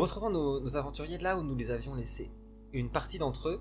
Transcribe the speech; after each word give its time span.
Nous 0.00 0.06
retrouvons 0.06 0.30
nos, 0.30 0.76
aventuriers 0.78 1.18
là 1.18 1.36
où 1.36 1.42
nous 1.42 1.54
les 1.54 1.70
avions 1.70 1.94
laissés. 1.94 2.30
Une 2.72 2.88
partie 2.88 3.18
d'entre 3.18 3.50
eux, 3.50 3.60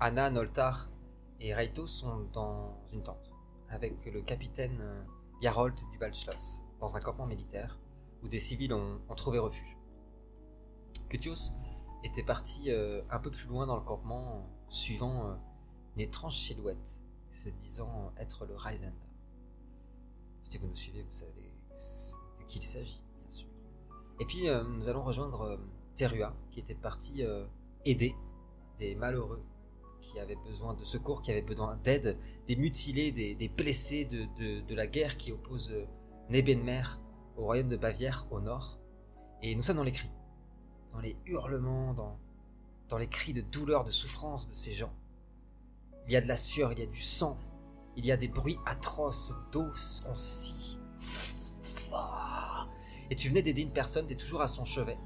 Anna, 0.00 0.30
Noltar 0.30 0.90
et 1.38 1.54
Raito, 1.54 1.86
sont 1.86 2.26
dans 2.32 2.82
une 2.92 3.04
tente 3.04 3.30
avec 3.68 4.04
le 4.04 4.20
capitaine 4.20 4.80
euh, 4.80 5.04
Yarold 5.42 5.76
du 5.92 5.98
Balschloss, 5.98 6.60
dans 6.80 6.96
un 6.96 7.00
campement 7.00 7.26
militaire 7.26 7.78
où 8.24 8.26
des 8.26 8.40
civils 8.40 8.74
ont, 8.74 8.98
trouvé 9.16 9.38
refuge. 9.38 9.76
Cutios 11.08 11.52
était 12.02 12.24
parti 12.24 12.72
euh, 12.72 13.02
un 13.08 13.20
peu 13.20 13.30
plus 13.30 13.46
loin 13.46 13.68
dans 13.68 13.76
le 13.76 13.84
campement, 13.84 14.50
suivant 14.68 15.28
euh, 15.28 15.34
une 15.94 16.00
étrange 16.00 16.36
silhouette, 16.36 17.04
se 17.30 17.48
disant 17.48 18.12
être 18.18 18.44
le 18.44 18.56
Ryzender. 18.56 18.90
Si 20.42 20.58
vous 20.58 20.66
nous 20.66 20.74
suivez, 20.74 21.04
vous 21.04 21.12
savez 21.12 21.54
de 22.40 22.44
qui 22.48 22.58
il 22.58 22.64
s'agit, 22.64 23.00
bien 23.20 23.30
sûr. 23.30 23.48
Et 24.18 24.24
puis, 24.24 24.48
nous 24.48 24.88
allons 24.88 25.04
rejoindre 25.04 25.60
Terua, 25.96 26.34
qui 26.50 26.60
était 26.60 26.74
parti 26.74 27.22
euh, 27.24 27.46
aider 27.84 28.14
des 28.78 28.94
malheureux 28.94 29.42
qui 30.00 30.20
avaient 30.20 30.36
besoin 30.36 30.74
de 30.74 30.84
secours, 30.84 31.22
qui 31.22 31.30
avaient 31.32 31.42
besoin 31.42 31.76
d'aide, 31.82 32.16
des 32.46 32.54
mutilés, 32.56 33.10
des, 33.10 33.48
blessés 33.48 34.04
de, 34.04 34.24
de- 34.38 34.60
de 34.60 34.74
la 34.74 34.86
guerre 34.86 35.16
qui 35.16 35.32
oppose 35.32 35.70
euh, 35.72 35.84
Nebenmer 36.30 36.82
au 37.36 37.42
royaume 37.44 37.68
de 37.68 37.76
Bavière, 37.76 38.26
au 38.30 38.40
nord. 38.40 38.78
Et 39.42 39.54
nous 39.54 39.62
sommes 39.62 39.76
dans 39.76 39.82
les 39.82 39.92
cris, 39.92 40.10
dans 40.92 41.00
les 41.00 41.16
hurlements, 41.26 41.92
dans, 41.94 42.18
dans 42.88 42.98
les 42.98 43.08
cris 43.08 43.32
de 43.32 43.40
douleur, 43.40 43.84
de 43.84 43.90
souffrance 43.90 44.48
de 44.48 44.54
ces 44.54 44.72
gens. 44.72 44.92
Il 46.06 46.12
y 46.12 46.16
a 46.16 46.20
de 46.20 46.28
la 46.28 46.36
sueur, 46.36 46.72
il 46.72 46.78
y 46.78 46.82
a 46.82 46.86
du 46.86 47.00
sang, 47.00 47.36
il 47.96 48.06
y 48.06 48.12
a 48.12 48.16
des 48.16 48.28
bruits 48.28 48.58
atroces 48.64 49.32
d'os 49.50 50.02
qu'on 50.06 50.14
scie. 50.14 50.78
Et 53.10 53.14
tu 53.16 53.28
venais 53.28 53.42
d'aider 53.42 53.62
une 53.62 53.72
personne, 53.72 54.06
t'es 54.06 54.16
toujours 54.16 54.40
à 54.40 54.48
son 54.48 54.64
chevet. 54.64 54.98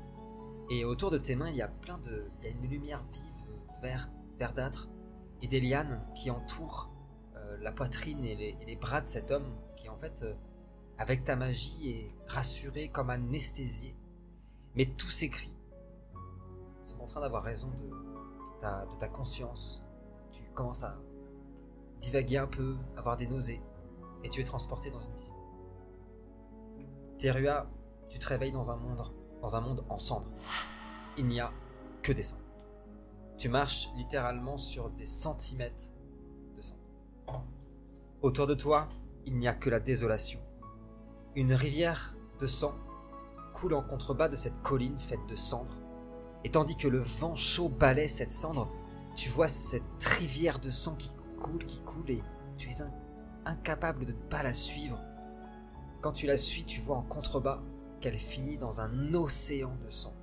Et 0.71 0.85
autour 0.85 1.11
de 1.11 1.19
tes 1.19 1.35
mains, 1.35 1.51
il 1.51 1.57
y 1.57 1.63
a 1.63 1.69
plein 1.69 1.99
de. 1.99 2.31
Il 2.39 2.45
y 2.45 2.49
a 2.49 2.51
une 2.51 2.69
lumière 2.69 3.03
vive, 3.13 3.83
verte, 3.83 4.13
verdâtre, 4.39 4.89
et 5.43 5.49
des 5.49 5.61
lianes 5.61 6.01
qui 6.15 6.31
entourent 6.31 6.93
euh, 7.37 7.57
la 7.61 7.73
poitrine 7.73 8.25
et 8.25 8.57
les, 8.65 8.77
bras 8.77 9.01
de 9.01 9.07
cet 9.07 9.33
homme 9.33 9.57
qui, 9.77 9.89
en 9.89 9.97
fait, 9.97 10.23
euh, 10.23 10.35
avec 10.97 11.25
ta 11.25 11.35
magie, 11.35 11.91
est 11.91 12.15
rassuré 12.29 12.89
comme 12.89 13.11
anesthésié. 13.11 13.97
Mais 14.77 14.87
tous 14.87 15.11
ces 15.11 15.29
cris 15.29 15.53
sont 16.85 17.01
en 17.01 17.07
train 17.07 17.21
d'avoir 17.21 17.43
raison 17.43 17.69
de 17.69 18.61
ta, 18.61 18.87
de 18.87 18.99
ta 18.99 19.09
conscience. 19.09 19.85
Tu 20.31 20.45
commences 20.55 20.85
à 20.85 20.97
divaguer 22.01 22.39
un 22.39 22.47
peu, 22.47 22.77
avoir 22.97 23.17
des 23.17 23.27
nausées, 23.27 23.61
et 24.23 24.29
tu 24.29 24.41
es 24.41 24.45
transporté 24.45 24.91
dans 24.91 25.01
une 25.01 25.15
vision. 25.17 25.35
Terua, 27.19 27.69
tu 28.09 28.21
te 28.21 28.27
réveilles 28.29 28.53
dans 28.53 28.71
un 28.71 28.77
monde, 28.77 29.03
dans 29.41 29.57
un 29.57 29.61
monde 29.61 29.85
en 29.89 29.99
cendres. 29.99 30.31
Il 31.17 31.27
n'y 31.27 31.41
a 31.41 31.53
que 32.03 32.13
des 32.13 32.23
cendres. 32.23 32.41
Tu 33.39 33.49
marches 33.49 33.89
littéralement 33.97 34.59
sur 34.59 34.91
des 34.91 35.07
centimètres 35.07 35.91
de 36.57 36.63
cendres. 36.63 37.45
Autour 38.23 38.47
de 38.47 38.55
toi, 38.55 38.89
il 39.27 39.37
n'y 39.39 39.49
a 39.49 39.55
que 39.55 39.71
la 39.71 39.81
désolation. 39.81 40.41
Une 41.35 41.55
rivière 41.55 42.17
de 42.39 42.47
sang 42.47 42.75
coule 43.55 43.75
en 43.75 43.83
contrebas 43.83 44.29
de 44.29 44.37
cette 44.37 44.61
colline 44.63 44.99
faite 44.99 45.27
de 45.29 45.37
cendres. 45.37 45.77
Et 46.45 46.51
tandis 46.51 46.77
que 46.77 46.89
le 46.89 46.99
vent 47.01 47.35
chaud 47.35 47.69
balaie 47.69 48.09
cette 48.09 48.33
cendre, 48.33 48.69
tu 49.15 49.29
vois 49.29 49.49
cette 49.49 50.05
rivière 50.05 50.59
de 50.59 50.71
sang 50.71 50.95
qui 50.97 51.11
coule, 51.43 51.65
qui 51.67 51.81
coule, 51.81 52.11
et 52.11 52.23
tu 52.57 52.69
es 52.71 52.83
in- 52.83 52.93
incapable 53.45 54.07
de 54.07 54.13
ne 54.13 54.17
pas 54.17 54.43
la 54.43 54.55
suivre. 54.55 54.99
Quand 56.01 56.13
tu 56.13 56.27
la 56.27 56.37
suis, 56.39 56.65
tu 56.65 56.81
vois 56.81 56.97
en 56.97 57.03
contrebas 57.03 57.61
qu'elle 58.01 58.19
finit 58.19 58.57
dans 58.57 58.81
un 58.81 59.15
océan 59.15 59.77
de 59.85 59.91
sang, 59.91 60.15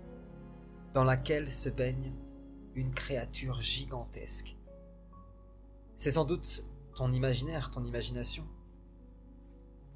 dans 0.94 1.04
laquelle 1.04 1.52
se 1.52 1.70
baigne 1.70 2.14
une 2.76 2.94
créature 2.94 3.62
gigantesque. 3.62 4.56
C'est 5.96 6.12
sans 6.12 6.26
doute 6.26 6.66
ton 6.96 7.12
imaginaire, 7.12 7.72
ton 7.72 7.84
imagination, 7.84 8.48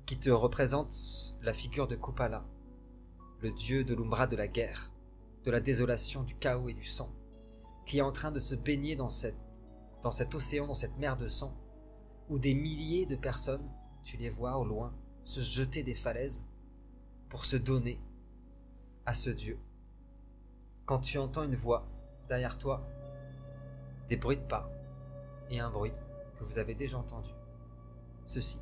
qui 0.06 0.18
te 0.18 0.30
représente 0.30 0.96
la 1.42 1.54
figure 1.54 1.88
de 1.88 1.96
Kupala, 1.96 2.46
le 3.40 3.52
dieu 3.52 3.84
de 3.84 3.96
l'Umbra 3.96 4.28
de 4.28 4.36
la 4.36 4.48
guerre, 4.48 4.92
de 5.44 5.52
la 5.52 5.60
désolation, 5.60 6.24
du 6.24 6.36
chaos 6.36 6.70
et 6.70 6.74
du 6.74 6.86
sang, 6.86 7.12
qui 7.86 7.98
est 7.98 8.02
en 8.02 8.12
train 8.12 8.32
de 8.32 8.40
se 8.40 8.56
baigner 8.56 8.96
dans, 8.96 9.10
cette, 9.10 9.38
dans 10.02 10.12
cet 10.12 10.36
océan, 10.36 10.68
dans 10.68 10.76
cette 10.76 10.98
mer 10.98 11.18
de 11.18 11.28
sang, 11.28 11.58
où 12.30 12.40
des 12.40 12.54
milliers 12.54 13.06
de 13.06 13.16
personnes, 13.16 13.68
tu 14.04 14.18
les 14.18 14.30
vois 14.30 14.58
au 14.58 14.66
loin, 14.66 14.94
se 15.24 15.40
jeter 15.40 15.84
des 15.84 15.96
falaises 15.96 16.46
pour 17.32 17.46
se 17.46 17.56
donner 17.56 18.00
à 19.06 19.16
ce 19.16 19.32
Dieu. 19.32 19.58
Quand 20.86 21.00
tu 21.00 21.18
entends 21.18 21.44
une 21.44 21.56
voix 21.56 21.88
derrière 22.28 22.58
toi, 22.58 22.86
des 24.08 24.18
bruits 24.18 24.38
de 24.38 24.42
pas 24.42 24.70
et 25.50 25.60
un 25.60 25.72
bruit 25.72 25.94
que 26.38 26.44
vous 26.44 26.60
avez 26.60 26.76
déjà 26.76 26.98
entendu. 26.98 27.32
Ceci. 28.26 28.60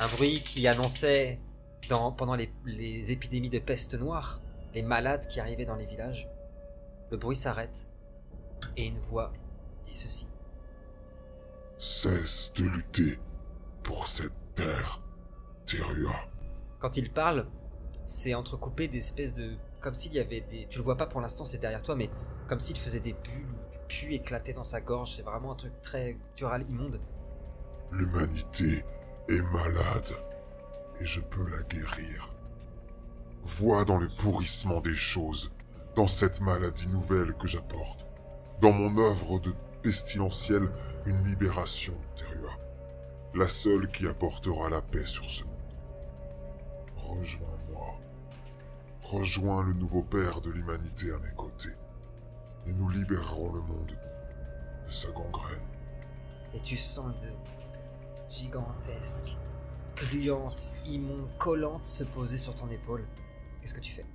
Un 0.00 0.06
bruit 0.16 0.34
qui 0.42 0.68
annonçait, 0.68 1.40
pendant 1.88 2.34
les, 2.34 2.52
les 2.66 3.12
épidémies 3.12 3.50
de 3.50 3.58
peste 3.58 3.94
noire, 3.94 4.40
les 4.74 4.82
malades 4.82 5.26
qui 5.28 5.40
arrivaient 5.40 5.64
dans 5.64 5.76
les 5.76 5.86
villages. 5.86 6.28
Le 7.10 7.16
bruit 7.16 7.36
s'arrête 7.36 7.88
et 8.76 8.86
une 8.86 8.98
voix 8.98 9.32
dit 9.84 9.94
ceci. 9.94 10.26
Cesse 11.78 12.52
de 12.54 12.64
lutter 12.64 13.18
pour 13.82 14.08
cette 14.08 14.32
terre, 14.54 15.00
Terua. 15.66 16.14
Quand 16.80 16.96
il 16.96 17.10
parle, 17.10 17.46
c'est 18.04 18.34
entrecoupé 18.34 18.88
d'espèces 18.88 19.34
de. 19.34 19.54
Comme 19.80 19.94
s'il 19.94 20.14
y 20.14 20.20
avait 20.20 20.40
des. 20.42 20.66
Tu 20.68 20.78
le 20.78 20.84
vois 20.84 20.96
pas 20.96 21.06
pour 21.06 21.20
l'instant, 21.20 21.44
c'est 21.44 21.58
derrière 21.58 21.82
toi, 21.82 21.96
mais 21.96 22.10
comme 22.48 22.60
s'il 22.60 22.78
faisait 22.78 23.00
des 23.00 23.12
bulles 23.12 23.46
ou 23.48 23.72
du 23.72 23.78
pu 23.88 24.14
éclater 24.14 24.52
dans 24.52 24.64
sa 24.64 24.80
gorge. 24.80 25.14
C'est 25.16 25.22
vraiment 25.22 25.52
un 25.52 25.56
truc 25.56 25.72
très 25.82 26.14
guttural, 26.14 26.62
immonde. 26.68 27.00
L'humanité 27.92 28.84
est 29.28 29.42
malade 29.52 30.12
et 31.00 31.06
je 31.06 31.20
peux 31.20 31.48
la 31.48 31.62
guérir. 31.62 32.30
Vois 33.44 33.84
dans 33.84 33.98
le 33.98 34.08
pourrissement 34.08 34.80
des 34.80 34.94
choses, 34.94 35.52
dans 35.96 36.08
cette 36.08 36.40
maladie 36.40 36.88
nouvelle 36.88 37.34
que 37.34 37.46
j'apporte, 37.46 38.06
dans 38.60 38.72
mon 38.72 38.96
œuvre 38.98 39.38
de 39.38 39.52
pestilentielle, 39.82 40.70
une 41.04 41.22
libération, 41.24 41.96
Terua. 42.16 42.52
La 43.34 43.48
seule 43.48 43.90
qui 43.90 44.06
apportera 44.06 44.70
la 44.70 44.80
paix 44.80 45.04
sur 45.04 45.30
ce 45.30 45.44
monde. 45.44 45.53
Rejoins-moi. 47.08 47.98
Rejoins 49.02 49.62
le 49.62 49.72
nouveau 49.74 50.02
père 50.02 50.40
de 50.40 50.50
l'humanité 50.50 51.12
à 51.12 51.18
mes 51.18 51.34
côtés. 51.36 51.74
Et 52.66 52.72
nous 52.72 52.88
libérerons 52.88 53.52
le 53.52 53.60
monde 53.60 53.96
de 54.86 54.90
sa 54.92 55.10
gangrène. 55.10 55.62
Et 56.54 56.60
tu 56.60 56.76
sens 56.76 57.12
une 57.22 58.30
gigantesque, 58.30 59.36
gluante, 59.96 60.72
immonde, 60.86 61.30
collante 61.38 61.84
se 61.84 62.04
poser 62.04 62.38
sur 62.38 62.54
ton 62.54 62.68
épaule. 62.70 63.04
Qu'est-ce 63.60 63.74
que 63.74 63.80
tu 63.80 63.92
fais? 63.92 64.06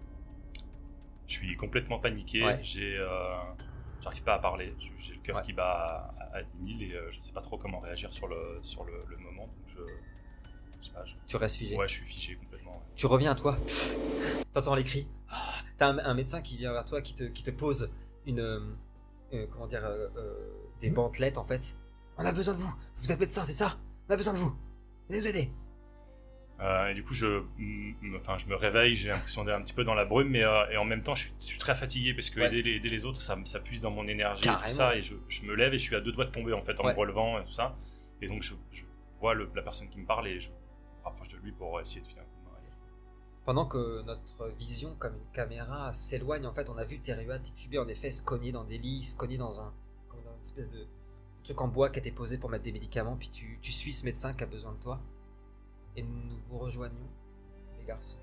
Je 1.27 1.33
suis 1.33 1.55
complètement 1.57 1.99
paniqué. 1.99 2.43
Ouais. 2.43 2.59
J'ai, 2.63 2.97
euh, 2.97 3.35
j'arrive 4.01 4.23
pas 4.23 4.35
à 4.35 4.39
parler. 4.39 4.73
J'ai 4.79 5.13
le 5.13 5.19
cœur 5.21 5.37
Ouais. 5.37 5.43
qui 5.43 5.53
bat 5.53 6.11
à, 6.19 6.37
à 6.39 6.41
10 6.43 6.77
000 6.79 6.91
et 6.91 6.95
euh, 6.95 7.11
je 7.11 7.21
sais 7.21 7.33
pas 7.33 7.41
trop 7.41 7.57
comment 7.59 7.79
réagir 7.79 8.11
sur 8.11 8.27
le 8.27 8.59
sur 8.63 8.83
le, 8.83 8.93
le 9.07 9.17
moment. 9.17 9.43
Donc 9.43 9.67
je, 9.67 9.79
je 10.81 10.87
sais 10.87 10.93
pas. 10.93 11.05
Je, 11.05 11.15
Tu 11.27 11.35
restes 11.37 11.57
figé. 11.57 11.75
ouais, 11.77 11.87
je 11.87 11.93
suis 11.93 12.05
figé 12.05 12.35
complètement. 12.35 12.71
ouais. 12.73 12.83
Tu 12.95 13.05
reviens 13.05 13.31
à 13.31 13.35
toi. 13.35 13.57
T'entends 14.53 14.75
les 14.75 14.83
cris. 14.83 15.07
T'as 15.77 15.89
un, 15.93 15.97
un 15.99 16.13
médecin 16.13 16.41
qui 16.41 16.57
vient 16.57 16.73
vers 16.73 16.85
toi, 16.85 17.01
qui 17.01 17.13
te, 17.15 17.23
qui 17.23 17.43
te 17.43 17.51
pose 17.51 17.89
une. 18.25 18.39
euh, 18.39 18.59
euh, 19.33 19.45
comment 19.51 19.67
dire. 19.67 19.83
euh, 19.85 20.07
des 20.81 20.89
bandelettes 20.89 21.37
en 21.37 21.43
fait. 21.43 21.75
On 22.17 22.25
a 22.25 22.31
besoin 22.31 22.53
de 22.53 22.59
vous. 22.59 22.73
Vous 22.97 23.11
êtes 23.11 23.19
médecin, 23.19 23.43
c'est 23.43 23.53
ça? 23.53 23.77
On 24.09 24.13
a 24.13 24.17
besoin 24.17 24.33
de 24.33 24.39
vous. 24.39 24.53
Venez 25.09 25.19
nous 25.21 25.27
aider. 25.27 25.49
Euh, 26.61 26.89
et 26.89 26.93
du 26.93 27.03
coup, 27.05 27.13
je, 27.13 27.41
enfin, 28.19 28.37
je 28.37 28.45
me 28.47 28.55
réveille. 28.55 28.93
J'ai 28.95 29.07
l'impression 29.09 29.45
d'être 29.45 29.55
un 29.55 29.61
petit 29.61 29.73
peu 29.73 29.85
dans 29.85 29.93
la 29.93 30.03
brume, 30.03 30.27
mais 30.27 30.43
euh, 30.43 30.69
et 30.71 30.75
en 30.77 30.83
même 30.83 31.03
temps, 31.03 31.15
je 31.15 31.23
suis, 31.23 31.33
je 31.39 31.45
suis 31.45 31.59
très 31.59 31.73
fatigué 31.75 32.13
parce 32.13 32.29
que 32.29 32.41
Ouais. 32.41 32.47
aider, 32.47 32.61
les, 32.61 32.71
aider 32.75 32.89
les 32.89 33.05
autres, 33.05 33.21
ça, 33.21 33.37
ça 33.45 33.61
puise 33.61 33.79
dans 33.81 33.91
mon 33.91 34.05
énergie 34.09 34.49
et 34.49 34.51
tout 34.51 34.73
ça. 34.73 34.95
Et 34.97 35.01
je, 35.01 35.15
je 35.29 35.43
me 35.43 35.53
lève 35.55 35.73
et 35.73 35.77
je 35.77 35.83
suis 35.83 35.95
à 35.95 36.01
deux 36.01 36.11
doigts 36.11 36.25
de 36.25 36.31
tomber 36.31 36.51
en 36.51 36.61
fait 36.61 36.77
en 36.79 36.83
Ouais. 36.83 36.93
me 36.93 36.99
relevant 36.99 37.39
et 37.39 37.45
tout 37.45 37.53
ça. 37.53 37.77
Et 38.21 38.27
donc, 38.27 38.43
je, 38.43 38.53
je 38.73 38.83
vois 39.21 39.33
le- 39.33 39.49
la 39.55 39.61
personne 39.61 39.87
qui 39.89 39.99
me 39.99 40.05
parle 40.05 40.27
et 40.27 40.41
je 40.41 40.49
me 40.49 40.53
rapproche 41.03 41.29
de 41.29 41.37
lui 41.37 41.51
pour 41.51 41.79
essayer 41.79 42.01
de 42.01 42.07
filer. 42.07 42.21
Pendant 43.49 43.65
que 43.65 44.03
notre 44.03 44.47
vision, 44.49 44.95
comme 44.99 45.15
une 45.15 45.31
caméra, 45.33 45.91
s'éloigne, 45.91 46.45
en 46.45 46.53
fait, 46.53 46.69
on 46.69 46.77
a 46.77 46.83
vu 46.83 46.99
Terua 46.99 47.39
tituber, 47.39 47.79
en 47.79 47.87
effet, 47.87 48.11
se 48.11 48.21
cogner 48.21 48.51
dans 48.51 48.63
des 48.63 48.77
lits, 48.77 49.03
se 49.03 49.15
cogner 49.15 49.37
dans 49.37 49.59
un, 49.59 49.73
espèce 50.39 50.69
de 50.69 50.85
truc 51.43 51.59
en 51.59 51.67
bois 51.67 51.89
qui 51.89 51.97
était 51.97 52.11
posé 52.11 52.37
pour 52.37 52.51
mettre 52.51 52.63
des 52.63 52.71
médicaments, 52.71 53.17
puis 53.17 53.29
tu, 53.29 53.57
tu 53.61 53.71
suis 53.71 53.91
ce 53.91 54.05
médecin 54.05 54.35
qui 54.35 54.43
a 54.43 54.45
besoin 54.45 54.73
de 54.73 54.77
toi. 54.77 55.01
Et 55.95 56.03
nous 56.03 56.37
vous 56.47 56.59
rejoignons, 56.59 57.09
les 57.79 57.85
garçons, 57.85 58.19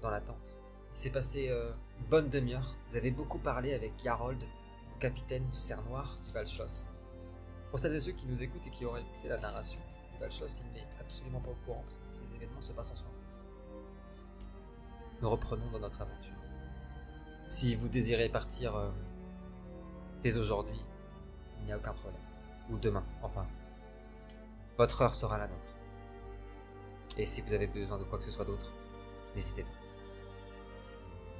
dans 0.00 0.08
la 0.10 0.22
tente. 0.22 0.56
Il 0.94 0.98
s'est 0.98 1.10
passé 1.10 1.50
euh, 1.50 1.70
une 2.00 2.06
bonne 2.06 2.30
demi-heure. 2.30 2.74
Vous 2.88 2.96
avez 2.96 3.10
beaucoup 3.10 3.38
parlé 3.38 3.74
avec 3.74 4.02
Yarold, 4.02 4.42
capitaine 5.00 5.44
du 5.50 5.56
Cerf 5.58 5.82
Noir 5.84 6.16
du 6.26 6.32
Valschloss. 6.32 6.88
Pour 7.68 7.78
celles 7.78 7.94
et 7.94 8.00
ceux 8.00 8.12
qui 8.12 8.24
nous 8.24 8.40
écoutent 8.40 8.66
et 8.66 8.70
qui 8.70 8.86
auraient 8.86 9.02
écouté 9.02 9.28
la 9.28 9.36
narration 9.36 9.80
du 10.14 10.20
Valschloss, 10.20 10.62
il 10.64 10.72
n'est 10.72 10.86
absolument 11.00 11.40
pas 11.40 11.50
au 11.50 11.58
courant 11.66 11.82
parce 11.82 11.96
que 11.96 12.06
ces 12.06 12.34
événements 12.34 12.60
se 12.60 12.72
passent 12.72 12.92
en 12.92 12.96
ce 12.96 13.02
moment. 13.02 13.14
nous 15.22 15.30
reprenons 15.30 15.70
dans 15.70 15.80
notre 15.80 16.00
aventure. 16.00 16.32
Si 17.48 17.74
vous 17.74 17.88
désirez 17.88 18.28
partir 18.28 18.74
euh, 18.76 18.90
dès 20.22 20.36
aujourd'hui, 20.36 20.82
il 21.60 21.66
n'y 21.66 21.72
a 21.72 21.76
aucun 21.76 21.92
problème. 21.92 22.20
Ou 22.70 22.78
demain, 22.78 23.04
enfin. 23.22 23.46
Votre 24.78 25.02
heure 25.02 25.14
sera 25.14 25.38
la 25.38 25.46
nôtre. 25.46 25.74
Et 27.16 27.26
si 27.26 27.42
vous 27.42 27.52
avez 27.52 27.66
besoin 27.66 27.98
de 27.98 28.04
quoi 28.04 28.18
que 28.18 28.24
ce 28.24 28.30
soit 28.30 28.44
d'autre, 28.44 28.72
n'hésitez 29.36 29.62
pas. 29.62 29.68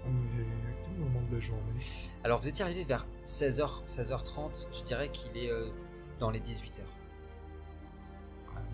On 0.06 0.10
est 0.10 0.70
à 0.70 0.74
quel 0.82 0.94
moment 0.94 1.22
de 1.28 1.34
la 1.34 1.40
journée 1.40 1.80
Alors 2.22 2.38
vous 2.38 2.48
étiez 2.48 2.64
arrivé 2.64 2.84
vers 2.84 3.06
16h, 3.26 3.86
16h30, 3.86 4.66
je 4.72 4.84
dirais 4.84 5.10
qu'il 5.10 5.36
est 5.36 5.50
euh, 5.50 5.70
dans 6.20 6.30
les 6.30 6.40
18h. 6.40 6.82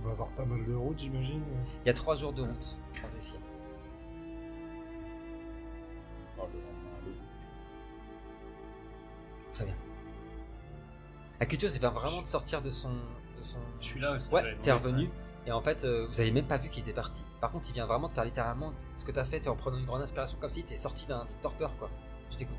On 0.01 0.07
va 0.07 0.13
avoir 0.13 0.29
pas 0.31 0.45
mal 0.45 0.65
de 0.65 0.75
route, 0.75 0.99
j'imagine. 0.99 1.43
Il 1.85 1.87
y 1.87 1.91
a 1.91 1.95
3 1.95 2.17
jours 2.17 2.33
de 2.33 2.43
route 2.43 2.79
en 3.05 3.09
Zéphyr. 3.09 3.39
Oh, 6.39 6.43
le 6.53 6.59
lendemain, 6.59 6.97
allez. 7.03 7.17
Très 9.53 9.65
bien. 9.67 9.75
Akutio 11.41 11.69
s'est 11.69 11.79
fait 11.79 11.89
vraiment 11.89 12.23
de 12.23 12.27
sortir 12.27 12.63
de 12.63 12.71
son... 12.71 12.91
De 12.91 13.43
son... 13.43 13.59
Je 13.81 13.87
suis 13.87 14.01
là 14.01 14.13
aussi. 14.13 14.33
Ouais, 14.33 14.57
t'es 14.63 14.73
revenu. 14.73 15.11
Et 15.47 15.53
en 15.53 15.61
fait, 15.61 15.85
euh, 15.85 16.07
vous 16.07 16.21
avez 16.21 16.31
même 16.31 16.47
pas 16.47 16.59
vu 16.59 16.69
qu'il 16.69 16.83
était 16.83 16.93
parti. 16.93 17.25
Par 17.41 17.51
contre, 17.51 17.69
il 17.71 17.73
vient 17.73 17.87
vraiment 17.87 18.09
de 18.09 18.13
faire 18.13 18.25
littéralement 18.25 18.73
ce 18.97 19.05
que 19.05 19.13
t'as 19.13 19.25
fait, 19.25 19.41
t'es 19.41 19.49
en 19.49 19.57
prenant 19.57 19.79
une 19.79 19.87
grande 19.87 20.03
inspiration, 20.03 20.39
comme 20.41 20.51
si 20.51 20.65
t'es 20.65 20.77
sorti 20.77 21.07
d'un 21.07 21.27
torpeur, 21.43 21.75
quoi. 21.79 21.91
Je 22.31 22.37
t'écoute. 22.37 22.59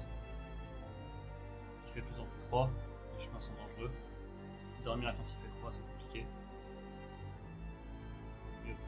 Il 1.87 1.93
fait 1.93 2.01
de 2.01 2.05
plus 2.05 2.19
en 2.19 2.25
plus 2.25 2.41
froid, 2.47 2.69
les 3.17 3.25
chemins 3.25 3.39
sont 3.39 3.53
dangereux. 3.53 3.91
Dormir 4.83 5.13
quand 5.15 5.23
il 5.23 5.35
fait 5.43 5.50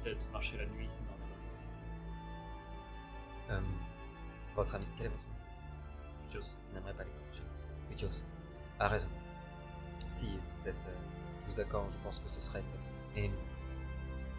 peut-être 0.03 0.29
marcher 0.31 0.57
la 0.57 0.65
nuit 0.65 0.87
dans 0.87 1.13
Euh, 3.55 3.59
votre 4.55 4.75
ami, 4.75 4.85
quel 4.97 5.07
est 5.07 5.09
votre 5.09 5.23
nom? 5.23 5.35
Kutios. 6.29 6.49
Je 6.69 6.73
n'aimerais 6.75 6.93
pas 6.93 7.03
les 7.03 7.11
corriger. 7.11 7.43
Kutios 7.89 8.23
a 8.79 8.87
raison. 8.87 9.09
Si 10.09 10.25
vous 10.27 10.67
êtes 10.69 10.85
euh, 10.87 11.45
tous 11.45 11.55
d'accord, 11.55 11.85
je 11.91 11.97
pense 12.03 12.19
que 12.19 12.29
ce 12.29 12.39
serait 12.41 12.63
une. 13.15 13.23
Et 13.23 13.31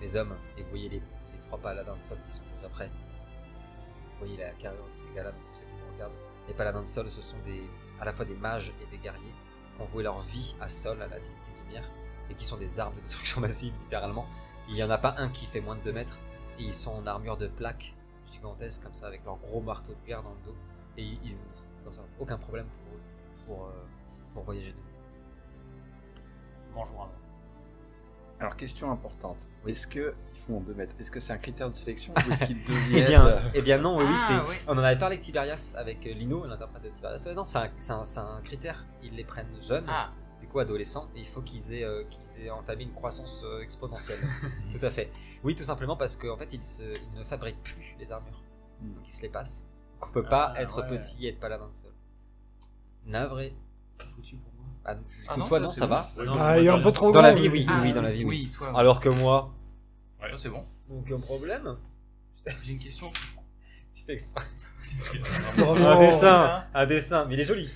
les 0.01 0.17
hommes, 0.17 0.35
et 0.57 0.63
vous 0.63 0.71
voyez 0.71 0.89
les, 0.89 1.01
les 1.33 1.39
trois 1.41 1.59
paladins 1.59 1.97
de 1.97 2.03
sol 2.03 2.19
qui 2.29 2.37
sont 2.37 2.43
déjà 2.57 2.69
prêts. 2.69 2.89
Vous 2.89 4.19
voyez 4.27 4.37
la 4.37 4.51
carrure 4.53 4.85
de 4.85 4.97
ces 4.99 5.13
gars-là, 5.15 5.33
donc 5.33 5.41
vous 5.53 5.59
savez 5.61 5.93
regarde. 5.95 6.13
Les 6.49 6.55
paladins 6.55 6.83
de 6.83 6.89
sol, 6.89 7.11
ce 7.11 7.23
sont 7.23 7.39
des, 7.45 7.69
à 8.01 8.05
la 8.05 8.13
fois 8.13 8.25
des 8.25 8.35
mages 8.37 8.73
et 8.83 8.87
des 8.91 8.99
guerriers 8.99 9.33
qui 9.77 9.83
ont 9.83 9.87
voué 9.87 10.03
leur 10.03 10.19
vie 10.21 10.55
à 10.61 10.69
sol, 10.69 11.01
à 11.03 11.07
la 11.07 11.19
divinité 11.21 11.51
lumière, 11.65 11.89
et 12.31 12.35
qui 12.35 12.45
sont 12.45 12.57
des 12.57 12.81
armes 12.81 12.95
de 12.97 13.01
destruction 13.03 13.41
massive, 13.43 13.75
littéralement. 13.83 14.27
Il 14.69 14.75
n'y 14.75 14.83
en 14.83 14.91
a 14.91 14.99
pas 14.99 15.15
un 15.19 15.29
qui 15.29 15.47
fait 15.47 15.61
moins 15.61 15.77
de 15.77 15.83
2 15.83 15.93
mètres, 15.93 16.19
et 16.59 16.63
ils 16.63 16.75
sont 16.75 16.93
en 16.93 17.07
armure 17.07 17.37
de 17.37 17.47
plaques 17.49 17.95
gigantesques, 18.33 18.83
comme 18.83 18.95
ça, 18.95 19.07
avec 19.07 19.25
leur 19.25 19.37
gros 19.37 19.61
marteau 19.61 19.93
de 19.93 20.07
guerre 20.07 20.23
dans 20.23 20.31
le 20.31 20.45
dos. 20.53 20.57
Et 20.97 21.03
ils, 21.03 21.19
ils- 21.25 21.37
comme 21.85 21.95
ça, 21.95 22.03
aucun 22.19 22.39
problème 22.39 22.67
pour 22.67 22.97
eux, 22.97 23.01
pour, 23.47 23.67
euh, 23.67 23.71
pour 24.33 24.43
voyager 24.45 24.73
de 24.73 24.77
nuit. 24.79 24.85
Bonjour. 26.75 27.09
Alors, 28.41 28.57
question 28.57 28.91
importante. 28.91 29.49
Oui. 29.65 29.71
Est-ce 29.73 29.87
qu'ils 29.87 30.13
font 30.47 30.61
2 30.61 30.75
mètres? 30.75 30.95
Est-ce 30.99 31.11
que 31.11 31.21
c'est 31.21 31.33
un 31.33 31.39
critère 31.39 31.69
de 31.69 31.75
sélection 31.75 32.13
ou 32.27 32.31
est-ce 32.33 32.45
qu'ils 32.47 32.63
deviennent. 32.65 33.03
Eh 33.05 33.07
bien, 33.07 33.39
eh 33.55 33.63
bien 33.63 33.79
non, 33.79 33.97
oui, 33.99 34.05
oui, 34.09 34.15
Ah, 34.17 34.27
c'est. 34.45 34.51
oui. 34.51 34.57
On 34.67 34.73
en 34.73 34.79
avait 34.83 34.99
parlé 34.99 35.15
avec 35.17 35.25
Tiberias, 35.25 35.75
avec 35.79 36.05
euh, 36.07 36.13
Lino, 36.15 36.45
l'interprète 36.47 36.83
de 36.83 36.89
Tiberias. 36.89 37.23
Ouais, 37.27 37.35
non, 37.35 37.45
c'est 37.45 37.59
un, 37.59 37.71
c'est 37.79 37.93
un- 37.93 38.05
c'est 38.05 38.21
un 38.21 38.41
critère. 38.43 38.85
Ils 39.03 39.15
les 39.15 39.25
prennent 39.25 39.47
jeunes, 39.63 39.87
Ah, 39.89 40.11
coup 40.55 40.61
adolescents, 40.61 41.09
et 41.17 41.21
il 41.21 41.27
faut 41.27 41.43
qu'ils 41.43 41.73
aient, 41.75 41.83
euh, 41.85 42.05
qu'ils 42.05 42.45
aient 42.45 42.51
entamé 42.51 42.85
une 42.85 42.93
croissance 42.93 43.43
euh, 43.45 43.61
exponentielle. 43.61 44.21
tout 44.79 44.87
à 44.87 44.91
fait. 44.91 45.11
Oui, 45.43 45.57
tout 45.57 45.65
simplement 45.65 45.97
parce 45.97 46.15
qu'en 46.15 46.37
fait, 46.37 46.53
ils, 46.53 46.63
se- 46.63 46.83
ils 46.83 47.19
ne 47.19 47.25
fabriquent 47.25 47.63
plus 47.65 47.97
les 47.99 48.11
armures. 48.13 48.41
Hmm. 48.81 48.95
Donc 48.95 49.03
ils 49.09 49.13
se 49.15 49.23
les 49.23 49.29
passent. 49.29 49.65
Donc 50.01 50.11
on 50.11 50.13
peut 50.13 50.23
pas 50.23 50.53
Ah, 50.57 50.63
être 50.63 50.81
ouais. 50.89 50.97
petit 50.99 51.27
et 51.27 51.31
être 51.31 51.41
paladin 51.41 51.67
de 51.69 51.75
sol. 51.75 51.93
Navré. 53.07 53.53
C'est 53.95 54.07
foutu 54.11 54.37
pour 54.37 54.53
moi. 54.55 54.65
Ah, 54.85 54.95
Ah 55.29 55.37
non, 55.37 55.45
toi, 55.45 55.59
non, 55.61 55.71
ça 55.71 55.87
bon. 55.89 55.95
va 55.95 56.11
Ouais, 56.17 56.25
non, 56.25 56.37
Ah, 56.39 56.55
c'est 56.55 56.61
il 56.63 56.67
est 56.67 56.69
pas 56.69 56.73
un 56.75 56.77
peu 56.77 56.83
grave. 56.83 56.93
trop 56.95 57.13
Dans 57.13 57.23
la 57.23 57.35
vie, 57.35 57.49
oui, 57.49 57.67
ah, 57.69 57.81
oui, 57.83 57.93
dans 57.93 58.03
la 58.03 58.13
vie, 58.13 58.25
oui. 58.25 58.45
Oui, 58.49 58.57
toi. 58.57 58.79
Alors 58.79 59.01
que 59.01 59.09
moi, 59.09 59.53
Ouais. 60.23 60.31
C'est 60.37 60.49
bon. 60.51 60.65
aucun 60.91 61.19
problème. 61.19 61.77
J'ai 62.63 62.73
une 62.75 62.79
question. 62.79 63.11
Tu 63.93 64.05
fais 64.05 64.13
exprès. 64.15 64.45
Vraiment. 65.57 65.91
Un 65.91 65.99
dessin, 65.99 66.65
un 66.73 66.87
dessin, 66.87 67.25
mais 67.25 67.35
il 67.35 67.41
est 67.41 67.45
joli. 67.45 67.69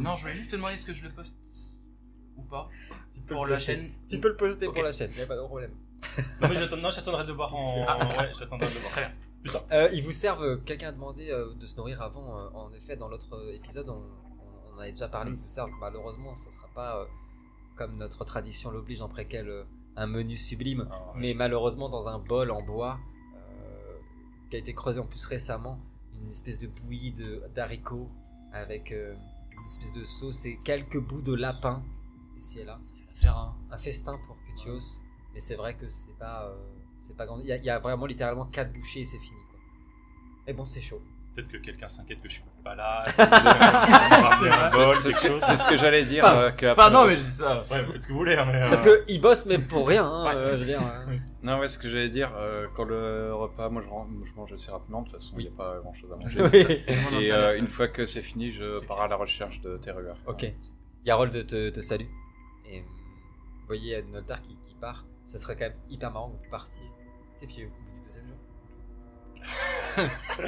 Non, 0.00 0.16
je 0.16 0.22
voulais 0.22 0.34
juste 0.34 0.50
te 0.50 0.56
demander 0.56 0.74
est-ce 0.74 0.84
que 0.86 0.92
je 0.92 1.04
le 1.04 1.10
poste 1.10 1.34
ou 2.38 2.42
pas 2.42 2.68
pour 3.26 3.46
la 3.46 3.58
chaîne. 3.58 3.90
Tu 4.08 4.18
peux 4.18 4.28
le 4.28 4.36
poster 4.36 4.66
pour 4.66 4.82
la 4.82 4.92
chaîne, 4.92 5.10
y 5.16 5.20
a 5.22 5.26
pas 5.26 5.36
de 5.36 5.42
problème. 5.42 5.72
Non, 6.40 6.48
mais 6.48 6.54
j'attendrai 6.54 7.22
de 7.24 7.28
le 7.28 7.34
voir 7.34 7.54
en. 7.54 7.84
Ah. 7.86 7.98
Ouais, 7.98 8.30
j'attendrai 8.38 8.66
de 8.66 8.72
le 8.72 8.78
voir. 8.80 8.92
Très 8.92 9.00
bien. 9.02 9.12
Euh, 9.72 9.88
ils 9.92 10.02
vous 10.02 10.12
servent, 10.12 10.42
euh, 10.44 10.56
quelqu'un 10.64 10.88
a 10.88 10.92
demandé 10.92 11.30
euh, 11.30 11.54
de 11.54 11.66
se 11.66 11.76
nourrir 11.76 12.02
avant, 12.02 12.38
euh, 12.38 12.48
en 12.54 12.72
effet, 12.72 12.96
dans 12.96 13.08
l'autre 13.08 13.52
épisode, 13.54 13.88
on, 13.88 14.02
on 14.72 14.76
en 14.76 14.80
avait 14.80 14.90
déjà 14.92 15.08
parlé, 15.08 15.30
ils 15.30 15.36
vous 15.36 15.46
servent, 15.48 15.70
malheureusement, 15.80 16.34
ça 16.34 16.50
sera 16.50 16.66
pas 16.74 17.06
comme 17.76 17.96
notre 17.96 18.24
tradition 18.24 18.70
l'oblige 18.72 19.00
en 19.00 19.08
préquel, 19.08 19.64
un 19.96 20.06
menu 20.08 20.36
sublime, 20.36 20.88
Ah, 20.90 20.94
ouais, 20.94 21.12
mais 21.16 21.34
malheureusement 21.34 21.88
dans 21.88 22.08
un 22.08 22.18
bol 22.18 22.50
en 22.50 22.62
bois, 22.62 22.98
euh, 23.36 23.98
qui 24.50 24.56
a 24.56 24.58
été 24.58 24.74
creusé 24.74 24.98
en 24.98 25.06
plus 25.06 25.24
récemment, 25.24 25.78
une 26.20 26.30
espèce 26.30 26.58
de 26.58 26.66
bouillie 26.66 27.12
de- 27.12 27.42
d'haricots, 27.54 28.08
avec 28.52 28.90
euh, 28.90 29.14
une 29.56 29.66
espèce 29.66 29.92
de 29.92 30.04
sauce 30.04 30.44
et 30.46 30.58
quelques 30.64 30.98
bouts 31.00 31.22
de 31.22 31.34
lapin, 31.34 31.84
ici 32.38 32.60
et 32.60 32.64
là. 32.64 32.78
Ça 32.80 32.94
fait 32.94 33.04
l'affaire, 33.14 33.36
hein. 33.36 33.54
Un 33.70 33.76
festin 33.78 34.18
pour 34.26 34.36
Cutios, 34.46 35.00
mais 35.34 35.40
c'est 35.40 35.54
vrai 35.56 35.74
que 35.74 35.88
c'est 35.88 36.16
pas, 36.18 36.44
euh, 36.46 36.54
c'est 37.00 37.16
pas 37.16 37.26
grand. 37.26 37.38
Il 37.40 37.46
y, 37.46 37.52
a- 37.52 37.56
il 37.56 37.64
y 37.64 37.70
a 37.70 37.78
vraiment 37.78 38.06
littéralement 38.06 38.46
4 38.46 38.72
bouchées 38.72 39.00
et 39.00 39.04
c'est 39.04 39.18
fini. 39.18 39.36
Quoi. 39.50 39.60
Et 40.46 40.52
bon, 40.52 40.64
c'est 40.64 40.80
chaud. 40.80 41.00
Peut-être 41.34 41.52
que 41.52 41.58
quelqu'un 41.58 41.88
s'inquiète 41.88 42.20
que 42.20 42.28
je 42.28 42.34
suis 42.34 42.42
pas 42.64 42.74
là. 42.74 43.04
C'est 44.98 45.10
ce 45.56 45.68
que, 45.68 45.76
j'allais 45.76 46.04
dire. 46.04 46.24
Enfin, 46.24 46.36
euh, 46.36 46.50
que 46.50 46.66
Enfin, 46.66 46.86
après- 46.86 46.92
non, 46.94 47.06
mais 47.06 47.16
je 47.16 47.22
dis 47.22 47.30
ça. 47.30 47.64
Ouais, 47.70 47.82
vous 47.84 47.92
faites 47.92 48.02
ce 48.02 48.08
que 48.08 48.12
vous 48.12 48.18
voulez, 48.18 48.34
hein, 48.34 48.46
mais. 48.50 48.62
euh, 48.62 48.68
Parce 48.68 48.80
que 48.80 49.04
ils 49.08 49.20
bossent 49.20 49.46
même 49.46 49.66
pour 49.68 49.86
rien. 49.86 50.04
Hein, 50.04 50.24
Ouais. 50.26 50.34
euh, 50.34 50.52
je 50.56 50.60
veux 50.60 50.64
dire. 50.66 50.80
euh. 50.82 51.16
Non, 51.42 51.58
ouais, 51.60 51.68
ce 51.68 51.78
que 51.78 51.88
j'allais 51.88 52.08
dire, 52.08 52.32
euh, 52.36 52.66
quand 52.74 52.84
le 52.84 53.32
repas, 53.34 53.68
moi 53.68 53.82
je, 53.82 53.88
rentre- 53.88 54.10
je 54.24 54.34
mange 54.34 54.52
assez 54.52 54.70
rapidement, 54.72 55.02
de 55.02 55.06
toute 55.10 55.14
façon, 55.14 55.34
il 55.34 55.38
Oui. 55.38 55.42
n'y 55.44 55.50
a 55.50 55.52
pas 55.56 55.78
grand 55.78 55.92
chose 55.94 56.10
à 56.12 56.16
manger. 56.16 56.42
Oui. 56.42 57.22
Et 57.24 57.32
euh, 57.32 57.56
une 57.56 57.68
fois 57.68 57.86
que 57.88 58.04
c'est 58.06 58.22
fini, 58.22 58.52
je 58.52 58.84
pars 58.86 59.00
à 59.02 59.08
la 59.08 59.16
recherche 59.16 59.60
de 59.60 59.76
Terreur. 59.76 60.16
Ok. 60.26 60.52
Yarold 61.04 61.46
te, 61.46 61.70
te 61.70 61.80
salue. 61.80 62.06
Et 62.70 62.78
euh, 62.80 62.82
vous 62.82 63.66
voyez 63.66 64.02
Noltar 64.02 64.42
qui, 64.42 64.56
qui 64.66 64.74
part. 64.80 65.04
Ce 65.26 65.36
serait 65.38 65.54
quand 65.56 65.66
même 65.66 65.76
hyper 65.90 66.10
marrant 66.10 66.30
que 66.30 66.44
vous 66.44 66.50
partiez. 66.50 66.86
T'es 67.38 67.46
pieds 67.46 67.66
au 67.66 67.68
bout 67.68 67.74
du 67.84 68.04
deuxième 68.06 68.26
jour. 68.26 68.36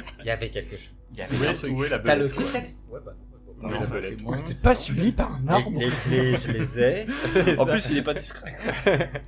Il 0.19 0.25
y 0.25 0.29
avait 0.29 0.49
quelque 0.51 0.77
chose. 0.77 0.89
Il 1.13 1.17
y 1.17 1.21
Où 1.21 1.23
avait 1.25 1.47
un 1.47 1.51
est, 1.51 1.53
truc. 1.55 1.77
où 1.77 1.83
est 1.83 1.89
la 1.89 1.99
T'as 1.99 2.15
le 2.15 2.29
contexte 2.29 2.85
Ouais, 2.89 2.99
bah 3.05 3.13
non. 3.13 3.27
Non, 3.63 3.69
Non, 3.75 3.81
ça, 3.81 4.01
c'est 4.01 4.23
bon. 4.23 4.41
T'es 4.43 4.55
pas 4.55 4.73
suivi 4.73 5.11
par 5.11 5.35
un 5.35 5.47
arbre 5.47 5.71
Les, 5.79 5.85
les 5.89 5.91
clés, 5.91 6.37
je 6.37 6.51
les 6.51 6.79
ai. 6.79 7.05
En 7.59 7.65
Ça. 7.65 7.71
plus, 7.71 7.89
il 7.91 7.97
est 7.97 8.03
pas 8.03 8.13
discret. 8.13 8.57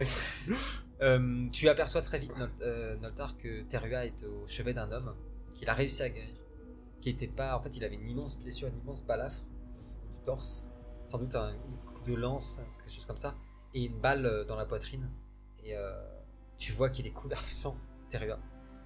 Euh, 1.01 1.50
tu 1.51 1.67
aperçois 1.67 2.01
très 2.01 2.17
vite, 2.17 2.31
Nol- 2.38 2.50
euh, 2.62 2.95
Noltar, 3.01 3.35
que 3.38 3.63
Terua 3.63 4.05
est 4.05 4.23
au 4.23 4.47
chevet 4.47 4.73
d'un 4.73 4.89
homme 4.89 5.13
qu'il 5.53 5.69
a 5.69 5.73
réussi 5.73 6.01
à 6.01 6.09
guérir. 6.09 6.33
Qui 7.01 7.09
était 7.09 7.27
pas. 7.27 7.57
En 7.57 7.62
fait, 7.62 7.75
il 7.75 7.83
avait 7.83 7.95
une 7.95 8.09
immense 8.09 8.38
blessure, 8.39 8.69
une 8.69 8.79
immense 8.79 9.03
balafre 9.03 9.41
du 9.41 10.23
torse. 10.25 10.65
Sans 11.05 11.17
doute 11.17 11.35
un 11.35 11.51
coup 11.93 12.09
de 12.09 12.15
lance, 12.15 12.62
quelque 12.84 12.94
chose 12.96 13.06
comme 13.06 13.18
ça. 13.18 13.36
Et 13.74 13.86
une 13.86 14.00
balle 14.00 14.25
euh, 14.25 14.44
dans 14.46 14.56
la 14.56 14.66
poitrine. 14.66 15.10
Et 15.63 15.75
euh, 15.75 15.92
tu 16.58 16.72
vois 16.74 16.90
qu'il 16.90 17.08
est 17.08 17.12
couvert 17.12 17.40
de 17.40 17.52
sang, 17.54 17.75
Terua. 18.10 18.38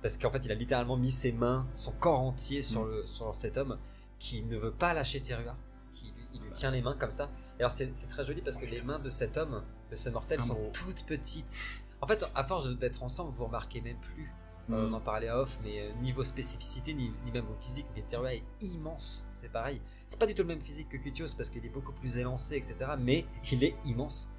Parce 0.02 0.18
qu'en 0.18 0.30
fait, 0.30 0.46
il 0.46 0.52
a 0.52 0.56
littéralement 0.56 0.96
mis 0.98 1.12
ses 1.12 1.32
mains, 1.32 1.68
son 1.76 1.92
corps 1.92 2.20
entier 2.20 2.62
sur, 2.62 2.86
le, 2.86 3.06
sur 3.06 3.36
cet 3.36 3.58
homme 3.58 3.78
qui 4.20 4.44
ne 4.44 4.58
veut 4.58 4.72
pas 4.72 4.94
lâcher 4.94 5.22
Terua. 5.22 5.56
Qui, 5.94 6.06
lui- 6.06 6.28
il 6.34 6.42
lui 6.42 6.52
tient 6.52 6.72
les 6.72 6.82
mains 6.82 6.96
comme 6.96 7.12
ça. 7.12 7.30
Et 7.58 7.62
alors, 7.62 7.72
c'est 7.72 7.92
très 8.08 8.24
joli 8.26 8.42
parce 8.42 8.58
que 8.58 8.66
les 8.66 8.82
mains 8.82 9.00
de 9.00 9.10
cet 9.10 9.38
homme, 9.38 9.64
de 9.90 9.96
ce 9.96 10.10
mortel, 10.12 10.40
Un 10.40 10.44
sont 10.44 10.70
toutes 10.74 11.06
petites. 11.06 11.60
En 12.02 12.06
fait, 12.08 12.24
à 12.36 12.44
force 12.44 12.70
d'être 12.78 13.02
ensemble, 13.02 13.32
vous 13.36 13.46
remarquez 13.46 13.82
même 13.82 13.98
plus. 14.00 14.32
Euh, 14.70 14.86
Mm. 14.88 14.94
on 14.94 14.98
en 14.98 15.00
parlait 15.00 15.30
à 15.30 15.40
off, 15.40 15.58
mais 15.64 15.94
niveau 16.02 16.26
spécificité, 16.26 16.94
ni, 16.94 17.12
ni 17.24 17.32
même 17.32 17.50
au 17.50 17.54
physique, 17.56 17.86
mais 17.96 18.02
Terua 18.04 18.34
est 18.36 18.44
immense. 18.62 19.26
C'est 19.36 19.50
pareil. 19.52 19.82
C'est 20.08 20.20
pas 20.20 20.26
du 20.26 20.34
tout 20.34 20.44
le 20.44 20.48
même 20.48 20.62
physique 20.62 20.90
que 20.90 20.98
Cutios 20.98 21.36
parce 21.36 21.50
qu'il 21.50 21.66
est 21.66 21.70
beaucoup 21.70 21.92
plus 21.92 22.18
élancé, 22.18 22.56
etc. 22.56 22.76
Mais 22.98 23.26
il 23.52 23.64
est 23.64 23.76
immense. 23.86 24.32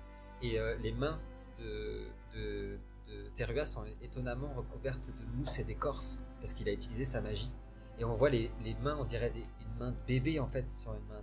Et 0.43 0.59
euh, 0.59 0.77
les 0.79 0.93
mains 0.93 1.21
de, 1.59 2.07
de, 2.35 2.79
sont 3.65 3.85
étonnamment 4.03 4.53
recouvertes 4.55 5.09
de 5.09 5.37
mousse 5.37 5.59
et 5.59 5.65
d'écorce 5.65 6.25
parce 6.39 6.53
qu'il 6.53 6.69
a 6.69 6.73
utilisé 6.73 7.05
sa 7.05 7.21
magie. 7.21 7.53
Et 7.99 8.05
on 8.05 8.15
voit 8.15 8.31
les, 8.31 8.51
mains, 8.83 8.97
on 8.99 9.05
dirait 9.05 9.33
une 9.35 9.79
main 9.79 9.91
de 9.91 9.97
bébé 10.07 10.39
en 10.39 10.47
fait 10.47 10.69
sur 10.69 10.95
une 10.95 11.05
main 11.07 11.23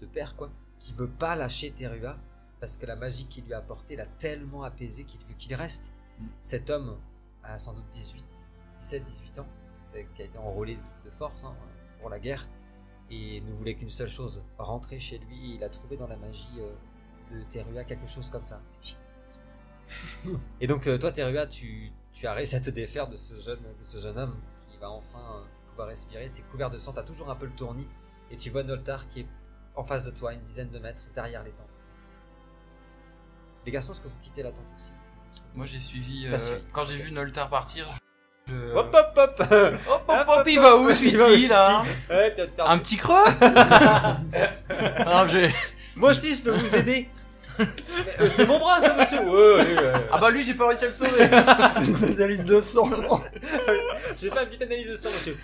de, 0.00 0.06
père 0.06 0.36
quoi, 0.36 0.50
qui 0.78 0.92
veut 0.94 1.08
pas 1.08 1.34
lâcher 1.34 1.72
Terua 1.72 2.16
parce 2.60 2.76
que 2.76 2.86
la 2.86 2.96
magie 2.96 3.26
qu'il 3.26 3.44
lui 3.44 3.52
a 3.52 3.58
apportée 3.58 3.96
l'a 3.96 4.06
tellement 4.06 4.62
apaisé 4.62 5.04
qu'il 5.04 5.20
veut 5.20 5.34
qu'il 5.38 5.54
reste. 5.54 5.92
Cet 6.40 6.70
homme 6.70 6.98
a 7.42 7.58
sans 7.58 7.72
doute 7.74 7.88
18, 7.92 8.24
17, 8.78 9.04
18 9.04 9.38
ans, 9.40 9.46
qui 10.14 10.22
a 10.22 10.24
été 10.24 10.38
enrôlé 10.38 10.76
de, 10.76 11.10
de 11.10 11.10
force 11.10 11.44
hein, 11.44 11.54
pour 12.00 12.10
la 12.10 12.18
guerre 12.18 12.48
et 13.10 13.40
ne 13.40 13.52
voulait 13.52 13.74
qu'une 13.74 13.90
seule 13.90 14.08
chose, 14.08 14.42
rentrer 14.58 15.00
chez 15.00 15.18
lui. 15.18 15.54
Il 15.54 15.64
a 15.64 15.68
trouvé 15.68 15.96
dans 15.96 16.06
la 16.06 16.16
magie 16.16 16.48
euh, 16.58 16.72
de 17.34 17.42
Terua 17.44 17.84
quelque 17.84 18.06
chose 18.06 18.30
comme 18.30 18.44
ça. 18.44 18.60
Et 20.60 20.66
donc 20.66 20.86
euh, 20.86 20.98
toi 20.98 21.12
Terua, 21.12 21.46
tu, 21.46 21.92
tu 22.12 22.26
as 22.26 22.32
réussi 22.32 22.56
à 22.56 22.60
te 22.60 22.70
défaire 22.70 23.08
de 23.08 23.16
ce 23.16 23.38
jeune, 23.40 23.60
de 23.60 23.84
ce 23.84 23.98
jeune 23.98 24.18
homme 24.18 24.36
qui 24.70 24.76
va 24.78 24.90
enfin 24.90 25.36
euh, 25.36 25.44
pouvoir 25.70 25.88
respirer. 25.88 26.30
T'es 26.30 26.42
couvert 26.42 26.70
de 26.70 26.78
sang, 26.78 26.92
t'as 26.92 27.02
toujours 27.02 27.30
un 27.30 27.36
peu 27.36 27.46
le 27.46 27.52
tournis. 27.52 27.88
Et 28.30 28.36
tu 28.36 28.50
vois 28.50 28.62
Noltar 28.62 29.08
qui 29.08 29.20
est 29.20 29.26
en 29.74 29.84
face 29.84 30.04
de 30.04 30.10
toi, 30.10 30.34
une 30.34 30.42
dizaine 30.42 30.70
de 30.70 30.78
mètres 30.78 31.04
derrière 31.14 31.42
les 31.42 31.52
tentes. 31.52 31.76
Les 33.64 33.72
garçons, 33.72 33.92
est-ce 33.92 34.00
que 34.00 34.08
vous 34.08 34.20
quittez 34.22 34.42
la 34.42 34.52
tente 34.52 34.66
aussi? 34.76 34.90
Moi 35.54 35.66
j'ai 35.66 35.80
suivi. 35.80 36.26
Euh, 36.26 36.38
suivi. 36.38 36.62
Quand 36.72 36.84
j'ai 36.84 36.96
vu 36.96 37.12
Noltar 37.12 37.48
partir, 37.48 37.88
je. 38.48 38.74
Hop 38.74 38.90
hop 38.94 39.12
hop 39.16 39.40
hop, 39.40 40.02
hop, 40.08 40.24
hop, 40.28 40.42
il 40.46 40.58
va 40.60 40.76
où 40.76 40.90
celui-ci 40.90 41.48
là 41.48 41.82
Ouais, 42.10 42.32
tu 42.34 42.40
vas 42.40 42.46
te 42.46 42.52
faire 42.52 42.70
Un 42.70 42.78
petit 42.78 42.96
creux 42.96 43.24
Ah, 45.06 45.26
j'ai- 45.26 45.54
Moi 45.96 46.10
aussi, 46.10 46.34
je 46.34 46.42
peux 46.42 46.56
vous 46.56 46.74
aider. 46.76 47.08
Euh, 48.20 48.28
c'est 48.30 48.46
mon 48.46 48.60
bras, 48.60 48.80
ça, 48.80 48.94
monsieur. 48.96 49.18
Ouais, 49.18 49.64
ouais, 49.64 49.74
ouais. 49.74 49.92
Ah 50.12 50.18
bah 50.18 50.30
lui 50.30 50.44
j'ai 50.44 50.54
pas 50.54 50.68
réussi 50.68 50.84
à 50.84 50.86
le 50.86 50.92
sauver 50.92 51.10
C'est 51.10 51.84
une 51.84 52.14
analyse 52.16 52.44
de 52.44 52.60
sang. 52.60 52.88
J'ai 54.16 54.30
fait 54.30 54.42
une 54.42 54.46
petite 54.48 54.62
analyse 54.62 54.86
de 54.88 54.94
sang, 54.94 55.08
monsieur. 55.08 55.36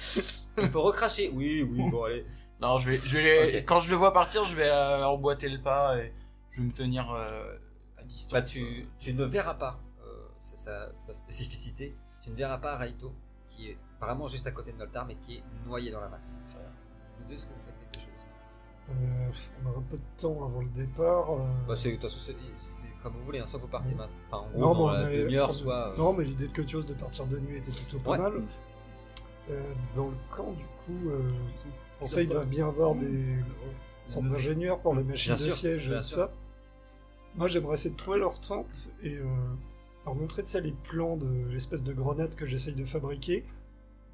Il 0.59 0.69
faut 0.69 0.83
recracher. 0.83 1.33
Oui, 1.35 1.69
oui, 1.69 1.91
bon, 1.91 2.05
allez. 2.05 2.25
Non, 2.63 2.79
je 2.79 2.89
vais, 2.91 3.01
je 3.05 3.17
vais, 3.19 3.65
quand 3.65 3.81
je 3.81 3.91
le 3.91 3.97
vois 3.97 4.13
partir, 4.13 4.45
je 4.45 4.55
vais 4.55 4.69
euh, 4.69 5.05
emboîter 5.05 5.49
le 5.49 5.61
pas 5.61 5.97
et 5.99 6.13
je 6.53 6.61
vais 6.61 6.67
me 6.69 6.73
tenir 6.73 7.11
euh, 7.11 7.27
à 7.99 8.05
distance. 8.05 8.33
Bah, 8.33 8.43
tu, 8.43 8.87
tu 9.01 9.13
ne 9.13 9.25
verras 9.25 9.55
pas, 9.55 9.81
euh, 10.07 10.29
sa 10.41 11.15
spécificité, 11.15 11.97
tu 12.25 12.31
ne 12.31 12.37
verras 12.37 12.57
pas 12.59 12.77
Raito, 12.77 13.13
qui 13.51 13.69
est 13.71 13.77
vraiment 14.01 14.27
juste 14.27 14.47
à 14.47 14.51
côté 14.51 14.73
de 14.73 14.79
Noltar, 14.79 15.07
mais 15.07 15.17
qui 15.17 15.37
est 15.37 15.43
noyé 15.67 15.91
dans 15.91 16.01
la 16.01 16.09
masse. 16.09 16.43
Vous 17.19 17.29
deux, 17.29 17.35
est-ce 17.35 17.45
que 17.47 17.51
vous 17.53 17.61
faites 17.67 17.79
quelque 17.79 18.01
chose? 18.05 18.11
Euh, 18.91 19.31
on 19.63 19.69
a 19.69 19.79
un 19.79 19.83
peu 19.83 19.97
de 19.97 20.03
temps 20.19 20.45
avant 20.45 20.61
le 20.61 20.69
départ. 20.69 21.31
euh, 21.33 21.39
bah, 21.69 21.77
c'est, 21.77 21.91
de 21.91 21.95
toute 21.95 22.03
façon, 22.03 22.19
c'est, 22.19 22.37
c'est 22.57 22.89
comme 23.03 23.13
vous 23.13 23.25
voulez, 23.25 23.39
hein, 23.41 23.47
soit 23.47 23.61
vous 23.61 23.69
partez 23.69 23.95
maintenant, 23.95 24.15
enfin, 24.31 24.47
en 24.47 24.51
gros, 24.51 24.61
Non, 24.61 24.75
dans 24.75 24.91
la 24.93 25.05
demi-heure, 25.11 25.51
on- 25.51 25.53
soit... 25.53 25.89
euh, 25.93 25.97
Non, 25.97 26.13
mais 26.15 26.25
l'idée 26.25 26.49
de 26.49 26.53
quelque 26.53 26.71
chose 26.71 26.87
de 26.87 26.95
partir 26.95 27.27
de 27.27 27.39
nuit 27.39 27.59
était 27.59 27.71
plutôt 27.73 27.99
pas 27.99 28.11
Ouais. 28.13 28.19
mal. 28.19 28.33
Euh, 29.51 29.63
dans 29.95 30.09
le 30.09 30.17
camp, 30.31 30.53
du 30.53 30.65
coup, 30.65 31.11
euh, 31.11 31.31
on 32.01 32.07
sait 32.07 32.25
il 32.25 32.31
doit 32.31 32.45
bien 32.47 32.67
avoir 32.69 32.95
des 32.95 33.37
sortes 34.07 34.27
d'ingénieurs 34.29 34.81
pour 34.81 34.95
les 34.95 35.03
machines 35.05 35.35
Bien 35.35 35.45
de 35.45 35.51
sûr, 35.51 35.59
siège 35.59 35.91
et 35.91 35.97
tout 35.97 36.03
ça. 36.03 36.31
Moi, 37.37 37.49
j'aimerais 37.49 37.75
essayer 37.75 37.91
de 37.91 37.97
trouver 37.97 38.19
leur 38.21 38.39
tente 38.41 38.91
et 39.03 39.17
euh, 39.19 39.25
leur 40.07 40.15
montrer 40.15 40.43
de 40.43 40.49
ça 40.49 40.61
les 40.61 40.73
plans 40.73 41.17
de 41.17 41.47
l'espèce 41.49 41.83
de 41.85 41.93
grenade 41.93 42.35
que 42.35 42.47
j'essaye 42.47 42.75
de 42.75 42.85
fabriquer. 42.85 43.45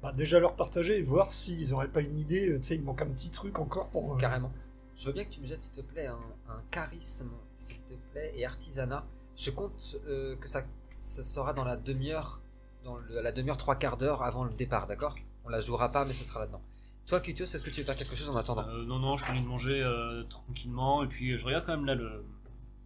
Bah, 0.01 0.11
déjà 0.11 0.39
leur 0.39 0.55
partager 0.55 0.97
et 0.97 1.01
voir 1.01 1.31
s'ils 1.31 1.73
auraient 1.73 1.87
pas 1.91 2.01
une 2.01 2.17
idée. 2.17 2.49
euh, 2.49 2.57
Tu 2.57 2.63
sais, 2.69 2.75
il 2.75 2.81
manque 2.81 3.01
un 3.01 3.07
petit 3.07 3.29
truc 3.29 3.59
encore 3.59 3.89
pour. 3.89 4.13
euh, 4.13 4.17
Carrément. 4.17 4.51
Je 4.95 5.07
veux 5.07 5.13
bien 5.13 5.23
que 5.25 5.29
tu 5.29 5.41
me 5.41 5.47
jettes, 5.47 5.63
s'il 5.63 5.73
te 5.73 5.81
plaît, 5.81 6.07
un, 6.07 6.17
un 6.49 6.61
charisme, 6.71 7.29
s'il 7.57 7.77
te 7.81 7.93
plaît, 8.11 8.31
et 8.35 8.45
artisanat. 8.45 9.05
Je 9.35 9.51
compte 9.51 9.97
euh, 10.07 10.35
que 10.37 10.47
ça, 10.47 10.63
ça 10.99 11.23
sera 11.23 11.53
dans 11.53 11.63
la 11.63 11.77
demi-heure, 11.77 12.41
dans 12.83 12.97
le- 12.97 13.21
la 13.21 13.31
demi-heure 13.31 13.57
trois 13.57 13.75
quarts 13.75 13.97
d'heure 13.97 14.23
avant 14.23 14.43
le 14.43 14.51
départ, 14.51 14.87
d'accord? 14.87 15.15
On 15.45 15.49
la 15.49 15.59
jouera 15.59 15.91
pas, 15.91 16.03
mais 16.05 16.13
ce 16.13 16.23
sera 16.25 16.39
là-dedans. 16.39 16.61
Toi, 17.07 17.19
Kutios, 17.19 17.45
est-ce 17.45 17.65
que 17.65 17.69
tu 17.71 17.79
veux 17.81 17.85
faire 17.85 17.95
quelque 17.95 18.15
chose 18.15 18.29
en 18.35 18.39
attendant? 18.39 18.67
Euh, 18.67 18.85
non, 18.85 18.99
non, 18.99 19.17
je 19.17 19.25
finis 19.25 19.41
de 19.41 19.47
manger 19.47 19.81
euh, 19.83 20.23
tranquillement. 20.25 21.03
Et 21.03 21.07
puis, 21.07 21.37
je 21.37 21.45
regarde 21.45 21.65
quand 21.65 21.75
même 21.75 21.85
là 21.85 21.95
le, 21.95 22.23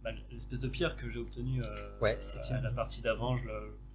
bah, 0.06 0.12
l'espèce 0.30 0.60
de 0.60 0.68
pierre 0.68 0.96
que 0.96 1.10
j'ai 1.10 1.18
obtenue 1.18 1.62
euh, 1.64 1.98
Ouais, 2.00 2.16
c'est 2.20 2.40
à 2.52 2.60
la 2.60 2.70
partie 2.70 3.00
d'avant. 3.00 3.36
Je 3.36 3.48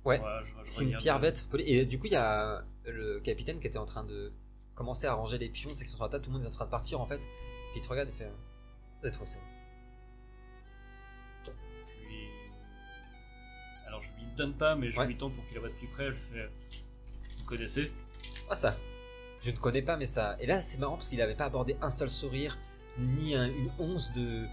Ouais, 0.03 0.19
je- 0.43 0.45
je 0.49 0.51
C'est 0.63 0.83
une 0.83 0.97
pierre 0.97 1.17
euh, 1.17 1.19
bête. 1.19 1.45
Et 1.59 1.85
du 1.85 1.99
coup, 1.99 2.07
il 2.07 2.13
y 2.13 2.15
a 2.15 2.63
le 2.85 3.19
capitaine 3.19 3.59
qui 3.59 3.67
était 3.67 3.77
en 3.77 3.85
train 3.85 4.03
de 4.03 4.31
commencer 4.75 5.05
à 5.07 5.13
ranger 5.13 5.37
les 5.37 5.47
pions, 5.49 5.69
c'est 5.69 5.77
qu'ils 5.83 5.89
sont 5.89 5.97
sur 5.97 6.05
la 6.05 6.09
table, 6.09 6.23
tout 6.25 6.31
le 6.31 6.37
monde 6.37 6.45
est 6.45 6.49
en 6.49 6.51
train 6.55 6.65
de 6.65 6.71
partir 6.71 6.99
en 7.01 7.05
fait. 7.05 7.19
Puis 7.19 7.77
il 7.77 7.81
te 7.81 7.87
regarde 7.87 8.09
et 8.09 8.11
fait 8.13 8.29
Vous 9.01 9.07
êtes 9.07 9.13
trop 9.13 9.25
ça. 9.25 9.37
lui- 12.07 12.27
Alors, 13.87 14.01
je 14.01 14.09
lui 14.11 14.25
donne 14.35 14.53
pas, 14.53 14.75
mais 14.75 14.89
je 14.89 14.99
Ouais. 14.99 15.07
lui 15.07 15.15
tends 15.17 15.29
pour 15.29 15.45
qu'il 15.45 15.53
la 15.55 15.59
voie 15.61 15.69
de 15.69 15.75
plus 15.75 15.87
près. 15.87 16.07
Je 16.11 16.17
fais 16.33 16.49
Vous 17.37 17.45
connaissez? 17.45 17.91
Ah, 18.49 18.55
ça 18.55 18.75
Je 19.43 19.49
ne 19.51 19.57
connais 19.57 19.81
pas, 19.81 19.97
mais 19.97 20.05
ça. 20.05 20.35
Et 20.39 20.45
là, 20.45 20.61
c'est 20.61 20.77
marrant 20.77 20.95
parce 20.95 21.07
qu'il 21.09 21.17
n'avait 21.17 21.35
pas 21.35 21.45
abordé 21.45 21.75
un 21.81 21.89
seul 21.89 22.09
sourire, 22.11 22.57
ni 22.99 23.35
un- 23.35 23.47
une 23.49 23.71
once 23.79 24.13
de 24.13 24.45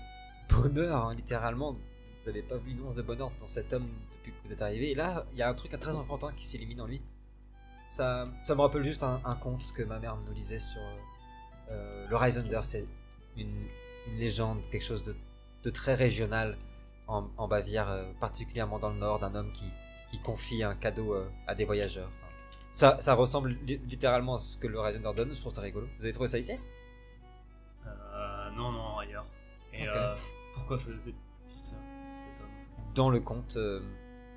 bonheur, 0.48 1.06
hein, 1.06 1.14
littéralement. 1.14 1.72
Vous 1.72 1.78
n'avez 2.26 2.42
pas 2.42 2.56
vu 2.56 2.72
une 2.72 2.82
once 2.82 2.94
de 2.94 3.02
bonheur 3.02 3.30
dans 3.40 3.46
cet 3.46 3.72
homme 3.72 3.88
depuis 4.18 4.32
que 4.32 4.36
vous 4.46 4.52
êtes 4.52 4.62
arrivé. 4.62 4.90
Et 4.90 4.94
là, 4.94 5.24
il 5.32 5.38
y 5.38 5.42
a 5.42 5.48
un 5.48 5.54
truc 5.54 5.78
très 5.78 5.92
enfantin 5.92 6.32
qui 6.32 6.44
s'élimine 6.44 6.80
en 6.80 6.86
lui. 6.86 7.00
Ça, 7.88 8.28
ça 8.44 8.54
me 8.54 8.60
rappelle 8.60 8.84
juste 8.84 9.02
un, 9.02 9.18
conte 9.40 9.72
que 9.72 9.82
ma 9.82 9.98
mère 9.98 10.16
nous 10.16 10.34
lisait 10.34 10.58
sur 10.58 10.80
euh, 11.70 12.06
le 12.08 12.16
Risender. 12.16 12.60
C'est 12.62 12.86
une, 13.36 13.64
légende, 14.18 14.58
quelque 14.70 14.84
chose 14.84 15.04
de, 15.04 15.70
très 15.70 15.94
régional 15.94 16.56
en, 17.08 17.28
en 17.36 17.46
Bavière, 17.46 17.88
euh, 17.90 18.10
particulièrement 18.20 18.78
dans 18.78 18.88
le 18.88 18.96
nord, 18.96 19.18
d'un 19.18 19.34
homme 19.34 19.52
qui, 19.52 19.66
qui 20.10 20.18
confie 20.18 20.62
un 20.62 20.74
cadeau 20.74 21.14
euh, 21.14 21.28
à 21.46 21.54
des 21.54 21.64
voyageurs. 21.66 22.10
Ça, 22.72 22.96
ressemble 23.14 23.50
li- 23.66 23.78
littéralement 23.86 24.34
à 24.34 24.38
ce 24.38 24.56
que 24.56 24.66
le 24.66 24.78
Risender 24.80 25.10
donne. 25.16 25.34
Je 25.34 25.40
trouve 25.40 25.52
ça 25.52 25.60
rigolo. 25.62 25.86
Vous 25.98 26.04
avez 26.04 26.12
trouvé 26.12 26.28
ça 26.28 26.38
ici? 26.38 26.52
Euh, 27.86 28.50
Non, 28.56 28.72
non, 28.72 28.98
ailleurs. 28.98 29.26
Et 29.78 29.88
euh, 29.88 30.14
pourquoi 30.54 30.78
faisait-il 30.78 31.14
ça, 31.62 31.76
cet 32.18 32.40
homme? 32.40 32.50
Dans 32.94 33.10
le 33.10 33.20
conte, 33.20 33.56
euh, 33.56 33.80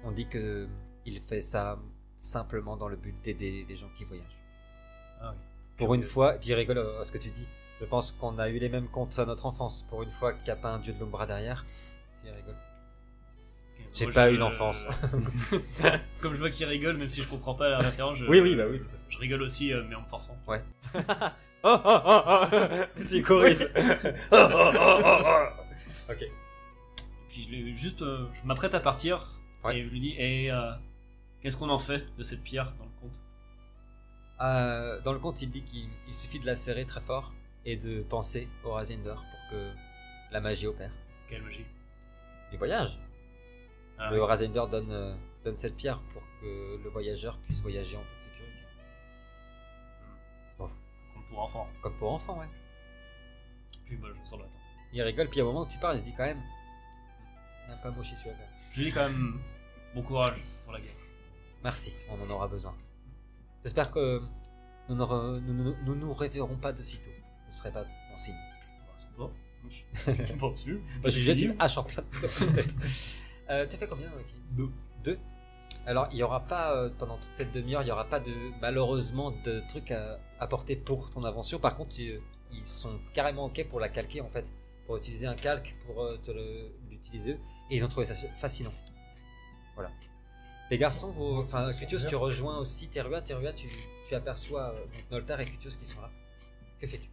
on 0.04 0.12
dit 0.12 0.28
que 0.28 0.68
il 1.06 1.20
fait 1.20 1.42
ça 1.42 1.80
simplement 2.20 2.78
dans 2.78 2.88
le 2.88 2.96
but 2.96 3.16
d'aider 3.24 3.66
les 3.68 3.76
gens 3.76 3.90
qui 3.98 4.06
voyagent. 4.06 4.40
Ah 5.20 5.32
oui. 5.32 5.40
Pour 5.78 5.94
une 5.96 6.04
fois, 6.04 6.36
il 6.44 6.54
rigole 6.54 6.80
à 6.80 7.04
ce 7.04 7.12
que 7.12 7.18
tu 7.18 7.30
dis. 7.30 7.48
Je 7.80 7.86
pense 7.86 8.12
qu'on 8.12 8.38
a 8.38 8.48
eu 8.50 8.60
les 8.60 8.70
mêmes 8.70 8.88
contes 8.88 9.18
à 9.18 9.26
notre 9.26 9.48
enfance. 9.48 9.84
Pour 9.90 10.04
une 10.04 10.12
fois 10.12 10.34
qu'il 10.34 10.46
n'y 10.46 10.52
a 10.52 10.56
pas 10.56 10.70
un 10.70 10.80
dieu 10.80 10.94
de 10.94 11.00
l'ombra 11.00 11.26
derrière. 11.26 11.66
Il 12.24 12.32
rigole. 12.32 12.56
J'ai 13.94 14.08
pas 14.08 14.32
eu 14.32 14.38
d'enfance. 14.38 14.88
Comme 16.22 16.34
je 16.34 16.40
vois 16.40 16.50
qu'il 16.50 16.68
rigole, 16.68 16.98
même 16.98 17.10
si 17.10 17.22
je 17.22 17.28
comprends 17.28 17.56
pas 17.56 17.70
la 17.70 17.80
référence, 17.80 18.18
je, 18.18 18.26
Oui, 18.26 18.40
oui, 18.40 18.56
bah 18.56 18.66
oui, 18.70 18.80
je 19.10 19.18
rigole 19.18 19.42
aussi, 19.42 19.74
euh, 19.74 19.84
mais 19.90 19.96
en 19.96 20.02
me 20.02 20.08
forçant. 20.08 20.38
Oh 20.48 20.54
oh. 21.64 22.48
Ok. 26.10 26.26
Puis 27.30 27.44
je, 27.44 27.50
l'ai- 27.52 27.76
juste, 27.76 28.02
euh, 28.02 28.28
je 28.34 28.44
m'apprête 28.46 28.74
à 28.74 28.80
partir 28.80 29.32
Ouais. 29.64 29.78
et 29.78 29.84
je 29.84 29.90
lui 29.90 30.00
dis 30.00 30.16
Et 30.18 30.52
euh, 30.52 30.72
qu'est-ce 31.42 31.56
qu'on 31.58 31.70
en 31.70 31.80
fait 31.80 32.04
de 32.18 32.24
cette 32.24 32.42
pierre 32.44 32.74
dans 32.80 32.86
le 32.86 32.92
conte? 33.02 33.20
Euh, 34.42 35.00
dans 35.02 35.14
le 35.14 35.20
conte, 35.20 35.42
il 35.42 35.52
dit 35.52 35.62
qu'il 35.62 35.88
il 36.08 36.14
suffit 36.16 36.40
de 36.40 36.46
la 36.48 36.56
serrer 36.56 36.86
très 36.86 37.02
fort 37.02 37.32
et 37.66 37.76
de 37.78 38.02
penser 38.02 38.48
au 38.64 38.72
Rasinder 38.72 39.14
pour 39.14 39.40
que 39.52 39.70
la 40.32 40.42
magie 40.42 40.66
opère. 40.68 40.92
Quelle 41.30 41.44
magie? 41.44 41.66
Du 42.52 42.58
voyage. 42.58 42.98
Ah 44.00 44.10
le 44.12 44.20
oui. 44.20 44.28
Rasinder 44.28 44.64
donne, 44.70 44.92
euh, 44.92 45.14
donne 45.46 45.56
cette 45.58 45.78
pierre 45.78 46.00
pour 46.12 46.24
que 46.42 46.82
le 46.84 46.90
voyageur 46.90 47.38
puisse 47.46 47.60
voyager 47.62 47.96
en 47.98 48.00
toute 48.02 48.10
sécurité. 48.22 48.31
Pour 51.32 51.40
enfants. 51.42 51.68
Comme 51.82 51.96
pour 51.98 52.12
enfants, 52.14 52.40
ouais. 52.40 52.48
Puis 53.86 53.96
bah, 53.98 54.10
je 54.14 54.24
sors 54.28 54.38
de 54.38 54.44
la 54.44 54.50
tente. 54.50 54.60
Il 54.94 55.02
rigole, 55.02 55.28
puis 55.30 55.42
au 55.42 55.46
moment 55.46 55.62
où 55.62 55.68
tu 55.68 55.78
parles, 55.80 55.96
il 55.98 56.00
se 56.02 56.06
dit 56.06 56.14
quand 56.16 56.26
même. 56.26 56.42
Il 57.66 57.72
n'a 57.72 57.78
pas 57.78 57.92
moché 57.92 58.16
celui-là 58.18 58.36
quand 58.36 58.42
même. 58.42 58.50
Je 58.74 58.78
lui 58.80 58.86
dis 58.86 58.92
quand 58.92 59.08
même 59.10 59.40
bon 59.96 60.02
courage 60.04 60.40
pour 60.66 60.74
la 60.74 60.80
guerre. 60.80 60.92
Merci, 61.64 61.94
on 62.10 62.22
en 62.22 62.30
aura 62.30 62.48
besoin. 62.48 62.76
J'espère 63.64 63.92
que 63.92 64.22
nous 64.90 64.96
ne 64.96 65.04
re- 65.04 65.40
nous, 65.40 65.54
nous, 65.54 65.76
nous 65.86 65.96
nous 65.96 66.14
reverrons 66.14 66.58
pas 66.58 66.74
de 66.74 66.82
sitôt. 66.82 67.10
Ce 67.50 67.58
serait 67.58 67.72
pas 67.72 67.84
bon 67.84 68.18
signe. 68.18 68.36
Bah, 68.36 68.94
c'est 68.98 69.12
pas. 69.16 69.30
Je 70.18 70.24
suis 70.26 70.38
pas 70.38 70.50
dessus. 70.50 70.82
Moi, 71.02 71.10
je 71.12 71.20
jette 71.20 71.40
une 71.42 71.56
hache 71.60 71.78
en 71.78 71.84
plein. 71.84 72.04
Euh, 73.50 73.68
tu 73.68 73.76
as 73.76 73.80
fait 73.80 73.88
combien, 73.88 74.10
Kevin? 74.10 74.42
Deux. 74.52 74.70
Deux? 75.04 75.20
Alors, 75.88 76.08
il 76.12 76.16
n'y 76.18 76.24
aura 76.24 76.42
pas, 76.42 76.76
euh, 76.76 76.90
pendant 77.00 77.18
toute 77.18 77.32
cette 77.34 77.52
demi-heure, 77.52 77.82
il 77.82 77.86
n'y 77.86 77.92
aura 77.92 78.06
pas 78.06 78.20
de, 78.20 78.32
malheureusement, 78.62 79.32
de 79.44 79.62
trucs 79.70 79.92
à 79.92 80.20
apporter 80.40 80.76
pour 80.76 81.10
ton 81.10 81.24
invention. 81.24 81.58
Par 81.60 81.76
contre, 81.76 82.00
ils, 82.00 82.22
ils 82.54 82.66
sont 82.66 83.00
carrément 83.14 83.46
OK 83.46 83.66
pour 83.70 83.80
la 83.80 83.90
calquer, 83.90 84.22
en 84.22 84.30
fait. 84.30 84.46
Pour 84.86 84.98
utiliser 84.98 85.26
un 85.28 85.36
calque, 85.36 85.76
pour 85.86 86.04
euh, 86.04 86.18
te 86.24 86.32
le- 86.32 86.72
l'utiliser. 86.90 87.32
Et 87.70 87.76
ils 87.76 87.84
ont 87.84 87.88
trouvé 87.88 88.06
ça 88.06 88.14
fascinant. 88.38 88.74
Voilà. 89.76 89.90
Les 90.70 90.78
garçons, 90.78 91.10
vous, 91.12 91.40
enfin, 91.40 91.72
Cutios, 91.74 92.00
tu 92.08 92.16
rejoins 92.16 92.58
aussi 92.60 92.90
Terua. 92.90 93.22
Terua, 93.22 93.52
tu, 93.54 93.68
tu 94.08 94.16
aperçois 94.16 94.70
euh, 94.74 94.80
donc 94.86 95.04
Noltar 95.12 95.40
et 95.42 95.46
Cutios 95.46 95.72
qui 95.72 95.86
sont 95.86 96.00
là. 96.02 96.10
Que 96.80 96.88
fais-tu? 96.88 97.10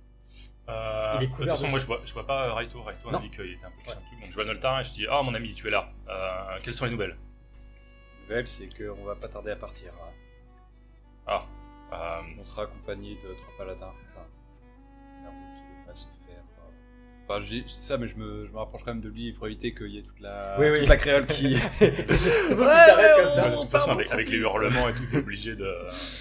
Euh, 0.68 1.14
Il 1.18 1.24
est 1.24 1.26
de 1.28 1.34
toute 1.34 1.46
façon, 1.48 1.64
de- 1.66 1.70
moi 1.70 1.78
je 1.78 1.86
vois, 1.86 2.00
je 2.04 2.12
vois 2.12 2.26
pas 2.26 2.52
Raito. 2.54 2.82
Raito 2.82 3.10
Non. 3.10 3.18
a 3.18 3.22
dit 3.22 3.30
qu'il 3.30 3.52
était 3.52 3.64
un 3.64 3.70
peu 3.70 3.76
plus 3.78 3.88
Ouais. 3.88 3.96
un 3.96 4.00
truc. 4.06 4.20
Donc 4.20 4.28
je 4.28 4.34
vois 4.34 4.44
Noltar 4.44 4.80
et 4.80 4.84
je 4.84 4.92
dis 4.92 5.06
Ah, 5.10 5.22
mon 5.22 5.34
ami, 5.34 5.54
tu 5.54 5.66
es 5.66 5.70
là. 5.70 5.88
Euh, 6.08 6.58
quelles 6.62 6.74
sont 6.74 6.84
les 6.84 6.90
nouvelles? 6.90 7.16
Nouvelle, 8.28 8.46
c'est 8.48 8.68
qu'on 8.76 9.04
va 9.04 9.14
pas 9.16 9.28
tarder 9.28 9.50
à 9.52 9.56
partir. 9.56 9.92
hein. 9.94 10.12
Ah, 11.26 11.42
euh, 11.92 12.30
On 12.38 12.44
sera 12.44 12.62
accompagné 12.64 13.14
de 13.16 13.34
trois 13.34 13.54
paladins. 13.58 13.92
Enfin, 14.10 14.26
la 15.24 15.30
route 15.30 15.86
va 15.86 15.94
se 15.94 16.04
faire. 16.26 16.42
euh, 16.58 17.24
Enfin, 17.28 17.40
j'ai 17.42 17.62
j'ai 17.62 17.68
ça, 17.68 17.98
mais 17.98 18.08
je 18.08 18.16
me, 18.16 18.46
je 18.46 18.52
me 18.52 18.58
rapproche 18.58 18.82
quand 18.84 18.92
même 18.92 19.02
de 19.02 19.08
lui 19.10 19.32
pour 19.32 19.46
éviter 19.46 19.74
qu'il 19.74 19.88
y 19.88 19.98
ait 19.98 20.02
toute 20.02 20.20
la, 20.20 20.56
Oui, 20.58 20.68
oui. 20.70 20.78
toute 20.80 20.88
la 20.88 20.96
créole 20.96 21.26
qui. 21.26 21.54
Comme 21.78 22.16
ça. 22.16 23.50
de 23.50 23.60
toute 23.60 23.70
façon, 23.70 23.90
avec, 23.92 24.10
avec 24.10 24.28
les 24.30 24.38
hurlements 24.38 24.88
et 24.88 24.92
tout, 24.94 25.04
t'es 25.10 25.18
obligé 25.18 25.54
de. 25.54 25.66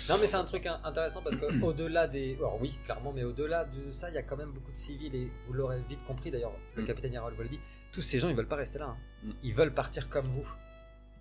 Non, 0.10 0.18
mais 0.20 0.28
c'est 0.28 0.36
un 0.38 0.44
truc 0.46 0.66
in- 0.66 0.80
intéressant 0.84 1.22
parce 1.22 1.36
que 1.38 1.62
au-delà 1.64 2.08
des. 2.08 2.36
Alors, 2.38 2.60
oui, 2.62 2.78
clairement, 2.86 3.14
mais 3.14 3.24
au-delà 3.24 3.64
de 3.66 3.92
ça, 3.92 4.10
il 4.10 4.16
y 4.16 4.18
a 4.18 4.24
quand 4.24 4.38
même 4.38 4.52
beaucoup 4.52 4.72
de 4.72 4.78
civils 4.78 5.16
et 5.16 5.32
vous 5.48 5.54
l'aurez 5.54 5.82
vite 5.88 6.04
compris 6.06 6.32
d'ailleurs, 6.32 6.54
le 6.76 6.84
Mm. 6.84 6.88
capitaine 6.88 7.14
Yarol 7.14 7.34
vous 7.34 7.44
le 7.44 7.50
dit. 7.50 7.60
Tous 7.94 8.02
ces 8.02 8.20
gens, 8.20 8.28
ils 8.30 8.36
veulent 8.36 8.48
pas 8.48 8.58
rester 8.58 8.80
là. 8.80 8.88
hein. 8.88 8.98
Mm. 9.24 9.32
Ils 9.44 9.54
veulent 9.54 9.74
partir 9.74 10.10
comme 10.10 10.26
vous. 10.28 10.46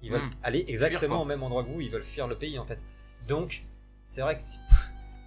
Ils 0.06 0.12
veulent 0.12 0.22
Mm. 0.22 0.30
aller 0.42 0.64
exactement 0.68 1.22
au 1.22 1.24
même 1.24 1.42
endroit 1.42 1.62
que 1.64 1.68
vous. 1.68 1.80
Ils 1.80 1.90
veulent 1.90 2.02
fuir 2.04 2.26
le 2.28 2.36
pays 2.36 2.58
en 2.58 2.64
fait. 2.64 2.78
Donc, 3.28 3.64
c'est 4.06 4.20
vrai 4.22 4.36
que 4.36 4.42
si- 4.42 4.58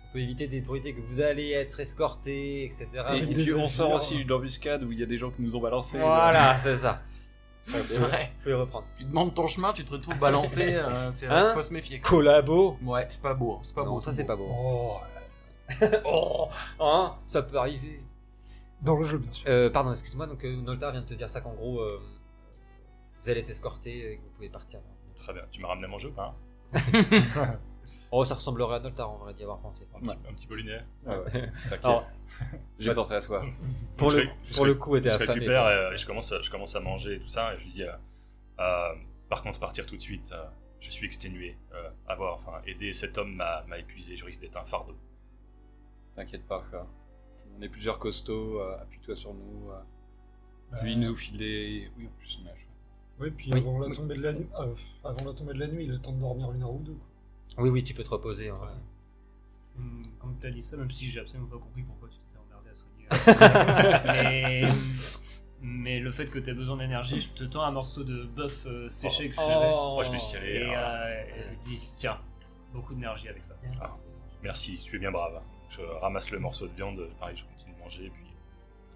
On 0.09 0.13
peut 0.13 0.19
éviter 0.21 0.47
d'ébruiter 0.47 0.93
que 0.95 1.01
vous 1.01 1.21
allez 1.21 1.51
être 1.51 1.79
escorté, 1.79 2.63
etc. 2.65 2.87
Et, 3.13 3.25
des 3.27 3.33
puis 3.43 3.53
on 3.53 3.67
sort 3.67 3.91
aussi 3.91 4.19
une 4.19 4.31
embuscade 4.31 4.81
où 4.83 4.91
il 4.91 4.99
y 4.99 5.03
a 5.03 5.05
des 5.05 5.17
gens 5.19 5.29
qui 5.29 5.43
nous 5.43 5.55
ont 5.55 5.59
balancé. 5.61 5.99
Voilà, 5.99 6.57
c'est 6.57 6.75
ça. 6.77 7.03
C'est 7.67 7.97
vrai. 7.97 8.31
Vous 8.37 8.41
pouvez 8.43 8.55
reprendre. 8.55 8.87
Tu 8.97 9.03
demandes 9.03 9.35
ton 9.35 9.45
chemin, 9.45 9.71
tu 9.71 9.85
te 9.85 9.91
retrouves 9.91 10.17
balancé. 10.17 10.73
euh, 10.73 11.11
c'est 11.11 11.27
Hein 11.27 11.51
faut 11.53 11.61
se 11.61 11.71
méfier. 11.71 11.99
quoi. 11.99 12.09
Collabo 12.09 12.77
Ouais, 12.81 13.05
c'est 13.11 13.21
pas 13.21 13.35
beau. 13.35 13.53
hein, 13.57 13.59
C'est 13.61 13.75
pas 13.75 13.83
Non, 13.83 13.91
beau. 13.95 14.01
ça 14.01 14.11
c'est 14.11 14.23
pas 14.25 14.35
beau. 14.35 14.47
Oh, 14.49 14.97
Oh, 16.05 16.47
hein, 16.79 17.13
ça 17.27 17.43
peut 17.43 17.57
arriver. 17.57 17.97
dans 18.81 18.95
le 18.97 19.03
jeu, 19.03 19.19
bien 19.19 19.31
sûr. 19.31 19.45
Euh, 19.47 19.69
pardon, 19.69 19.91
excuse-moi, 19.91 20.25
donc 20.25 20.43
euh, 20.43 20.55
Noltar 20.55 20.91
vient 20.91 21.01
de 21.01 21.05
te 21.05 21.13
dire 21.13 21.29
ça 21.29 21.41
qu'en 21.41 21.53
gros, 21.53 21.79
euh, 21.81 22.01
vous 23.23 23.29
allez 23.29 23.41
être 23.41 23.49
escorté 23.49 24.13
et 24.13 24.17
que 24.17 24.23
vous 24.23 24.29
pouvez 24.31 24.49
partir. 24.49 24.79
Très 25.15 25.33
bien. 25.33 25.43
Tu 25.51 25.61
m'as 25.61 25.67
ramené 25.69 25.85
à 25.85 25.89
manger 25.89 26.07
ou 26.07 26.13
pas 26.13 26.35
Oh, 28.11 28.25
ça 28.25 28.33
ressemblerait 28.35 28.77
à 28.77 28.79
Noltar, 28.79 29.11
on 29.21 29.23
va 29.23 29.33
d'y 29.33 29.43
avoir 29.43 29.59
pensé. 29.59 29.87
un, 29.95 29.99
petit, 29.99 30.09
un 30.11 30.33
petit 30.33 30.47
bolinet 30.47 30.81
Ah 31.05 31.19
ouais, 31.21 31.31
T'inquiète. 31.69 31.85
Alors, 31.85 32.07
J'ai 32.79 32.93
pensé 32.95 33.13
à 33.13 33.21
soi. 33.21 33.45
pour 33.97 34.09
Je 34.09 34.17
le, 34.17 34.29
je 34.43 34.53
pour 34.55 34.63
ré- 34.63 34.69
le 34.69 34.75
coup, 34.75 34.95
était 34.95 35.09
je 35.09 35.15
affamé. 35.15 35.33
récupère 35.33 35.61
quoi. 35.61 35.71
et, 35.73 35.75
euh, 35.77 35.93
et 35.93 35.97
je 35.97 36.07
commence, 36.07 36.31
à, 36.31 36.41
je 36.41 36.49
commence 36.49 36.75
à 36.75 36.79
manger 36.79 37.15
et 37.15 37.19
tout 37.19 37.27
ça. 37.27 37.53
Et 37.53 37.59
je 37.59 37.65
lui 37.65 37.71
dis, 37.71 37.83
euh, 37.83 37.91
euh, 38.59 38.95
par 39.29 39.43
contre, 39.43 39.59
partir 39.59 39.85
tout 39.85 39.95
de 39.95 40.01
suite, 40.01 40.31
euh, 40.33 40.43
je 40.79 40.89
suis 40.89 41.05
exténué. 41.05 41.55
Euh, 41.73 41.87
avoir, 42.07 42.33
enfin, 42.35 42.61
aider 42.65 42.93
cet 42.93 43.15
homme 43.19 43.35
m'a 43.35 43.63
m'a 43.67 43.77
épuisé. 43.77 44.15
Je 44.15 44.25
risque 44.25 44.41
d'être 44.41 44.57
un 44.57 44.65
fardeau. 44.65 44.97
T'inquiète 46.15 46.47
pas, 46.47 46.61
frère. 46.61 46.85
On 47.57 47.61
est 47.61 47.69
plusieurs 47.69 47.99
costauds, 47.99 48.59
euh, 48.59 48.81
appuie-toi 48.81 49.15
sur 49.15 49.35
nous. 49.35 49.69
Lui, 50.81 50.93
il 50.93 50.99
nous 50.99 51.13
file 51.15 51.37
des. 51.37 51.91
Oui, 51.95 52.07
en 52.07 52.17
plus, 52.17 52.39
on 52.41 52.47
est 52.47 52.51
Ouais, 53.19 53.31
puis 53.31 53.51
Oui. 53.53 53.59
avant, 53.59 53.79
la 53.79 53.93
tombée 53.95 54.15
de 54.15 54.21
la 54.23 54.33
nuit, 54.33 54.47
euh, 54.59 54.73
avant 55.03 55.25
la 55.25 55.33
tombée 55.33 55.53
de 55.53 55.59
la 55.59 55.67
nuit, 55.67 55.83
il 55.85 55.89
a 55.91 55.93
le 55.93 55.99
temps 55.99 56.13
de 56.13 56.19
dormir 56.19 56.51
une 56.53 56.63
heure 56.63 56.73
ou 56.73 56.79
deux. 56.79 56.97
Oui, 57.57 57.69
oui, 57.69 57.83
tu 57.83 57.93
peux 57.93 58.03
te 58.03 58.09
reposer. 58.09 58.49
vrai. 58.49 58.69
Hum, 59.77 60.05
Comme 60.19 60.37
tu 60.39 60.47
as 60.47 60.51
dit 60.51 60.61
ça, 60.61 60.77
même 60.77 60.89
si 60.91 61.09
j'ai 61.09 61.19
absolument 61.19 61.49
pas 61.49 61.57
compris 61.57 61.83
pourquoi 61.83 62.09
tu 62.09 62.17
t'étais 62.17 62.39
emmerdé 62.39 62.69
à 62.69 62.75
soigner. 62.75 64.03
mais, 64.05 64.61
mais 65.61 65.99
le 65.99 66.11
fait 66.11 66.27
que 66.27 66.39
tu 66.39 66.49
aies 66.49 66.53
besoin 66.53 66.77
d'énergie, 66.77 67.19
je 67.21 67.29
te 67.29 67.43
tends 67.43 67.63
un 67.63 67.71
morceau 67.71 68.03
de 68.03 68.23
bœuf 68.23 68.65
euh, 68.65 68.87
séché 68.89 69.29
que 69.29 69.35
je 69.35 69.41
fais. 69.41 69.69
Moi, 69.69 70.03
je 70.05 70.11
vais 70.11 70.19
chialer. 70.19 70.53
Et 70.59 70.73
hein. 70.75 70.79
euh, 70.79 71.23
elle 71.51 71.57
dit 71.59 71.89
Tiens, 71.97 72.19
beaucoup 72.73 72.93
d'énergie 72.93 73.27
avec 73.27 73.43
ça. 73.43 73.55
Merci, 74.43 74.77
tu 74.77 74.95
es 74.95 74.99
bien 74.99 75.11
brave. 75.11 75.41
Je 75.69 75.81
ramasse 75.81 76.31
le 76.31 76.39
morceau 76.39 76.67
de 76.67 76.73
viande. 76.73 77.09
Pareil, 77.19 77.35
je 77.37 77.43
continue 77.43 77.73
de 77.75 77.79
manger. 77.79 78.09
Puis 78.13 78.28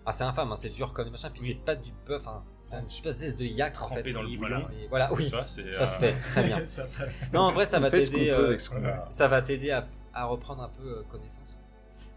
Ah, 0.06 0.12
c'est 0.12 0.26
infâme, 0.26 0.52
hein, 0.52 0.56
c'est 0.58 0.70
dur 0.70 0.92
comme 0.92 1.10
machin, 1.10 1.30
puis 1.30 1.42
Oui. 1.42 1.48
c'est 1.50 1.66
pas 1.66 1.76
du 1.76 1.92
bœuf, 2.06 2.28
hein, 2.28 2.44
c'est 2.60 2.78
une 2.78 2.86
espèce 2.88 3.38
de 3.38 3.46
yak 3.46 3.82
en 3.82 3.88
fait. 3.88 4.12
dans 4.12 4.22
le 4.22 4.28
Oui, 4.28 4.38
bouillon. 4.38 4.50
Voilà, 4.50 4.68
mais 4.70 4.88
voilà, 4.88 5.14
oui, 5.14 5.30
ça 5.30 5.46
euh, 5.60 5.86
se 5.86 6.00
fait, 6.00 6.14
très 6.14 6.44
bien. 6.44 6.66
ça 6.66 6.86
passe. 6.98 7.32
Non, 7.32 7.42
en 7.42 7.52
vrai, 7.54 7.66
ça 7.66 7.78
On 7.78 7.82
va 7.82 7.90
t'aider. 7.90 8.30
euh, 8.30 8.58
ça 9.10 9.28
va 9.30 9.42
t'aider 9.42 9.72
à, 9.72 9.88
à 10.13 10.26
reprendre 10.26 10.62
un 10.63 10.70
peu 10.70 10.84
euh, 11.00 11.04
connaissance. 11.10 11.58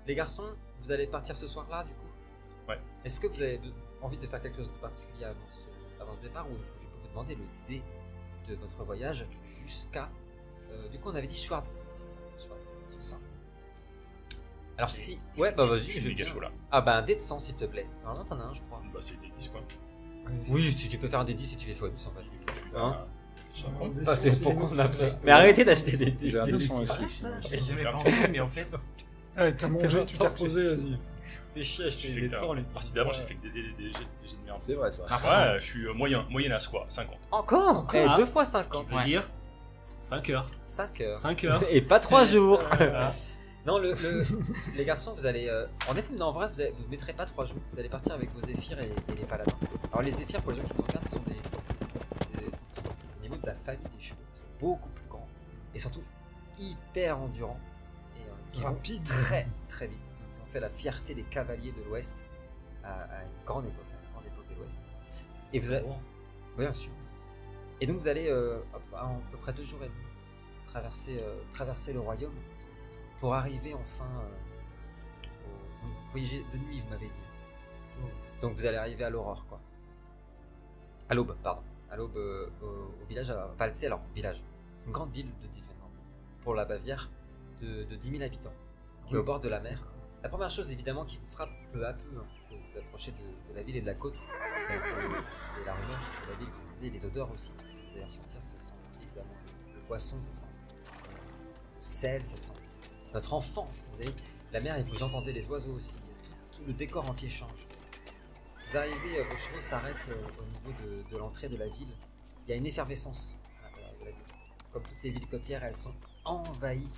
Les 0.06 0.16
garçons, 0.16 0.46
vous 0.80 0.90
allez 0.90 1.06
partir 1.06 1.36
ce 1.36 1.46
soir-là, 1.46 1.84
du 1.84 1.90
coup? 1.90 2.08
Ouais. 2.68 2.78
Est-ce 3.04 3.20
que 3.20 3.28
vous 3.28 3.40
avez 3.40 3.60
envie 4.02 4.16
de 4.18 4.26
faire 4.26 4.42
quelque 4.42 4.56
chose 4.56 4.68
de 4.72 4.78
particulier 4.80 5.24
avant 5.26 5.36
ce, 5.52 5.64
avant 6.02 6.12
ce 6.12 6.20
départ, 6.22 6.46
ou 6.50 6.54
je 6.78 6.84
peux 6.86 6.90
vous 7.02 7.08
demander 7.08 7.36
le 7.36 7.44
dé 7.68 7.82
de 8.48 8.54
votre 8.56 8.82
voyage 8.84 9.24
jusqu'à. 9.64 10.08
euh, 10.72 10.88
du 10.88 10.98
coup, 10.98 11.10
on 11.10 11.14
avait 11.14 11.26
dit 11.28 11.36
Schwartz, 11.36 11.84
c'est 11.88 12.10
ça 12.10 12.16
Schwartz, 12.44 12.62
c'est 12.88 13.02
ça. 13.10 13.16
Alors 14.78 14.92
si. 14.92 15.20
Ouais, 15.38 15.52
bah 15.52 15.64
vas-y, 15.64 15.88
Je 15.90 16.00
suis 16.00 16.08
méga 16.08 16.26
chaud 16.26 16.40
là. 16.40 16.50
Ah 16.70 16.80
bah 16.80 16.96
un 16.96 17.02
dé 17.02 17.14
de 17.14 17.20
100 17.20 17.38
s'il 17.38 17.54
te 17.56 17.64
plaît. 17.64 17.86
Normalement 18.02 18.24
t'en 18.28 18.40
as 18.40 18.44
un 18.44 18.52
je 18.54 18.60
crois. 18.62 18.82
Bah, 18.92 19.00
c'est 19.02 19.18
des 19.20 19.32
10 19.38 19.48
quoi. 19.48 19.60
Oui, 20.48 20.72
si 20.72 20.88
tu 20.88 20.98
peux 20.98 21.08
faire 21.08 21.20
un 21.20 21.24
des 21.24 21.34
10 21.34 21.46
si 21.46 21.56
tu 21.56 21.66
fais 21.66 21.72
x10 21.72 21.84
en 21.84 22.10
fait. 22.10 22.24
Je 22.48 22.54
suis 22.54 22.64
Hein 22.74 22.74
là. 22.74 23.06
Alors, 23.78 23.90
Ah, 24.06 24.16
c'est 24.18 24.42
pour 24.42 24.52
les 24.52 24.58
qu'on 24.58 24.78
a 24.78 24.88
fait. 24.88 25.14
Mais 25.24 25.32
arrêtez 25.32 25.64
d'acheter 25.64 25.96
des 25.96 26.10
dés. 26.10 26.28
J'ai 26.28 26.38
un 26.40 26.44
des 26.46 26.52
200 26.52 26.82
dés. 26.82 26.90
aussi. 27.04 27.26
J'ai 27.48 27.58
jamais 27.58 27.84
pensé, 27.90 28.12
mais 28.30 28.40
en 28.40 28.48
fait. 28.48 28.68
Ouais, 29.36 29.54
t'as 29.54 29.68
mangé, 29.68 30.04
tu 30.04 30.18
t'es 30.18 30.26
reposé, 30.26 30.66
vas-y. 30.74 30.98
Fais 31.54 31.62
chier 31.62 31.84
J'ai 31.84 31.88
acheter 31.88 32.08
fait 32.08 32.14
des 32.14 32.20
dés 32.22 32.28
de 32.28 32.32
la 32.34 32.40
100 32.40 32.52
lui. 32.54 32.62
partie 32.64 32.92
d'avant, 32.92 33.12
j'ai 33.12 33.22
fait 33.22 33.34
que 33.34 33.48
des, 33.48 33.62
jets 33.62 33.98
de 34.00 34.44
merde. 34.44 34.58
C'est 34.60 34.74
vrai 34.74 34.90
ça. 34.90 35.04
Ah, 35.08 35.52
Ouais, 35.54 35.60
je 35.60 35.64
suis 35.64 35.86
euh, 35.86 35.94
moyen, 35.94 36.26
moyen 36.28 36.50
à 36.52 36.58
quoi 36.70 36.84
50. 36.88 37.16
Encore 37.30 37.88
Eh, 37.94 38.04
Ah, 38.06 38.16
2 38.18 38.26
fois 38.26 38.44
Ce 38.44 38.52
50. 38.52 38.88
qui 38.88 38.94
veut 38.94 39.04
dire 39.04 39.30
5 39.84 40.30
heures. 40.30 40.50
5 40.64 41.00
heures. 41.00 41.16
5 41.16 41.44
heures. 41.44 41.62
Et 41.70 41.80
pas 41.80 41.98
3 42.00 42.24
jours. 42.26 42.62
Non, 43.66 43.78
le, 43.78 43.94
le- 43.94 44.24
les 44.76 44.84
garçons, 44.84 45.14
vous 45.14 45.26
allez. 45.26 45.48
euh, 45.48 45.66
en 45.88 45.96
effet, 45.96 46.12
non, 46.14 46.26
en 46.26 46.32
vrai, 46.32 46.48
vous 46.48 46.60
ne 46.62 46.70
vous 46.70 46.88
mettrez 46.88 47.12
pas 47.12 47.26
3 47.26 47.46
jours. 47.46 47.58
Vous 47.72 47.78
allez 47.78 47.88
partir 47.88 48.14
avec 48.14 48.30
vos 48.32 48.40
zéphyrs 48.40 48.78
et, 48.80 48.92
et 49.12 49.14
les 49.16 49.24
paladins. 49.24 49.52
Alors, 49.92 50.02
les 50.02 50.12
zéphyrs, 50.12 50.40
pour 50.42 50.52
les 50.52 50.58
gens 50.58 50.68
qui 50.68 50.76
me 50.78 50.82
regardent, 50.86 51.08
sont 51.08 51.20
des. 51.26 51.34
c'est- 52.26 52.80
sont 52.80 52.88
au 53.18 53.22
niveau 53.22 53.36
de 53.36 53.46
la 53.46 53.54
famille 53.54 53.88
des 53.96 54.00
chevaux. 54.02 54.20
Ils 54.34 54.38
sont 54.38 54.44
beaucoup 54.60 54.88
plus 54.90 55.06
grands. 55.08 55.26
Et 55.74 55.78
surtout, 55.80 56.02
hyper 56.58 57.18
endurants. 57.18 57.58
Et 58.16 58.20
euh, 58.20 58.32
qui 58.52 58.60
vont 58.60 58.66
Rapide. 58.68 59.02
très, 59.02 59.46
très 59.68 59.88
vite. 59.88 59.98
Ils 60.38 60.42
ont 60.42 60.46
fait 60.46 60.60
la 60.60 60.70
fierté 60.70 61.14
des 61.14 61.24
cavaliers 61.24 61.72
de 61.72 61.82
l'Ouest 61.88 62.16
à, 62.84 62.92
à 63.02 63.22
une 63.24 63.44
grande 63.44 63.66
époque. 63.66 63.84
À 63.92 64.06
une 64.06 64.12
grande 64.12 64.26
époque 64.26 64.48
de 64.48 64.54
l'Ouest. 64.62 64.80
Et 65.52 65.58
vous 65.58 65.72
allez. 65.72 65.86
Bien 66.56 66.72
sûr. 66.72 66.90
Et 67.80 67.86
donc, 67.88 67.98
vous 67.98 68.08
allez, 68.08 68.28
euh, 68.30 68.58
en 68.94 69.16
à 69.16 69.20
peu 69.32 69.36
près 69.38 69.52
2 69.52 69.64
jours 69.64 69.80
et 69.82 69.88
demi, 69.88 69.98
traverser, 70.68 71.18
euh, 71.20 71.34
traverser 71.52 71.92
le 71.92 72.00
royaume 72.00 72.32
pour 73.20 73.34
arriver 73.34 73.74
enfin 73.74 74.08
euh, 74.20 75.26
au... 75.46 76.10
voyagez 76.10 76.44
de 76.52 76.58
nuit 76.58 76.80
vous 76.80 76.88
m'avez 76.90 77.06
dit. 77.06 77.12
Donc 78.42 78.54
vous 78.54 78.66
allez 78.66 78.76
arriver 78.76 79.04
à 79.04 79.10
l'aurore 79.10 79.44
quoi. 79.48 79.60
À 81.08 81.14
l'aube 81.14 81.36
pardon. 81.42 81.62
À 81.90 81.96
l'aube 81.96 82.16
euh, 82.16 82.48
au, 82.62 82.66
au 83.02 83.06
village 83.08 83.30
à 83.30 83.46
Valsé 83.58 83.86
alors 83.86 84.00
village. 84.14 84.42
C'est 84.78 84.86
une 84.86 84.92
grande 84.92 85.12
ville 85.12 85.30
de 85.42 85.46
Diffenland 85.48 85.90
pour 86.42 86.54
la 86.54 86.64
Bavière 86.64 87.10
de, 87.60 87.84
de 87.84 87.96
10 87.96 88.10
000 88.10 88.22
habitants 88.22 88.52
qui 89.06 89.14
est 89.14 89.18
au 89.18 89.22
bord 89.22 89.40
de 89.40 89.48
la 89.48 89.60
mer. 89.60 89.82
La 90.22 90.28
première 90.28 90.50
chose 90.50 90.70
évidemment 90.72 91.04
qui 91.04 91.16
vous 91.18 91.28
frappe 91.28 91.50
peu 91.72 91.86
à 91.86 91.92
peu 91.92 92.18
hein, 92.18 92.24
que 92.50 92.54
vous 92.54 92.78
approchez 92.78 93.12
de, 93.12 93.50
de 93.52 93.56
la 93.56 93.62
ville 93.62 93.76
et 93.76 93.80
de 93.80 93.86
la 93.86 93.94
côte 93.94 94.20
ben, 94.68 94.80
c'est 94.80 94.96
c'est 95.36 95.64
la 95.64 95.74
rumeur 95.74 95.98
de 96.26 96.32
la 96.32 96.38
ville 96.38 96.48
et 96.82 96.90
les 96.90 97.04
odeurs 97.04 97.30
aussi. 97.32 97.52
D'ailleurs 97.94 98.12
sentir 98.12 98.42
ça 98.42 98.58
sent 98.58 98.74
évidemment 99.00 99.34
le 99.74 99.80
poisson 99.86 100.20
ça 100.20 100.32
sent 100.32 100.46
le 101.76 101.82
sel 101.82 102.24
ça 102.26 102.36
sent 102.36 102.52
notre 103.14 103.32
enfance. 103.34 103.88
Vous 103.90 103.96
voyez, 103.96 104.12
la 104.52 104.60
mer 104.60 104.76
et 104.76 104.82
vous 104.82 105.02
entendez 105.02 105.32
les 105.32 105.46
oiseaux 105.48 105.72
aussi. 105.74 105.98
Tout, 105.98 106.58
tout 106.58 106.64
le 106.66 106.72
décor 106.72 107.08
entier 107.10 107.28
change. 107.28 107.66
Vous 108.68 108.76
arrivez, 108.76 109.20
euh, 109.20 109.24
vos 109.30 109.36
chevaux 109.36 109.60
s'arrêtent 109.60 110.08
euh, 110.08 110.26
au 110.40 110.44
niveau 110.70 110.72
de, 110.82 111.02
de 111.10 111.16
l'entrée 111.18 111.48
de 111.48 111.56
la 111.56 111.68
ville. 111.68 111.94
Il 112.46 112.50
y 112.50 112.52
a 112.54 112.56
une 112.56 112.66
effervescence 112.66 113.38
de 114.00 114.04
la 114.06 114.10
ville. 114.10 114.20
Comme 114.72 114.82
toutes 114.82 115.02
les 115.02 115.10
villes 115.10 115.26
côtières, 115.28 115.64
elles 115.64 115.76
sont 115.76 115.94
envahies 116.24 116.90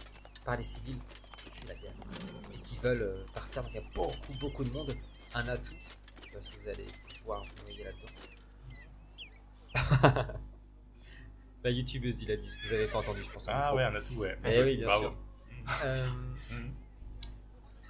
par 0.45 0.57
les 0.57 0.63
civils 0.63 0.99
qui 1.37 1.51
fuient 1.51 1.69
la 1.69 1.75
guerre 1.75 1.93
et 2.55 2.59
qui 2.59 2.77
veulent 2.77 3.03
euh, 3.03 3.25
partir. 3.35 3.63
Donc 3.63 3.73
il 3.73 3.77
y 3.77 3.85
a 3.85 3.89
beaucoup, 3.95 4.33
beaucoup 4.41 4.65
de 4.65 4.71
monde. 4.71 4.93
Un 5.35 5.47
atout, 5.49 5.75
parce 6.33 6.49
que 6.49 6.57
vous 6.63 6.69
allez 6.69 6.87
pouvoir 7.19 7.43
vous 7.43 7.63
noyer 7.65 7.85
là-dedans. 7.85 8.07
La 11.65 11.71
youtubeuse, 11.71 12.23
il 12.23 12.31
a 12.31 12.37
dit 12.37 12.49
ce 12.49 12.57
que 12.57 12.69
vous 12.69 12.75
avez 12.75 12.87
pas 12.87 12.99
entendu, 12.99 13.23
je 13.23 13.31
pense. 13.31 13.47
Ah 13.49 13.75
ouais, 13.75 13.83
un 13.83 13.93
atout, 13.93 14.15
ouais. 14.15 14.39
Eh 14.45 14.63
oui, 14.63 14.77
bien 14.77 14.87
Bravo. 14.87 15.03
sûr. 15.03 15.15
Euh, 15.85 15.97
Mhm. 16.51 16.73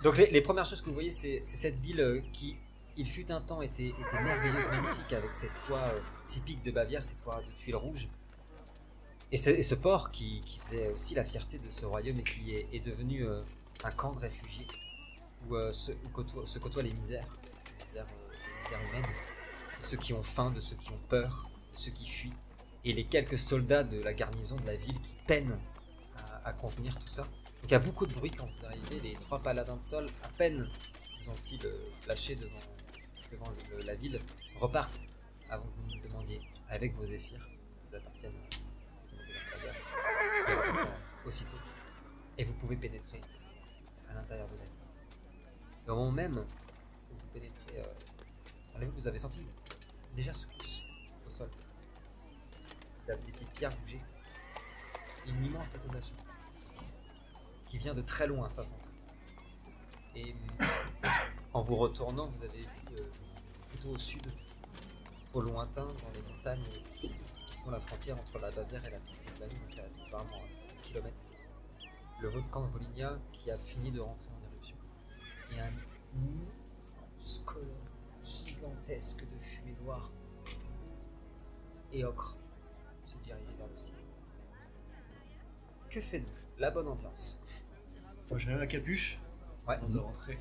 donc 0.02 0.16
les, 0.18 0.30
les 0.30 0.40
premières 0.40 0.64
choses 0.66 0.80
que 0.80 0.86
vous 0.86 0.94
voyez, 0.94 1.12
c'est 1.12 1.44
cette 1.44 1.78
ville 1.78 2.00
euh, 2.00 2.20
qui, 2.32 2.56
il 2.96 3.06
fut 3.08 3.30
un 3.30 3.40
temps, 3.40 3.62
était, 3.62 3.88
était 3.88 4.22
merveilleuse, 4.22 4.68
magnifique, 4.68 5.12
avec 5.12 5.34
ses 5.34 5.48
toits 5.66 5.78
euh, 5.94 6.00
typiques 6.26 6.62
de 6.64 6.70
Bavière, 6.72 7.04
ses 7.04 7.14
toits 7.16 7.40
de 7.46 7.52
tuiles 7.56 7.76
rouges. 7.76 8.08
Et, 9.30 9.36
ce- 9.36 9.50
et 9.50 9.62
ce 9.62 9.74
port 9.74 10.10
qui, 10.10 10.40
qui 10.40 10.58
faisait 10.58 10.88
aussi 10.88 11.14
la 11.14 11.24
fierté 11.24 11.58
de 11.58 11.70
ce 11.70 11.84
royaume 11.86 12.18
et 12.18 12.24
qui 12.24 12.52
est, 12.54 12.66
est 12.72 12.80
devenu 12.80 13.26
un 13.84 13.90
camp 13.92 14.12
de 14.14 14.20
réfugiés 14.20 14.66
où, 15.48 15.54
euh, 15.54 15.70
se, 15.72 15.92
où 15.92 16.08
côtoient- 16.12 16.46
se 16.46 16.58
côtoient 16.58 16.82
les 16.82 16.92
misères, 16.92 17.26
les 17.80 17.86
misères, 17.88 18.06
euh, 18.06 18.32
les 18.32 18.62
misères 18.64 18.88
humaines, 18.90 19.10
de 19.80 19.86
ceux 19.86 19.96
qui 19.98 20.12
ont 20.14 20.22
faim, 20.22 20.50
de 20.50 20.60
ceux 20.60 20.76
qui 20.76 20.90
ont 20.90 21.00
peur, 21.08 21.48
de 21.74 21.78
ceux 21.78 21.90
qui 21.92 22.08
fuient, 22.08 22.32
et 22.84 22.92
les 22.92 23.04
quelques 23.04 23.38
soldats 23.38 23.84
de 23.84 24.00
la 24.02 24.12
garnison 24.14 24.56
de 24.56 24.66
la 24.66 24.76
ville 24.76 25.00
qui 25.00 25.14
peinent 25.26 25.58
à, 26.16 26.48
à 26.48 26.52
contenir 26.52 26.98
tout 26.98 27.08
ça. 27.12 27.26
Donc 27.60 27.70
il 27.70 27.72
y 27.72 27.74
a 27.74 27.80
beaucoup 27.80 28.06
de 28.06 28.14
bruit 28.14 28.30
quand 28.30 28.46
vous 28.46 28.66
arrivez. 28.66 29.00
Les 29.00 29.12
trois 29.14 29.40
paladins 29.40 29.76
de 29.76 29.82
sol, 29.82 30.06
à 30.22 30.28
peine 30.28 30.68
vous 31.20 31.30
ont-ils 31.30 31.64
euh, 31.66 31.90
lâché 32.06 32.34
devant, 32.36 32.60
devant 33.32 33.52
la 33.86 33.94
ville, 33.94 34.20
repartent 34.60 35.04
avant 35.50 35.64
que 35.64 35.76
vous 35.76 35.96
nous 35.96 36.02
demandiez 36.02 36.40
avec 36.68 36.94
vos 36.94 37.06
zéphyrs. 37.06 37.40
Ça 37.40 37.82
vous 37.90 37.96
appartiennent 37.96 38.32
euh. 38.34 39.18
Ils 40.48 40.54
repartent, 40.54 40.88
euh, 40.88 41.28
aussitôt. 41.28 41.56
Et 42.36 42.44
vous 42.44 42.54
pouvez 42.54 42.76
pénétrer 42.76 43.20
à 44.08 44.14
l'intérieur 44.14 44.48
de 44.48 44.56
la 44.56 44.64
ville. 44.64 44.72
Au 45.88 45.94
moment 45.94 46.12
même 46.12 46.38
où 46.38 47.14
vous 47.14 47.26
pénétrez, 47.32 47.80
euh, 47.80 48.86
vous 48.94 49.08
avez 49.08 49.18
senti 49.18 49.40
une 49.40 50.16
légère 50.16 50.36
secousse 50.36 50.82
au 51.26 51.30
sol. 51.30 51.50
Vous 53.04 53.10
avez 53.10 53.32
des 53.32 53.44
pierres 53.54 53.76
bouger. 53.78 54.00
Une 55.26 55.44
immense 55.44 55.70
détonation 55.70 56.14
qui 57.68 57.78
vient 57.78 57.94
de 57.94 58.02
très 58.02 58.26
loin, 58.26 58.48
ça 58.48 58.64
s'entend. 58.64 58.88
Et 60.14 60.34
euh, 60.60 60.64
en 61.52 61.62
vous 61.62 61.76
retournant, 61.76 62.26
vous 62.26 62.42
avez 62.44 62.58
vu 62.60 62.96
euh, 62.98 63.02
plutôt 63.68 63.90
au 63.90 63.98
sud, 63.98 64.26
au 65.32 65.40
lointain, 65.40 65.84
dans 65.84 66.10
les 66.14 66.32
montagnes 66.32 66.64
qui, 66.94 67.08
qui 67.08 67.56
font 67.58 67.70
la 67.70 67.80
frontière 67.80 68.18
entre 68.18 68.38
la 68.38 68.50
Bavière 68.50 68.84
et 68.84 68.90
la 68.90 68.98
Transylvanie, 69.00 69.54
donc 69.54 69.78
à 69.78 70.06
apparemment 70.06 70.42
un 70.42 70.82
kilomètre. 70.82 71.22
le 72.20 72.28
volcan 72.28 72.62
de 72.62 72.70
Volinia 72.70 73.18
qui 73.32 73.50
a 73.50 73.58
fini 73.58 73.90
de 73.90 74.00
rentrer 74.00 74.30
en 74.30 74.46
éruption. 74.50 74.76
Et 75.52 75.60
un 75.60 75.72
immense 76.14 77.44
gigantesque 78.24 79.20
de 79.20 79.38
fumée 79.40 79.76
noire 79.82 80.10
et 81.92 82.04
ocre 82.04 82.36
se 83.04 83.16
dirige 83.24 83.54
vers 83.56 83.66
le 83.66 83.76
ciel. 83.76 83.96
Que 85.88 86.00
faites-vous? 86.00 86.47
La 86.58 86.70
bonne 86.70 86.88
ambiance. 86.88 87.38
Moi, 88.30 88.38
je 88.38 88.48
mets 88.48 88.56
ma 88.56 88.66
capuche 88.66 89.18
Ouais. 89.66 89.74
avant 89.74 89.88
de 89.88 89.98
rentrer. 89.98 90.38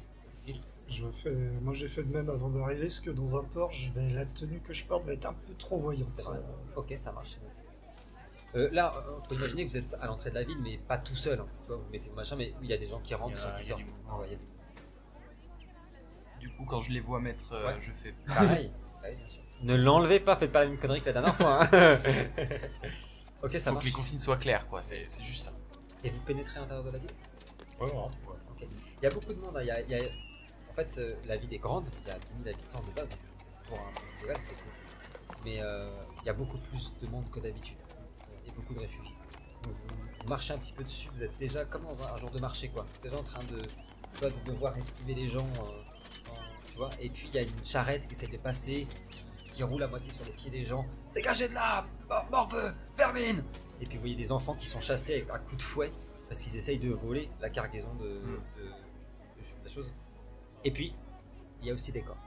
Je 0.89 1.05
fais, 1.11 1.31
moi 1.61 1.73
j'ai 1.73 1.89
fait 1.89 2.03
de 2.03 2.13
même 2.13 2.29
avant 2.29 2.47
d'arriver, 2.49 2.83
parce 2.83 3.01
que 3.01 3.09
dans 3.09 3.35
un 3.37 3.43
port, 3.43 3.73
je 3.73 3.91
vais, 3.91 4.09
la 4.09 4.25
tenue 4.25 4.61
que 4.61 4.73
je 4.73 4.85
porte 4.85 5.03
va 5.05 5.11
être 5.11 5.25
un 5.25 5.33
peu 5.33 5.53
trop 5.55 5.77
voyante. 5.77 6.07
Vrai. 6.23 6.39
Ok, 6.77 6.93
ça 6.95 7.11
marche. 7.11 7.37
Euh, 8.55 8.69
là, 8.71 8.93
euh, 8.95 9.19
faut 9.27 9.35
imaginer 9.35 9.65
que 9.65 9.71
vous 9.71 9.77
êtes 9.77 9.93
à 9.99 10.05
l'entrée 10.07 10.29
de 10.29 10.35
la 10.35 10.43
ville, 10.45 10.57
mais 10.61 10.77
pas 10.77 10.97
tout 10.97 11.13
seul. 11.15 11.41
hein. 11.41 11.47
Tu 11.63 11.67
vois, 11.67 11.75
vous 11.75 11.89
mettez 11.91 12.07
vos 12.07 12.15
machins, 12.15 12.37
mais 12.37 12.53
il 12.61 12.69
y 12.69 12.73
a 12.73 12.77
des 12.77 12.87
gens 12.87 13.01
qui 13.01 13.13
rentrent, 13.15 13.35
des 13.35 13.41
gens 13.41 13.53
qui 13.57 13.65
sortent. 13.65 13.83
du. 13.83 13.91
Ah 14.09 14.17
ouais, 14.19 14.29
du- 14.29 14.37
Du 16.39 16.49
coup, 16.55 16.63
quand 16.63 16.79
je 16.79 16.91
les 16.91 17.01
vois 17.01 17.19
mettre, 17.19 17.51
euh, 17.51 17.67
Ouais. 17.67 17.75
je 17.81 17.91
fais. 17.91 18.13
Pareil. 18.27 18.71
Ouais, 19.03 19.13
bien 19.13 19.27
sûr. 19.27 19.41
Ne 19.63 19.75
l'enlevez 19.75 20.21
pas, 20.21 20.37
faites 20.37 20.53
pas 20.53 20.63
la 20.63 20.69
même 20.69 20.79
connerie 20.79 21.01
que 21.01 21.07
la 21.07 21.13
dernière 21.13 21.35
fois. 21.35 21.63
hein. 21.65 21.67
ok, 23.43 23.51
ça 23.51 23.59
Faut 23.59 23.71
marche. 23.73 23.83
que 23.83 23.89
les 23.89 23.91
consignes 23.93 24.19
soient 24.19 24.37
claires, 24.37 24.69
quoi. 24.69 24.81
C'est 24.81 25.05
c'est 25.09 25.23
juste 25.23 25.45
ça. 25.47 25.51
Et 26.03 26.09
vous 26.09 26.21
pénétrez 26.21 26.57
à 26.57 26.61
l'intérieur 26.61 26.83
de 26.85 26.91
la 26.91 26.99
ville 26.99 27.09
Ouais, 27.79 27.87
ouais, 27.87 27.97
ouais. 27.97 28.35
Ok. 28.51 28.67
Il 29.01 29.03
y 29.03 29.07
a 29.07 29.09
beaucoup 29.09 29.33
de 29.33 29.39
monde. 29.39 29.55
hein. 29.57 29.61
Il 29.61 29.67
y 29.67 29.71
a- 29.71 29.81
il 29.81 29.89
y 29.89 29.95
a- 29.95 30.09
En 30.71 30.73
fait, 30.75 30.95
euh, 30.99 31.15
la 31.25 31.37
ville 31.37 31.51
est 31.53 31.57
grande. 31.57 31.89
Il 32.03 32.07
y 32.07 32.11
a 32.11 32.19
10 32.19 32.33
000 32.43 32.55
habitants 32.55 32.81
de 32.87 32.91
base. 32.95 33.09
donc 33.09 33.19
pour 33.67 33.79
un 33.79 33.91
festival, 33.99 34.37
c'est 34.39 34.53
cool. 34.53 35.41
Mais 35.43 35.57
euh, 35.61 35.89
il 36.21 36.25
y 36.27 36.29
a 36.29 36.33
beaucoup 36.33 36.57
plus 36.59 36.93
de 37.01 37.07
monde 37.09 37.29
que 37.31 37.39
d'habitude. 37.39 37.77
Et 38.47 38.51
beaucoup 38.51 38.73
de 38.75 38.79
réfugiés. 38.79 39.15
Donc 39.63 39.73
vous, 39.73 39.95
vous 40.21 40.27
marchez 40.29 40.53
un 40.53 40.57
petit 40.59 40.71
peu 40.73 40.83
dessus. 40.83 41.09
Vous 41.15 41.23
êtes 41.23 41.37
déjà 41.39 41.65
comme 41.65 41.83
dans 41.83 42.01
un, 42.03 42.13
un 42.13 42.17
jour 42.17 42.29
de 42.29 42.39
marché, 42.39 42.69
quoi. 42.69 42.85
Déjà 43.03 43.17
en 43.17 43.23
train 43.23 43.43
de, 43.45 43.57
tu 43.57 44.19
vois, 44.21 44.29
de 44.29 44.39
devoir 44.51 44.77
esquiver 44.77 45.15
les 45.15 45.27
gens. 45.29 45.39
euh, 45.57 46.31
en- 46.31 46.67
tu 46.71 46.77
vois. 46.77 46.89
Et 46.99 47.09
puis 47.09 47.27
il 47.27 47.35
y 47.35 47.39
a 47.39 47.41
une 47.41 47.65
charrette 47.65 48.07
qui 48.07 48.13
essaie 48.13 48.27
de 48.27 48.37
passer, 48.37 48.87
qui, 49.09 49.51
qui 49.51 49.63
roule 49.63 49.81
à 49.83 49.87
moitié 49.87 50.11
sur 50.13 50.23
les 50.25 50.31
pieds 50.31 50.51
des 50.51 50.63
gens. 50.63 50.85
Dégagez 51.15 51.47
de 51.49 51.53
là 51.55 51.85
Mor- 52.07 52.27
Morveux 52.29 52.73
Vermine 52.95 53.43
Et 53.81 53.85
puis 53.85 53.95
vous 53.95 54.01
voyez 54.01 54.15
des 54.15 54.31
enfants 54.31 54.55
qui 54.55 54.67
sont 54.67 54.79
chassés 54.79 55.13
avec 55.15 55.29
un 55.29 55.39
coup 55.39 55.55
de 55.55 55.61
fouet 55.61 55.91
parce 56.27 56.39
qu'ils 56.41 56.55
essayent 56.57 56.79
de 56.79 56.89
voler 56.91 57.29
la 57.39 57.49
cargaison 57.49 57.93
de, 57.95 58.05
de, 58.07 58.09
de- 58.57 59.63
de 59.63 59.69
choses. 59.69 59.91
Et 60.63 60.71
puis, 60.71 60.93
il 61.61 61.67
y 61.67 61.71
a 61.71 61.73
aussi 61.73 61.91
des 61.91 62.01
corps. 62.01 62.17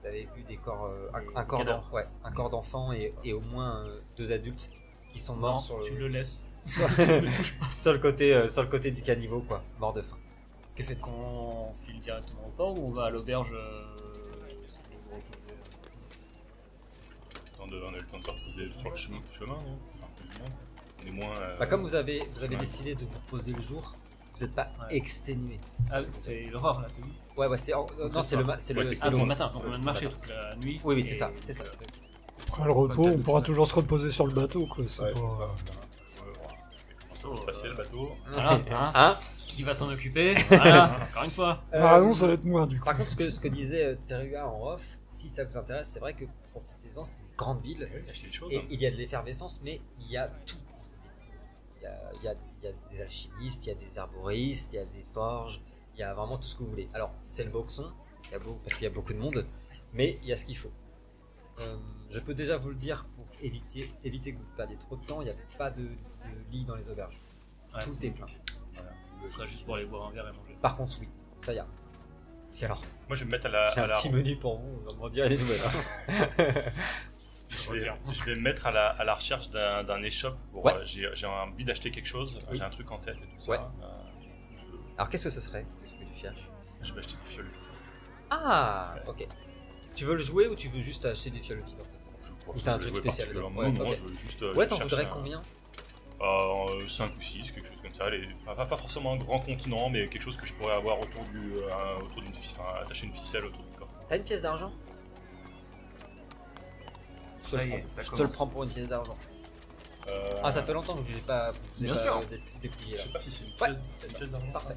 Vous 0.00 0.06
avez 0.06 0.28
vu 0.34 0.42
des 0.42 0.56
corps, 0.56 0.86
euh, 0.86 1.08
un, 1.14 1.20
un 1.40 1.44
corps 1.44 1.58
cadavres. 1.60 1.88
d'en- 1.90 1.94
ouais, 1.96 2.06
un 2.24 2.32
corps 2.32 2.50
d'enfant 2.50 2.92
et, 2.92 3.14
et 3.24 3.32
au 3.32 3.40
moins 3.40 3.84
euh, 3.86 4.00
deux 4.16 4.32
adultes 4.32 4.70
qui 5.12 5.18
sont 5.18 5.36
morts 5.36 5.54
Non, 5.54 5.60
sur 5.60 5.82
tu 5.82 5.92
le, 5.92 5.98
le 6.00 6.08
laisses. 6.08 6.50
sur, 6.64 6.88
sur 7.72 7.92
le 7.92 7.98
côté, 7.98 8.34
euh, 8.34 8.48
sur 8.48 8.62
le 8.62 8.68
côté 8.68 8.90
du 8.90 9.02
caniveau, 9.02 9.40
quoi, 9.42 9.62
mort 9.78 9.92
de 9.92 10.02
faim. 10.02 10.16
Qu'est-ce 10.74 10.94
qu'on 10.94 11.72
file 11.84 12.00
directement 12.00 12.46
au 12.46 12.50
port 12.50 12.78
ou 12.78 12.88
on 12.88 12.92
va 12.92 13.04
à 13.04 13.10
l'auberge 13.10 13.50
euh, 13.52 13.86
On 17.58 17.64
a 17.64 17.68
eu 17.96 18.00
le 18.00 18.06
temps 18.06 18.18
de 18.18 18.22
parcourir 18.24 18.74
sur 18.74 18.90
le 18.90 18.96
chemin, 18.96 19.18
chemin 19.32 19.54
non? 19.54 19.78
Moins. 21.12 21.32
Euh, 21.40 21.56
Bah, 21.58 21.66
comme 21.66 21.82
vous 21.82 21.94
avez, 21.94 22.22
vous 22.34 22.44
avez 22.44 22.56
décidé 22.56 22.94
de 22.94 23.00
vous 23.00 23.18
poser 23.28 23.52
le 23.52 23.60
jour, 23.60 23.96
vous 24.36 24.44
n'êtes 24.44 24.54
pas 24.54 24.68
Ouais. 24.80 24.96
exténué. 24.96 25.58
Ah, 25.92 26.00
c'est 26.12 26.42
l'aurore 26.52 26.80
là, 26.80 26.88
t'as 26.94 27.02
dit 27.02 27.12
Ouais, 27.36 27.46
ouais, 27.46 27.58
c'est, 27.58 27.72
en- 27.74 27.86
euh, 27.98 28.08
non, 28.08 28.22
ce 28.22 28.30
c'est 28.30 28.36
le, 28.36 28.44
ma- 28.44 28.58
c'est 28.58 28.76
Ouais, 28.76 28.84
le, 28.84 28.90
Ah, 29.00 29.08
le- 29.10 29.24
matin, 29.24 29.50
on 29.54 29.58
vient 29.60 29.68
de 29.70 29.74
c'est 29.76 29.80
marcher 29.82 30.08
toute 30.10 30.28
la 30.28 30.56
nuit. 30.56 30.80
Oui, 30.84 30.94
oui, 30.96 31.04
c'est 31.04 31.14
ça, 31.14 31.30
c'est 31.46 31.52
ça. 31.54 31.64
euh, 31.64 31.66
Après 32.48 32.64
le 32.64 32.72
repos, 32.72 33.06
on 33.06 33.18
pourra 33.18 33.42
toujours 33.42 33.66
se 33.66 33.74
reposer 33.74 34.10
sur 34.10 34.26
le 34.26 34.34
bateau, 34.34 34.66
quoi. 34.66 34.84
C'est 34.86 35.02
Ouais, 35.02 35.12
pas- 35.12 35.20
ça. 35.20 35.48
Comment 36.16 37.14
ça 37.14 37.28
va 37.28 37.36
se 37.36 37.42
passer 37.42 37.68
le 37.68 37.74
bateau 37.74 38.10
Voilà, 38.32 38.52
hein. 38.70 38.92
Hein? 38.94 39.18
Qui 39.46 39.62
va 39.64 39.74
s'en 39.74 39.90
occuper? 39.90 40.34
Voilà, 40.48 41.00
encore 41.10 41.24
une 41.24 41.30
fois. 41.30 41.62
Ah 41.72 42.00
non, 42.00 42.12
ça 42.12 42.26
va 42.28 42.34
être 42.34 42.44
moi 42.44 42.66
du 42.66 42.78
coup. 42.78 42.84
Par 42.84 42.96
contre, 42.96 43.10
ce 43.10 43.16
que, 43.16 43.28
ce 43.30 43.40
que 43.40 43.48
disait 43.48 43.96
Terua 44.06 44.46
en 44.48 44.72
off, 44.74 44.98
si 45.08 45.28
ça 45.28 45.44
vous 45.44 45.56
intéresse, 45.56 45.88
c'est 45.88 45.98
vrai 46.00 46.14
que 46.14 46.24
profitez-en, 46.52 47.04
c'est 47.04 47.10
une 47.12 47.36
grande 47.36 47.60
ville. 47.62 47.78
Ouais, 47.82 48.04
acheter 48.08 48.28
des 48.28 48.32
choses. 48.32 48.52
Et 48.52 48.58
hein. 48.58 48.62
il 48.70 48.80
y 48.80 48.86
a 48.86 48.90
de 48.90 48.96
l'effervescence, 48.96 49.60
mais 49.64 49.80
il 50.00 50.10
y 50.10 50.16
a 50.16 50.28
tout. 50.46 50.56
Il 52.20 52.24
y 52.24 52.28
a, 52.28 52.32
y 52.32 52.94
des 52.94 53.02
alchimistes, 53.02 53.66
il 53.66 53.68
y 53.70 53.72
a 53.72 53.74
des 53.74 53.98
arboristes, 53.98 54.72
il 54.72 54.76
y 54.76 54.78
a 54.80 54.84
des 54.84 55.04
forges, 55.12 55.60
il 55.94 56.00
y 56.00 56.02
a 56.02 56.12
vraiment 56.14 56.36
tout 56.38 56.46
ce 56.48 56.54
que 56.54 56.62
vous 56.62 56.70
voulez. 56.70 56.88
Alors, 56.94 57.10
c'est 57.24 57.44
le 57.44 57.50
boxon, 57.50 57.90
il 58.26 58.32
y 58.32 58.34
a 58.34 58.38
beau- 58.38 58.58
parce 58.62 58.74
qu'il 58.74 58.84
y 58.84 58.86
a 58.86 58.90
beaucoup 58.90 59.12
de 59.12 59.18
monde, 59.18 59.46
mais 59.92 60.18
il 60.22 60.28
y 60.28 60.32
a 60.32 60.36
ce 60.36 60.44
qu'il 60.44 60.56
faut. 60.56 60.70
Euh, 61.60 61.76
je 62.10 62.20
peux 62.20 62.34
déjà 62.34 62.56
vous 62.56 62.68
le 62.70 62.74
dire 62.74 63.06
pour 63.16 63.26
éviter, 63.42 63.90
éviter 64.04 64.32
que 64.32 64.38
vous 64.38 64.48
perdiez 64.56 64.76
trop 64.78 64.96
de 64.96 65.04
temps, 65.04 65.20
il 65.20 65.24
n'y 65.24 65.30
a 65.30 65.34
pas 65.58 65.70
de, 65.70 65.82
de 65.82 65.88
lit 66.52 66.64
dans 66.64 66.74
les 66.76 66.88
auberges. 66.88 67.18
Ouais. 67.74 67.80
Tout 67.82 67.96
est 68.04 68.10
plein. 68.10 68.26
Ce 69.22 69.28
sera 69.28 69.44
juste 69.46 69.64
pour 69.66 69.76
aller 69.76 69.84
boire 69.84 70.08
un 70.08 70.12
verre 70.12 70.28
et 70.28 70.32
manger. 70.36 70.56
Par 70.62 70.76
contre, 70.76 70.96
oui, 71.00 71.08
ça 71.42 71.52
y 71.52 71.58
a. 71.58 71.66
Et 72.60 72.64
alors, 72.64 72.82
Moi, 73.08 73.16
je 73.16 73.20
vais 73.24 73.26
me 73.26 73.30
mettre 73.32 73.46
à 73.46 73.48
la. 73.50 73.68
j'ai 73.74 73.80
à 73.80 73.84
un 73.84 73.86
la- 73.88 73.94
petit 73.96 74.10
menu 74.10 74.36
pour 74.36 74.56
vous, 74.58 74.80
on 74.86 74.90
va 74.92 74.96
m'en 74.98 75.08
dire 75.10 75.28
les 75.28 75.36
nouvelles. 75.38 75.60
hein. 76.08 76.70
Je 77.50 77.70
vais, 77.72 77.78
je 78.12 78.24
vais 78.24 78.34
me 78.36 78.40
mettre 78.40 78.66
à 78.66 78.70
la, 78.70 78.86
à 78.86 79.04
la 79.04 79.14
recherche 79.14 79.50
d'un 79.50 80.02
échoppe. 80.02 80.38
Pour, 80.52 80.64
Ouais. 80.64 80.72
euh, 80.74 80.84
J'ai 81.14 81.26
envie 81.26 81.64
d'acheter 81.64 81.90
quelque 81.90 82.06
chose. 82.06 82.38
Oui. 82.50 82.56
J'ai 82.56 82.62
un 82.62 82.70
truc 82.70 82.90
en 82.90 82.98
tête 82.98 83.16
et 83.16 83.26
tout 83.42 83.50
Ouais. 83.50 83.56
ça. 83.58 83.72
Euh, 83.82 83.86
Alors, 84.96 85.08
qu'est-ce 85.10 85.24
que 85.24 85.30
ce 85.30 85.40
serait 85.40 85.66
ce 85.84 85.90
que 86.04 86.10
tu 86.14 86.20
cherches 86.20 86.48
je, 86.82 86.92
vais 86.94 87.00
acheter 87.00 87.14
des 87.24 87.30
fioles. 87.30 87.50
Ah, 88.30 88.94
ok. 89.06 89.26
Tu 89.94 90.04
veux 90.04 90.14
le 90.14 90.22
jouer 90.22 90.46
ou 90.46 90.54
tu 90.54 90.68
veux 90.68 90.80
juste 90.80 91.04
acheter 91.04 91.30
des 91.30 91.40
fioles 91.40 91.62
vides 91.66 91.80
en 91.80 91.84
fait 91.84 91.90
Je 92.24 92.44
crois 92.44 92.54
que 92.54 92.68
un 92.70 92.78
truc 92.78 92.96
spécial. 92.96 93.28
Non, 93.34 93.48
Ouais, 93.54 93.70
non, 93.72 93.88
ok. 93.90 93.96
je 93.96 94.02
veux 94.04 94.14
juste. 94.14 94.42
euh, 94.42 94.54
Ouais, 94.54 94.66
t'en 94.66 94.78
voudrais 94.78 95.04
un- 95.04 95.08
combien 95.08 95.42
euh, 96.22 96.86
5 96.86 97.16
ou 97.16 97.20
6, 97.20 97.50
quelque 97.52 97.66
chose 97.68 97.78
comme 97.82 97.94
ça. 97.94 98.08
Les- 98.10 98.28
pas, 98.46 98.66
forcément 98.66 99.12
un 99.14 99.16
grand 99.16 99.40
contenant, 99.40 99.88
mais 99.90 100.06
quelque 100.06 100.22
chose 100.22 100.36
que 100.36 100.46
je 100.46 100.54
pourrais 100.54 100.74
avoir 100.74 101.00
autour 101.00 101.24
du, 101.24 101.54
euh, 101.54 101.68
d'une 102.14 102.34
ficelle, 102.34 102.60
enfin, 102.60 102.80
attacher 102.82 103.06
une 103.06 103.12
ficelle 103.14 103.44
autour 103.46 103.62
du 103.64 103.76
corps. 103.76 103.88
T'as 104.08 104.16
une 104.18 104.24
pièce 104.24 104.42
d'argent 104.42 104.70
te 107.50 107.56
Ça 107.56 107.62
le 107.64 107.68
y 107.68 107.72
est, 107.72 107.78
prends. 107.78 107.88
ça 107.88 108.02
Je 108.02 108.06
te 108.06 108.12
le 108.12 108.16
commence. 108.18 108.34
prends 108.34 108.46
pour 108.46 108.62
une 108.64 108.70
pièce 108.70 108.88
d'argent. 108.88 109.16
Euh, 110.08 110.26
Ah, 110.42 110.50
ça 110.50 110.62
fait 110.62 110.72
longtemps 110.72 110.94
que 110.96 111.02
je 111.08 111.14
l'ai 111.14 111.20
pas, 111.20 111.52
je 111.52 111.58
vous 111.78 111.82
ai 111.84 111.86
Bien 111.86 111.94
pas 111.94 112.00
sûr. 112.00 112.20
dé- 112.30 112.40
déplié 112.62 112.92
Je 112.92 112.96
là. 112.98 113.02
sais 113.04 113.08
pas 113.10 113.18
si 113.20 113.30
c'est 113.30 113.44
une 113.44 113.52
pièce, 113.54 113.80
une 114.08 114.12
pièce 114.16 114.30
d'argent. 114.30 114.52
Parfait. 114.52 114.74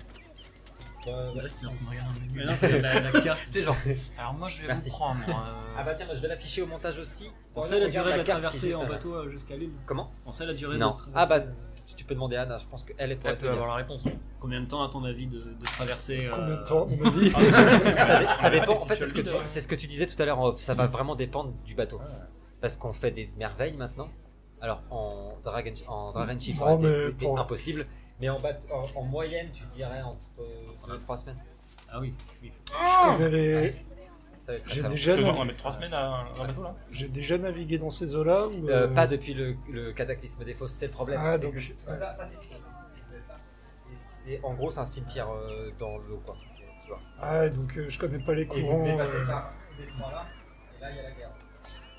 Mais 2.33 2.45
non, 2.45 2.53
c'est 2.55 2.79
la, 2.79 2.99
la 3.01 3.11
carte. 3.21 3.39
C'est 3.51 3.63
genre. 3.63 3.75
Alors 4.17 4.33
moi, 4.35 4.47
je 4.47 4.61
vais 4.61 4.67
Merci. 4.67 4.89
vous 4.89 4.95
prendre. 4.95 5.19
euh, 5.27 5.33
Ah 5.77 5.83
bah 5.83 5.95
tiens, 5.95 6.07
je 6.13 6.19
vais 6.19 6.27
l'afficher 6.29 6.61
au 6.61 6.67
montage 6.67 6.97
aussi. 6.97 7.29
On 7.55 7.61
sait 7.61 7.77
la 7.79 7.87
Regarde 7.87 8.07
durée 8.07 8.13
de 8.13 8.17
la 8.19 8.23
carte 8.23 8.25
qui 8.25 8.29
est 8.29 8.33
traversée 8.33 8.67
juste 8.67 8.75
en 8.77 8.83
là. 8.83 8.89
bateau 8.89 9.13
euh, 9.15 9.29
jusqu'à 9.29 9.57
l'île 9.57 9.71
Comment? 9.85 10.11
On 10.25 10.31
sait 10.31 10.45
la 10.45 10.53
durée 10.53 10.77
Non. 10.77 10.91
de 10.95 11.01
la 11.13 11.21
Ah 11.21 11.25
bah, 11.25 11.39
traversée. 11.41 11.53
tu 11.87 11.95
tu 11.95 12.03
peux 12.05 12.13
demander 12.15 12.37
à 12.37 12.43
Anna, 12.43 12.57
je 12.59 12.65
pense 12.67 12.83
qu'elle 12.83 13.11
est 13.11 13.15
pour 13.17 13.29
Elle 13.29 13.37
peut 13.37 13.49
avoir 13.49 13.67
la 13.67 13.75
réponse. 13.75 14.03
Combien 14.39 14.61
de 14.61 14.65
temps, 14.65 14.81
à 14.81 14.89
ton 14.89 15.03
avis, 15.03 15.27
de, 15.27 15.39
de 15.39 15.65
traverser 15.65 16.27
euh, 16.27 16.31
Combien 16.35 16.55
de 16.57 16.63
temps, 16.63 16.83
à 16.83 16.95
mon 16.95 17.05
avis? 17.07 17.29
Ça, 17.31 18.19
dé- 18.19 18.25
ça 18.37 18.49
dépend, 18.49 18.81
en 18.81 18.85
fait, 18.85 18.95
c'est 18.95 19.07
ce, 19.07 19.13
que 19.13 19.21
tu, 19.21 19.33
c'est 19.45 19.59
ce 19.61 19.67
que 19.67 19.75
tu 19.75 19.87
disais 19.87 20.07
tout 20.07 20.21
à 20.21 20.25
l'heure 20.25 20.39
en 20.39 20.47
off. 20.47 20.61
Ça 20.61 20.73
va 20.73 20.87
vraiment 20.87 21.15
dépendre 21.15 21.51
du 21.65 21.75
bateau. 21.75 21.99
Parce 22.63 22.77
qu'on 22.77 22.93
fait 22.93 23.11
des 23.11 23.29
merveilles 23.37 23.75
maintenant. 23.75 24.07
Alors, 24.61 24.81
en 24.89 25.33
Dragon, 25.43 25.73
en 25.89 26.13
Dragon 26.13 26.39
ça 26.39 26.53
Non, 26.63 26.71
aurait 26.75 27.09
été- 27.09 27.25
pour- 27.25 27.37
impossible. 27.37 27.85
Mais 28.21 28.29
en, 28.29 28.39
bateau- 28.39 28.67
en, 28.71 28.99
en 29.01 29.03
moyenne, 29.03 29.49
tu 29.51 29.63
dirais 29.75 30.01
entre 30.01 30.47
2 30.87 30.97
3 30.99 31.17
semaines. 31.17 31.43
Ah 31.91 31.99
oui, 31.99 32.13
oui. 32.41 32.53
Les- 33.19 33.73
très, 34.39 34.61
J'ai 34.67 34.83
déjà, 34.83 35.15
Tu 35.15 35.19
peux 35.19 35.25
nav- 35.25 35.35
on 35.35 35.39
va 35.39 35.43
mettre 35.45 35.57
3 35.57 35.73
semaines 35.73 35.93
à 35.93 36.05
un 36.21 36.23
bateau 36.47 36.63
là 36.63 36.73
j'ai 36.89 37.09
déjà 37.09 37.37
navigué 37.37 37.77
dans 37.79 37.89
ces 37.89 38.15
eaux-là 38.15 38.47
ou, 38.47 38.69
Euh, 38.69 38.83
euh, 38.83 38.87
Pas 38.87 39.07
depuis 39.07 39.33
le, 39.33 39.57
le 39.69 39.91
cataclysme 39.91 40.45
des 40.45 40.53
fosses, 40.53 40.71
c'est 40.71 40.87
le 40.87 40.93
problème. 40.93 41.19
Ah, 41.21 41.37
donc, 41.37 41.55
que 41.55 41.57
ouais. 41.57 41.75
ça, 41.87 42.15
c'est 44.01 44.39
En 44.41 44.53
gros, 44.53 44.71
c'est 44.71 44.79
un 44.79 44.85
cimetière 44.85 45.29
euh, 45.29 45.69
dans 45.77 45.97
l'eau, 45.97 46.21
quoi. 46.25 46.37
Tu 46.85 46.87
vois. 46.87 46.99
Ah, 47.21 47.49
donc 47.49 47.75
euh, 47.77 47.89
je 47.89 47.99
connais 47.99 48.19
pas 48.19 48.33
les 48.33 48.43
Et 48.43 48.45
vous 48.45 48.53
courants. 48.53 48.85
devez 48.85 48.95
passer 48.97 49.17
euh, 49.17 49.25
par 49.25 49.51
ces 49.69 49.83
détroits-là, 49.85 50.25
et 50.77 50.81
là, 50.81 50.91
il 50.91 50.95
y 50.95 50.99
a 50.99 51.03
la 51.03 51.11
guerre. 51.11 51.31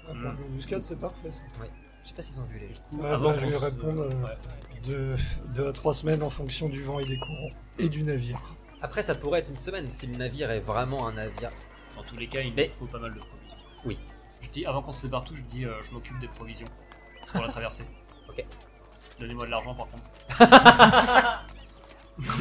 Pour 0.06 0.14
l'embuscade, 0.14 0.84
c'est 0.84 0.98
parfait. 1.00 1.30
ça. 1.30 1.64
Je 2.04 2.08
sais 2.10 2.14
pas 2.14 2.22
s'ils 2.22 2.38
ont 2.38 2.44
vu 2.44 2.58
les 2.58 2.98
Ouais, 2.98 3.08
Avant 3.08 3.30
bah, 3.30 3.36
je 3.38 3.46
vais 3.46 3.56
répondre 3.56 4.02
euh, 4.02 4.08
ouais. 4.08 4.80
de 4.86 5.16
2 5.54 5.68
à 5.68 5.72
3 5.72 5.94
semaines 5.94 6.22
en 6.22 6.28
fonction 6.30 6.68
du 6.68 6.82
vent 6.82 6.98
et 7.00 7.04
des 7.04 7.16
courants. 7.18 7.50
Et 7.78 7.88
du 7.88 8.02
navire. 8.02 8.38
Après, 8.82 9.02
ça 9.02 9.14
pourrait 9.14 9.38
être 9.40 9.48
une 9.48 9.56
semaine 9.56 9.90
si 9.90 10.06
le 10.06 10.16
navire 10.16 10.50
est 10.50 10.60
vraiment 10.60 11.06
un 11.08 11.12
navire. 11.12 11.50
Dans 11.96 12.02
tous 12.02 12.16
les 12.18 12.26
cas, 12.28 12.40
il 12.40 12.52
Mais- 12.54 12.66
nous 12.66 12.72
faut 12.72 12.86
pas 12.86 12.98
mal 12.98 13.14
de 13.14 13.18
provisions. 13.20 13.56
Oui. 13.86 13.98
Je 14.42 14.50
dis, 14.50 14.66
avant 14.66 14.82
qu'on 14.82 14.90
se 14.92 15.00
sépare 15.00 15.24
tout, 15.24 15.34
je 15.34 15.40
dis, 15.42 15.64
euh, 15.64 15.72
je 15.82 15.92
m'occupe 15.92 16.18
des 16.18 16.28
provisions 16.28 16.66
pour 17.32 17.42
la 17.42 17.48
traversée. 17.48 17.84
Ok. 18.28 18.44
Donnez-moi 19.20 19.46
de 19.46 19.50
l'argent 19.52 19.74
par 19.74 19.86
contre. 19.88 20.02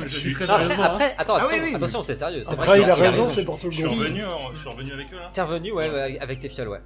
Je 0.06 0.18
suis- 0.18 0.34
très 0.34 0.46
Non, 0.46 0.52
après, 0.54 0.64
sérieusement. 0.68 0.84
hein. 0.84 0.88
après, 0.94 1.16
attends, 1.18 1.34
Ah 1.36 1.38
attention, 1.40 1.58
oui, 1.58 1.64
oui, 1.70 1.76
attention, 1.76 2.04
c'est 2.04 2.14
sérieux. 2.16 2.42
vrai 2.44 2.54
Après, 2.54 2.82
il 2.82 2.90
a 2.90 2.96
raison, 2.96 3.28
c'est 3.30 3.44
pour 3.46 3.58
tout 3.60 3.66
le 3.66 3.72
Je 3.72 3.78
suis 3.78 3.86
monde. 3.88 4.00
revenu, 4.00 4.24
euh, 4.24 4.28
je 4.54 4.60
suis 4.60 4.70
revenu 4.70 4.92
avec 4.94 5.14
eux 5.14 5.18
là. 5.20 5.32
T'es 5.34 5.42
revenu, 5.42 5.72
ouais, 5.72 5.90
ouais, 5.90 6.20
avec 6.20 6.40
tes 6.42 6.50
fioles, 6.50 6.68
ouais. 6.70 6.82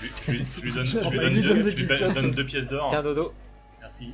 Je 0.00 0.06
lui, 0.06 0.12
je 0.26 0.30
lui- 0.32 0.46
je 0.48 0.60
lui 0.60 0.72
donne, 0.72 0.84
Je 0.86 0.98
lui 1.10 1.40
deux, 1.42 1.70
je 1.70 1.76
lui 1.76 2.14
donne 2.14 2.30
deux 2.30 2.44
pièces 2.46 2.68
d'or. 2.68 2.88
Tiens, 2.90 3.02
Dodo. 3.02 3.32
Merci. 3.80 4.10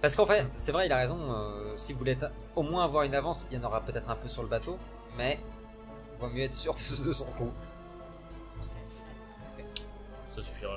Parce 0.00 0.14
qu'en 0.16 0.26
fait, 0.26 0.46
c'est 0.58 0.72
vrai, 0.72 0.86
il 0.86 0.92
a 0.92 0.98
raison. 0.98 1.18
euh, 1.32 1.72
si 1.76 1.92
vous 1.92 1.98
voulez 2.00 2.16
au 2.56 2.62
moins 2.62 2.84
avoir 2.84 3.04
une 3.04 3.14
avance, 3.14 3.46
il 3.50 3.56
y 3.58 3.60
en 3.60 3.64
aura 3.64 3.80
peut-être 3.80 4.08
un 4.10 4.14
peu 4.16 4.28
sur 4.28 4.42
le 4.42 4.48
bateau, 4.48 4.78
mais 5.16 5.38
il 6.16 6.20
vaut 6.20 6.28
mieux 6.32 6.42
être 6.44 6.54
sûr 6.54 6.74
de, 6.74 7.04
de 7.06 7.12
son 7.12 7.24
coup. 7.24 7.50
Ça 10.36 10.42
suffira. 10.42 10.74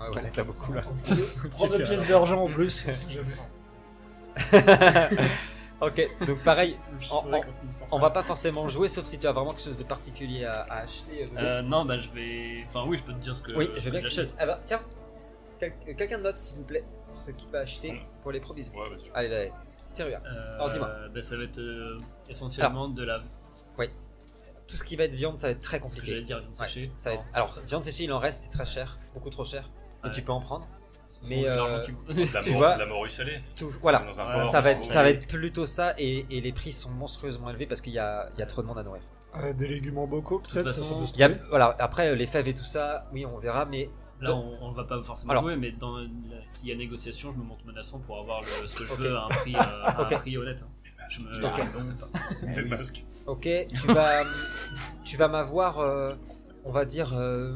Ouais, 0.00 0.08
voilà, 0.12 0.28
t'as 0.32 0.42
beaucoup 0.42 0.72
là. 0.72 0.82
Prends 1.50 1.68
des 1.68 1.82
pièces 1.84 2.06
d'argent 2.08 2.42
en 2.44 2.48
plus. 2.48 2.86
si 2.92 3.12
jamais. 3.12 3.36
ok, 5.80 6.26
donc 6.26 6.42
pareil, 6.44 6.76
on- 6.92 7.70
ça. 7.70 7.98
va 7.98 8.10
pas 8.10 8.22
forcément 8.22 8.68
jouer 8.68 8.88
sauf 8.88 9.04
si 9.06 9.18
tu 9.18 9.26
as 9.26 9.32
vraiment 9.32 9.50
quelque 9.50 9.62
chose 9.62 9.76
de 9.76 9.84
particulier 9.84 10.44
à, 10.44 10.62
à 10.62 10.76
acheter. 10.80 11.24
euh, 11.24 11.38
Euh, 11.38 11.62
non, 11.62 11.84
bah 11.84 11.98
je 11.98 12.08
vais. 12.10 12.64
Enfin, 12.68 12.84
oui, 12.86 12.96
je 12.96 13.02
peux 13.02 13.12
te 13.12 13.18
dire 13.18 13.34
ce 13.36 13.42
que, 13.42 13.52
oui, 13.54 13.68
je 13.74 13.78
que 13.80 13.84
veux 13.84 13.90
bien 13.92 14.02
que 14.02 14.08
tu- 14.08 14.14
j'achète. 14.14 14.34
Ah 14.38 14.46
bah 14.46 14.60
tiens, 14.66 14.80
Quel- 15.58 15.72
quelqu'un 15.96 16.18
note 16.18 16.36
s'il 16.38 16.56
vous 16.58 16.64
plaît 16.64 16.84
ce 17.12 17.30
qu'il 17.30 17.48
peut 17.48 17.58
acheter 17.58 17.92
pour 18.22 18.30
les 18.32 18.40
provisions. 18.40 18.72
Ouais, 18.74 18.90
vas-y. 18.90 19.10
Allez, 19.14 19.34
allez, 19.34 19.52
tiens, 19.94 20.04
regarde. 20.06 20.26
Euh, 20.26 20.54
Alors, 20.56 20.70
dis-moi. 20.70 20.90
bah, 21.14 21.22
ça 21.22 21.36
va 21.36 21.44
être 21.44 21.58
euh, 21.58 21.98
essentiellement 22.28 22.88
de 22.88 23.02
la. 23.04 23.22
Tout 24.68 24.76
ce 24.76 24.82
qui 24.82 24.96
va 24.96 25.04
être 25.04 25.14
viande, 25.14 25.38
ça 25.38 25.46
va 25.46 25.52
être 25.52 25.60
très 25.60 25.78
Ce 25.78 25.82
que 25.84 26.04
j'allais 26.04 26.22
compliqué. 26.22 26.22
dire, 26.24 26.40
viande 26.40 26.50
Ouais, 26.58 26.66
séchée. 26.66 26.90
ça 26.96 27.10
va 27.10 27.14
être- 27.14 27.24
Alors, 27.34 27.56
viande 27.60 27.84
séchée, 27.84 28.02
il 28.02 28.12
en 28.12 28.18
reste, 28.18 28.42
c'est 28.42 28.50
très 28.50 28.66
cher, 28.66 28.98
beaucoup 29.14 29.30
trop 29.30 29.44
cher. 29.44 29.62
Donc 30.02 30.06
Ouais. 30.06 30.10
tu 30.10 30.22
peux 30.22 30.32
en 30.32 30.40
prendre. 30.40 30.66
Mais, 31.28 31.46
euh, 31.48 31.56
la 32.32 32.42
Tu 32.42 32.50
mort- 32.50 32.58
vois- 32.58 32.76
la. 32.76 33.42
Tout, 33.56 33.68
voilà. 33.82 34.00
Port, 34.00 34.14
Ça 34.46 34.60
va, 34.60 34.70
être, 34.72 34.82
ça 34.82 35.02
va 35.02 35.10
être 35.10 35.26
plutôt 35.26 35.66
ça 35.66 35.94
et, 35.98 36.26
et 36.30 36.40
les 36.40 36.52
prix 36.52 36.72
sont 36.72 36.90
monstrueusement 36.90 37.50
élevés 37.50 37.66
parce 37.66 37.80
qu'il 37.80 37.92
y 37.94 37.98
a, 37.98 38.28
il 38.34 38.38
y 38.40 38.42
a 38.42 38.46
trop 38.46 38.62
de 38.62 38.66
monde 38.66 38.78
à 38.78 38.82
nourrir. 38.82 39.02
Euh, 39.36 39.52
des 39.52 39.68
légumes 39.68 39.98
en 39.98 40.06
bocaux, 40.06 40.38
peut-être, 40.38 40.70
ça, 40.70 40.70
ça 40.70 40.82
façon, 40.82 41.00
peut 41.00 41.06
se 41.06 41.14
Il 41.14 41.20
y 41.20 41.22
a, 41.24 41.28
trouver. 41.28 41.48
voilà, 41.50 41.76
après 41.78 42.14
les 42.14 42.26
fèves 42.26 42.48
et 42.48 42.54
tout 42.54 42.64
ça, 42.64 43.06
oui, 43.12 43.26
on 43.26 43.38
verra, 43.38 43.64
mais 43.66 43.90
Là, 44.18 44.34
on, 44.34 44.56
on 44.62 44.72
va 44.72 44.84
pas 44.84 45.02
forcément 45.02 45.32
Alors. 45.32 45.42
jouer, 45.42 45.56
mais 45.56 45.72
s'il 46.46 46.70
y 46.70 46.72
a 46.72 46.74
négociation, 46.74 47.32
je 47.32 47.36
me 47.36 47.42
montre 47.44 47.66
menaçant 47.66 47.98
pour 47.98 48.18
avoir 48.18 48.40
le- 48.40 48.66
ce 48.66 48.76
que 48.78 48.84
je 48.86 48.94
veux 48.94 49.14
à 49.14 49.24
un 49.24 49.28
prix, 49.28 49.54
euh, 49.54 49.58
à 49.58 50.00
un 50.00 50.04
prix 50.06 50.38
honnête. 50.38 50.64
hein. 50.66 50.70
Je 51.10 51.20
me 51.20 51.44
Ok. 51.46 51.54
raisonne 51.54 51.94
pas. 51.98 52.08
Le 52.42 52.64
masque. 52.64 53.04
ok, 53.26 53.46
tu 53.74 53.86
vas, 53.88 54.22
tu 55.04 55.16
vas 55.18 55.28
m'avoir, 55.28 55.78
euh, 55.80 56.10
on 56.64 56.72
va 56.72 56.84
dire, 56.86 57.12
euh, 57.14 57.54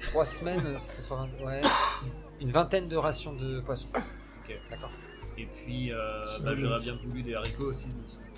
trois 0.00 0.24
semaines, 0.24 0.78
c'était 0.78 1.02
pas- 1.08 1.26
ouais, 1.44 1.60
une 2.40 2.50
vingtaine 2.50 2.88
de 2.88 2.96
rations 2.96 3.32
de 3.34 3.60
poisson. 3.60 3.88
Ok. 3.94 4.58
D'accord. 4.70 4.90
Et 5.36 5.46
puis, 5.46 5.92
euh, 5.92 6.24
C'est 6.26 6.42
bah, 6.44 6.52
j'aurais 6.56 6.82
bien 6.82 6.96
voulu 6.96 7.22
des 7.22 7.34
haricots 7.34 7.66
aussi. 7.66 7.86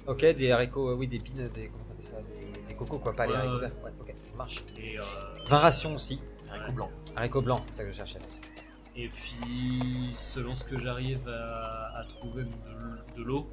Ok, 0.06 0.20
des 0.24 0.50
haricots, 0.50 0.90
euh, 0.90 0.94
oui, 0.94 1.06
des 1.08 1.18
pines, 1.18 1.48
des, 1.48 1.68
comment 1.68 1.84
t'appelles 1.84 2.06
ça, 2.06 2.16
des, 2.22 2.68
des 2.68 2.74
cocos 2.74 2.98
quoi, 2.98 3.14
pas 3.14 3.26
les 3.26 3.32
Ouais, 3.32 3.38
haricots 3.38 3.54
ouais. 3.54 3.60
verts. 3.60 3.84
Ouais, 3.84 3.92
ok, 4.00 4.14
ça 4.26 4.34
marche. 4.36 4.56
Et, 4.78 4.98
euh, 4.98 5.02
20 5.48 5.58
rations 5.58 5.94
aussi, 5.94 6.20
Haricots 6.50 6.72
blancs. 6.72 6.90
haricots 7.16 7.42
blancs, 7.42 7.60
c'est 7.64 7.72
ça 7.72 7.84
que 7.84 7.90
je 7.92 7.96
cherchais. 7.96 8.18
et 8.96 9.08
puis, 9.08 10.10
selon 10.14 10.54
ce 10.54 10.64
que 10.64 10.78
j'arrive 10.80 11.26
à, 11.28 11.98
à 12.00 12.04
trouver 12.04 12.44
de, 12.44 13.16
de 13.16 13.22
l'eau, 13.22 13.48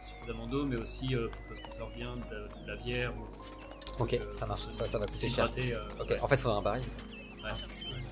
suffisamment 0.00 0.46
d'eau, 0.46 0.64
mais 0.64 0.76
aussi 0.80 1.14
euh, 1.14 1.28
pour 1.28 1.42
que 1.42 1.56
ça 1.56 1.62
se 1.62 1.68
conserve 1.70 1.92
bien, 1.94 2.16
de, 2.16 2.22
la- 2.34 2.48
de 2.48 2.66
la 2.68 2.76
bière. 2.76 3.12
Ou, 3.16 4.02
Ok, 4.02 4.18
ça 4.30 4.46
marche, 4.46 4.62
ça, 4.72 4.86
ça 4.86 4.98
va 4.98 5.06
coûter 5.06 5.28
cher. 5.28 5.46
euh, 5.58 5.88
Ok, 6.00 6.10
ouais. 6.10 6.20
en 6.20 6.28
fait, 6.28 6.36
il 6.36 6.40
faudra 6.40 6.58
un 6.58 6.62
baril. 6.62 6.84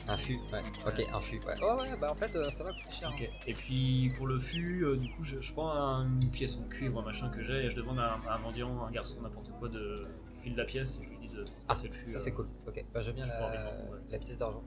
Un 0.08 0.16
fût, 0.16 0.38
ouais. 0.52 0.62
Ok, 0.86 1.04
un 1.12 1.20
fût, 1.20 1.40
ouais. 1.44 1.54
Oh 1.60 1.80
ouais, 1.80 1.96
bah 2.00 2.08
en 2.12 2.14
fait, 2.14 2.34
euh, 2.36 2.48
ça 2.50 2.62
va 2.62 2.72
coûter 2.72 2.90
cher. 2.90 3.10
Ok. 3.12 3.28
Et 3.48 3.52
puis 3.54 4.12
pour 4.16 4.26
le 4.28 4.38
fût, 4.38 4.84
euh, 4.84 4.96
du 4.96 5.08
coup, 5.10 5.24
je, 5.24 5.40
je 5.40 5.52
prends 5.52 5.70
un- 5.72 6.04
une 6.20 6.30
pièce 6.30 6.58
en 6.58 6.68
cuivre, 6.68 7.00
un 7.00 7.04
machin 7.04 7.28
que 7.30 7.42
j'ai, 7.42 7.64
et 7.66 7.70
je 7.70 7.76
demande 7.76 7.98
à 7.98 8.14
un, 8.14 8.20
à 8.28 8.34
un 8.36 8.38
mendiant, 8.38 8.82
un 8.84 8.90
garçon, 8.92 9.20
n'importe 9.20 9.50
quoi, 9.58 9.68
de 9.68 10.06
file 10.40 10.54
la 10.54 10.64
pièce, 10.64 11.00
et 11.00 11.04
je 11.04 11.10
lui 11.10 11.18
dis 11.18 11.34
de 11.34 11.44
Ah, 11.68 11.74
transporter 11.74 11.88
le 11.88 11.94
fût. 11.94 12.08
ça 12.10 12.18
euh, 12.18 12.20
c'est 12.20 12.32
cool. 12.32 12.46
Ok, 12.68 12.84
bah 12.94 13.00
je 13.02 13.06
veux 13.08 13.12
bien 13.14 13.26
la, 13.26 14.18
pièce 14.20 14.38
d'argent. 14.38 14.62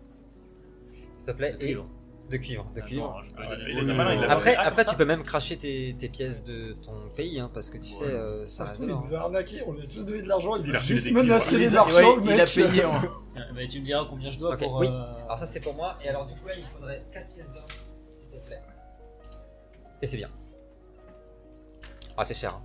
S'il 1.18 1.26
te 1.26 1.32
plaît, 1.32 1.52
de 1.54 1.56
et 1.58 1.60
cuivre. 1.68 1.88
De 2.30 2.38
cuivre. 2.38 2.66
De 2.76 2.80
Attends, 2.80 2.88
cuivre. 2.88 3.24
je 3.28 3.34
peux 3.34 3.42
Ah, 3.44 3.56
il 3.60 3.78
est 3.78 3.82
il 3.84 4.24
Après, 4.26 4.56
Ah, 4.58 4.62
après 4.68 4.84
comme 4.86 4.92
tu 4.94 4.98
peux 4.98 5.06
même 5.06 5.24
cracher 5.24 5.58
tes, 5.58 5.96
tes 5.98 6.10
pièces 6.10 6.44
de 6.44 6.74
ton 6.86 6.94
pays, 7.16 7.40
hein, 7.40 7.50
parce 7.54 7.70
que 7.70 7.78
tu 7.78 7.92
sais, 7.92 8.06
euh, 8.06 8.48
ça 8.48 8.66
Ça 8.66 8.66
se 8.66 8.70
reste 8.82 8.88
trouve, 8.90 9.04
il 9.04 9.10
nous 9.10 9.16
a 9.16 9.20
arnaqué, 9.22 9.64
on 9.66 9.74
lui 9.74 9.84
a 9.84 9.88
tous 9.88 10.06
donné 10.06 10.22
de 10.22 10.28
l'argent, 10.28 10.56
il, 10.56 10.68
Il 10.68 10.76
a 10.76 10.80
juste 10.80 11.06
des 11.06 11.12
menacé 11.12 11.56
Il 11.56 11.60
les 11.60 11.66
les 11.70 11.78
a- 11.78 11.86
le 11.86 12.24
il 12.26 12.32
a 12.32 12.36
mec. 12.46 12.54
payé 12.54 12.86
en- 12.86 12.92
Tiens, 13.34 13.46
bah, 13.54 13.62
tu 13.70 13.80
me 13.80 13.86
diras 13.86 14.06
combien 14.10 14.30
je 14.32 14.38
dois 14.40 14.54
Ok, 14.54 14.60
pour. 14.60 14.76
oui. 14.78 14.88
euh, 14.90 15.26
Alors 15.26 15.40
ça 15.40 15.46
c'est 15.46 15.60
pour 15.60 15.74
moi, 15.74 15.96
et 16.04 16.10
alors 16.10 16.26
du 16.28 16.34
coup 16.36 16.48
là 16.48 16.54
il 16.58 16.66
faudrait 16.66 17.04
4 17.14 17.28
pièces 17.36 17.52
d'or, 17.52 17.66
s'il 18.14 18.40
te 18.40 18.46
plaît. 18.48 18.60
Et 20.02 20.08
c'est 20.08 20.18
bien. 20.18 20.28
Ah 22.18 22.26
c'est 22.26 22.34
cher. 22.36 22.54
Hein. 22.56 22.62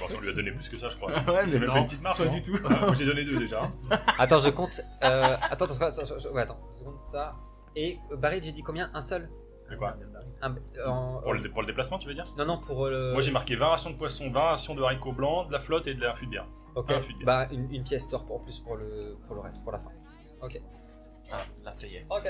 Bon, 0.00 0.06
on 0.16 0.20
lui 0.20 0.28
a 0.30 0.32
donné 0.32 0.50
plus 0.50 0.68
que 0.70 0.78
ça, 0.78 0.88
je 0.88 0.96
crois. 0.96 1.10
Ouais, 1.28 1.46
c'est 1.46 1.58
mais 1.58 1.66
même 1.66 1.68
non, 1.68 1.72
pas 1.74 1.78
une 1.80 1.84
petite 1.86 2.02
marche. 2.02 2.18
pas 2.18 2.24
non 2.24 2.32
du 2.34 2.42
tout. 2.42 2.58
Ah, 2.64 2.86
Moi 2.86 2.94
j'ai 2.94 3.04
donné 3.06 3.24
deux 3.24 3.38
déjà. 3.38 3.70
Attends, 4.18 4.38
je 4.38 4.48
compte. 4.48 4.80
Euh, 5.02 5.36
attends, 5.42 5.66
attends, 5.66 5.74
attends, 5.74 6.02
attends, 6.02 6.30
ouais, 6.32 6.42
attends, 6.42 6.58
une 6.72 6.78
seconde, 6.78 6.94
ça. 7.10 7.34
Et 7.76 7.98
euh, 8.12 8.16
baril, 8.16 8.42
j'ai 8.44 8.52
dit 8.52 8.62
combien? 8.62 8.90
Un 8.94 9.02
seul? 9.02 9.28
De 9.70 9.76
quoi? 9.76 9.96
Un- 10.42 10.54
en- 10.86 11.20
pour 11.22 11.32
le, 11.34 11.50
pour 11.50 11.62
le 11.62 11.66
déplacement, 11.66 11.98
tu 11.98 12.06
veux 12.08 12.14
dire? 12.14 12.32
Non, 12.36 12.44
non, 12.44 12.58
pour 12.58 12.84
euh, 12.86 12.90
le. 12.90 13.12
Moi 13.12 13.20
j'ai 13.22 13.32
marqué 13.32 13.56
20 13.56 13.66
rations 13.66 13.90
de 13.90 13.96
poisson, 13.96 14.30
20 14.30 14.40
rations 14.40 14.74
de 14.74 14.82
haricots 14.82 15.12
blancs, 15.12 15.48
de 15.48 15.52
la 15.52 15.58
flotte 15.60 15.86
et 15.86 15.94
de 15.94 16.00
la 16.02 16.14
fût 16.14 16.26
de 16.26 16.30
bière. 16.32 16.46
Ok, 16.76 16.90
un 16.90 17.00
fût 17.00 17.12
de 17.14 17.18
bière. 17.18 17.26
bah 17.26 17.48
une, 17.52 17.72
une 17.72 17.82
pièce 17.84 18.08
d'or 18.08 18.24
pour 18.26 18.36
en 18.36 18.40
plus 18.40 18.58
pour 18.60 18.76
le, 18.76 19.16
pour 19.26 19.34
le 19.36 19.40
reste, 19.40 19.62
pour 19.62 19.72
la 19.72 19.78
fin. 19.78 19.90
Ok. 20.42 20.60
Ah, 21.32 21.38
là, 21.64 21.72
ça 21.72 21.86
y 21.86 21.94
est. 21.94 22.06
Ok. 22.10 22.28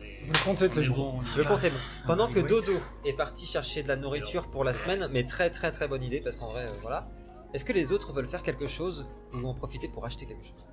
Le 0.00 0.44
compte 0.44 0.62
était 0.62 0.88
bon. 0.88 1.20
Le 1.36 1.44
compte 1.44 1.62
est 1.64 1.70
bon. 1.70 1.76
Pendant 2.06 2.28
que. 2.28 2.40
Dodo 2.40 2.72
est 3.04 3.12
parti 3.12 3.44
chercher 3.44 3.82
de 3.82 3.88
la 3.88 3.96
nourriture 3.96 4.48
pour 4.50 4.64
la 4.64 4.72
semaine, 4.72 5.08
mais 5.12 5.26
très 5.26 5.50
très 5.50 5.72
très 5.72 5.86
bonne 5.88 6.02
idée 6.02 6.20
parce 6.20 6.36
qu'en 6.36 6.50
vrai, 6.50 6.66
euh, 6.66 6.72
voilà. 6.80 7.08
Est-ce 7.52 7.64
que 7.64 7.72
les 7.74 7.92
autres 7.92 8.12
veulent 8.14 8.28
faire 8.28 8.42
quelque 8.42 8.66
chose? 8.68 9.06
Ou 9.34 9.46
en 9.46 9.52
profiter 9.54 9.88
pour 9.88 10.06
acheter 10.06 10.24
quelque 10.24 10.44
chose? 10.46 10.66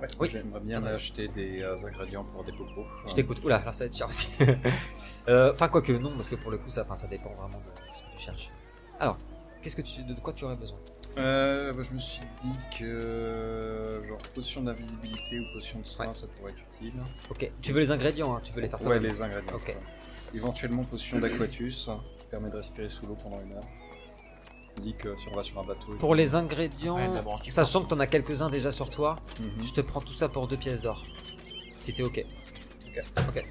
Ouais, 0.00 0.08
Oui. 0.20 0.28
J'aimerais 0.30 0.60
bien 0.60 0.84
acheter 0.84 1.28
des 1.28 1.62
euh, 1.62 1.76
ingrédients 1.86 2.24
pour 2.24 2.44
des 2.44 2.52
popos. 2.52 2.84
Je 3.06 3.14
t'écoute. 3.14 3.42
Oula, 3.44 3.56
alors 3.56 3.74
ça 3.74 3.84
va 3.84 3.86
être 3.88 3.96
cher 3.96 4.08
aussi. 4.08 4.28
Euh, 5.28 5.52
Enfin, 5.54 5.68
quoique 5.68 5.92
non, 5.92 6.14
parce 6.16 6.28
que 6.28 6.34
pour 6.34 6.50
le 6.50 6.58
coup, 6.58 6.68
ça, 6.70 6.86
ça 6.96 7.06
dépend 7.06 7.30
vraiment 7.30 7.58
de 7.58 7.64
ce 7.96 8.02
que 8.02 8.16
tu 8.18 8.22
cherches. 8.22 8.50
Alors, 9.00 9.16
qu'est-ce 9.62 9.74
que 9.76 9.80
tu, 9.82 10.02
de 10.02 10.12
quoi 10.20 10.32
tu 10.34 10.44
aurais 10.44 10.56
besoin? 10.56 10.78
Euh, 11.16 11.72
bah, 11.72 11.82
je 11.82 11.92
me 11.94 11.98
suis 12.00 12.20
dit 12.42 12.78
que 12.78 14.02
genre 14.06 14.18
potion 14.34 14.62
d'invisibilité 14.62 15.38
ou 15.40 15.44
potion 15.54 15.78
de 15.78 15.86
soin 15.86 16.08
Ouais. 16.08 16.14
ça 16.14 16.26
pourrait 16.26 16.50
être 16.52 16.58
utile. 16.76 16.92
Ok, 17.30 17.50
tu 17.62 17.72
veux 17.72 17.80
les 17.80 17.90
ingrédients, 17.92 18.34
hein, 18.36 18.40
tu 18.42 18.52
veux 18.52 18.60
les 18.60 18.68
faire 18.68 18.82
Ouais, 18.82 18.98
les 18.98 19.22
ingrédients. 19.22 19.54
Ok. 19.54 19.74
Éventuellement 20.34 20.82
potion 20.84 21.18
d'aquatus 21.20 21.88
qui 22.18 22.26
permet 22.26 22.50
de 22.50 22.56
respirer 22.56 22.88
sous 22.88 23.06
l'eau 23.06 23.16
pendant 23.22 23.40
une 23.40 23.52
heure. 23.52 23.62
On 24.78 24.82
dit 24.82 24.94
que 24.94 25.14
si 25.16 25.28
on 25.28 25.36
va 25.36 25.42
sur 25.42 25.58
un 25.60 25.64
bateau. 25.64 25.92
Pour 25.98 26.14
les 26.14 26.34
ingrédients, 26.34 26.96
Ouais, 26.96 27.08
sachant 27.48 27.82
que 27.84 27.88
t'en 27.90 28.00
as 28.00 28.06
quelques-uns 28.06 28.50
déjà 28.50 28.72
sur 28.72 28.90
toi, 28.90 29.16
Mhm. 29.40 29.64
je 29.64 29.72
te 29.72 29.80
prends 29.80 30.00
tout 30.00 30.12
ça 30.14 30.28
pour 30.28 30.46
deux 30.48 30.56
pièces 30.56 30.80
d'or. 30.80 31.04
Si 31.80 31.92
t'es 31.92 32.02
ok. 32.02 32.24
Ok. 32.86 33.04
Ok. 33.28 33.44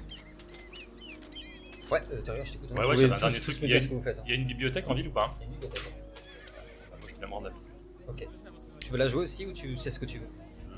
Ouais, 1.90 2.00
euh, 2.12 2.20
Thériault, 2.22 2.44
je 2.44 2.52
t'écoute. 2.52 2.70
Ouais, 2.70 2.78
ouais, 2.78 2.86
Vous 2.86 2.96
c'est 2.96 3.02
pouvez 3.02 3.04
un 3.04 3.14
tous- 3.16 3.20
dernier 3.20 3.40
tous 3.40 3.50
truc. 3.52 3.62
me 3.62 3.66
Il 3.66 3.70
y 3.70 3.74
a 3.74 3.78
dire 3.78 3.82
ce 3.82 3.84
une- 3.84 3.90
que 3.90 3.94
vous 3.96 4.02
faites. 4.02 4.18
hein. 4.18 4.22
Il 4.26 4.30
y 4.30 4.32
a 4.32 4.40
une 4.40 4.46
bibliothèque 4.46 4.88
en 4.88 4.94
ville 4.94 5.08
ou 5.08 5.12
pas 5.12 5.34
Il 5.38 5.40
y 5.40 5.44
a 5.44 5.46
une 5.46 5.52
bibliothèque. 5.52 5.92
Ah, 6.92 6.96
Moi 7.00 7.08
je 7.08 7.14
vais 7.14 7.50
la. 7.50 8.10
Ok. 8.12 8.28
Tu 8.80 8.90
veux 8.90 8.98
la 8.98 9.08
jouer 9.08 9.22
aussi 9.22 9.46
ou 9.46 9.52
tu 9.52 9.76
sais 9.76 9.90
ce 9.90 10.00
que 10.00 10.06
tu 10.06 10.18
veux? 10.18 10.28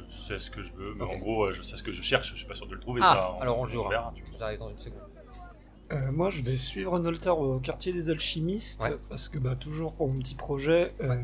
Je 0.09 0.13
sais 0.13 0.39
ce 0.39 0.51
que 0.51 0.63
je 0.63 0.73
veux, 0.75 0.95
mais 0.95 1.05
Ok. 1.05 1.11
en 1.13 1.17
gros 1.19 1.45
euh, 1.47 1.53
je 1.53 1.63
sais 1.63 1.77
ce 1.77 1.83
que 1.83 1.91
je 1.93 2.03
cherche, 2.03 2.31
je 2.33 2.37
suis 2.39 2.47
pas 2.47 2.55
sûr 2.55 2.67
de 2.67 2.75
le 2.75 2.81
trouver. 2.81 3.01
Ah, 3.05 3.35
ça, 3.37 3.43
alors 3.43 3.59
on 3.59 3.65
le 3.65 3.71
jouera. 3.71 3.89
verra, 3.91 4.13
tu 4.15 4.23
vois. 4.25 4.39
J'arrive 4.39 4.59
dans 4.61 4.71
une 4.71 4.79
seconde. 4.79 5.01
Euh, 5.93 6.11
moi, 6.13 6.31
je 6.31 6.43
vais 6.43 6.57
suivre 6.57 6.99
Noltar 6.99 7.39
au 7.39 7.59
quartier 7.61 7.93
des 7.93 8.11
alchimistes, 8.11 8.83
Ouais. 8.85 8.97
parce 9.09 9.29
que 9.29 9.39
bah, 9.39 9.55
toujours 9.55 9.93
pour 9.95 10.09
mon 10.09 10.19
petit 10.19 10.35
projet, 10.35 10.93
euh, 11.01 11.15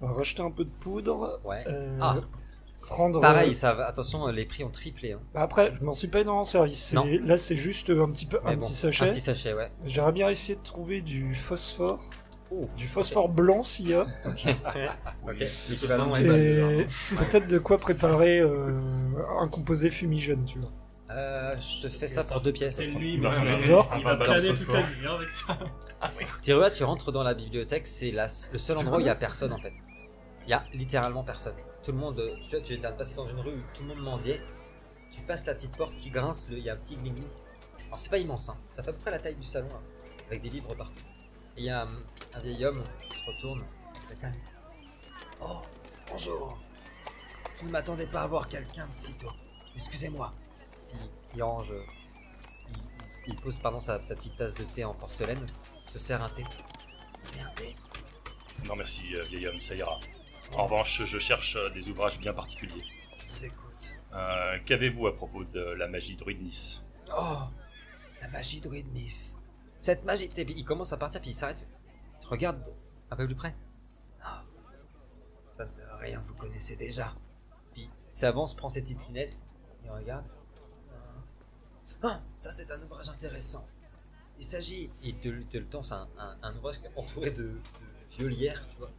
je 0.00 0.06
vais 0.06 0.12
racheter 0.12 0.42
un 0.42 0.50
peu 0.50 0.64
de 0.64 0.70
poudre. 0.80 1.40
Ouais. 1.44 1.64
euh, 1.68 1.98
Ah. 2.00 2.16
prendre. 2.86 3.20
Pareil, 3.20 3.50
euh, 3.50 3.54
ça 3.54 3.72
va. 3.72 3.86
Attention, 3.86 4.26
les 4.26 4.44
prix 4.44 4.62
ont 4.64 4.70
triplé. 4.70 5.12
Hein. 5.12 5.20
bah, 5.32 5.42
après, 5.42 5.72
je 5.74 5.82
m'en 5.84 5.92
suis 5.92 6.08
pas 6.08 6.20
énormément 6.20 6.44
servi. 6.44 6.76
Là, 7.24 7.38
c'est 7.38 7.56
juste 7.56 7.90
un 7.90 8.10
petit 8.10 8.26
peu 8.26 8.38
un 8.44 8.54
bon, 8.56 8.60
petit 8.62 8.74
sachet. 8.74 9.04
Un 9.06 9.10
petit 9.10 9.20
sachet, 9.20 9.54
ouais. 9.54 9.70
J'aimerais 9.86 10.12
bien 10.12 10.28
essayer 10.28 10.56
de 10.56 10.62
trouver 10.62 11.00
du 11.00 11.34
phosphore, 11.34 12.00
Oh, 12.52 12.68
du 12.76 12.86
phosphore 12.86 13.28
blanc 13.30 13.62
s'il 13.62 13.88
y 13.88 13.94
a, 13.94 14.06
ok. 14.26 14.46
ok. 15.26 15.34
L'équivalent 15.70 16.12
Ouais, 16.12 16.22
et 16.24 16.86
peut-être 17.16 17.48
de 17.48 17.58
quoi 17.58 17.78
préparer 17.78 18.38
euh, 18.40 18.78
un 19.40 19.48
composé 19.48 19.90
fumigène, 19.90 20.44
tu 20.44 20.58
vois. 20.60 20.70
Euh, 21.14 21.54
je 21.60 21.82
te 21.82 21.88
fais 21.88 22.08
ça 22.08 22.24
pour 22.24 22.40
deux 22.40 22.52
pièces. 22.52 22.76
C'est 22.76 22.86
lui, 22.88 23.20
Ouais, 23.20 23.40
mais 23.44 23.56
mais- 23.56 23.68
D'or. 23.68 23.88
il 23.96 24.02
va 24.02 24.10
Ah, 24.10 24.16
planer 24.16 24.26
dans 24.26 24.34
le 24.42 24.48
toute 24.48 24.56
phosphore. 24.66 24.74
la 24.74 24.82
nuit 24.82 25.06
hein, 25.06 25.14
avec 25.14 25.28
ça. 25.28 25.58
Thierry, 26.42 26.70
tu 26.72 26.82
rentres 26.84 27.12
dans 27.12 27.22
la 27.22 27.34
bibliothèque, 27.34 27.86
c'est 27.86 28.10
la- 28.10 28.26
le 28.52 28.58
seul 28.58 28.78
endroit 28.78 28.96
où 28.98 29.00
il 29.00 29.06
y 29.06 29.10
a 29.10 29.14
personne 29.14 29.52
en 29.52 29.58
fait. 29.58 29.74
Il 30.46 30.50
y 30.50 30.52
a 30.54 30.64
littéralement 30.72 31.22
personne. 31.22 31.54
Tout 31.84 31.92
le 31.92 31.98
monde, 31.98 32.20
tu 32.42 32.50
vois, 32.50 32.60
tu 32.60 32.76
de 32.76 32.86
passer 32.88 33.14
dans 33.14 33.28
une 33.28 33.38
rue 33.38 33.52
où 33.54 33.62
tout 33.74 33.82
le 33.82 33.88
monde 33.88 34.00
mendiait. 34.02 34.40
Tu 35.12 35.20
passes 35.22 35.46
la 35.46 35.54
petite 35.54 35.76
porte 35.76 35.96
qui 35.98 36.10
grince, 36.10 36.48
le- 36.50 36.58
il 36.58 36.64
y 36.64 36.70
a 36.70 36.72
un 36.72 36.76
petit 36.78 36.96
gling 36.96 37.22
Alors 37.86 38.00
c'est 38.00 38.10
pas 38.10 38.18
immense, 38.18 38.48
hein. 38.48 38.56
ça 38.74 38.82
fait 38.82 38.90
à 38.90 38.92
peu 38.92 38.98
près 38.98 39.10
la 39.12 39.20
taille 39.20 39.36
du 39.36 39.46
salon, 39.46 39.68
hein, 39.72 39.80
avec 40.28 40.42
des 40.42 40.50
livres 40.50 40.74
partout. 40.74 41.04
Et 41.56 41.60
il 41.60 41.64
y 41.66 41.70
a 41.70 41.82
un, 41.82 41.88
un 42.34 42.40
vieil 42.40 42.64
homme 42.64 42.82
qui 43.08 43.18
se 43.18 43.24
retourne. 43.30 43.62
Oh, 45.40 45.60
bonjour. 46.10 46.58
Vous 47.60 47.66
ne 47.68 47.70
m'attendez 47.72 48.06
pas 48.08 48.22
à 48.22 48.26
voir 48.26 48.48
quelqu'un 48.48 48.86
de 48.88 48.96
sitôt. 48.96 49.30
Excusez-moi. 49.76 50.32
Puis 51.34 51.40
il 51.40 51.42
range, 51.42 51.74
il, 53.26 53.34
pose 53.34 53.58
pardon 53.58 53.80
sa, 53.80 54.00
sa 54.06 54.14
petite 54.14 54.36
tasse 54.36 54.54
de 54.54 54.62
thé 54.62 54.84
en 54.84 54.94
porcelaine, 54.94 55.44
se 55.84 55.98
sert 55.98 56.22
un 56.22 56.28
thé. 56.28 56.44
Un 57.40 57.48
thé 57.56 57.74
Non 58.68 58.76
merci 58.76 59.16
euh, 59.16 59.22
vieil 59.22 59.48
homme, 59.48 59.60
ça 59.60 59.74
ira. 59.74 59.98
En 60.56 60.66
revanche, 60.66 61.02
je 61.02 61.18
cherche 61.18 61.56
euh, 61.56 61.70
des 61.70 61.90
ouvrages 61.90 62.20
bien 62.20 62.32
particuliers. 62.32 62.84
Je 63.16 63.24
vous 63.32 63.44
écoute. 63.46 63.96
Euh, 64.12 64.60
Qu'avez-vous 64.64 65.08
à 65.08 65.16
propos 65.16 65.42
de 65.42 65.58
la 65.58 65.88
magie 65.88 66.14
druide 66.14 66.40
Nice? 66.40 66.84
Oh, 67.12 67.38
la 68.22 68.28
magie 68.28 68.60
de 68.60 68.68
Nice. 68.68 69.36
Cette 69.80 70.04
magie. 70.04 70.28
Il 70.36 70.64
commence 70.64 70.92
à 70.92 70.96
partir, 70.96 71.20
puis 71.20 71.30
il 71.30 71.34
s'arrête. 71.34 71.66
Tu 72.20 72.28
regardes 72.28 72.62
un 73.10 73.16
peu 73.16 73.26
plus 73.26 73.34
près. 73.34 73.56
Ah, 74.22 74.44
ça 75.56 75.64
ne 75.64 75.70
sert 75.72 75.92
à 75.94 75.96
rien, 75.96 76.20
vous 76.20 76.34
connaissez 76.34 76.76
déjà. 76.76 77.12
Puis 77.72 77.90
il 77.90 78.16
s'avance, 78.16 78.54
prend 78.54 78.68
ses 78.68 78.82
petites 78.82 79.04
lunettes, 79.08 79.34
et 79.84 79.90
regarde. 79.90 80.24
Ah, 82.02 82.20
ça 82.36 82.52
c'est 82.52 82.70
un 82.70 82.80
ouvrage 82.82 83.08
intéressant. 83.08 83.66
Il 84.38 84.44
s'agit. 84.44 84.90
Il 85.02 85.14
te, 85.16 85.28
te 85.44 85.58
le 85.58 85.66
tend, 85.66 85.82
c'est 85.82 85.94
un, 85.94 86.08
un- 86.18 86.36
un 86.42 86.56
ouvrage 86.56 86.80
entouré 86.96 87.30
de, 87.30 87.44
de 87.44 87.58
vieux 88.18 88.28
lierres, 88.28 88.66
tu 88.70 88.78
vois. 88.78 88.90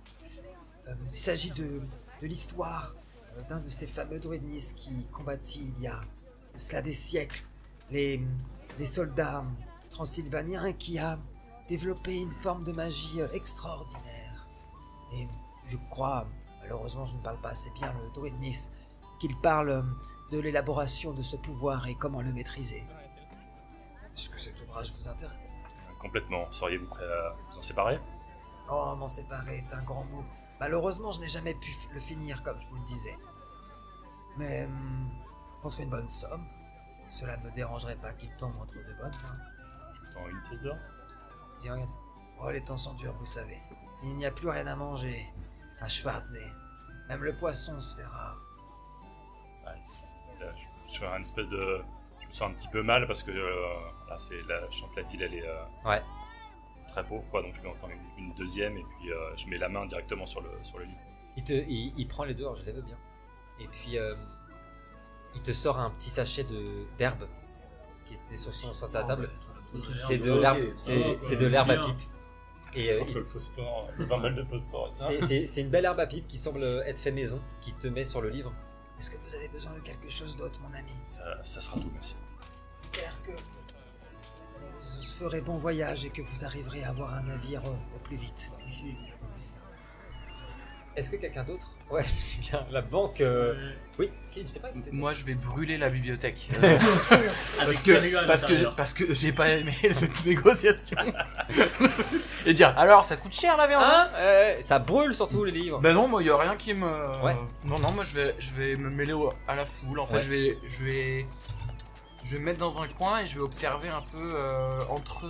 Euh, 0.87 0.93
il 1.05 1.11
s'agit 1.15 1.51
de, 1.51 1.81
de 2.21 2.27
l'histoire 2.27 2.95
euh, 3.37 3.41
d'un 3.49 3.59
de 3.59 3.69
ces 3.69 3.87
fameux 3.87 4.19
druidnis 4.19 4.73
qui 4.75 5.05
combattit 5.11 5.71
il 5.77 5.83
y 5.83 5.87
a 5.87 5.99
cela 6.57 6.81
des 6.81 6.93
siècles 6.93 7.43
les, 7.91 8.21
les 8.79 8.85
soldats 8.85 9.43
transylvaniens 9.89 10.73
qui 10.73 10.97
a 10.99 11.19
développé 11.67 12.15
une 12.15 12.31
forme 12.33 12.63
de 12.63 12.71
magie 12.71 13.19
euh, 13.21 13.27
extraordinaire. 13.33 14.47
Et 15.13 15.27
je 15.67 15.77
crois, 15.89 16.27
malheureusement 16.61 17.05
je 17.07 17.13
ne 17.15 17.21
parle 17.23 17.41
pas 17.41 17.49
assez 17.49 17.71
bien 17.71 17.91
le 17.93 18.11
druidnis, 18.13 18.69
qu'il 19.19 19.35
parle 19.41 19.83
de 20.35 20.41
l'élaboration 20.41 21.13
de 21.13 21.21
ce 21.21 21.37
pouvoir 21.37 21.87
et 21.87 21.95
comment 21.95 22.21
le 22.21 22.33
maîtriser. 22.33 22.85
Est-ce 24.13 24.29
que 24.29 24.39
cet 24.39 24.59
ouvrage 24.61 24.93
vous 24.93 25.07
intéresse? 25.07 25.61
Complètement. 25.99 26.51
Seriez-vous 26.51 26.87
prêt 26.87 27.05
à 27.05 27.35
vous 27.51 27.57
en 27.57 27.61
séparer? 27.61 27.99
Oh, 28.69 28.95
m'en 28.97 29.07
séparer 29.07 29.57
est 29.59 29.73
un 29.73 29.81
grand 29.83 30.03
mot. 30.05 30.23
Malheureusement, 30.59 31.11
je 31.11 31.21
n'ai 31.21 31.27
jamais 31.27 31.53
pu 31.53 31.71
le 31.93 31.99
finir 31.99 32.43
comme 32.43 32.59
je 32.59 32.67
vous 32.67 32.75
le 32.75 32.83
disais. 32.83 33.17
Mais 34.37 34.65
hum, 34.65 35.09
contre 35.61 35.79
une 35.79 35.89
bonne 35.89 36.09
somme, 36.09 36.45
cela 37.09 37.37
ne 37.37 37.45
me 37.45 37.51
dérangerait 37.51 37.95
pas 37.95 38.13
qu'il 38.13 38.29
tombe 38.35 38.55
entre 38.59 38.73
de 38.73 39.01
bonnes 39.01 39.21
mains. 39.23 40.13
Dans 40.13 40.27
une 40.27 40.41
pièce 40.43 40.61
d'or 40.61 40.77
regarde. 41.61 41.89
Oh, 42.41 42.51
les 42.51 42.63
temps 42.63 42.77
sont 42.77 42.93
durs, 42.95 43.13
vous 43.13 43.25
savez. 43.25 43.59
Il 44.03 44.17
n'y 44.17 44.25
a 44.25 44.31
plus 44.31 44.49
rien 44.49 44.67
à 44.67 44.75
manger 44.75 45.25
à 45.79 45.87
Schwarzé. 45.87 46.45
Même 47.07 47.23
le 47.23 47.37
poisson 47.37 47.79
se 47.79 47.95
fait 47.95 48.05
rare. 48.05 48.44
Là, 50.39 50.47
je, 50.57 50.93
je 50.93 50.99
fais 50.99 51.05
un 51.07 51.21
espèce 51.21 51.47
de. 51.47 51.81
Je 52.21 52.27
me 52.27 52.33
sens 52.33 52.49
un 52.51 52.53
petit 52.53 52.67
peu 52.69 52.81
mal 52.83 53.07
parce 53.07 53.23
que 53.23 53.31
euh, 53.31 53.55
là, 54.09 54.17
c'est 54.19 54.41
la, 54.47 54.69
je 54.69 54.77
sens 54.79 54.89
que 54.95 55.01
la 55.01 55.07
ville 55.07 55.21
elle 55.23 55.33
est 55.35 55.47
euh, 55.47 55.63
Ouais. 55.85 56.01
très 56.89 57.03
pauvre, 57.03 57.23
quoi. 57.31 57.41
Donc 57.41 57.53
je 57.55 57.61
vais 57.61 57.69
en 57.69 57.89
une, 57.89 58.25
une 58.25 58.33
deuxième 58.35 58.77
et 58.77 58.83
puis 58.99 59.11
euh, 59.11 59.35
je 59.37 59.47
mets 59.47 59.57
la 59.57 59.69
main 59.69 59.85
directement 59.85 60.25
sur 60.25 60.41
le, 60.41 60.49
sur 60.63 60.77
le 60.79 60.85
livre. 60.85 60.99
Il, 61.37 61.43
te, 61.43 61.53
il, 61.53 61.93
il 61.97 62.07
prend 62.07 62.23
les 62.23 62.33
deux, 62.33 62.43
alors 62.43 62.55
je 62.57 62.65
les 62.65 62.71
veux 62.71 62.81
bien. 62.81 62.97
Et 63.59 63.67
puis, 63.67 63.97
euh, 63.97 64.15
il 65.33 65.41
te 65.41 65.51
sort 65.53 65.79
un 65.79 65.89
petit 65.91 66.09
sachet 66.09 66.43
de 66.45 66.63
d'herbe 66.97 67.27
qui 68.05 68.13
était 68.15 68.37
sur, 68.37 68.53
son, 68.53 68.73
sur 68.73 68.89
ta 68.89 69.03
table. 69.03 69.29
C'est 70.07 70.17
de 70.19 70.33
l'herbe, 70.33 70.59
c'est 70.75 71.17
c'est 71.21 71.37
de 71.37 71.47
l'herbe 71.47 71.71
à 71.71 71.77
pipe. 71.77 71.95
Et 72.73 72.91
euh, 72.91 73.03
il- 73.07 73.13
le 73.13 73.23
phosphore, 73.23 73.89
le 73.97 74.05
barbel 74.05 74.35
de 74.35 74.43
phosphore, 74.43 74.91
c'est- 74.91 75.21
c'est 75.25 75.47
c'est 75.47 75.61
une 75.61 75.69
belle 75.69 75.85
herbe 75.85 75.99
à 75.99 76.07
pipe 76.07 76.27
qui 76.27 76.37
semble 76.37 76.63
être 76.85 76.99
fait 76.99 77.11
maison, 77.11 77.41
qui 77.61 77.73
te 77.73 77.87
met 77.87 78.03
sur 78.03 78.19
le 78.21 78.29
livre. 78.29 78.53
Est-ce 78.99 79.11
que 79.11 79.17
vous 79.17 79.35
avez 79.35 79.47
besoin 79.49 79.73
de 79.73 79.79
quelque 79.79 80.09
chose 80.09 80.35
d'autre, 80.37 80.59
mon 80.61 80.73
ami? 80.73 80.93
Ça, 81.05 81.23
ça 81.43 81.61
sera 81.61 81.79
tout, 81.79 81.91
merci. 81.93 82.15
J'espère 82.81 83.21
que 83.23 83.31
vous 83.31 85.03
ferez 85.19 85.41
bon 85.41 85.57
voyage 85.57 86.05
et 86.05 86.09
que 86.09 86.21
vous 86.21 86.45
arriverez 86.45 86.83
à 86.83 86.89
avoir 86.89 87.13
un 87.13 87.23
navire 87.23 87.61
au, 87.65 87.95
au 87.95 87.99
plus 88.03 88.15
vite. 88.17 88.51
Est-ce 90.95 91.09
que 91.11 91.17
quelqu'un 91.17 91.43
d'autre? 91.43 91.74
Ouais, 91.91 92.03
c'est 92.19 92.39
bien. 92.39 92.65
La 92.71 92.81
banque. 92.81 93.21
euh, 93.21 93.53
Oui, 93.99 94.09
t'ai 94.33 94.43
pas 94.59 94.69
écouté. 94.69 94.89
Moi, 94.91 95.13
je 95.13 95.23
vais 95.23 95.35
brûler 95.35 95.77
la 95.77 95.89
bibliothèque. 95.89 96.49
Euh, 96.61 96.77
parce 97.65 97.81
que, 97.83 98.25
parce 98.27 98.45
que, 98.45 98.75
parce 98.75 98.93
que 98.93 99.13
j'ai 99.13 99.31
pas 99.31 99.49
aimé 99.49 99.73
cette 99.91 100.25
négociation. 100.25 100.97
Et 102.45 102.53
dire, 102.53 102.73
alors, 102.77 103.03
ça 103.03 103.15
coûte 103.17 103.33
cher 103.33 103.55
la 103.57 103.67
viande 103.67 103.83
Hein? 103.83 104.09
Euh, 104.15 104.55
Ça 104.61 104.79
brûle 104.79 105.13
surtout 105.13 105.43
les 105.45 105.51
livres. 105.51 105.79
Ben 105.79 105.93
non, 105.93 106.07
moi, 106.07 106.21
il 106.21 106.27
y 106.27 106.29
a 106.31 106.37
rien 106.37 106.55
qui 106.57 106.73
me. 106.73 107.21
Ouais. 107.23 107.35
Non, 107.63 107.79
non, 107.79 107.91
moi, 107.91 108.03
je 108.03 108.13
vais, 108.15 108.35
je 108.39 108.53
vais 108.55 108.75
me 108.75 108.89
mêler 108.89 109.13
au- 109.13 109.33
à 109.47 109.55
la 109.55 109.65
foule. 109.65 109.99
En 109.99 110.05
fait, 110.05 110.15
Ouais. 110.15 110.19
je 110.19 110.31
vais, 110.31 110.57
je 110.67 110.83
vais, 110.83 111.25
je 112.23 112.31
vais 112.33 112.39
me 112.39 112.45
mettre 112.45 112.59
dans 112.59 112.81
un 112.81 112.87
coin 112.87 113.19
et 113.19 113.27
je 113.27 113.35
vais 113.35 113.41
observer 113.43 113.89
un 113.89 114.01
peu 114.11 114.33
euh, 114.35 114.79
entre, 114.89 115.25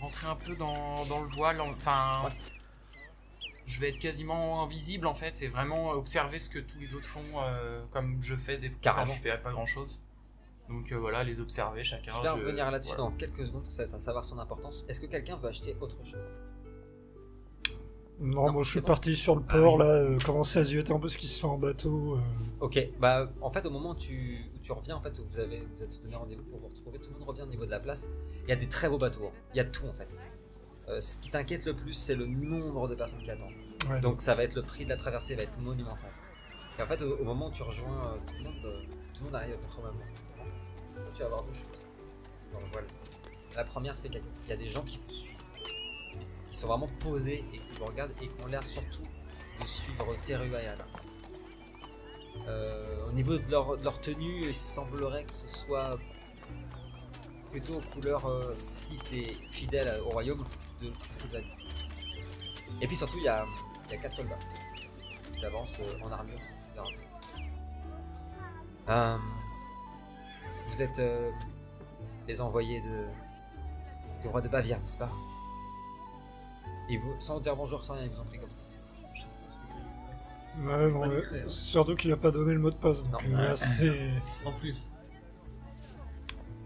rentrer 0.00 0.26
un 0.26 0.36
peu 0.36 0.54
dans, 0.56 1.04
dans 1.06 1.20
le 1.20 1.28
voile. 1.28 1.60
Enfin, 1.60 2.22
Ouais. 2.24 2.30
Je 3.66 3.80
vais 3.80 3.88
être 3.90 3.98
quasiment 3.98 4.62
invisible 4.62 5.06
en 5.06 5.14
fait 5.14 5.42
et 5.42 5.48
vraiment 5.48 5.90
observer 5.92 6.38
ce 6.38 6.50
que 6.50 6.58
tous 6.58 6.78
les 6.78 6.94
autres 6.94 7.06
font, 7.06 7.22
euh, 7.42 7.84
comme 7.90 8.18
je 8.22 8.34
fais 8.36 8.58
des 8.58 8.68
fois 8.68 8.78
Carrément. 8.82 9.06
quand 9.06 9.12
je 9.14 9.20
fais 9.20 9.38
pas 9.38 9.52
grand 9.52 9.66
chose. 9.66 10.00
Donc 10.68 10.92
euh, 10.92 10.96
voilà, 10.98 11.24
les 11.24 11.40
observer 11.40 11.84
chacun. 11.84 12.12
Je 12.18 12.22
vais 12.22 12.28
revenir 12.30 12.70
là-dessus 12.70 12.94
voilà. 12.96 13.10
dans 13.10 13.16
quelques 13.16 13.46
secondes, 13.46 13.66
ça 13.70 13.86
va 13.86 14.00
savoir 14.00 14.24
son 14.24 14.38
importance. 14.38 14.84
Est-ce 14.88 15.00
que 15.00 15.06
quelqu'un 15.06 15.36
veut 15.36 15.48
acheter 15.48 15.76
autre 15.80 15.96
chose? 16.04 16.38
Non, 18.20 18.46
Non, 18.46 18.52
moi 18.52 18.62
je 18.62 18.70
suis 18.70 18.80
bon. 18.80 18.86
parti 18.86 19.16
sur 19.16 19.34
le 19.34 19.42
port 19.42 19.76
là, 19.76 19.86
euh, 19.86 20.18
commencer 20.20 20.60
à 20.60 20.64
zioter 20.64 20.92
un 20.92 20.98
peu 21.00 21.08
ce 21.08 21.18
qui 21.18 21.26
se 21.26 21.40
fait 21.40 21.46
en 21.46 21.58
bateau. 21.58 22.14
euh. 22.14 22.20
Ok, 22.60 22.78
bah 23.00 23.28
en 23.42 23.50
fait 23.50 23.66
au 23.66 23.70
moment 23.70 23.90
où 23.90 23.96
tu, 23.96 24.38
où 24.54 24.58
tu 24.58 24.70
reviens, 24.72 24.96
en 24.96 25.00
fait, 25.00 25.18
où 25.18 25.26
vous 25.30 25.38
avez 25.38 25.66
vous 25.76 25.82
êtes 25.82 26.00
donné 26.02 26.14
rendez-vous 26.14 26.44
pour 26.44 26.60
vous 26.60 26.68
retrouver, 26.68 26.98
tout 27.00 27.10
le 27.10 27.18
monde 27.18 27.28
revient 27.28 27.42
au 27.42 27.46
niveau 27.46 27.66
de 27.66 27.70
la 27.72 27.80
place. 27.80 28.08
Il 28.44 28.50
y 28.50 28.52
a 28.52 28.56
des 28.56 28.68
très 28.68 28.88
beaux 28.88 28.98
bateaux, 28.98 29.26
hein. 29.26 29.36
il 29.52 29.56
y 29.56 29.60
a 29.60 29.64
tout 29.64 29.86
en 29.86 29.92
fait. 29.92 30.16
Euh, 30.88 31.00
ce 31.00 31.16
qui 31.16 31.30
t'inquiète 31.30 31.64
le 31.64 31.74
plus, 31.74 31.94
c'est 31.94 32.14
le 32.14 32.26
nombre 32.26 32.88
de 32.88 32.94
personnes 32.94 33.22
qui 33.22 33.30
attendent. 33.30 33.52
Ouais, 33.88 34.00
Donc 34.00 34.20
ça 34.20 34.34
va 34.34 34.44
être 34.44 34.54
le 34.54 34.62
prix 34.62 34.84
de 34.84 34.90
la 34.90 34.96
traversée 34.96 35.34
va 35.34 35.42
être 35.42 35.58
monumental. 35.58 36.10
Et 36.78 36.82
en 36.82 36.86
fait, 36.86 37.00
au, 37.02 37.16
au 37.18 37.24
moment 37.24 37.48
où 37.48 37.52
tu 37.52 37.62
rejoins 37.62 38.08
euh, 38.12 38.16
tout 38.26 38.34
le 38.38 38.44
monde, 38.44 38.64
euh, 38.64 38.82
tout 39.14 39.20
le 39.20 39.24
monde 39.26 39.34
arrive 39.36 39.54
à 39.54 39.56
probablement. 39.68 40.04
Tu 41.14 41.20
vas 41.20 41.26
avoir 41.26 41.42
deux 41.44 41.52
choses. 41.54 42.62
voile. 42.72 42.84
La 43.56 43.64
première, 43.64 43.96
c'est 43.96 44.08
qu'il 44.08 44.18
y 44.18 44.22
a- 44.22 44.26
il 44.44 44.50
y 44.50 44.52
a 44.52 44.56
des 44.56 44.68
gens 44.68 44.82
qui 44.82 44.98
vous 44.98 45.10
suivent, 45.10 45.36
qui 46.50 46.56
sont 46.58 46.66
vraiment 46.68 46.88
posés 47.00 47.44
et 47.52 47.58
qui 47.58 47.72
vous 47.78 47.84
regardent 47.86 48.12
et 48.20 48.26
qui 48.26 48.32
ont 48.42 48.46
l'air 48.46 48.66
surtout 48.66 49.02
de 49.60 49.66
suivre 49.66 50.06
Teruaya 50.26 50.74
là. 50.76 50.86
Euh, 52.48 53.06
au 53.08 53.12
niveau 53.12 53.38
de 53.38 53.48
leur, 53.50 53.76
de 53.78 53.84
leur 53.84 54.00
tenue, 54.00 54.46
il 54.48 54.54
semblerait 54.54 55.24
que 55.24 55.32
ce 55.32 55.48
soit 55.48 55.96
plutôt 57.50 57.80
couleur 57.92 58.26
euh, 58.26 58.52
si 58.56 58.96
c'est 58.96 59.32
fidèle 59.48 60.00
au 60.04 60.08
royaume 60.10 60.42
de. 60.84 61.42
Et 62.80 62.86
puis 62.86 62.96
surtout, 62.96 63.18
il 63.18 63.24
y 63.24 63.28
a, 63.28 63.44
y 63.90 63.94
a 63.94 63.96
quatre 63.98 64.14
soldats 64.14 64.38
qui 65.32 65.40
s'avancent 65.40 65.80
euh, 65.80 66.04
en 66.06 66.10
armure. 66.12 66.38
Euh, 68.88 69.16
vous 70.66 70.82
êtes 70.82 70.98
euh, 70.98 71.30
les 72.28 72.40
envoyés 72.40 72.80
de, 72.82 73.06
du 74.22 74.28
roi 74.28 74.40
de 74.42 74.48
Bavière, 74.48 74.78
n'est-ce 74.80 74.98
pas? 74.98 75.10
Et 76.90 76.98
vous, 76.98 77.14
sans 77.18 77.40
dire 77.40 77.56
bonjour, 77.56 77.82
sans 77.82 77.94
rien, 77.94 78.04
ils 78.04 78.10
vous 78.10 78.20
ont 78.20 78.24
pris 78.26 78.38
comme 78.38 78.50
ça. 78.50 78.58
Ouais, 80.60 81.10
discret, 81.10 81.40
hein. 81.40 81.48
surtout 81.48 81.96
qu'il 81.96 82.12
a 82.12 82.16
pas 82.16 82.30
donné 82.30 82.52
le 82.52 82.60
mot 82.60 82.70
de 82.70 82.76
passe, 82.76 83.02
donc 83.04 83.26
Non. 83.26 83.38
euh. 83.40 84.18
En 84.44 84.52
plus. 84.52 84.90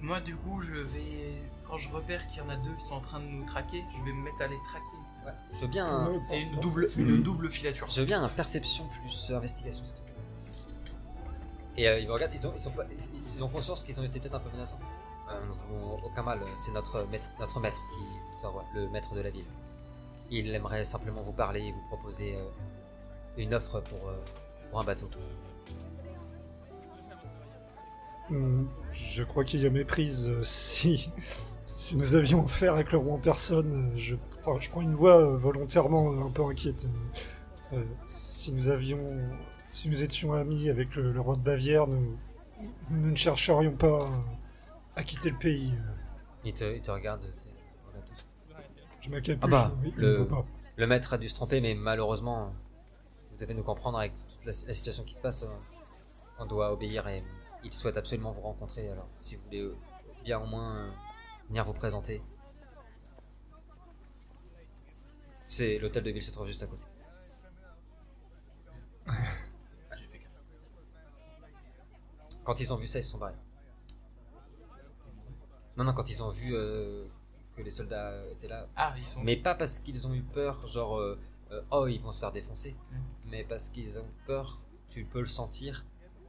Moi, 0.00 0.20
du 0.20 0.36
coup, 0.36 0.60
je 0.60 0.74
vais. 0.74 1.40
Quand 1.68 1.76
je 1.76 1.90
repère 1.90 2.26
qu'il 2.28 2.38
y 2.38 2.40
en 2.46 2.48
a 2.48 2.56
deux 2.56 2.72
qui 2.74 2.84
sont 2.84 2.94
en 2.94 3.00
train 3.00 3.20
de 3.20 3.26
nous 3.26 3.44
traquer, 3.44 3.84
je 3.96 4.02
vais 4.02 4.12
me 4.12 4.22
mettre 4.22 4.40
à 4.40 4.46
les 4.46 4.58
traquer. 4.64 4.84
Ouais. 5.26 5.32
Je 5.54 5.58
veux 5.60 5.66
bien 5.66 5.86
un, 5.86 6.22
C'est 6.22 6.40
une 6.40 6.58
double, 6.60 6.88
une 6.96 7.22
double 7.22 7.48
filature. 7.50 7.86
je 7.88 8.00
veux 8.00 8.06
bien 8.06 8.22
un 8.24 8.28
perception 8.28 8.86
plus 8.88 9.30
euh, 9.30 9.36
investigation. 9.36 9.84
s'il 9.84 9.94
te 9.96 10.00
plaît. 10.00 10.14
Et 11.76 11.88
euh, 11.88 12.00
ils 12.00 12.06
vous 12.06 12.14
regardent, 12.14 12.34
ils 12.34 12.46
ont, 12.46 12.52
ils, 12.56 12.62
sont 12.62 12.70
pas- 12.70 12.86
ils- 12.90 13.34
ils 13.36 13.42
ont 13.44 13.48
conscience 13.48 13.82
qu'ils 13.82 14.00
ont 14.00 14.04
été 14.04 14.18
peut-être 14.18 14.34
un 14.34 14.40
peu 14.40 14.50
menaçants. 14.50 14.78
Euh, 15.30 15.38
aucun 16.04 16.22
mal, 16.22 16.40
c'est 16.56 16.72
notre 16.72 17.06
maître, 17.12 17.28
notre 17.38 17.60
maître 17.60 17.76
qui 17.76 18.04
vous 18.40 18.46
envoie, 18.46 18.64
le 18.74 18.88
maître 18.88 19.14
de 19.14 19.20
la 19.20 19.28
ville. 19.30 19.44
Il 20.30 20.54
aimerait 20.54 20.84
simplement 20.86 21.20
vous 21.22 21.32
parler 21.32 21.60
et 21.60 21.72
vous 21.72 21.82
proposer 21.88 22.36
euh, 22.36 22.44
une 23.36 23.52
offre 23.52 23.80
pour, 23.80 24.08
euh, 24.08 24.16
pour 24.70 24.80
un 24.80 24.84
bateau. 24.84 25.08
Hum, 28.30 28.68
Je 28.92 29.22
crois 29.22 29.44
qu'il 29.44 29.60
y 29.62 29.66
a 29.66 29.70
méprise. 29.70 30.28
euh, 30.28 30.42
Si, 30.44 31.10
si 31.68 31.96
nous 31.96 32.14
avions 32.14 32.44
affaire 32.44 32.74
avec 32.74 32.92
le 32.92 32.98
roi 32.98 33.14
en 33.14 33.18
personne, 33.18 33.72
euh, 33.94 33.98
je, 33.98 34.16
enfin, 34.40 34.58
je 34.58 34.70
prends 34.70 34.80
une 34.80 34.94
voix 34.94 35.18
euh, 35.18 35.36
volontairement 35.36 36.12
euh, 36.12 36.24
un 36.26 36.30
peu 36.30 36.42
inquiète. 36.44 36.86
Euh, 37.74 37.84
si 38.04 38.52
nous 38.52 38.68
avions, 38.68 38.98
si 39.68 39.88
nous 39.90 40.02
étions 40.02 40.32
amis 40.32 40.70
avec 40.70 40.94
le, 40.96 41.12
le 41.12 41.20
roi 41.20 41.36
de 41.36 41.42
Bavière, 41.42 41.86
nous, 41.86 42.16
nous 42.90 43.10
ne 43.10 43.16
chercherions 43.16 43.76
pas 43.76 44.06
à, 44.96 45.00
à 45.00 45.02
quitter 45.04 45.30
le 45.30 45.36
pays. 45.38 45.74
Il 46.44 46.54
te, 46.54 46.64
il 46.74 46.80
te 46.80 46.90
regarde. 46.90 47.20
Je 49.00 49.10
m'accapuche. 49.10 49.42
Ah 49.42 49.46
bah, 49.46 49.72
oui, 49.82 49.92
le- 49.96 50.26
pas. 50.26 50.44
Maître 50.86 51.12
a 51.12 51.18
dû 51.18 51.28
se 51.28 51.34
tromper, 51.34 51.60
mais 51.60 51.74
malheureusement, 51.74 52.52
vous 53.30 53.36
devez 53.36 53.52
nous 53.52 53.62
comprendre 53.62 53.98
avec 53.98 54.12
toute 54.14 54.44
la, 54.46 54.52
la 54.66 54.72
situation 54.74 55.04
qui 55.04 55.14
se 55.14 55.20
passe. 55.20 55.44
On 56.38 56.46
doit 56.46 56.72
obéir 56.72 57.06
et 57.08 57.22
il 57.64 57.72
souhaite 57.74 57.96
absolument 57.96 58.30
vous 58.32 58.40
rencontrer. 58.42 58.88
Alors, 58.88 59.08
si 59.20 59.36
vous 59.36 59.42
voulez 59.44 59.68
bien 60.24 60.40
au 60.40 60.46
moins 60.46 60.76
euh, 60.76 60.90
venir 61.48 61.64
vous 61.64 61.72
présenter. 61.74 62.22
C'est 65.48 65.78
l'hôtel 65.78 66.02
de 66.04 66.10
ville 66.10 66.22
se 66.22 66.30
trouve 66.30 66.46
juste 66.46 66.62
à 66.62 66.66
côté. 66.66 66.84
Quand 72.44 72.60
ils 72.60 72.72
ont 72.72 72.76
vu 72.76 72.86
ça, 72.86 72.98
ils 72.98 73.02
se 73.04 73.10
sont 73.10 73.18
barrés. 73.18 73.34
Non, 75.76 75.84
non, 75.84 75.92
quand 75.92 76.08
ils 76.10 76.22
ont 76.22 76.30
vu 76.30 76.54
euh, 76.56 77.04
que 77.56 77.62
les 77.62 77.70
soldats 77.70 78.24
étaient 78.32 78.48
là, 78.48 78.66
Ah, 78.74 78.94
ils 78.98 79.06
sont. 79.06 79.22
mais 79.22 79.36
pas 79.36 79.54
parce 79.54 79.78
qu'ils 79.78 80.06
ont 80.08 80.14
eu 80.14 80.22
peur, 80.22 80.66
genre 80.66 80.98
euh, 80.98 81.18
euh, 81.52 81.62
oh 81.70 81.86
ils 81.86 82.00
vont 82.00 82.10
se 82.10 82.18
faire 82.20 82.32
défoncer, 82.32 82.74
Mm. 82.90 82.96
mais 83.26 83.44
parce 83.44 83.68
qu'ils 83.68 83.96
ont 83.98 84.08
peur, 84.26 84.60
tu 84.88 85.04
peux 85.04 85.20
le 85.20 85.26
sentir, 85.28 85.84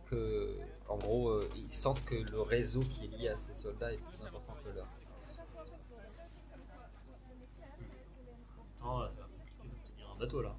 que 0.06 0.56
en 0.88 0.98
gros, 0.98 1.40
ils 1.56 1.74
sentent 1.74 2.04
que 2.06 2.16
le 2.16 2.42
réseau 2.42 2.82
qui 2.82 3.06
est 3.06 3.08
lié 3.08 3.30
à 3.30 3.38
ces 3.38 3.54
soldats 3.54 3.92
est 3.94 3.98
plus 3.98 4.24
important 4.28 4.54
que 4.64 4.70
leur. 4.70 4.88
Temps, 8.90 9.08
ça 9.08 9.20
va 9.20 9.28
compliquer 9.28 9.70
d'obtenir 9.70 10.10
un 10.10 10.18
bateau 10.18 10.42
là. 10.42 10.56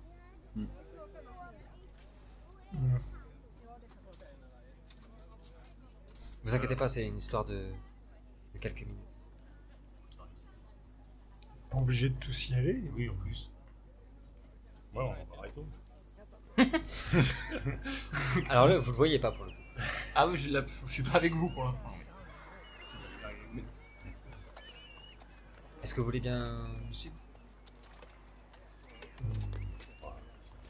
Vous 6.45 6.55
inquiétez 6.55 6.77
pas, 6.77 6.89
c'est 6.89 7.07
une 7.07 7.17
histoire 7.17 7.45
de, 7.45 7.73
de 8.55 8.59
quelques 8.61 8.83
minutes. 8.83 8.97
Pas 11.71 11.79
obligé 11.79 12.11
de 12.11 12.15
tous 12.15 12.51
y 12.51 12.55
aller. 12.55 12.91
Oui, 12.95 13.09
en 13.09 13.15
plus. 13.17 13.51
Ouais, 14.95 15.03
on 15.03 15.13
va 15.13 15.39
arrêter. 15.39 15.61
Alors 18.49 18.69
là, 18.69 18.79
vous 18.79 18.91
le 18.93 18.97
voyez 18.97 19.19
pas 19.19 19.33
pour 19.33 19.45
le 19.45 19.51
coup. 19.51 19.57
Ah 20.15 20.29
oui, 20.29 20.37
je, 20.37 20.51
je 20.87 20.93
suis 20.93 21.03
pas 21.03 21.17
avec 21.17 21.33
vous 21.33 21.51
pour 21.51 21.65
l'instant. 21.65 21.93
Est-ce 25.83 25.95
que 25.95 26.01
vous 26.01 26.07
voulez 26.07 26.21
bien 26.21 26.69
me 26.89 26.93
suivre? 26.93 27.20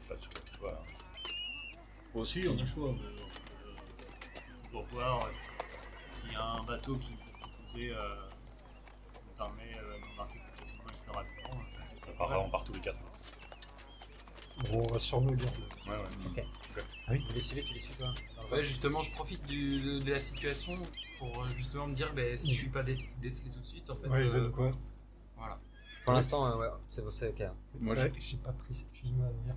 Pas 0.07 0.15
de 0.15 0.21
choix, 0.57 0.71
hein. 0.73 0.85
Aussi, 2.13 2.45
on 2.47 2.57
a 2.57 2.61
le 2.61 2.67
choix. 2.67 2.89
on 2.89 4.65
toujours 4.67 4.83
voir 4.91 5.25
euh, 5.25 5.29
s'il 6.09 6.31
y 6.33 6.35
a 6.35 6.43
un 6.43 6.63
bateau 6.63 6.97
qui 6.97 7.11
nous 7.11 7.17
est 7.17 7.39
proposé, 7.39 7.89
euh, 7.91 7.97
ça 9.05 9.19
nous 9.25 9.33
permet 9.37 9.71
euh, 9.77 9.99
d'embarquer 10.01 10.39
plus 10.39 10.59
facilement 10.59 10.83
et 10.89 11.03
plus 11.03 11.11
rapidement. 11.11 11.49
euh, 11.61 11.71
ça 11.71 11.83
peut 11.83 11.95
être 11.95 12.05
pas 12.05 12.11
Apparemment, 12.25 12.37
mal. 12.39 12.47
on 12.47 12.51
part 12.51 12.63
tous 12.65 12.73
les 12.73 12.79
quatre. 12.81 13.01
Bon, 14.69 14.83
on 14.87 14.93
va 14.93 14.99
sur 14.99 15.21
nos 15.21 15.33
gardes. 15.33 15.57
Ouais, 15.87 15.95
ouais. 17.09 17.17
Vous 17.27 17.33
les 17.33 17.39
suivez, 17.39 17.63
tu 17.63 17.73
les 17.73 17.79
suis 17.79 17.93
toi? 17.95 18.13
Dans 18.35 18.43
le 18.43 18.53
Ouais, 18.57 18.63
justement, 18.63 19.01
je 19.01 19.11
profite 19.11 19.43
du- 19.45 19.79
de, 19.79 19.99
de 19.99 20.11
la 20.11 20.19
situation 20.19 20.77
pour 21.19 21.43
euh, 21.43 21.47
justement 21.55 21.87
me 21.87 21.95
dire, 21.95 22.13
bah, 22.13 22.35
si 22.37 22.53
je 22.53 22.59
suis 22.59 22.69
pas 22.69 22.83
dé- 22.83 23.09
décelé 23.21 23.49
tout 23.51 23.59
de 23.59 23.65
suite, 23.65 23.89
en 23.89 23.95
fait. 23.95 24.07
Ouais, 24.09 24.19
euh, 24.21 24.37
Ivan, 24.37 24.51
quoi? 24.51 24.71
Pour 26.05 26.13
l'instant, 26.13 26.47
euh, 26.47 26.57
ouais, 26.57 26.67
c'est 26.89 27.01
ok. 27.29 27.41
hein. 27.41 27.53
Moi, 27.79 27.95
Ouais, 27.95 28.11
j'ai 28.19 28.37
pas 28.37 28.51
précisé. 28.51 28.87
Excuse-moi, 28.93 29.25
Amir. 29.27 29.55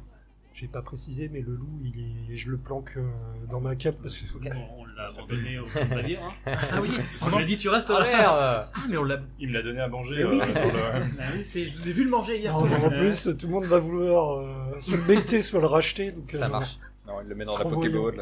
J'ai 0.53 0.69
pas 0.69 0.83
précisé, 0.83 1.29
mais 1.33 1.41
le 1.41 1.53
loup, 1.57 1.81
il 1.83 2.31
est, 2.33 2.37
je 2.37 2.49
le 2.49 2.57
planque 2.57 2.93
euh, 2.97 3.11
dans 3.51 3.59
ma 3.61 3.75
cape 3.75 3.97
parce 4.01 4.17
que. 4.17 4.37
Ok. 4.37 4.45
Bon, 4.53 4.67
on 4.79 4.85
l'a 4.85 5.07
abandonné 5.07 5.59
au 5.59 5.67
fond 5.67 5.85
de 5.85 5.91
navire. 5.95 6.23
Hein. 6.23 6.53
Ah 6.55 6.81
oui, 6.81 6.91
On 7.23 7.39
lui 7.39 7.45
dit 7.45 7.57
tu 7.57 7.69
restes 7.69 7.91
Oh 7.91 7.99
là. 7.99 8.71
ah 8.73 8.81
mais 8.89 8.97
on 8.97 9.03
l'a. 9.03 9.19
Il 9.41 9.49
me 9.49 9.55
l'a 9.55 9.63
donné 9.63 9.81
à 9.81 9.89
manger. 9.89 10.15
Mais 10.15 10.25
oui, 10.25 10.41
euh, 10.41 10.45
le- 10.45 11.11
Ah 11.21 11.25
oui, 11.35 11.45
c'est, 11.45 11.67
je 11.67 11.77
vous 11.77 11.89
ai 11.89 11.93
vu 11.93 12.05
le 12.05 12.11
manger 12.11 12.39
hier 12.39 12.53
Non, 12.53 12.61
soir. 12.69 12.85
en 12.85 12.91
plus, 12.91 13.31
tout 13.37 13.47
le 13.49 13.53
monde 13.53 13.65
va 13.65 13.81
vouloir 13.81 14.39
euh, 14.39 14.79
soit 14.81 14.97
le 14.97 15.03
bêter, 15.03 15.43
soit 15.43 15.59
le 15.61 15.67
racheter. 15.67 16.13
Donc, 16.13 16.31
Ça 16.33 16.45
euh, 16.47 16.49
marche. 16.51 16.79
Non, 17.05 17.21
il 17.21 17.29
le 17.29 17.35
met 17.35 17.45
dans 17.47 17.55
Trop 17.55 17.65
la 17.71 17.75
Pokéball. 17.75 18.15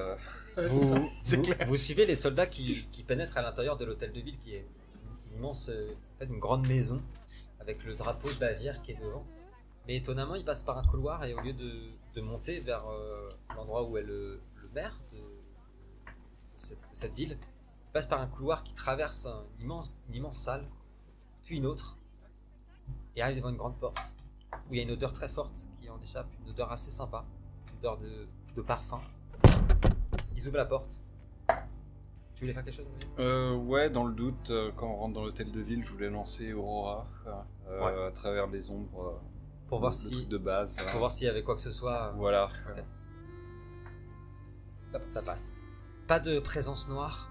Ouais, 0.56 0.66
Vous, 0.68 0.82
ça. 0.82 1.02
Vous- 1.36 1.42
clair. 1.42 1.56
vous 1.68 1.76
suivez 1.76 2.06
les 2.06 2.16
soldats 2.16 2.46
qui, 2.46 2.86
qui 2.90 3.02
pénètrent 3.02 3.36
à 3.36 3.42
l'intérieur 3.42 3.76
de 3.76 3.84
l'hôtel 3.84 4.10
de 4.10 4.20
ville, 4.20 4.38
qui 4.38 4.54
est 4.54 4.64
une 5.32 5.38
immense, 5.38 5.68
en 5.68 6.18
fait, 6.18 6.32
une 6.32 6.38
grande 6.40 6.66
maison 6.66 7.02
avec 7.62 7.84
le 7.84 7.94
drapeau 7.94 8.28
de 8.28 8.38
Bavière 8.38 8.82
qui 8.82 8.90
est 8.90 9.00
devant. 9.00 9.24
Mais 9.86 9.96
étonnamment, 9.96 10.34
ils 10.34 10.44
passent 10.44 10.62
par 10.62 10.78
un 10.78 10.82
couloir 10.82 11.24
et 11.24 11.34
au 11.34 11.40
lieu 11.40 11.52
de, 11.52 11.90
de 12.14 12.20
monter 12.20 12.60
vers 12.60 12.86
euh, 12.88 13.30
l'endroit 13.56 13.84
où 13.84 13.96
est 13.96 14.02
le, 14.02 14.40
le 14.56 14.68
maire 14.74 15.00
de, 15.12 15.18
cette, 16.92 17.14
ville, 17.14 17.38
ils 17.40 17.92
passent 17.92 18.06
par 18.06 18.20
un 18.20 18.26
couloir 18.26 18.62
qui 18.62 18.74
traverse 18.74 19.26
un 19.26 19.44
immense, 19.60 19.92
une 20.08 20.16
immense 20.16 20.38
salle, 20.38 20.64
puis 21.42 21.56
une 21.56 21.66
autre, 21.66 21.98
et 23.16 23.22
arrivent 23.22 23.38
devant 23.38 23.50
une 23.50 23.56
grande 23.56 23.78
porte 23.78 24.14
où 24.68 24.74
il 24.74 24.76
y 24.76 24.80
a 24.80 24.82
une 24.82 24.92
odeur 24.92 25.12
très 25.12 25.28
forte 25.28 25.66
qui 25.80 25.88
en 25.88 26.00
échappe, 26.00 26.28
une 26.44 26.50
odeur 26.50 26.70
assez 26.70 26.90
sympa, 26.90 27.24
une 27.72 27.78
odeur 27.78 27.98
de, 27.98 28.26
de 28.54 28.62
parfum. 28.62 29.00
Ils 30.36 30.46
ouvrent 30.46 30.58
la 30.58 30.66
porte. 30.66 31.00
Tu 32.42 32.46
voulais 32.46 32.54
faire 32.54 32.64
quelque 32.64 32.74
chose 32.74 32.92
Euh, 33.20 33.54
ouais, 33.54 33.88
dans 33.88 34.02
le 34.04 34.12
doute, 34.12 34.50
euh, 34.50 34.72
quand 34.76 34.88
on 34.88 34.96
rentre 34.96 35.14
dans 35.14 35.22
l'hôtel 35.24 35.52
de 35.52 35.60
ville, 35.60 35.84
je 35.84 35.92
voulais 35.92 36.10
lancer 36.10 36.52
Aurora 36.52 37.06
euh, 37.68 37.80
Ouais. 37.80 38.06
à 38.08 38.10
travers 38.10 38.48
les 38.48 38.68
ombres. 38.68 39.00
euh, 39.00 39.68
Pour 39.68 39.78
voir 39.78 39.92
le 39.92 39.96
si, 39.96 40.10
truc 40.10 40.28
de 40.28 40.38
base. 40.38 40.76
pour 40.90 40.98
voir 40.98 41.12
s'il 41.12 41.28
y 41.28 41.30
avait 41.30 41.44
quoi 41.44 41.54
que 41.54 41.60
ce 41.62 41.70
soit. 41.70 42.10
Voilà. 42.16 42.50
Ça, 44.90 44.98
ça 45.08 45.22
passe. 45.22 45.54
Pas 46.08 46.18
de 46.18 46.40
présence 46.40 46.88
noire. 46.88 47.30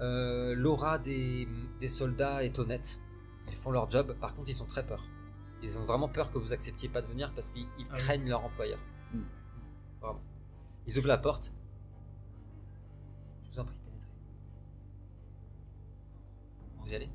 Euh, 0.00 0.54
L'aura 0.54 0.98
des, 0.98 1.48
des 1.80 1.88
soldats 1.88 2.44
est 2.44 2.58
honnête. 2.58 3.00
Ils 3.48 3.56
font 3.56 3.70
leur 3.70 3.90
job. 3.90 4.14
Par 4.20 4.34
contre, 4.34 4.50
ils 4.50 4.54
sont 4.54 4.66
très 4.66 4.84
peur. 4.84 5.02
Ils 5.62 5.78
ont 5.78 5.84
vraiment 5.86 6.08
peur 6.10 6.30
que 6.30 6.36
vous 6.36 6.52
acceptiez 6.52 6.90
pas 6.90 7.00
de 7.00 7.06
venir 7.06 7.32
parce 7.34 7.48
qu'ils 7.48 7.66
ils 7.78 7.86
Ah 7.88 7.94
oui. 7.94 7.98
craignent 8.00 8.28
leur 8.28 8.44
employeur. 8.44 8.78
Hmm. 9.14 9.22
Vraiment. 10.02 10.20
Ils 10.86 10.98
ouvrent 10.98 11.08
la 11.08 11.16
porte. 11.16 11.54
Vous 16.86 16.92
y 16.92 16.94
allez 16.94 17.08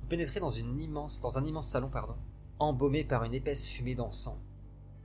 Vous 0.00 0.06
pénétrez 0.06 0.38
dans 0.38 0.56
un 0.56 0.78
immense 0.78 1.66
salon, 1.66 1.88
pardon, 1.88 2.14
embaumé 2.60 3.02
par 3.02 3.24
une 3.24 3.34
épaisse 3.34 3.66
fumée 3.66 3.96
d'encens 3.96 4.38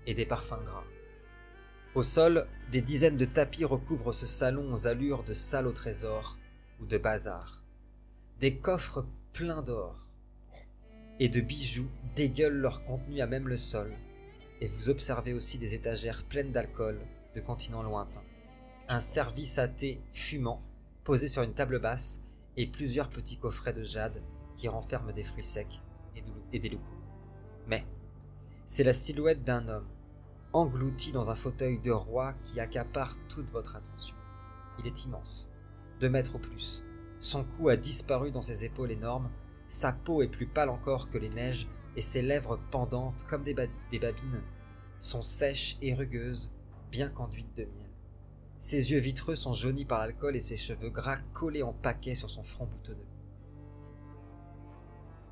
et 0.05 0.13
des 0.13 0.27
parfums 0.27 0.63
gras. 0.63 0.83
Au 1.95 2.03
sol, 2.03 2.45
des 2.71 2.81
dizaines 2.81 3.17
de 3.17 3.25
tapis 3.25 3.65
recouvrent 3.65 4.13
ce 4.13 4.27
salon 4.27 4.71
aux 4.71 4.85
allures 4.85 5.23
de 5.23 5.33
salle 5.33 5.65
au 5.65 5.71
trésor 5.71 6.37
ou 6.79 6.85
de 6.85 6.99
bazar. 6.99 7.63
Des 8.39 8.57
coffres 8.57 9.03
pleins 9.33 9.63
d'or 9.63 9.95
et 11.19 11.27
de 11.27 11.41
bijoux 11.41 11.89
dégueulent 12.15 12.61
leur 12.61 12.85
contenu 12.85 13.19
à 13.21 13.25
même 13.25 13.47
le 13.47 13.57
sol, 13.57 13.91
et 14.61 14.67
vous 14.67 14.89
observez 14.89 15.33
aussi 15.33 15.57
des 15.57 15.73
étagères 15.73 16.23
pleines 16.23 16.51
d'alcool 16.51 16.99
de 17.33 17.41
continents 17.41 17.81
lointains. 17.81 18.21
Un 18.87 19.01
service 19.01 19.57
à 19.57 19.67
thé 19.67 19.99
fumant 20.13 20.59
posé 21.03 21.27
sur 21.27 21.41
une 21.41 21.55
table 21.55 21.79
basse 21.79 22.21
et 22.57 22.67
plusieurs 22.67 23.09
petits 23.09 23.37
coffrets 23.37 23.73
de 23.73 23.83
jade 23.83 24.21
qui 24.57 24.67
renferment 24.67 25.13
des 25.13 25.23
fruits 25.23 25.43
secs 25.43 25.79
et 26.15 26.21
de- 26.21 26.27
et 26.53 26.59
des 26.59 26.69
loups. 26.69 26.81
Mais 27.67 27.85
c'est 28.65 28.83
la 28.83 28.93
silhouette 28.93 29.43
d'un 29.43 29.67
homme, 29.67 29.87
englouti 30.53 31.11
dans 31.11 31.29
un 31.29 31.35
fauteuil 31.35 31.79
de 31.79 31.91
roi 31.91 32.33
qui 32.45 32.59
accapare 32.59 33.17
toute 33.29 33.49
votre 33.51 33.75
attention. 33.75 34.15
Il 34.79 34.87
est 34.87 35.05
immense, 35.05 35.49
deux 35.99 36.09
mètres 36.09 36.35
au 36.35 36.39
plus. 36.39 36.83
Son 37.19 37.43
cou 37.43 37.69
a 37.69 37.75
disparu 37.75 38.31
dans 38.31 38.41
ses 38.41 38.63
épaules 38.63 38.91
énormes, 38.91 39.29
sa 39.69 39.91
peau 39.91 40.21
est 40.21 40.27
plus 40.27 40.47
pâle 40.47 40.69
encore 40.69 41.09
que 41.09 41.17
les 41.17 41.29
neiges, 41.29 41.67
et 41.95 42.01
ses 42.01 42.21
lèvres 42.21 42.59
pendantes 42.71 43.25
comme 43.27 43.43
des, 43.43 43.53
ba- 43.55 43.65
des 43.91 43.99
babines 43.99 44.41
sont 44.99 45.21
sèches 45.23 45.77
et 45.81 45.93
rugueuses, 45.93 46.51
bien 46.91 47.09
qu'enduites 47.09 47.55
de 47.57 47.63
miel. 47.65 47.86
Ses 48.59 48.91
yeux 48.91 48.99
vitreux 48.99 49.35
sont 49.35 49.53
jaunis 49.53 49.85
par 49.85 49.99
l'alcool 49.99 50.35
et 50.35 50.39
ses 50.39 50.57
cheveux 50.57 50.89
gras 50.89 51.17
collés 51.33 51.63
en 51.63 51.73
paquets 51.73 52.15
sur 52.15 52.29
son 52.29 52.43
front 52.43 52.65
boutonneux. 52.65 53.07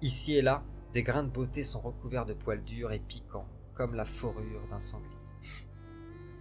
Ici 0.01 0.36
et 0.36 0.41
là, 0.41 0.63
des 0.93 1.03
grains 1.03 1.23
de 1.23 1.30
beauté 1.30 1.63
sont 1.63 1.82
recouverts 1.82 2.26
de 2.26 2.34
poils 2.34 2.63
durs 2.63 2.91
et 2.91 2.99
piquants, 2.99 3.47
comme 3.73 3.95
la 3.95 4.05
fourrure 4.05 4.67
d'un 4.69 4.80
sanglier. 4.80 5.09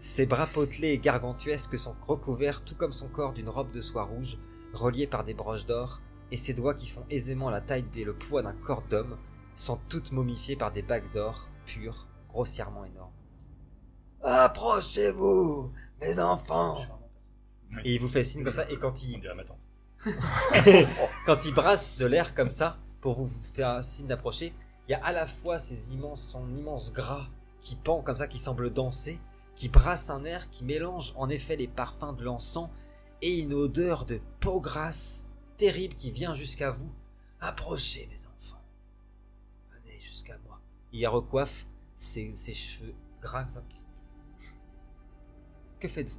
Ses 0.01 0.27
bras 0.27 0.47
potelés 0.47 0.89
et 0.89 0.99
gargantuesques 0.99 1.79
sont 1.79 1.95
recouverts, 2.07 2.63
tout 2.63 2.75
comme 2.75 2.93
son 2.93 3.09
corps, 3.09 3.33
d'une 3.33 3.49
robe 3.49 3.73
de 3.73 3.81
soie 3.81 4.05
rouge, 4.05 4.39
reliée 4.75 5.07
par 5.07 5.25
des 5.25 5.33
broches 5.33 5.65
d'or, 5.65 6.03
et 6.31 6.37
ses 6.37 6.53
doigts 6.53 6.75
qui 6.75 6.89
font 6.89 7.07
aisément 7.09 7.49
la 7.49 7.63
taille 7.63 7.87
et 7.97 8.05
le 8.05 8.13
poids 8.13 8.43
d'un 8.43 8.53
corps 8.53 8.85
d'homme 8.91 9.17
sont 9.57 9.79
toutes 9.89 10.13
momifiées 10.13 10.57
par 10.57 10.73
des 10.73 10.83
bagues 10.83 11.11
d'or, 11.15 11.49
pures, 11.65 12.07
grossièrement 12.29 12.85
énormes. 12.85 13.13
Approchez-vous, 14.25 15.71
mes 16.01 16.19
enfants 16.19 16.79
Et 17.85 17.95
il 17.95 18.01
vous 18.01 18.09
fait 18.09 18.25
signe 18.25 18.43
comme 18.43 18.55
ça, 18.55 18.69
et 18.71 18.79
quand 18.79 18.93
On 18.93 19.07
il, 19.07 19.21
dirait 19.21 19.35
ma 19.35 19.45
tante. 19.45 19.59
quand 21.27 21.45
il 21.45 21.55
brasse 21.55 21.99
de 21.99 22.07
l'air 22.07 22.35
comme 22.35 22.49
ça, 22.49 22.79
pour 23.03 23.15
vous 23.15 23.31
faire 23.53 23.69
un 23.69 23.83
signe 23.83 24.07
d'approcher, 24.07 24.55
il 24.89 24.93
y 24.93 24.95
a 24.95 25.05
à 25.05 25.13
la 25.13 25.27
fois 25.27 25.59
ces 25.59 25.93
immenses, 25.93 26.23
son 26.23 26.49
immense 26.57 26.91
gras 26.93 27.27
qui 27.61 27.77
pend 27.77 28.01
comme 28.01 28.17
ça, 28.17 28.27
qui 28.27 28.39
semble 28.39 28.73
danser, 28.73 29.19
qui 29.57 29.69
brasse 29.69 30.09
un 30.09 30.25
air, 30.25 30.49
qui 30.49 30.65
mélange 30.65 31.13
en 31.17 31.29
effet 31.29 31.57
les 31.57 31.69
parfums 31.69 32.15
de 32.17 32.25
l'encens 32.25 32.71
et 33.21 33.39
une 33.39 33.53
odeur 33.53 34.07
de 34.07 34.21
peau 34.41 34.59
grasse 34.59 35.29
terrible 35.59 35.97
qui 35.97 36.11
vient 36.11 36.35
jusqu'à 36.35 36.71
vous. 36.71 36.91
Approchez, 37.41 38.09
mes 38.11 38.27
enfants. 38.27 38.63
Venez 39.71 40.01
jusqu'à 40.01 40.39
moi. 40.47 40.61
Il 40.93 41.07
recoiffe 41.09 41.67
ses, 41.97 42.33
ses 42.37 42.55
cheveux 42.55 42.95
gras 43.21 43.43
comme 43.43 43.51
ça. 43.51 43.63
Que 45.85 45.89
faites-vous? 45.91 46.19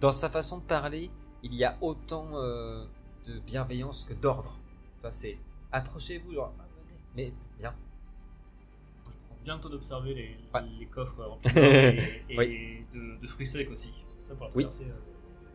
Dans 0.00 0.12
sa 0.12 0.28
façon 0.28 0.58
de 0.58 0.64
parler, 0.64 1.10
il 1.42 1.54
y 1.54 1.64
a 1.64 1.78
autant 1.80 2.26
euh, 2.34 2.84
de 3.26 3.38
bienveillance 3.38 4.04
que 4.04 4.12
d'ordre. 4.12 4.58
Enfin, 4.98 5.12
c'est 5.12 5.38
approchez-vous, 5.72 6.34
genre, 6.34 6.52
ah, 6.60 6.64
venez. 6.84 6.98
mais 7.16 7.32
bien. 7.58 7.74
Je 9.06 9.10
prends 9.28 9.38
bien 9.44 9.54
le 9.54 9.60
temps 9.62 9.70
d'observer 9.70 10.12
les, 10.12 10.36
Ouais. 10.52 10.60
les 10.78 10.84
coffres 10.84 11.24
remplis 11.24 11.50
et, 11.58 12.22
et 12.34 12.36
Oui. 12.38 12.84
de, 12.92 13.16
de 13.18 13.26
fruits 13.26 13.46
secs 13.46 13.70
aussi. 13.70 13.94
Parce 14.02 14.14
que 14.16 14.20
ça, 14.20 14.34
pour 14.34 14.48
la 14.48 14.52
Oui. 14.56 14.66
euh, 14.82 14.92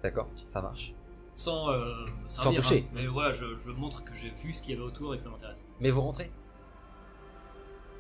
D'accord, 0.02 0.28
ça 0.48 0.60
marche. 0.64 0.92
sans, 1.36 1.70
euh, 1.70 1.94
servir, 2.28 2.62
toucher. 2.64 2.86
hein. 2.88 2.92
Mais 2.96 3.06
voilà, 3.06 3.34
je, 3.34 3.56
je 3.60 3.70
montre 3.70 4.04
que 4.04 4.16
j'ai 4.16 4.32
vu 4.32 4.52
ce 4.52 4.64
qu'il 4.64 4.72
y 4.72 4.74
avait 4.74 4.84
autour 4.84 5.14
et 5.14 5.18
que 5.18 5.22
ça 5.24 5.30
m'intéresse. 5.30 5.64
Mais 5.80 5.92
vous 5.92 6.02
rentrez? 6.02 6.32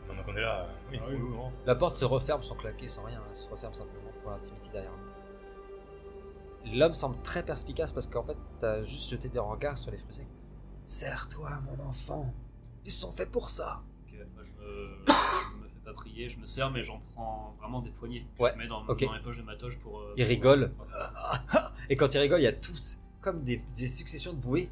Maintenant 0.08 0.24
qu'on 0.24 0.36
est 0.36 0.42
là, 0.42 0.68
oui. 0.90 0.98
Ah 1.00 1.06
oui, 1.10 1.14
oui, 1.16 1.28
vraiment. 1.30 1.54
La 1.68 1.76
porte 1.76 1.96
se 1.98 2.06
referme 2.06 2.42
sans 2.42 2.56
claquer, 2.56 2.90
sans 2.90 3.04
rien. 3.04 3.22
Elle 3.30 3.38
se 3.38 3.48
referme 3.48 3.76
simplement 3.76 4.09
pour 4.22 4.32
l'intimité 4.32 4.70
derrière. 4.72 4.92
l'homme 6.74 6.94
semble 6.96 7.22
très 7.22 7.44
perspicace 7.44 7.92
parce 7.92 8.08
qu'en 8.08 8.24
fait, 8.24 8.38
t'as 8.60 8.84
juste 8.84 9.10
jeté 9.10 9.30
des 9.30 9.40
regards 9.40 9.78
sur 9.78 9.92
les 9.92 9.98
fruits 9.98 10.14
secs. 10.14 10.28
Serre-toi, 10.88 11.50
mon 11.62 11.84
enfant. 11.86 12.34
Ils 12.86 12.92
sont 12.92 13.12
faits 13.12 13.32
pour 13.32 13.50
ça. 13.50 13.82
Ok, 14.08 14.16
moi, 14.34 14.44
je, 14.44 14.52
me... 14.52 15.06
je 15.08 15.64
me 15.64 15.68
fais 15.70 15.80
pas 15.86 15.94
prier, 15.94 16.30
je 16.30 16.38
me 16.40 16.46
sers, 16.46 16.72
mais 16.72 16.82
j'en 16.84 17.00
prends 17.14 17.56
vraiment 17.60 17.82
des 17.82 17.92
poignées. 17.92 18.26
Ouais, 18.40 18.52
Je 18.54 18.58
mets 18.58 18.68
dans, 18.68 18.86
ok. 18.88 19.04
dans 19.06 19.14
les 19.14 19.22
poches 19.22 19.38
de 19.38 19.44
ma 19.44 19.56
toge 19.56 19.78
pour. 19.80 20.00
euh, 20.00 20.14
Il 20.18 20.24
pour- 20.24 20.30
rigole. 20.30 20.72
pour- 20.76 20.88
Et 21.90 21.96
quand 21.96 22.14
il 22.14 22.18
rigole, 22.20 22.40
il 22.42 22.44
y 22.44 22.48
a 22.48 22.54
tous 22.54 22.98
comme 23.22 23.44
des, 23.44 23.64
des 23.78 23.88
successions 23.88 24.34
de 24.34 24.38
bouées. 24.40 24.70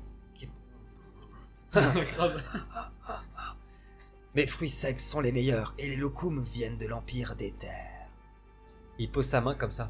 Grave. 1.74 2.42
Mes 4.34 4.48
fruits 4.48 4.70
secs 4.70 5.00
sont 5.02 5.20
les 5.20 5.32
meilleurs 5.32 5.74
et 5.78 5.90
les 5.90 5.96
locums 5.98 6.42
viennent 6.42 6.78
de 6.78 6.86
l'Empire 6.88 7.36
des 7.36 7.52
Terres. 7.52 7.97
Il 9.00 9.10
pose 9.12 9.26
sa 9.26 9.42
main 9.42 9.56
comme 9.56 9.72
ça. 9.72 9.90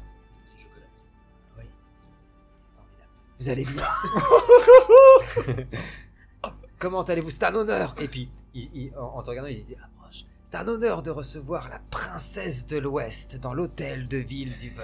Vous 3.40 3.48
allez 3.48 3.64
bien 3.64 3.84
Comment 6.78 7.02
allez-vous? 7.02 7.30
C'est 7.30 7.44
un 7.44 7.54
honneur 7.54 7.94
Et 7.98 8.08
puis, 8.08 8.30
il- 8.54 8.70
il- 8.74 8.92
en, 8.96 9.18
en 9.18 9.22
te 9.22 9.30
regardant, 9.30 9.48
il 9.48 9.64
dit 9.64 9.74
approche. 9.76 10.24
C'est 10.44 10.56
un 10.56 10.66
honneur 10.68 11.02
de 11.02 11.10
recevoir 11.10 11.68
la 11.68 11.80
princesse 11.90 12.66
de 12.66 12.78
l'Ouest 12.78 13.36
dans 13.38 13.52
l'hôtel 13.54 14.08
de 14.08 14.16
ville 14.16 14.56
du 14.58 14.70
vin. 14.70 14.82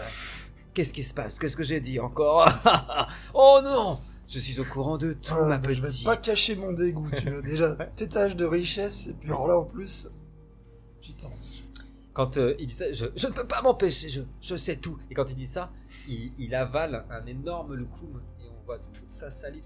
Qu'est-ce 0.72 0.92
qui 0.92 1.02
se 1.02 1.14
passe? 1.14 1.38
Qu'est-ce 1.38 1.56
que 1.56 1.62
j'ai 1.64 1.80
dit 1.80 1.98
encore? 2.00 2.48
Oh 3.34 3.60
non 3.62 4.00
Je 4.28 4.38
suis 4.38 4.58
au 4.60 4.64
courant 4.64 4.98
de 4.98 5.12
tout, 5.14 5.34
Ah, 5.36 5.42
ma 5.46 5.58
mais 5.58 5.74
je 5.74 5.82
petite. 5.82 6.00
vais 6.00 6.04
pas 6.04 6.16
cacher 6.16 6.56
mon 6.56 6.72
dégoût, 6.72 7.08
tu 7.12 7.30
vois. 7.30 7.42
Déjà, 7.42 7.74
tétage 7.96 8.36
de 8.36 8.44
richesse, 8.44 9.08
et 9.08 9.12
puis 9.14 9.28
alors 9.30 9.46
là 9.48 9.58
en 9.58 9.64
plus. 9.64 10.08
Putain. 11.02 11.28
Quand 12.14 12.36
euh, 12.36 12.54
il 12.60 12.68
dit 12.68 12.74
ça, 12.74 12.92
je, 12.92 13.06
ne 13.06 13.32
peux 13.32 13.46
pas 13.46 13.60
m'empêcher, 13.60 14.08
je, 14.40 14.56
sais 14.56 14.76
tout. 14.76 14.98
Et 15.10 15.14
quand 15.14 15.28
il 15.28 15.34
dit 15.34 15.48
ça, 15.48 15.72
il, 16.08 16.54
avale 16.54 17.04
un 17.10 17.26
énorme 17.26 17.74
loukoum 17.74 18.22
et 18.40 18.48
on 18.48 18.64
voit 18.64 18.78
toute 18.78 19.10
sa 19.10 19.32
salive, 19.32 19.64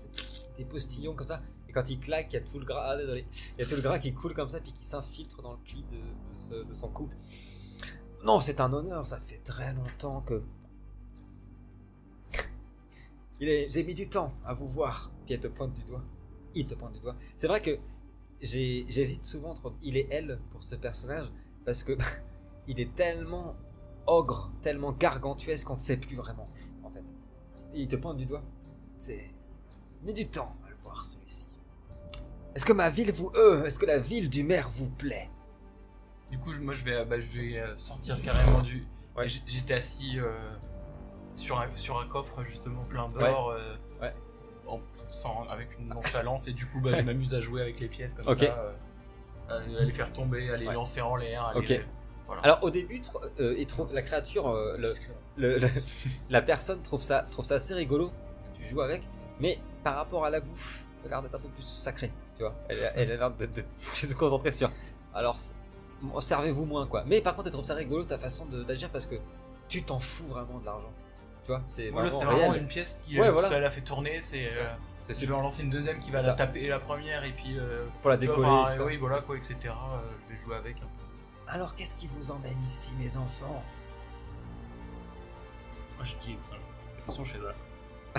des 0.57 0.65
postillons 0.65 1.15
comme 1.15 1.27
ça. 1.27 1.43
Et 1.69 1.73
quand 1.73 1.91
il 1.91 2.01
claque, 2.01 2.29
il 2.33 2.37
y 2.37 2.39
a 2.39 2.41
tout 2.41 2.59
le 2.59 2.65
gras, 2.65 2.93
ah, 2.93 2.97
désolé, 2.97 3.27
il 3.59 3.63
y 3.63 3.67
a 3.67 3.69
tout 3.69 3.77
le 3.77 3.83
gras 3.83 3.99
qui 3.99 4.15
coule 4.15 4.33
comme 4.35 4.49
ça 4.49 4.61
puis 4.61 4.73
qui 4.73 4.83
s'infiltre 4.83 5.43
dans 5.43 5.53
le 5.53 5.59
pli 5.59 5.85
de, 5.93 6.73
son 6.73 6.89
cou. 6.89 7.11
Non, 8.25 8.41
c'est 8.41 8.61
un 8.63 8.73
honneur, 8.73 9.07
ça 9.07 9.21
fait 9.21 9.43
très 9.45 9.75
longtemps 9.75 10.23
que. 10.23 10.43
J'ai 13.41 13.85
mis 13.85 13.95
du 13.95 14.09
temps 14.09 14.33
à 14.47 14.55
vous 14.55 14.69
voir. 14.69 15.11
Puis 15.27 15.35
elle 15.35 15.41
te 15.41 15.49
pointe 15.49 15.75
du 15.75 15.83
doigt. 15.83 16.03
Il 16.55 16.67
te 16.67 16.75
pointe 16.75 16.95
du 16.95 17.01
doigt. 17.01 17.17
C'est 17.37 17.47
vrai 17.47 17.61
que 17.61 17.79
j'hésite 18.41 19.27
souvent 19.27 19.51
entre 19.51 19.75
il 19.83 19.99
et 19.99 20.09
elle 20.11 20.41
pour 20.51 20.63
ce 20.63 20.77
personnage 20.77 21.29
parce 21.67 21.85
que 21.85 21.93
il 22.69 22.79
est 22.81 22.95
tellement 22.95 23.57
ogre, 24.07 24.51
tellement 24.63 24.93
gargantuesque 24.93 25.67
qu'on 25.67 25.75
ne 25.75 25.79
sait 25.79 25.97
plus 25.97 26.17
vraiment, 26.17 26.47
en 26.85 26.91
fait. 26.91 27.03
Et 27.75 27.81
il 27.83 27.89
te 27.89 27.97
pointe 27.97 28.17
du 28.17 28.27
doigt. 28.27 28.43
C'est. 28.99 29.31
Mais 30.05 30.13
du 30.13 30.29
temps 30.29 30.55
à 30.67 30.71
le 30.71 30.77
voir, 30.83 31.05
celui-ci. 31.05 31.47
Est-ce 32.55 32.65
que 32.65 32.73
ma 32.73 32.89
ville 32.91 33.11
vous. 33.13 33.31
Euh, 33.35 33.65
est-ce 33.65 33.79
que 33.79 33.87
la 33.87 33.99
ville 33.99 34.29
du 34.31 34.43
maire 34.45 34.71
vous 34.77 34.89
plaît? 34.89 35.29
Du 36.31 36.39
coup, 36.39 36.53
moi, 36.61 36.75
je 36.75 36.85
vais, 36.85 36.95
euh, 36.95 37.05
bah, 37.05 37.19
je 37.21 37.27
vais 37.39 37.59
euh, 37.59 37.77
sortir 37.77 38.21
carrément 38.23 38.63
du. 38.63 38.87
Ouais. 39.17 39.27
J'étais 39.29 39.75
assis 39.75 40.21
euh, 40.21 40.31
sur, 41.35 41.59
un, 41.61 41.67
sur 41.75 41.99
un 41.99 42.07
coffre 42.07 42.45
justement 42.45 42.83
plein 42.85 43.09
d'or. 43.09 43.51
euh, 43.51 43.75
Ouais. 44.01 44.15
en- 44.67 44.81
sans- 45.11 45.45
avec 45.49 45.77
une 45.79 45.89
nonchalance 45.89 46.47
et 46.49 46.53
du 46.53 46.67
coup 46.67 46.81
bah, 46.81 46.93
je 46.95 47.03
m'amuse 47.03 47.35
à 47.35 47.41
jouer 47.41 47.63
avec 47.63 47.81
les 47.81 47.89
pièces 47.89 48.15
comme 48.15 48.29
Ok. 48.29 48.41
ça 48.45 48.75
à, 49.49 49.59
les 49.67 49.91
faire 49.93 50.13
tomber 50.13 50.51
à 50.51 50.57
les 50.59 50.67
lancer 50.67 51.01
en 51.01 51.17
l'air 51.17 51.43
à 51.47 51.57
Ok. 51.57 51.69
les- 51.69 51.85
voilà. 52.29 52.43
Alors 52.43 52.63
au 52.63 52.71
début, 52.71 53.03
euh, 53.41 53.55
il 53.59 53.67
trouve 53.67 53.93
la 53.93 54.03
créature, 54.03 54.49
euh, 54.49 54.77
le- 54.79 54.93
le- 55.37 55.59
le- 55.59 55.71
la 56.31 56.41
personne 56.43 56.81
trouve 56.83 57.03
ça, 57.03 57.23
trouve 57.31 57.45
ça 57.45 57.57
assez 57.57 57.75
rigolo 57.75 58.11
que 58.53 58.59
tu 58.63 58.69
joues 58.69 58.81
avec, 58.83 59.03
mais 59.41 59.59
par 59.83 59.97
rapport 59.97 60.25
à 60.25 60.31
la 60.31 60.39
bouffe, 60.41 60.85
elle 61.05 61.09
a 61.09 61.17
l'air 61.17 61.23
d'être 61.23 61.35
un 61.35 61.41
peu 61.41 61.49
plus 61.49 61.65
sacrée, 61.67 62.13
tu 62.37 62.43
vois. 62.45 62.55
Elle, 62.69 62.85
a- 62.85 62.93
elle 62.97 63.11
a 63.13 63.17
l'air 63.17 63.31
de, 63.33 63.47
de- 63.47 63.53
de 63.63 63.65
se 63.93 64.15
concentrer 64.15 64.53
sur. 64.53 64.71
Alors, 65.15 65.37
servez-vous 66.21 66.65
moins, 66.65 66.87
quoi. 66.87 67.03
Mais 67.07 67.21
par 67.21 67.35
contre, 67.35 67.49
elle 67.49 67.53
trouve 67.55 67.65
ça 67.65 67.75
rigolo 67.75 68.05
ta 68.05 68.19
façon 68.19 68.47
de- 68.47 68.63
d'agir 68.63 68.91
parce 68.91 69.07
que 69.07 69.17
tu 69.69 69.83
t'en 69.83 69.99
fous 69.99 70.27
vraiment 70.29 70.59
de 70.61 70.65
l'argent. 70.65 70.93
Tu 71.45 71.49
vois, 71.53 71.63
c'est 71.67 71.89
Voilà, 71.91 72.09
vraiment 72.09 72.21
c'était 72.21 72.33
vraiment 72.35 72.51
réel. 72.53 72.63
une 72.63 72.69
pièce 72.69 73.03
qui 73.07 73.19
Ouais, 73.19 73.29
euh, 73.29 73.33
voilà. 73.33 73.49
ça 73.49 73.59
l'a 73.59 73.71
fait 73.71 73.81
tourner 73.81 74.21
c'est 74.21 74.47
euh, 74.49 74.67
C'est 75.09 75.23
je 75.25 75.27
vais 75.27 75.35
en 75.35 75.41
lancer 75.41 75.63
une 75.63 75.71
deuxième 75.71 75.99
qui 75.99 76.11
va 76.11 76.21
Ça. 76.21 76.27
la 76.29 76.33
taper 76.35 76.69
la 76.69 76.79
première 76.79 77.25
et 77.25 77.33
puis 77.33 77.59
euh, 77.59 77.87
pour 78.03 78.11
la 78.11 78.19
décoller. 78.19 78.45
enfin, 78.47 78.69
etc. 78.69 78.85
oui 78.87 78.97
voilà 78.99 79.21
quoi 79.23 79.35
etc 79.39 79.57
euh, 79.65 79.99
je 80.29 80.35
vais 80.35 80.41
jouer 80.43 80.57
avec 80.57 80.77
un 80.77 80.81
peu. 80.81 81.08
Alors, 81.49 81.75
qu'est-ce 81.75 81.97
qui 81.97 82.07
vous 82.07 82.31
emmène 82.31 82.63
ici, 82.65 82.93
mes 82.99 83.17
enfants? 83.17 83.63
Moi, 85.97 86.05
je 86.05 86.15
dis. 86.17 86.37
Enfin, 86.47 86.57
la 86.97 87.03
question, 87.07 87.25
je 87.25 87.33
fais 87.33 87.39
voilà. 87.39 87.55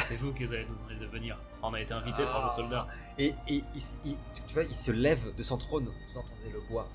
C'est 0.06 0.16
vous 0.16 0.34
qui 0.34 0.44
avez 0.46 0.66
demandé 0.66 0.96
de 0.96 1.06
venir. 1.08 1.38
On 1.62 1.74
a 1.74 1.82
été 1.82 1.94
invité 1.94 2.24
par 2.24 2.50
vos 2.50 2.56
soldats. 2.56 2.88
Et, 3.18 3.28
et 3.48 3.64
il, 3.76 3.82
il- 4.06 4.18
tu, 4.34 4.44
tu 4.48 4.54
vois, 4.54 4.64
il 4.64 4.76
se 4.76 4.92
lève 4.92 5.36
de 5.36 5.44
son 5.44 5.58
trône. 5.58 5.86
Vous 5.86 6.18
entendez 6.18 6.50
le 6.52 6.62
bois 6.70 6.88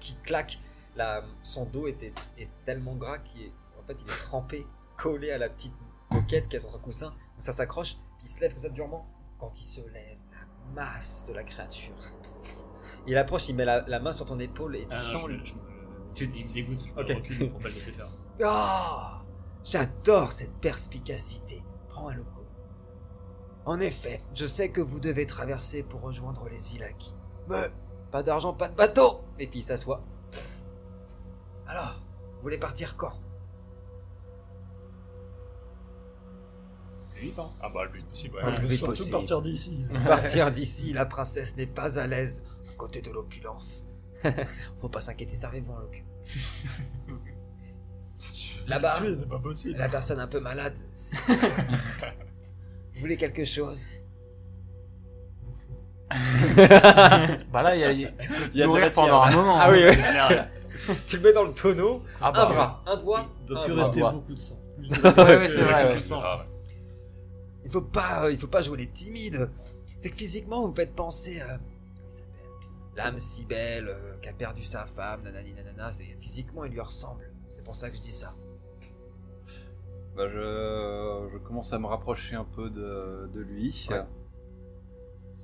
qui 0.00 0.14
claque. 0.22 0.58
La, 0.96 1.24
son 1.42 1.64
dos 1.64 1.88
était, 1.88 2.12
est 2.38 2.48
tellement 2.64 2.94
gras 2.94 3.18
qu'il 3.18 3.42
est, 3.42 3.52
en 3.78 3.82
fait, 3.82 3.96
il 4.00 4.08
est 4.08 4.16
trempé, 4.16 4.64
collé 4.96 5.32
à 5.32 5.38
la 5.38 5.48
petite 5.48 5.74
moquette 6.10 6.48
qui 6.48 6.54
est 6.56 6.60
sur 6.60 6.70
son 6.70 6.78
coussin. 6.78 7.08
Donc 7.08 7.40
ça 7.40 7.52
s'accroche. 7.52 7.94
Puis 8.18 8.26
il 8.26 8.30
se 8.30 8.40
lève 8.40 8.52
comme 8.52 8.62
ça 8.62 8.68
durement. 8.68 9.04
Quand 9.40 9.52
il 9.60 9.64
se 9.64 9.80
lève, 9.80 10.18
la 10.30 10.82
masse 10.84 11.24
de 11.26 11.32
la 11.32 11.42
créature. 11.42 11.92
Il 13.06 13.16
approche, 13.16 13.48
il 13.48 13.56
met 13.56 13.64
la, 13.64 13.84
la 13.88 14.00
main 14.00 14.12
sur 14.12 14.26
ton 14.26 14.38
épaule 14.38 14.76
et 14.76 14.82
tu 14.82 14.86
Ah, 14.90 15.02
sens 15.02 15.22
je, 15.22 15.26
le- 15.28 15.44
je 15.44 15.52
Tu- 16.14 16.30
il 16.34 16.46
me 16.48 16.52
dégoûte, 16.54 16.84
je 16.86 16.92
me 16.94 17.00
Ok. 17.00 17.08
recule 17.08 17.50
pour 17.50 17.60
pas 17.60 17.68
le 17.68 17.74
laisser 17.74 17.90
faire. 17.92 18.08
Ah 18.44 19.22
J'adore 19.64 20.32
cette 20.32 20.52
perspicacité. 20.60 21.62
Prends 21.88 22.08
un 22.08 22.14
loco. 22.14 22.30
En 23.64 23.80
effet, 23.80 24.22
je 24.34 24.44
sais 24.46 24.70
que 24.70 24.80
vous 24.82 25.00
devez 25.00 25.24
traverser 25.26 25.82
pour 25.82 26.02
rejoindre 26.02 26.46
les 26.50 26.74
îles 26.74 26.82
Aki. 26.82 27.14
Mais 27.48 27.68
pas 28.10 28.22
d'argent, 28.22 28.52
pas 28.52 28.68
de 28.68 28.74
bateau 28.76 29.22
Et 29.38 29.46
puis 29.46 29.60
il 29.60 29.62
s'assoit. 29.62 30.04
Alors, 31.66 31.94
vous 32.36 32.42
voulez 32.42 32.58
partir 32.58 32.96
quand? 32.96 33.12
Vite, 37.16 37.38
hein. 37.38 37.46
Ah 37.62 37.68
bah 37.72 37.84
le 37.84 37.90
plus 37.90 38.02
possible, 38.02 38.36
ouais. 38.36 38.44
Ouais. 38.44 38.54
plus 38.66 38.80
possible. 38.80 39.10
partir 39.12 39.40
d'ici. 39.40 39.84
Partir 40.06 40.50
d'ici, 40.50 40.92
la 40.92 41.06
princesse 41.06 41.56
n'est 41.56 41.66
pas 41.66 41.98
à 41.98 42.06
l'aise 42.06 42.44
côté 42.84 43.00
de 43.00 43.10
l'opulence. 43.10 43.86
Faut 44.78 44.90
pas 44.90 45.00
s'inquiéter, 45.00 45.34
servez-vous 45.34 45.72
en 45.72 45.78
locu. 45.78 46.04
Là-bas, 48.66 48.96
Tuer, 48.98 49.14
c'est 49.14 49.28
pas 49.28 49.38
possible. 49.38 49.78
la 49.78 49.88
personne 49.88 50.20
un 50.20 50.26
peu 50.26 50.40
malade. 50.40 50.74
vous 52.94 53.00
voulez 53.00 53.16
quelque 53.16 53.44
chose? 53.44 53.88
Bah 57.50 57.62
là 57.62 57.74
il 57.74 57.80
y 57.80 57.84
a, 57.84 57.92
y 57.92 58.04
a- 58.04 58.10
tu 58.10 58.28
peux 58.28 58.34
Il 58.52 58.58
y 58.58 58.62
a 58.62 58.66
de 58.66 58.68
nourrir 58.68 58.90
pendant 58.92 59.22
un 59.22 59.30
moment. 59.32 59.56
Ah 59.58 59.68
hein. 59.68 59.72
oui, 59.72 59.78
oui. 59.88 59.96
Merde. 59.96 60.48
Tu 61.06 61.16
le 61.16 61.22
mets 61.22 61.32
dans 61.32 61.44
le 61.44 61.54
tonneau, 61.54 62.02
Ah 62.20 62.28
un 62.28 62.32
bah, 62.32 62.46
bras, 62.46 62.82
un 62.86 62.96
doigt. 62.96 63.26
Il 63.42 63.46
doit 63.46 63.62
un 63.62 63.64
plus 63.64 63.74
bras. 63.74 63.84
rester 63.84 64.02
ouais. 64.02 64.12
beaucoup 64.12 64.34
de 64.34 64.38
sang. 64.38 64.58
Ouais, 64.78 65.38
ouais, 65.38 65.48
c'est 65.48 65.62
vrai. 65.62 65.94
ouais. 65.94 65.98
Ah, 66.12 66.36
ouais. 66.38 66.44
Il 67.64 67.70
faut 67.70 67.80
pas, 67.80 68.24
euh, 68.24 68.32
il 68.32 68.38
faut 68.38 68.46
pas 68.48 68.60
jouer 68.60 68.78
les 68.78 68.90
timides. 68.90 69.48
C'est 70.00 70.10
que 70.10 70.16
physiquement, 70.16 70.60
vous 70.60 70.68
me 70.68 70.74
faites 70.74 70.94
penser 70.94 71.38
s'appelle 71.38 71.58
l'âme 72.96 73.18
si 73.18 73.44
belle 73.44 73.88
euh, 73.88 74.16
qui 74.22 74.28
a 74.28 74.32
perdu 74.32 74.64
sa 74.64 74.86
femme, 74.86 75.22
nanani 75.22 75.52
nanana, 75.52 75.92
c'est, 75.92 76.16
physiquement 76.20 76.64
il 76.64 76.72
lui 76.72 76.80
ressemble. 76.80 77.30
C'est 77.50 77.64
pour 77.64 77.76
ça 77.76 77.90
que 77.90 77.96
je 77.96 78.02
dis 78.02 78.12
ça. 78.12 78.34
Bah 80.16 80.28
je, 80.28 81.28
je 81.32 81.38
commence 81.38 81.72
à 81.72 81.78
me 81.78 81.86
rapprocher 81.86 82.36
un 82.36 82.44
peu 82.44 82.70
de, 82.70 83.28
de 83.32 83.40
lui. 83.40 83.88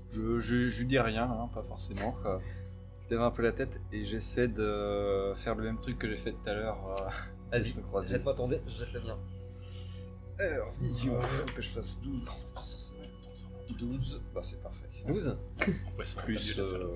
Je, 0.08 0.40
je, 0.40 0.68
je, 0.68 0.78
lui 0.80 0.86
dis 0.86 0.98
rien, 0.98 1.24
hein, 1.24 1.48
pas 1.52 1.62
forcément. 1.62 2.16
je 2.24 3.10
lève 3.10 3.22
un 3.22 3.30
peu 3.30 3.42
la 3.42 3.52
tête 3.52 3.80
et 3.92 4.04
j'essaie 4.04 4.48
de 4.48 5.32
faire 5.36 5.54
le 5.56 5.64
même 5.64 5.80
truc 5.80 5.98
que 5.98 6.08
j'ai 6.08 6.16
fait 6.16 6.32
tout 6.32 6.48
à 6.48 6.54
l'heure. 6.54 6.78
Euh, 7.00 7.10
Vas-y, 7.50 8.08
jette-moi 8.08 8.34
ton 8.34 8.48
dé, 8.48 8.60
je 8.66 8.84
jette 8.84 8.92
le 8.92 9.00
mien. 9.00 9.18
Alors, 10.38 10.70
vision, 10.80 11.16
euh, 11.16 11.44
que 11.54 11.60
je 11.60 11.68
fasse 11.68 12.00
12. 12.00 12.92
12, 13.78 14.22
bah, 14.34 14.40
c'est 14.44 14.60
parfait. 14.62 14.89
12 15.06 15.38
Plus. 16.24 16.56
Et 16.56 16.60
euh, 16.60 16.88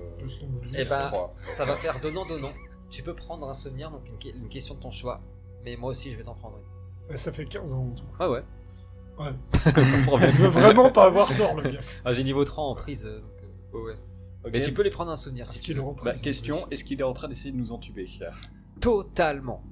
eh 0.77 0.85
ben, 0.85 1.11
ça 1.47 1.65
va 1.65 1.77
faire 1.77 1.99
donnant-donnant. 1.99 2.53
Tu 2.89 3.03
peux 3.03 3.15
prendre 3.15 3.47
un 3.47 3.53
souvenir, 3.53 3.91
donc 3.91 4.03
une, 4.23 4.47
question 4.47 4.75
de 4.75 4.79
ton 4.79 4.91
choix. 4.91 5.21
Mais 5.63 5.75
moi 5.75 5.91
aussi, 5.91 6.11
je 6.11 6.17
vais 6.17 6.23
t'en 6.23 6.35
prendre 6.35 6.57
une. 6.57 7.13
Eh, 7.13 7.17
ça 7.17 7.31
fait 7.31 7.45
15 7.45 7.73
ans 7.73 7.87
en 7.91 7.95
tout. 7.95 8.05
Ah 8.19 8.29
ouais 8.29 8.43
Ouais. 9.17 9.33
Il 10.39 10.47
vraiment 10.47 10.91
pas 10.91 11.05
avoir 11.05 11.33
tort, 11.35 11.55
le 11.55 11.69
gars. 11.69 11.79
Ah, 12.03 12.13
j'ai 12.13 12.23
niveau 12.23 12.43
3 12.43 12.63
en 12.63 12.75
prise. 12.75 13.05
Euh, 13.05 13.19
donc, 13.19 13.31
euh, 13.73 13.83
ouais, 13.85 14.51
Mais 14.51 14.61
tu 14.61 14.73
peux 14.73 14.81
les 14.81 14.89
prendre 14.89 15.11
un 15.11 15.15
souvenir 15.15 15.49
si 15.49 15.61
tu 15.61 15.73
bah, 16.03 16.13
question, 16.13 16.57
est-ce 16.69 16.83
qu'il 16.83 16.99
est 16.99 17.03
en 17.03 17.13
train 17.13 17.27
d'essayer 17.27 17.51
de 17.51 17.57
nous 17.57 17.71
entuber 17.71 18.07
Totalement. 18.79 19.63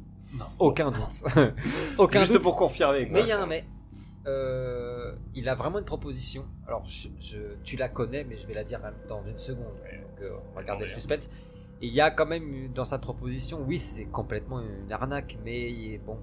Aucun 0.59 0.91
doute. 0.91 1.23
Aucun 1.97 2.21
Juste 2.25 2.39
pour 2.39 2.55
confirmer. 2.55 3.05
quoi. 3.07 3.13
Mais 3.13 3.21
il 3.21 3.27
y 3.27 3.31
a 3.31 3.41
un 3.41 3.45
mais. 3.45 3.65
Euh, 4.25 5.13
il 5.35 5.49
a 5.49 5.55
vraiment 5.55 5.79
une 5.79 5.85
proposition. 5.85 6.45
Alors, 6.67 6.85
je, 6.85 7.09
je- 7.19 7.55
tu 7.63 7.75
la 7.75 7.89
connais, 7.89 8.23
mais 8.23 8.37
je 8.37 8.47
vais 8.47 8.53
la 8.53 8.63
dire 8.63 8.79
dans 9.09 9.23
une 9.25 9.37
seconde. 9.37 9.65
Donc, 9.65 10.21
euh, 10.21 10.31
on 10.51 10.55
va 10.55 10.63
garder 10.63 10.85
le 10.85 10.91
suspense. 10.91 11.29
Et 11.81 11.87
il 11.87 11.93
y 11.93 11.99
a 12.01 12.09
quand 12.11 12.25
même 12.25 12.71
dans 12.73 12.85
sa 12.85 12.97
proposition, 12.99 13.61
oui, 13.67 13.77
c'est 13.79 14.05
complètement 14.05 14.61
une 14.61 14.91
arnaque, 14.91 15.37
mais 15.43 15.97
bon. 16.05 16.17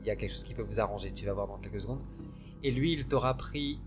Il 0.00 0.06
y 0.06 0.10
a 0.10 0.16
quelque 0.16 0.32
chose 0.32 0.42
qui 0.44 0.54
peut 0.54 0.62
vous 0.62 0.80
arranger. 0.80 1.12
Tu 1.12 1.26
vas 1.26 1.32
voir 1.32 1.46
dans 1.46 1.58
quelques 1.58 1.80
secondes. 1.80 2.00
Et 2.64 2.70
lui, 2.72 2.92
il 2.94 3.06
t'aura 3.06 3.34
pris 3.34 3.80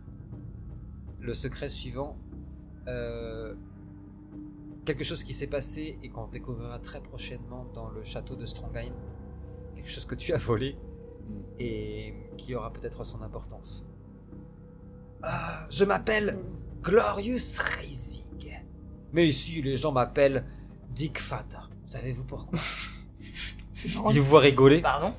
le 1.20 1.34
secret 1.34 1.68
suivant. 1.68 2.18
Euh, 2.88 3.54
quelque 4.86 5.04
chose 5.04 5.24
qui 5.24 5.34
s'est 5.34 5.48
passé 5.48 5.98
et 6.04 6.10
qu'on 6.10 6.28
découvrira 6.28 6.80
très 6.80 7.02
prochainement 7.02 7.66
dans 7.76 7.90
le 7.90 8.04
château 8.04 8.36
de 8.36 8.46
Strongheim. 8.46 8.94
Quelque 9.76 9.90
chose 9.90 10.06
que 10.06 10.16
tu 10.16 10.32
as 10.34 10.38
volé 10.38 10.76
et 11.60 12.14
qui 12.38 12.56
aura 12.56 12.72
peut-être 12.74 13.04
son 13.04 13.22
importance. 13.22 13.86
Ah, 15.24 15.68
je 15.70 15.86
m'appelle 15.86 16.40
Glorious 16.82 17.60
Rising. 17.80 18.60
Mais 19.14 19.28
ici, 19.28 19.62
les 19.62 19.76
gens 19.78 19.92
m'appellent 19.92 20.46
Dick 20.90 21.20
Fata. 21.20 21.64
Savez-vous 21.86 22.24
pourquoi? 22.24 22.58
C'est 23.72 23.94
marrant. 23.96 24.10
Il 24.12 24.20
vous 24.22 24.30
voit 24.30 24.40
rigoler. 24.40 24.82
Pardon? 24.82 25.14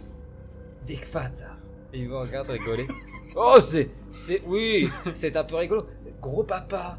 Dick 0.86 1.04
Fata. 1.04 1.56
Et 1.92 2.00
il 2.00 2.08
vous 2.08 2.18
regarde 2.20 2.48
rigoler. 2.50 2.86
Oh, 3.34 3.56
c'est. 3.62 3.88
C'est. 4.10 4.42
Oui, 4.46 4.90
c'est 5.14 5.34
un 5.38 5.44
peu 5.44 5.54
rigolo. 5.56 5.86
Gros 6.20 6.42
papa. 6.44 6.98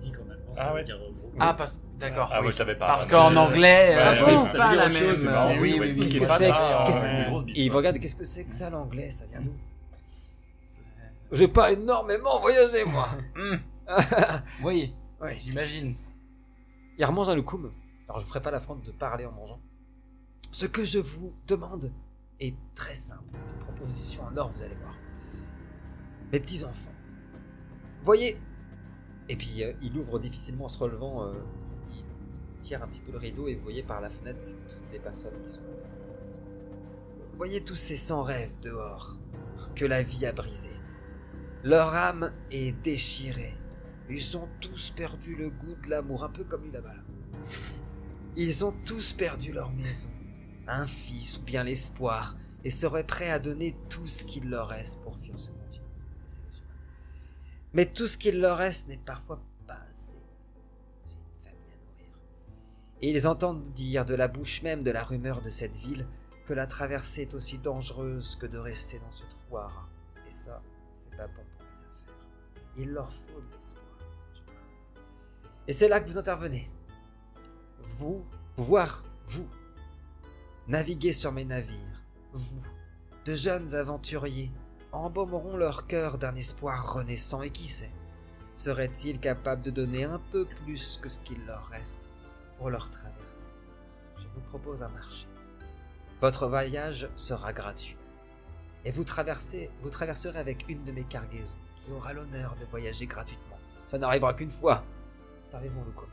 Dit 0.00 0.10
quand 0.12 0.24
même. 0.24 0.38
hein, 0.38 0.52
Ah 0.52 0.54
ça 0.54 0.68
veut 0.70 0.74
ouais. 0.76 0.84
dire, 0.84 0.96
euh, 0.96 1.10
gros. 1.10 1.30
Ah, 1.38 1.52
parce 1.52 1.82
d'accord. 2.02 2.28
Ah, 2.32 2.36
oui. 2.38 2.42
moi 2.44 2.52
je 2.52 2.56
t'avais 2.58 2.76
pas. 2.76 2.86
Parce 2.86 3.06
qu'en 3.10 3.34
anglais, 3.36 3.96
euh, 3.96 4.14
c'est 4.46 4.58
pas 4.58 4.74
la 4.74 4.90
chose, 4.90 5.24
même. 5.24 5.28
euh, 5.28 5.34
marrant. 5.34 5.52
Oui, 5.60 5.78
oui, 5.80 5.94
oui. 5.96 5.96
qu'est-ce 5.96 6.18
que 6.18 6.26
c'est 6.26 6.50
Qu'est-ce- 6.86 7.06
Et 7.54 7.68
que 8.18 8.24
c'est 8.24 8.44
que 8.44 8.54
ça 8.54 8.68
l'anglais 8.70 9.10
Ça 9.10 9.24
vient 9.26 9.40
d'où? 9.40 9.52
J'ai 11.32 11.48
pas 11.48 11.72
énormément 11.72 12.40
voyagé, 12.40 12.84
moi. 12.84 13.08
Hum, 13.36 13.58
Oui, 14.62 14.94
Ouais. 15.20 15.38
j'imagine. 15.40 15.94
Il 16.98 17.04
remange 17.04 17.28
un 17.30 17.34
loukoum. 17.34 17.72
Alors 18.08 18.18
je 18.18 18.24
vous 18.24 18.28
ferai 18.30 18.42
pas 18.42 18.50
l'affront 18.50 18.74
de 18.74 18.90
parler 18.90 19.24
en 19.24 19.32
mangeant. 19.32 19.58
Ce 20.50 20.66
que 20.66 20.84
je 20.84 20.98
vous 20.98 21.32
demande 21.46 21.90
est 22.40 22.54
très 22.74 22.94
simple. 22.94 23.22
Une 23.32 23.64
proposition 23.64 24.24
en 24.24 24.36
or, 24.36 24.50
vous 24.54 24.62
allez 24.62 24.74
voir. 24.74 24.94
Mes 26.32 26.40
petits 26.40 26.64
enfants. 26.64 26.92
Voyez? 28.02 28.38
Et 29.28 29.36
puis 29.36 29.62
euh, 29.62 29.72
il 29.80 29.96
ouvre 29.96 30.18
difficilement 30.18 30.66
en 30.66 30.68
se 30.68 30.78
relevant. 30.78 31.24
euh, 31.24 31.32
tire 32.62 32.82
un 32.82 32.86
petit 32.86 33.00
peu 33.00 33.12
le 33.12 33.18
rideau 33.18 33.48
et 33.48 33.54
vous 33.54 33.62
voyez 33.62 33.82
par 33.82 34.00
la 34.00 34.08
fenêtre 34.08 34.40
toutes 34.68 34.92
les 34.92 34.98
personnes 34.98 35.34
qui 35.44 35.52
sont. 35.52 35.60
Voyez 37.36 37.62
tous 37.62 37.76
ces 37.76 37.96
sans 37.96 38.22
rêves 38.22 38.54
dehors 38.62 39.16
que 39.74 39.84
la 39.84 40.02
vie 40.02 40.26
a 40.26 40.32
brisés. 40.32 40.76
Leur 41.64 41.94
âme 41.94 42.32
est 42.50 42.72
déchirée. 42.82 43.54
Ils 44.08 44.36
ont 44.36 44.48
tous 44.60 44.90
perdu 44.90 45.36
le 45.36 45.50
goût 45.50 45.76
de 45.84 45.90
l'amour, 45.90 46.24
un 46.24 46.28
peu 46.28 46.44
comme 46.44 46.64
lui 46.64 46.72
là-bas. 46.72 46.94
là. 46.94 47.02
Ils 48.36 48.64
ont 48.64 48.74
tous 48.86 49.12
perdu 49.12 49.52
leur 49.52 49.70
maison, 49.72 50.10
un 50.66 50.86
fils 50.86 51.38
ou 51.38 51.42
bien 51.42 51.64
l'espoir, 51.64 52.36
et 52.64 52.70
seraient 52.70 53.06
prêts 53.06 53.30
à 53.30 53.38
donner 53.38 53.76
tout 53.88 54.06
ce 54.06 54.24
qu'il 54.24 54.48
leur 54.48 54.68
reste 54.68 55.00
pour 55.02 55.18
fuir 55.18 55.38
ce 55.38 55.48
monde. 55.50 55.82
Mais 57.72 57.86
tout 57.86 58.06
ce 58.06 58.18
qu'il 58.18 58.40
leur 58.40 58.58
reste 58.58 58.88
n'est 58.88 58.98
parfois 58.98 59.42
Et 63.02 63.10
ils 63.10 63.26
entendent 63.26 63.72
dire 63.72 64.04
de 64.04 64.14
la 64.14 64.28
bouche 64.28 64.62
même 64.62 64.84
de 64.84 64.92
la 64.92 65.02
rumeur 65.02 65.42
de 65.42 65.50
cette 65.50 65.74
ville 65.74 66.06
que 66.46 66.52
la 66.52 66.68
traversée 66.68 67.22
est 67.22 67.34
aussi 67.34 67.58
dangereuse 67.58 68.36
que 68.36 68.46
de 68.46 68.58
rester 68.58 69.00
dans 69.00 69.10
ce 69.10 69.24
trou 69.24 69.58
à. 69.58 69.70
Et 70.28 70.32
ça, 70.32 70.62
c'est 70.96 71.16
pas 71.16 71.26
bon 71.26 71.42
pour 71.56 71.64
les 71.64 71.82
affaires. 71.82 72.14
Il 72.78 72.90
leur 72.90 73.12
faut 73.12 73.40
de 73.40 73.56
l'espoir. 73.56 73.84
Et 75.66 75.72
c'est 75.72 75.88
là 75.88 76.00
que 76.00 76.08
vous 76.08 76.18
intervenez. 76.18 76.70
Vous, 77.80 78.24
voir 78.56 79.02
vous, 79.26 79.48
naviguer 80.68 81.12
sur 81.12 81.32
mes 81.32 81.44
navires, 81.44 82.02
vous, 82.32 82.62
de 83.24 83.34
jeunes 83.34 83.74
aventuriers, 83.74 84.52
embaumeront 84.92 85.56
leur 85.56 85.86
cœur 85.86 86.18
d'un 86.18 86.36
espoir 86.36 86.94
renaissant 86.94 87.42
et 87.42 87.50
qui 87.50 87.68
sait, 87.68 87.90
seraient-ils 88.54 89.18
capables 89.18 89.62
de 89.62 89.70
donner 89.70 90.04
un 90.04 90.20
peu 90.30 90.44
plus 90.44 90.98
que 91.02 91.08
ce 91.08 91.18
qu'il 91.18 91.44
leur 91.46 91.66
reste? 91.66 92.11
Pour 92.62 92.70
leur 92.70 92.88
traversée 92.92 93.50
Je 94.18 94.28
vous 94.36 94.40
propose 94.42 94.84
un 94.84 94.88
marché. 94.90 95.26
Votre 96.20 96.46
voyage 96.46 97.08
sera 97.16 97.52
gratuit. 97.52 97.96
Et 98.84 98.92
vous, 98.92 99.02
traversez, 99.02 99.68
vous 99.82 99.90
traverserez 99.90 100.38
avec 100.38 100.68
une 100.68 100.84
de 100.84 100.92
mes 100.92 101.02
cargaisons 101.02 101.56
qui 101.80 101.90
aura 101.90 102.12
l'honneur 102.12 102.54
de 102.60 102.64
voyager 102.66 103.06
gratuitement. 103.06 103.58
Ça 103.88 103.98
n'arrivera 103.98 104.32
qu'une 104.34 104.52
fois. 104.52 104.84
Servez-vous 105.48 105.84
le 105.84 105.90
commun. 105.90 106.12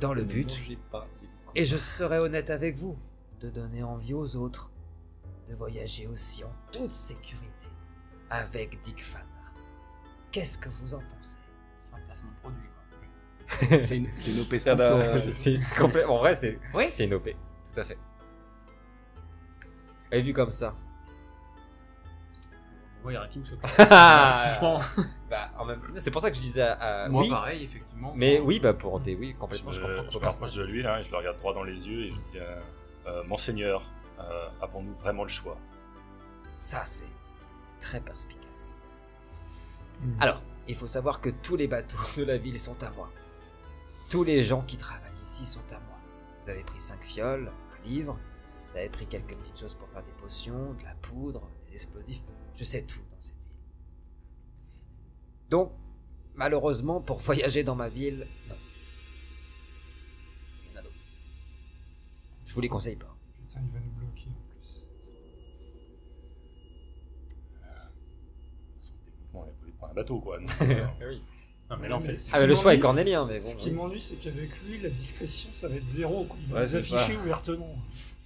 Dans 0.00 0.14
le 0.14 0.24
but, 0.24 0.50
pas 0.90 1.06
et 1.54 1.64
je 1.64 1.76
serai 1.76 2.18
honnête 2.18 2.50
avec 2.50 2.76
vous, 2.76 2.98
de 3.40 3.50
donner 3.50 3.84
envie 3.84 4.14
aux 4.14 4.34
autres 4.34 4.68
de 5.48 5.54
voyager 5.54 6.08
aussi 6.08 6.42
en 6.42 6.52
toute 6.72 6.92
sécurité 6.92 7.68
avec 8.30 8.80
Dick 8.80 9.04
Fana. 9.04 9.24
Qu'est-ce 10.32 10.58
que 10.58 10.68
vous 10.68 10.94
en 10.94 10.98
pensez? 10.98 11.38
C'est 11.78 11.94
un 11.94 12.00
placement 12.00 12.30
de 12.30 12.36
produit. 12.36 12.69
C'est 13.82 13.96
une, 13.96 14.06
une 14.06 14.40
OP 14.40 14.54
sponsor. 14.56 15.00
En 16.08 16.18
vrai, 16.18 16.34
c'est 16.34 16.58
Oui. 16.74 16.86
c'est 16.90 17.04
une 17.04 17.14
OP. 17.14 17.30
Tout 17.74 17.80
à 17.80 17.84
fait. 17.84 17.98
Et 20.12 20.20
vu 20.22 20.32
comme 20.32 20.50
ça. 20.50 20.74
Ouais, 23.04 23.12
il 23.12 23.16
y 23.16 23.18
a 23.18 23.26
qui 23.28 23.38
me 23.38 23.44
choque. 23.44 23.60
bah, 23.78 24.50
Franchement, 24.52 24.78
en 25.58 25.64
même- 25.64 25.80
C'est 25.96 26.10
pour 26.10 26.20
ça 26.20 26.30
que 26.30 26.36
je 26.36 26.40
disais 26.40 26.62
à, 26.62 27.08
Moi, 27.08 27.22
oui. 27.22 27.28
pareil, 27.30 27.64
effectivement. 27.64 28.12
Mais 28.14 28.36
Enfin, 28.36 28.46
oui, 28.46 28.60
bah 28.60 28.74
pour 28.74 29.00
des 29.00 29.14
oui, 29.14 29.30
Je, 29.32 29.36
complètement. 29.38 29.70
Je, 29.72 29.80
me- 29.80 29.96
comprends 29.96 30.10
je 30.12 30.18
personnage. 30.18 30.54
de 30.54 30.62
lui 30.64 30.82
là 30.82 31.00
et 31.00 31.04
je 31.04 31.10
le 31.10 31.16
regarde 31.16 31.38
droit 31.38 31.54
dans 31.54 31.62
les 31.62 31.88
yeux 31.88 32.06
et 32.06 32.10
je 32.10 32.16
dis 32.16 32.38
euh, 32.38 32.60
euh, 33.06 33.22
Monseigneur, 33.24 33.82
euh, 34.18 34.48
avons-nous 34.60 34.94
vraiment 34.96 35.22
le 35.22 35.28
choix? 35.30 35.56
Ça, 36.56 36.82
c'est 36.84 37.08
très 37.80 38.00
perspicace. 38.00 38.76
Alors, 40.20 40.42
il 40.68 40.74
faut 40.76 40.86
savoir 40.86 41.20
que 41.22 41.30
tous 41.30 41.56
les 41.56 41.68
bateaux 41.68 41.96
de 42.18 42.24
la 42.24 42.36
ville 42.36 42.58
sont 42.58 42.82
à 42.82 42.90
moi. 42.90 43.10
Tous 44.10 44.24
les 44.24 44.42
gens 44.42 44.62
qui 44.62 44.76
travaillent 44.76 45.22
ici 45.22 45.46
sont 45.46 45.62
à 45.70 45.78
moi. 45.78 45.96
Vous 46.42 46.50
avez 46.50 46.64
pris 46.64 46.80
cinq 46.80 47.00
fioles, 47.04 47.48
un 47.48 47.82
livre, 47.86 48.18
vous 48.72 48.76
avez 48.76 48.88
pris 48.88 49.06
quelques 49.06 49.36
petites 49.36 49.56
choses 49.56 49.76
pour 49.76 49.88
faire 49.88 50.02
des 50.02 50.10
potions, 50.20 50.74
de 50.74 50.82
la 50.82 50.96
poudre, 50.96 51.48
des 51.68 51.74
explosifs. 51.74 52.20
Je 52.56 52.64
sais 52.64 52.82
tout 52.82 52.98
dans 52.98 53.22
cette 53.22 53.36
ville. 53.36 53.54
Donc, 55.48 55.70
malheureusement, 56.34 57.00
pour 57.00 57.18
voyager 57.20 57.62
dans 57.62 57.76
ma 57.76 57.88
ville, 57.88 58.26
non. 58.48 58.56
Il 60.64 60.70
y 60.72 60.74
en 60.74 60.80
a 60.80 60.82
d'autres. 60.82 60.96
Je 62.44 62.52
vous 62.52 62.60
les 62.60 62.68
conseille 62.68 62.96
pas. 62.96 63.16
Putain, 63.46 63.60
il 63.64 63.70
va 63.70 63.78
nous 63.78 63.92
bloquer 63.92 64.28
en 64.28 64.50
plus. 64.50 64.84
Techniquement, 69.04 69.46
il 69.62 69.66
n'y 69.66 69.72
a 69.72 69.80
pas 69.80 69.88
un 69.88 69.94
bateau 69.94 70.18
quoi. 70.18 70.38
donc, 70.40 70.50
euh, 70.62 71.16
non, 71.70 71.76
mais 71.80 71.88
là, 71.88 71.96
en 71.96 72.00
fait, 72.00 72.16
Ce 72.16 72.34
Ah, 72.34 72.40
mais 72.40 72.46
le 72.46 72.54
choix 72.54 72.74
est 72.74 72.80
cornélien, 72.80 73.24
mais 73.26 73.38
bon. 73.38 73.44
Ce 73.44 73.56
qui 73.56 73.70
m'ennuie, 73.70 74.00
c'est 74.00 74.16
qu'avec 74.16 74.50
lui, 74.66 74.80
la 74.80 74.90
discrétion, 74.90 75.50
ça 75.52 75.68
va 75.68 75.76
être 75.76 75.86
zéro. 75.86 76.24
quoi. 76.24 76.36
Il 76.40 76.48
va 76.48 76.54
Ouais, 76.56 76.60
nous 76.62 76.66
c'est 76.66 76.82
ça. 76.82 76.96
afficher 77.00 77.16
ouvertement. 77.18 77.76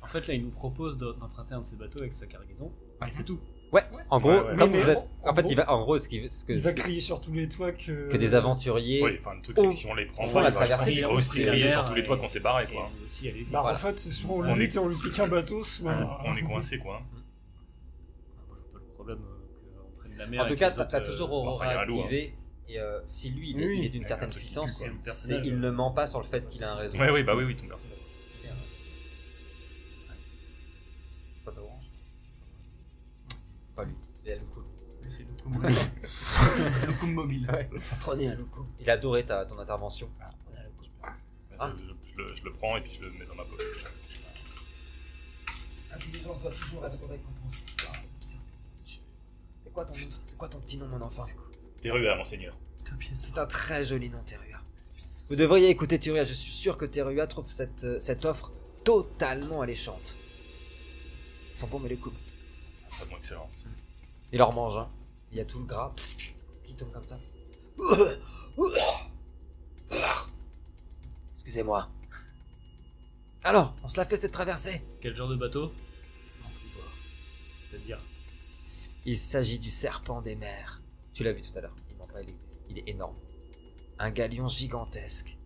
en 0.03 0.07
fait, 0.07 0.27
là, 0.29 0.35
il 0.35 0.45
nous 0.45 0.51
propose 0.51 0.97
de- 0.97 1.13
d'emprunter 1.19 1.55
un 1.55 1.61
de 1.61 1.65
ses 1.65 1.77
bateaux 1.77 1.99
avec 2.01 2.13
sa 2.13 2.27
cargaison. 2.27 2.71
Et 3.07 3.11
c'est 3.11 3.25
tout. 3.25 3.39
Ouais, 3.73 3.83
en 4.09 4.21
gros, 4.21 4.31
Ouais, 4.31 4.37
ouais. 4.51 4.57
comme 4.57 4.71
Mais- 4.71 4.81
vous 4.81 4.87
mais 4.87 4.93
êtes. 4.93 4.99
en- 5.25 5.31
En 5.31 5.35
fait, 5.35 5.43
en 5.45 5.49
il 5.49 5.57
va, 5.57 5.73
en 5.73 5.83
gros, 5.83 5.99
ce, 5.99 6.09
qui, 6.09 6.31
ce 6.31 6.45
que, 6.45 6.53
Il 6.53 6.61
va 6.61 6.73
crier 6.73 7.01
sur 7.01 7.21
tous 7.21 7.33
les 7.33 7.49
toits 7.49 7.73
que. 7.73 8.09
que 8.09 8.17
des 8.17 8.35
aventuriers. 8.35 9.03
Oui, 9.03 9.17
enfin 9.19 9.35
le 9.35 9.43
truc 9.43 9.57
c'est 9.59 9.67
que 9.67 9.75
si 9.75 9.87
on 9.87 9.95
les 9.95 10.07
prend 10.07 10.25
il 10.27 10.33
va, 10.33 10.49
il 10.89 11.05
aussi 11.07 11.43
crier 11.43 11.69
sur 11.69 11.85
tous 11.85 11.95
les 11.95 12.05
toits 12.05 12.17
qu'on 12.17 12.29
s'est 12.29 12.39
barré 12.41 12.69
quoi. 12.73 12.89
vous 12.97 13.05
aussi, 13.05 13.29
allez-y. 13.29 13.51
Bah, 13.51 13.65
en 13.67 13.75
fait, 13.75 13.99
c'est 13.99 14.13
soit 14.13 14.31
on, 14.37 14.45
On 14.49 14.55
lutte 14.55 14.73
est- 14.73 14.77
et 14.77 14.79
on 14.79 14.89
lui 14.89 14.97
pique 14.97 15.19
un 15.19 15.27
bateau, 15.27 15.65
soit. 15.65 15.93
On 16.25 16.37
est 16.37 16.43
coincé 16.43 16.79
quoi. 16.79 17.03
Moi, 18.49 18.57
je 18.59 18.71
vois 18.71 18.73
pas 18.73 18.79
le 18.79 18.95
problème 18.95 19.19
euh, 19.19 19.83
qu'on 19.83 19.99
prenne 20.01 20.17
la 20.19 20.27
mer. 20.27 20.45
En 20.45 20.47
tout 20.47 20.55
cas, 20.55 20.71
t'as 20.71 21.01
euh, 21.01 21.05
toujours 21.05 21.33
enfin, 21.33 21.49
Aurora 21.49 21.81
activé. 21.81 22.35
Et 22.69 22.81
euh, 22.81 23.01
si 23.07 23.31
lui, 23.31 23.51
il 23.51 23.61
est, 23.61 23.67
Oui, 23.67 23.79
il 23.81 23.85
est 23.85 23.89
d'une 23.91 24.03
il 24.03 24.07
certaine 24.07 24.31
un 24.31 24.33
puissance, 24.33 24.83
c'est 25.13 25.41
il 25.45 25.59
ne 25.61 25.71
ment 25.71 25.91
pas 25.91 26.07
sur 26.07 26.19
le 26.21 26.25
fait 26.25 26.49
qu'il 26.49 26.65
a 26.65 26.73
un 26.73 26.77
réseau. 26.77 26.99
Oui, 26.99 27.07
oui, 27.13 27.23
bah 27.23 27.35
oui, 27.37 27.45
oui, 27.45 27.57
ton 27.57 27.67
personnage. 27.67 27.99
Toi, 31.45 31.53
t'as 31.55 31.61
Orange 31.61 31.91
Pas 33.77 33.85
lui. 33.85 33.95
Il 34.25 34.31
a 34.33 34.37
le 34.37 34.41
coup. 34.47 34.63
C'est 35.11 35.27
le 35.27 35.35
coup 35.43 35.49
mobile. 35.59 35.77
le 36.87 36.99
coup 36.99 37.07
mobile. 37.07 37.69
Prenez 38.01 38.29
un 38.29 38.35
loup. 38.35 38.49
Il 38.81 38.89
a 38.89 38.95
adoré 38.95 39.27
ta, 39.27 39.45
ton 39.45 39.59
intervention. 39.59 40.09
Prenez 40.47 40.59
un 40.59 40.65
loup. 40.65 40.71
Ah. 41.59 41.73
Je, 41.77 41.83
je 42.11 42.17
le, 42.17 42.35
je 42.35 42.45
le 42.45 42.53
prends 42.55 42.79
et 42.79 42.81
puis 42.81 42.95
je 42.95 43.03
le 43.03 43.11
mets 43.11 43.27
dans 43.27 43.35
ma 43.35 43.45
poche. 43.45 43.63
L'intelligence 45.91 46.41
doit 46.41 46.51
toujours 46.51 46.87
être 46.87 47.07
récompensée. 47.07 47.65
C'est 49.63 49.73
quoi 49.73 49.85
ton 49.85 49.95
nom? 49.97 50.07
C'est 50.25 50.39
quoi 50.39 50.49
ton 50.49 50.61
petit 50.61 50.79
nom, 50.79 50.87
mon 50.89 51.03
enfant? 51.03 51.25
Terua, 51.85 52.17
monseigneur. 52.17 52.57
C'est 53.13 53.37
un 53.37 53.45
très 53.45 53.85
joli 53.85 54.09
nom, 54.09 54.23
Terua. 54.25 54.59
Vous 55.29 55.37
devriez 55.37 55.69
écouter 55.69 55.99
Terua. 55.99 56.25
Je 56.25 56.33
suis 56.33 56.53
sûr 56.53 56.79
que 56.79 56.87
Terua 56.87 57.27
trouve 57.27 57.51
cette, 57.53 57.85
euh, 57.85 58.01
cette 58.01 58.25
offre 58.25 58.53
totalement 58.85 59.61
alléchante. 59.61 60.17
Ils 61.53 61.59
sont 61.59 61.67
bons, 61.67 61.79
mais 61.81 61.91
les 61.91 61.99
coups. 61.99 62.17
Vraiment 62.89 63.19
excellent. 63.19 63.51
Il 64.33 64.39
leur 64.39 64.53
mange, 64.53 64.79
hein. 64.79 64.89
Il 65.31 65.37
y 65.37 65.43
a 65.43 65.45
tout 65.45 65.59
le 65.59 65.67
gras 65.67 65.93
qui 66.65 66.75
tombe 66.75 66.91
comme 66.91 67.05
ça. 67.05 67.21
Excusez-moi. 71.35 71.91
Alors, 73.43 73.75
on 73.85 73.91
se 73.91 73.99
la 73.99 74.07
fait 74.07 74.17
cette 74.17 74.33
traversée 74.33 74.81
Quel 75.03 75.15
genre 75.15 75.29
de 75.29 75.37
bateau? 75.37 75.71
Il 79.05 79.19
s'agit 79.19 79.59
du 79.59 79.69
serpent 79.69 80.23
des 80.23 80.35
mers. 80.35 80.81
Tu 81.15 81.23
l'as 81.25 81.33
vu 81.33 81.41
tout 81.43 81.57
à 81.57 81.61
l'heure. 81.63 81.75
Il 81.91 81.97
ment 81.97 82.07
pas, 82.13 82.21
il 82.23 82.29
existe. 82.31 82.61
Il 82.69 82.79
est 82.79 82.89
énorme. 82.89 83.15
Un 83.99 84.11
galion 84.11 84.49
gigantesque. 84.49 85.37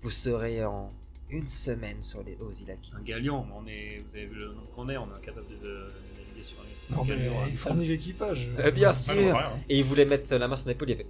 Vous 0.00 0.10
serez 0.10 0.64
en 0.64 0.92
une 1.28 1.48
semaine 1.48 2.00
sur 2.02 2.22
les 2.22 2.36
Ozilaki. 2.40 2.92
Un 2.96 3.02
galion, 3.02 3.44
on 3.54 3.66
est, 3.66 4.02
vous 4.06 4.14
avez 4.16 4.26
vu 4.26 4.36
le 4.36 4.46
nombre 4.52 4.70
qu'on 4.70 4.88
est, 4.88 4.96
on 4.96 5.08
est 5.10 5.16
incapable 5.16 5.48
de, 5.48 5.56
de 5.56 5.90
naviguer 6.16 6.42
sur 6.44 6.58
un, 6.60 6.94
Non, 6.94 7.02
un 7.02 7.04
mais 7.04 7.16
galion. 7.16 7.40
hein. 7.40 7.46
il 7.48 7.56
fournit 7.56 7.88
l'équipage. 7.88 8.48
Euh, 8.60 8.70
bien 8.70 8.92
sûr. 8.92 9.14
non, 9.16 9.20
rien, 9.20 9.36
hein. 9.36 9.58
Et 9.68 9.78
il 9.78 9.84
voulait 9.84 10.04
mettre 10.04 10.32
la 10.36 10.46
main 10.46 10.54
sur 10.56 10.68
l'épaule, 10.68 10.90
il 10.90 10.92
a 10.92 10.96
fait. 10.96 11.06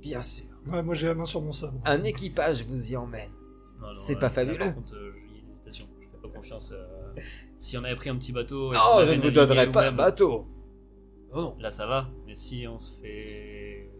Bien 0.00 0.22
sûr. 0.22 0.44
Ouais, 0.66 0.82
moi 0.82 0.94
j'ai 0.94 1.06
la 1.06 1.14
main 1.14 1.24
sur 1.24 1.40
mon 1.40 1.52
sabre. 1.52 1.78
Un 1.84 2.02
équipage 2.02 2.64
vous 2.64 2.92
y 2.92 2.96
emmène. 2.96 3.30
C'est 3.94 4.14
là, 4.14 4.20
pas 4.20 4.26
là, 4.28 4.32
fabuleux. 4.34 4.58
Par 4.58 4.74
contre, 4.74 4.94
euh, 4.96 5.12
il 5.28 5.36
y 5.36 5.38
a 5.38 5.42
une 5.44 5.50
hésitation. 5.52 5.86
Je 6.00 6.06
fais 6.08 6.16
pas 6.28 6.28
confiance. 6.36 6.72
euh, 6.72 7.20
si 7.56 7.78
on 7.78 7.84
avait 7.84 7.94
pris 7.96 8.10
un 8.10 8.16
petit 8.16 8.32
bateau. 8.32 8.72
et 8.72 8.74
Non, 8.74 8.80
qu'on 8.94 9.04
je 9.04 9.12
ne 9.12 9.16
vous 9.18 9.22
navigué 9.24 9.30
donnerai 9.46 9.70
pas 9.70 9.90
de 9.90 9.96
bateau. 9.96 10.46
Oh 11.34 11.40
non. 11.40 11.56
Là, 11.58 11.70
ça 11.70 11.86
va. 11.86 12.08
Mais 12.26 12.34
si 12.34 12.66
on 12.68 12.78
se 12.78 12.92
fait, 13.00 13.90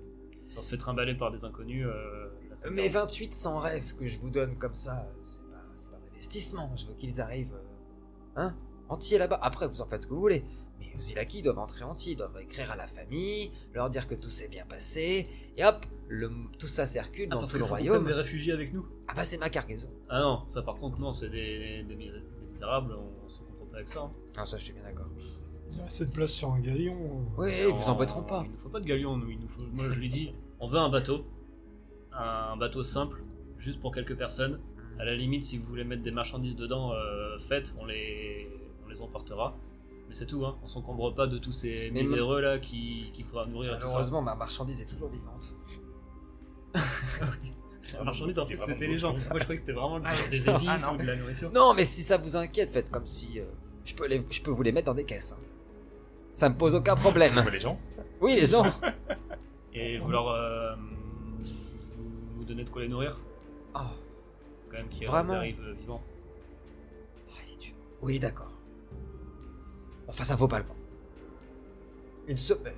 si 0.47 0.57
on 0.59 0.63
se 0.63 0.71
fait 0.71 0.77
trimballer 0.77 1.15
par 1.15 1.31
des 1.33 1.45
inconnus, 1.45 1.87
euh, 1.87 2.29
là, 2.49 2.71
Mais 2.71 2.89
grave. 2.89 3.05
28 3.07 3.35
sans 3.35 3.59
rêve 3.61 3.95
que 3.97 4.07
je 4.07 4.19
vous 4.19 4.31
donne 4.31 4.57
comme 4.57 4.75
ça, 4.75 5.07
c'est 5.23 5.41
pas, 5.51 5.63
c'est 5.77 5.91
pas 5.91 5.97
un 5.97 6.13
investissement. 6.13 6.71
Je 6.77 6.87
veux 6.87 6.95
qu'ils 6.95 7.21
arrivent 7.21 7.55
euh, 7.55 8.41
hein, 8.43 8.55
entiers 8.89 9.19
là-bas. 9.19 9.39
Après, 9.43 9.67
vous 9.67 9.81
en 9.81 9.87
faites 9.87 10.03
ce 10.03 10.07
que 10.07 10.15
vous 10.15 10.21
voulez. 10.21 10.45
Mais 10.81 10.93
aux 10.97 11.01
Ilaki 11.01 11.41
doivent 11.43 11.59
entrer 11.61 11.85
entiers, 11.85 12.13
ils 12.13 12.17
doivent 12.17 12.37
écrire 12.41 12.71
à 12.71 12.77
la 12.77 12.87
famille, 12.89 13.51
leur 13.73 13.91
dire 13.91 14.07
que 14.09 14.15
tout 14.17 14.31
s'est 14.31 14.49
bien 14.49 14.67
passé, 14.67 15.23
et 15.57 15.65
hop, 15.65 15.87
le, 16.09 16.29
tout 16.59 16.67
ça 16.67 16.85
circule 16.85 17.29
Ah, 17.31 17.35
dans 17.35 17.41
parce 17.41 17.53
tout 17.53 17.59
le 17.59 17.65
royaume. 17.65 18.05
des 18.07 18.13
réfugiés 18.13 18.53
avec 18.53 18.73
nous. 18.75 18.85
Ah 19.07 19.15
bah 19.15 19.23
c'est 19.23 19.39
ma 19.39 19.51
cargaison. 19.51 19.89
Ah 20.09 20.21
non, 20.21 20.43
ça 20.49 20.63
par 20.63 20.75
contre, 20.75 20.99
non, 21.01 21.13
c'est 21.13 21.29
des, 21.31 21.85
des, 21.85 21.95
des 21.95 22.13
misérables, 22.53 22.93
on 22.93 23.29
se 23.29 23.39
comprend 23.39 23.67
pas 23.67 23.77
avec 23.77 23.89
ça. 23.89 24.01
hein. 24.01 24.13
Ah 24.37 24.45
ça 24.47 24.57
je 24.59 24.65
suis 24.65 24.73
bien 24.73 24.83
d'accord. 24.83 25.07
Il 25.75 25.79
y 25.79 25.83
a 25.83 25.85
assez 25.87 26.07
de 26.07 26.11
place 26.13 26.33
sur 26.33 26.53
un 26.53 26.61
galion. 26.61 27.27
Oui, 27.37 27.51
ils 27.61 27.67
vous 27.67 27.83
on- 27.87 27.91
embêteront 27.93 28.23
pas. 28.23 28.43
Il 28.47 28.53
nous 28.53 28.59
faut 28.59 28.69
pas 28.69 28.81
de 28.81 28.87
galion, 28.87 29.17
nous. 29.17 29.31
Il 29.31 29.39
nous 29.41 29.49
faut... 29.49 29.63
Moi, 29.73 29.87
je 29.91 29.99
lui 29.99 30.09
dis, 30.09 30.33
on 30.61 30.67
veut 30.67 30.79
un 30.79 30.89
bateau. 30.89 31.25
Un 32.13 32.57
bateau 32.57 32.83
simple, 32.83 33.23
juste 33.59 33.81
pour 33.81 33.93
quelques 33.93 34.17
personnes. 34.17 34.61
À 35.01 35.05
la 35.05 35.15
limite, 35.17 35.43
si 35.45 35.59
vous 35.59 35.67
voulez 35.67 35.83
mettre 35.85 36.03
des 36.05 36.13
marchandises 36.13 36.55
dedans, 36.55 36.93
euh, 36.93 37.39
faites, 37.49 37.75
on 37.81 37.85
les, 37.87 38.49
on 38.85 38.89
les 38.89 39.01
emportera. 39.03 39.57
Mais 40.09 40.15
c'est 40.15 40.27
tout, 40.27 40.45
hein. 40.47 40.57
On 40.63 40.67
s'encombre 40.69 41.13
pas 41.15 41.27
de 41.27 41.39
tous 41.39 41.51
ces 41.51 41.91
Mais 41.93 42.03
miséreux 42.03 42.41
là 42.41 42.59
qui- 42.61 43.11
qu'il 43.13 43.25
faudra 43.25 43.47
nourrir 43.47 43.73
et 43.73 43.75
tout 43.77 43.81
ça. 43.81 43.87
Malheureusement, 43.87 44.23
ma 44.23 44.37
marchandise 44.37 44.81
est 44.83 44.87
toujours 44.87 45.09
vivante. 45.09 45.53
La 47.93 48.03
marchandise, 48.05 48.39
en 48.39 48.47
fait, 48.47 48.59
c'était 48.65 48.87
les 48.87 48.97
gens. 48.99 49.13
Moi, 49.13 49.21
je 49.35 49.39
croyais 49.45 49.55
que 49.55 49.61
c'était 49.61 49.73
vraiment 49.73 50.01
Ah, 50.05 50.13
des 50.31 50.49
ah, 50.49 50.57
épices 50.57 50.87
non. 50.87 50.95
ou 50.95 50.99
de 50.99 51.03
la 51.03 51.17
nourriture. 51.17 51.53
Non, 51.53 51.75
mais 51.75 51.85
si 51.85 52.03
ça 52.03 52.17
vous 52.17 52.35
inquiète, 52.37 52.71
faites 52.71 52.91
comme 52.91 53.07
si 53.07 53.39
euh, 53.41 53.45
je, 53.85 53.95
peux 53.95 54.07
les, 54.09 54.23
je 54.31 54.43
peux 54.43 54.51
vous 54.51 54.63
les 54.63 54.73
mettre 54.73 54.87
dans 54.87 54.95
des 54.95 55.05
caisses. 55.05 55.33
hein. 55.33 55.43
Ça 56.35 56.49
me 56.51 56.57
pose 56.57 56.75
aucun 56.75 56.95
problème. 56.97 57.43
Les 57.51 57.59
gens 57.61 57.79
Oui, 58.21 58.35
les 58.35 58.47
gens. 58.47 58.67
Et 59.73 59.99
vous 59.99 60.11
leur. 60.11 60.29
euh, 60.29 60.75
vous, 60.77 62.37
vous 62.39 62.45
donnez 62.45 62.65
de 62.65 62.69
quoi 62.71 62.83
les 62.83 62.89
nourrir 62.89 63.19
Oh, 63.75 63.79
Quand 64.71 64.77
même, 64.77 64.89
qui 64.89 65.05
Vraiment 65.05 65.35
arrivent 65.35 65.61
euh, 65.65 65.73
vivants. 65.73 66.03
oh, 67.29 67.33
il 67.49 67.55
est 67.55 67.57
dur. 67.67 67.75
Oui, 68.03 68.21
d'accord. 68.21 68.51
Enfin, 70.07 70.23
ça 70.25 70.37
vaut 70.37 70.47
pas 70.49 70.59
le 70.59 70.65
coup. 70.65 70.77
Une 72.29 72.39
semaine. 72.39 72.75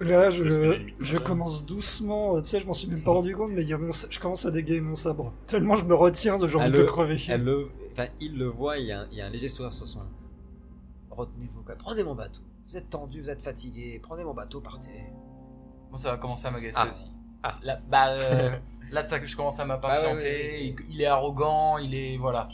Là, 0.00 0.28
je, 0.30 0.42
Deux 0.42 0.50
semaines 0.50 0.72
et 0.72 0.78
demie. 0.80 0.94
je 0.98 1.16
commence 1.18 1.64
doucement. 1.64 2.36
euh, 2.36 2.40
Tu 2.42 2.48
sais, 2.48 2.60
je 2.60 2.66
m'en 2.66 2.72
suis 2.72 2.88
même 2.88 3.02
pas 3.02 3.12
rendu 3.12 3.34
compte, 3.36 3.52
mais 3.52 3.62
il 3.62 3.68
y 3.68 3.72
a 3.72 3.78
mon 3.78 3.92
sa- 3.92 4.08
je 4.10 4.18
commence 4.18 4.44
à 4.44 4.50
dégainer 4.50 4.80
mon 4.80 4.96
sabre. 4.96 5.32
Tellement 5.46 5.76
je 5.76 5.84
me 5.84 5.94
retiens 5.94 6.36
de 6.36 6.46
Elle 6.60 6.72
de 6.72 6.78
le- 6.78 6.84
crever. 6.84 7.16
Elle 7.28 7.44
le, 7.44 7.68
enfin, 7.92 8.08
il 8.20 8.36
le 8.36 8.46
voit, 8.46 8.78
il 8.78 8.86
y, 8.86 8.92
a 8.92 9.02
un, 9.02 9.06
il 9.12 9.18
y 9.18 9.20
a 9.20 9.26
un 9.26 9.30
léger 9.30 9.48
sourire 9.48 9.72
sur 9.72 9.86
son. 9.86 10.00
Retenez-vous, 11.16 11.62
quoi. 11.62 11.74
prenez 11.76 12.02
mon 12.02 12.14
bateau. 12.14 12.42
Vous 12.68 12.76
êtes 12.76 12.90
tendu, 12.90 13.20
vous 13.22 13.30
êtes 13.30 13.42
fatigué. 13.42 14.00
Prenez 14.02 14.24
mon 14.24 14.34
bateau, 14.34 14.60
partez. 14.60 15.04
Bon, 15.90 15.96
ça 15.96 16.10
va 16.12 16.16
commencer 16.16 16.46
à 16.46 16.50
m'agacer 16.50 16.78
Ah. 16.80 16.88
aussi. 16.90 17.12
Ah. 17.42 17.58
Là, 17.62 17.78
bah, 17.88 18.08
euh, 18.10 18.56
là, 18.90 19.02
ça 19.02 19.20
que 19.20 19.26
je 19.26 19.36
commence 19.36 19.60
à 19.60 19.64
m'impatienter. 19.64 20.08
Ah 20.08 20.14
ouais, 20.14 20.22
ouais, 20.22 20.66
Il, 20.88 20.94
il 20.94 21.02
est 21.02 21.06
arrogant, 21.06 21.78
il 21.78 21.94
est 21.94 22.16
voilà. 22.16 22.48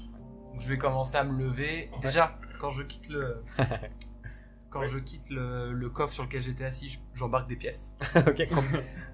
Donc, 0.52 0.60
je 0.60 0.68
vais 0.68 0.78
commencer 0.78 1.16
à 1.16 1.24
me 1.24 1.38
lever. 1.38 1.90
Déjà, 2.02 2.36
quand 2.60 2.70
je 2.70 2.82
quitte 2.82 3.08
le, 3.08 3.42
quand 4.70 4.82
je 4.84 4.98
quitte 4.98 5.30
le, 5.30 5.72
le 5.72 5.90
coffre 5.90 6.12
sur 6.12 6.24
lequel 6.24 6.40
j'étais 6.42 6.64
assis, 6.64 6.88
je- 6.88 6.98
j'embarque 7.14 7.48
des 7.48 7.56
pièces. 7.56 7.94
ok, 8.16 8.46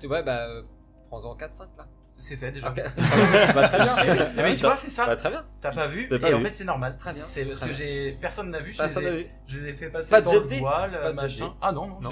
tu 0.01 0.07
vois, 0.07 0.23
bah, 0.23 0.49
euh, 0.49 0.63
prends-en 1.09 1.37
4-5 1.37 1.69
là. 1.77 1.87
C'est 2.19 2.37
fait 2.37 2.51
déjà. 2.51 2.71
Ok. 2.71 2.77
bah, 3.55 3.69
très 3.69 3.79
bien. 3.83 3.95
Mais, 4.37 4.43
mais 4.43 4.57
tu 4.57 4.63
vois, 4.63 4.77
c'est 4.77 4.91
ça. 4.91 5.07
Bah, 5.07 5.17
très 5.17 5.31
bien. 5.31 5.45
T'as 5.61 5.73
pas 5.73 5.87
vu 5.87 6.09
pas 6.09 6.31
Et 6.31 6.35
en 6.35 6.41
fait, 6.41 6.55
c'est 6.55 6.65
normal. 6.65 6.97
Très 6.99 7.13
bien. 7.13 7.25
C'est 7.29 7.45
parce 7.45 7.61
Très 7.61 7.69
que 7.69 7.75
j'ai 7.75 8.13
personne 8.21 8.51
n'a 8.51 8.61
vu. 8.61 8.73
Je, 8.73 8.79
Personne 8.79 9.05
les 9.05 9.11
ai, 9.11 9.17
vu. 9.25 9.27
je 9.47 9.61
les 9.61 9.69
ai 9.71 9.75
fait 9.75 9.91
passer 9.91 10.11
Pas 10.11 10.21
de 10.21 10.27
dans 10.27 10.33
jet 10.33 10.41
le 10.41 10.47
voile, 10.59 10.99
Pas 11.03 11.13
machin. 11.13 11.55
Ah 11.61 11.73
non, 11.73 11.87
non, 11.89 11.99
Non, 12.01 12.11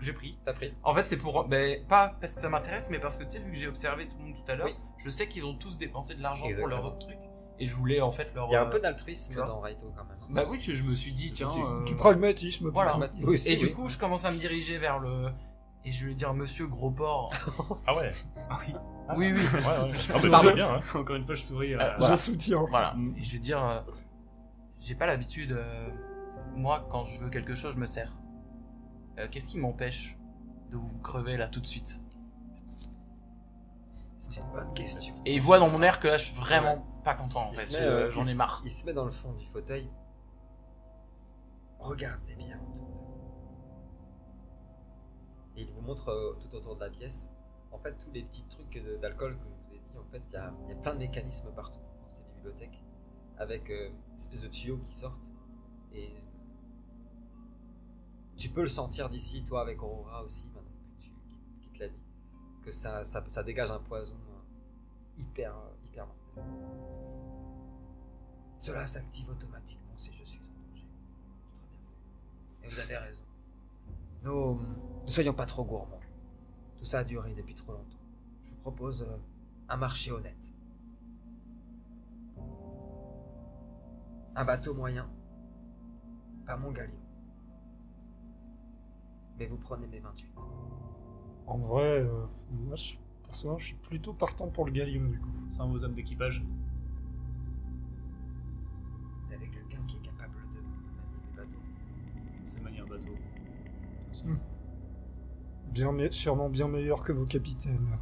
j'ai- 0.00 0.12
pris. 0.12 0.38
T'as 0.44 0.52
pris. 0.52 0.74
En 0.82 0.94
fait, 0.94 1.06
c'est 1.06 1.16
pour. 1.16 1.44
Ben, 1.48 1.84
pas 1.86 2.14
parce 2.20 2.34
que 2.34 2.40
ça 2.40 2.48
m'intéresse, 2.48 2.88
mais 2.90 2.98
parce 2.98 3.16
que 3.18 3.24
tu 3.24 3.32
sais, 3.32 3.38
vu 3.38 3.50
que 3.50 3.56
j'ai 3.56 3.68
observé 3.68 4.06
tout 4.06 4.16
le 4.18 4.24
monde 4.24 4.34
tout 4.34 4.50
à 4.52 4.54
l'heure, 4.54 4.66
Oui. 4.66 4.74
je 5.04 5.10
sais 5.10 5.28
qu'ils 5.28 5.46
ont 5.46 5.54
tous 5.54 5.78
dépensé 5.78 6.14
de 6.14 6.22
l'argent 6.22 6.46
pour 6.56 6.68
leur 6.68 6.98
truc. 6.98 7.16
Et 7.60 7.66
je 7.66 7.74
voulais 7.74 8.00
en 8.00 8.12
fait 8.12 8.28
leur. 8.34 8.46
Il 8.48 8.52
y 8.52 8.56
a 8.56 8.62
un 8.62 8.66
euh, 8.66 8.70
peu 8.70 8.78
d'altruisme 8.78 9.34
dans 9.34 9.60
Raito 9.60 9.92
quand 9.96 10.04
même. 10.04 10.16
Bah 10.30 10.42
oui, 10.48 10.60
je 10.60 10.82
me 10.84 10.94
suis 10.94 11.10
dit, 11.12 11.32
tiens. 11.32 11.48
Tu- 11.48 11.60
euh, 11.60 11.84
Du 11.84 11.96
pragmatisme. 11.96 12.68
Voilà. 12.70 12.98
Et 13.46 13.56
du 13.56 13.72
coup, 13.72 13.88
je 13.88 13.98
commence 13.98 14.24
à 14.24 14.30
me 14.30 14.36
diriger 14.38 14.78
vers 14.78 14.98
le. 14.98 15.28
Et 15.84 15.90
je 15.92 16.06
vais 16.06 16.14
dire, 16.14 16.34
monsieur 16.34 16.66
gros 16.66 16.90
porc. 16.90 17.32
Ah 17.86 17.96
ouais 17.96 18.10
Ah 18.50 18.58
oui. 18.66 18.74
Ah. 19.08 19.14
Oui, 19.16 19.32
oui. 19.32 19.40
Ouais, 19.54 19.60
ouais. 19.60 19.98
Ah, 20.32 20.42
bah, 20.42 20.52
bien, 20.52 20.74
hein. 20.74 20.80
Encore 20.94 21.16
une 21.16 21.24
fois, 21.24 21.34
je 21.34 21.42
souris. 21.42 21.74
euh, 21.74 21.78
Euh, 21.80 21.92
Je 21.94 21.98
Voilà. 21.98 22.16
soutiens. 22.16 22.64
Voilà. 22.68 22.94
Et 23.16 23.24
je 23.24 23.32
vais 23.32 23.38
dire, 23.38 23.62
euh, 23.64 23.80
j'ai 24.78 24.94
pas 24.94 25.06
l'habitude. 25.06 25.52
euh, 25.52 25.90
moi, 26.54 26.86
quand 26.90 27.04
je 27.04 27.18
veux 27.20 27.30
quelque 27.30 27.54
chose, 27.54 27.74
je 27.74 27.78
me 27.78 27.86
sers. 27.86 28.12
Euh, 29.18 29.26
Qu'est-ce 29.30 29.48
qui 29.48 29.58
m'empêche 29.58 30.18
de 30.70 30.76
vous 30.76 30.98
crever 30.98 31.36
là 31.36 31.48
tout 31.48 31.60
de 31.60 31.66
suite? 31.66 32.00
C'est 34.18 34.40
une 34.40 34.50
bonne 34.50 34.72
question. 34.74 35.14
Et 35.24 35.36
il 35.36 35.40
voit 35.42 35.58
dans 35.60 35.68
mon 35.70 35.80
air 35.82 36.00
que 36.00 36.08
là, 36.08 36.16
je 36.18 36.24
suis 36.26 36.34
vraiment 36.36 36.84
pas 37.04 37.14
content 37.14 37.48
en 37.48 37.52
Il 37.52 37.56
fait. 37.58 37.70
se 37.70 37.72
met, 37.72 37.78
Je- 37.84 37.88
euh, 37.88 38.10
J'en 38.10 38.22
il 38.22 38.30
ai 38.30 38.34
marre. 38.34 38.60
Il 38.64 38.70
se 38.70 38.84
met 38.84 38.92
dans 38.92 39.04
le 39.04 39.10
fond 39.10 39.32
du 39.32 39.46
fauteuil. 39.46 39.88
Regardez 41.78 42.34
bien 42.34 42.58
autour 42.60 42.86
de 42.88 42.92
vous. 42.92 42.98
Et 45.56 45.62
il 45.62 45.72
vous 45.72 45.80
montre 45.80 46.08
euh, 46.10 46.36
tout 46.40 46.54
autour 46.56 46.74
de 46.76 46.80
la 46.80 46.90
pièce. 46.90 47.30
En 47.78 47.82
fait, 47.82 47.92
tous 47.92 48.10
les 48.12 48.22
petits 48.24 48.44
trucs 48.44 48.82
d'alcool 49.00 49.36
que 49.36 49.44
je 49.44 49.54
vous 49.54 49.74
ai 49.74 49.78
dit, 49.78 49.98
en 49.98 50.04
fait, 50.10 50.22
il 50.28 50.32
y 50.32 50.72
a, 50.72 50.76
plein 50.76 50.94
de 50.94 50.98
mécanismes 50.98 51.52
partout 51.54 51.80
dans 52.02 52.08
ces 52.08 52.22
bibliothèques. 52.34 52.82
Avec 53.36 53.70
euh, 53.70 53.90
une 54.10 54.16
espèce 54.16 54.40
de 54.40 54.48
tuyaux 54.48 54.78
qui 54.78 54.94
sortent. 54.94 55.30
Et 55.92 56.12
tu 58.36 58.48
peux 58.48 58.62
le 58.62 58.68
sentir 58.68 59.08
d'ici, 59.08 59.44
toi, 59.44 59.60
avec 59.60 59.80
Aurora 59.82 60.24
aussi, 60.24 60.48
maintenant 60.48 60.70
que 60.96 61.02
tu, 61.02 61.10
qui, 61.60 61.68
te 61.70 61.78
l'a 61.78 61.88
dit. 61.88 62.02
Que 62.64 62.72
ça, 62.72 63.04
ça, 63.04 63.42
dégage 63.44 63.70
un 63.70 63.78
poison 63.78 64.16
euh, 64.16 65.20
hyper, 65.20 65.56
euh, 65.56 65.70
hyper 65.84 66.06
mortel. 66.06 66.44
Cela 68.58 68.86
s'active 68.86 69.30
automatiquement 69.30 69.94
si 69.96 70.12
je 70.12 70.24
suis 70.24 70.40
en 70.40 70.68
danger. 70.68 70.84
Très 72.60 72.60
bien. 72.60 72.64
Et 72.64 72.66
vous 72.66 72.80
avez 72.80 72.96
raison. 72.96 73.22
Nous 74.24 74.60
ne 75.04 75.10
soyons 75.10 75.32
pas 75.32 75.46
trop 75.46 75.64
gourmands. 75.64 75.97
Tout 76.78 76.84
ça 76.84 77.00
a 77.00 77.04
duré 77.04 77.34
depuis 77.34 77.54
trop 77.54 77.72
longtemps. 77.72 77.98
Je 78.44 78.50
vous 78.50 78.60
propose 78.60 79.02
euh, 79.02 79.16
un 79.68 79.76
marché 79.76 80.12
honnête. 80.12 80.52
Un 84.36 84.44
bateau 84.44 84.74
moyen. 84.74 85.10
Pas 86.46 86.56
mon 86.56 86.70
galion. 86.70 87.00
Mais 89.38 89.46
vous 89.46 89.56
prenez 89.56 89.88
mes 89.88 89.98
28. 89.98 90.32
En 91.48 91.58
vrai, 91.58 92.00
euh, 92.00 92.26
moi, 92.52 92.76
je, 92.76 92.94
personnellement, 93.24 93.58
je 93.58 93.66
suis 93.66 93.76
plutôt 93.76 94.12
partant 94.12 94.48
pour 94.48 94.64
le 94.64 94.70
galion 94.70 95.04
du 95.08 95.18
coup. 95.18 95.28
Sans 95.48 95.68
vos 95.68 95.82
hommes 95.82 95.94
d'équipage. 95.94 96.44
Vous 99.26 99.32
avez 99.32 99.48
quelqu'un 99.48 99.82
qui 99.88 99.96
est 99.96 100.02
capable 100.02 100.34
de 100.54 100.60
manier 100.60 101.18
mes 101.26 101.36
bateaux. 101.36 101.62
C'est 102.44 102.60
manier 102.60 102.80
un 102.80 102.86
bateau. 102.86 103.16
Bien, 105.72 105.92
mais 105.92 106.10
sûrement 106.10 106.48
bien 106.48 106.68
meilleur 106.68 107.02
que 107.04 107.12
vos 107.12 107.26
capitaines. 107.26 107.98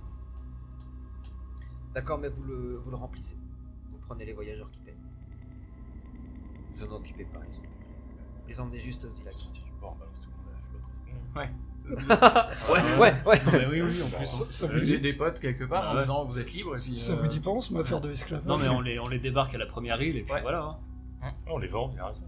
D'accord, 1.95 2.19
mais 2.19 2.29
vous 2.29 2.43
le, 2.45 2.77
vous 2.77 2.91
le 2.91 2.97
remplissez. 2.97 3.37
Vous 3.91 3.99
prenez 3.99 4.25
les 4.25 4.33
voyageurs 4.33 4.71
qui 4.71 4.81
payent. 4.81 4.95
Vous 6.75 6.85
en 6.85 6.93
occupez 6.97 7.25
pas, 7.25 7.41
ils 7.51 7.57
ont 7.59 7.63
payé. 7.63 7.73
Vous 8.43 8.49
les 8.49 8.61
emmenez 8.61 8.79
juste 8.81 9.07
balance 9.99 10.21
tout 10.21 10.31
le 10.31 10.37
monde 10.37 10.47
à 10.49 10.53
la 10.53 11.49
flotte. 11.49 11.51
Ouais, 12.69 12.99
ouais, 12.99 13.15
ouais. 13.27 13.45
Non, 13.45 13.53
mais 13.53 13.67
oui, 13.67 13.83
oui, 13.83 14.03
en 14.03 14.09
plus. 14.17 14.27
Ça, 14.27 14.45
ça 14.51 14.67
vous 14.67 14.81
dit, 14.81 14.99
des 15.01 15.13
potes 15.13 15.39
quelque 15.41 15.65
part 15.65 15.91
en 15.91 15.95
ouais. 15.95 16.01
disant 16.01 16.25
vous 16.25 16.41
êtes 16.41 16.53
libre 16.53 16.77
puis. 16.77 16.97
ça 16.97 17.13
euh, 17.13 17.17
vous 17.17 17.27
dit 17.29 17.41
pas, 17.41 17.51
on 17.51 17.61
se 17.61 17.73
met 17.73 17.81
à 17.81 17.85
faire 17.85 18.01
de 18.01 18.09
l'esclavage 18.09 18.45
Non, 18.47 18.59
mais 18.59 18.69
on 18.69 18.81
les, 18.81 18.99
on 18.99 19.07
les 19.09 19.19
débarque 19.21 19.55
à 19.55 19.59
la 19.59 19.67
première 19.67 20.01
île 20.03 20.17
et 20.17 20.23
puis 20.23 20.33
Ouais. 20.33 20.43
voilà. 20.43 20.79
hein. 21.23 21.31
On 21.47 21.59
les 21.59 21.69
vend, 21.69 21.91
il 21.95 22.01
a 22.01 22.07
raison. 22.07 22.25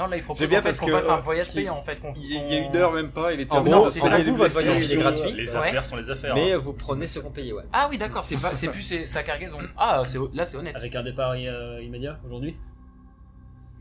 Non, 0.00 0.06
là 0.06 0.16
il 0.16 0.22
propose 0.22 0.40
J'aime 0.40 0.48
bien 0.48 0.58
en 0.60 0.62
fait, 0.62 0.68
parce 0.70 0.80
qu'on 0.80 0.86
que, 0.86 0.92
fasse 0.92 1.08
un 1.10 1.18
euh, 1.18 1.20
voyage 1.20 1.48
il- 1.50 1.54
payant 1.56 1.76
en 1.76 1.82
fait. 1.82 1.98
Il 2.16 2.32
y, 2.32 2.38
a- 2.38 2.42
il 2.46 2.52
y 2.52 2.56
a 2.56 2.58
une 2.68 2.76
heure 2.76 2.92
même 2.92 3.10
pas, 3.10 3.32
il 3.34 3.40
était 3.40 3.52
En 3.54 3.62
gros, 3.62 3.90
c'est 3.90 4.00
ça, 4.00 4.22
vous, 4.22 4.34
votre 4.34 4.52
voyage, 4.52 4.84
il 4.86 4.92
est 4.92 4.96
gratuit. 4.96 5.32
Les 5.32 5.50
Ouais. 5.50 5.56
affaires 5.68 5.84
sont 5.84 5.96
les 5.96 6.10
affaires. 6.10 6.34
Mais 6.34 6.52
hein. 6.52 6.58
vous 6.58 6.72
prenez 6.72 7.06
ce 7.06 7.18
qu'on 7.18 7.30
payait, 7.30 7.52
ouais. 7.52 7.64
Ah 7.72 7.86
oui, 7.90 7.98
d'accord, 7.98 8.24
c'est 8.24 8.40
pas, 8.40 8.50
c'est 8.54 8.68
plus 8.68 8.82
c'est- 8.82 9.04
sa 9.06 9.22
cargaison. 9.22 9.58
Ah, 9.76 10.02
c'est 10.06 10.18
là 10.32 10.46
c'est 10.46 10.56
honnête. 10.56 10.76
Avec 10.78 10.94
un 10.96 11.02
départ 11.02 11.32
euh, 11.36 11.82
immédiat 11.82 12.18
aujourd'hui 12.24 12.56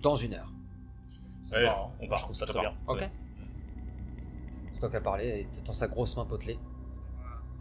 Dans 0.03 0.15
une 0.15 0.33
heure. 0.33 0.51
Ouais, 1.53 1.65
hein. 1.65 1.73
on 1.99 2.03
Je 2.03 2.09
part, 2.09 2.19
trouve 2.21 2.35
ça 2.35 2.45
très 2.45 2.59
bien. 2.59 2.73
Ok. 2.87 2.99
Ouais. 2.99 3.09
C'est 4.73 4.79
toi 4.81 4.89
qui 4.89 4.95
as 4.97 5.01
parlé 5.01 5.25
et 5.27 5.47
t'entends 5.57 5.73
sa 5.73 5.87
grosse 5.87 6.15
main 6.17 6.25
potelée. 6.25 6.59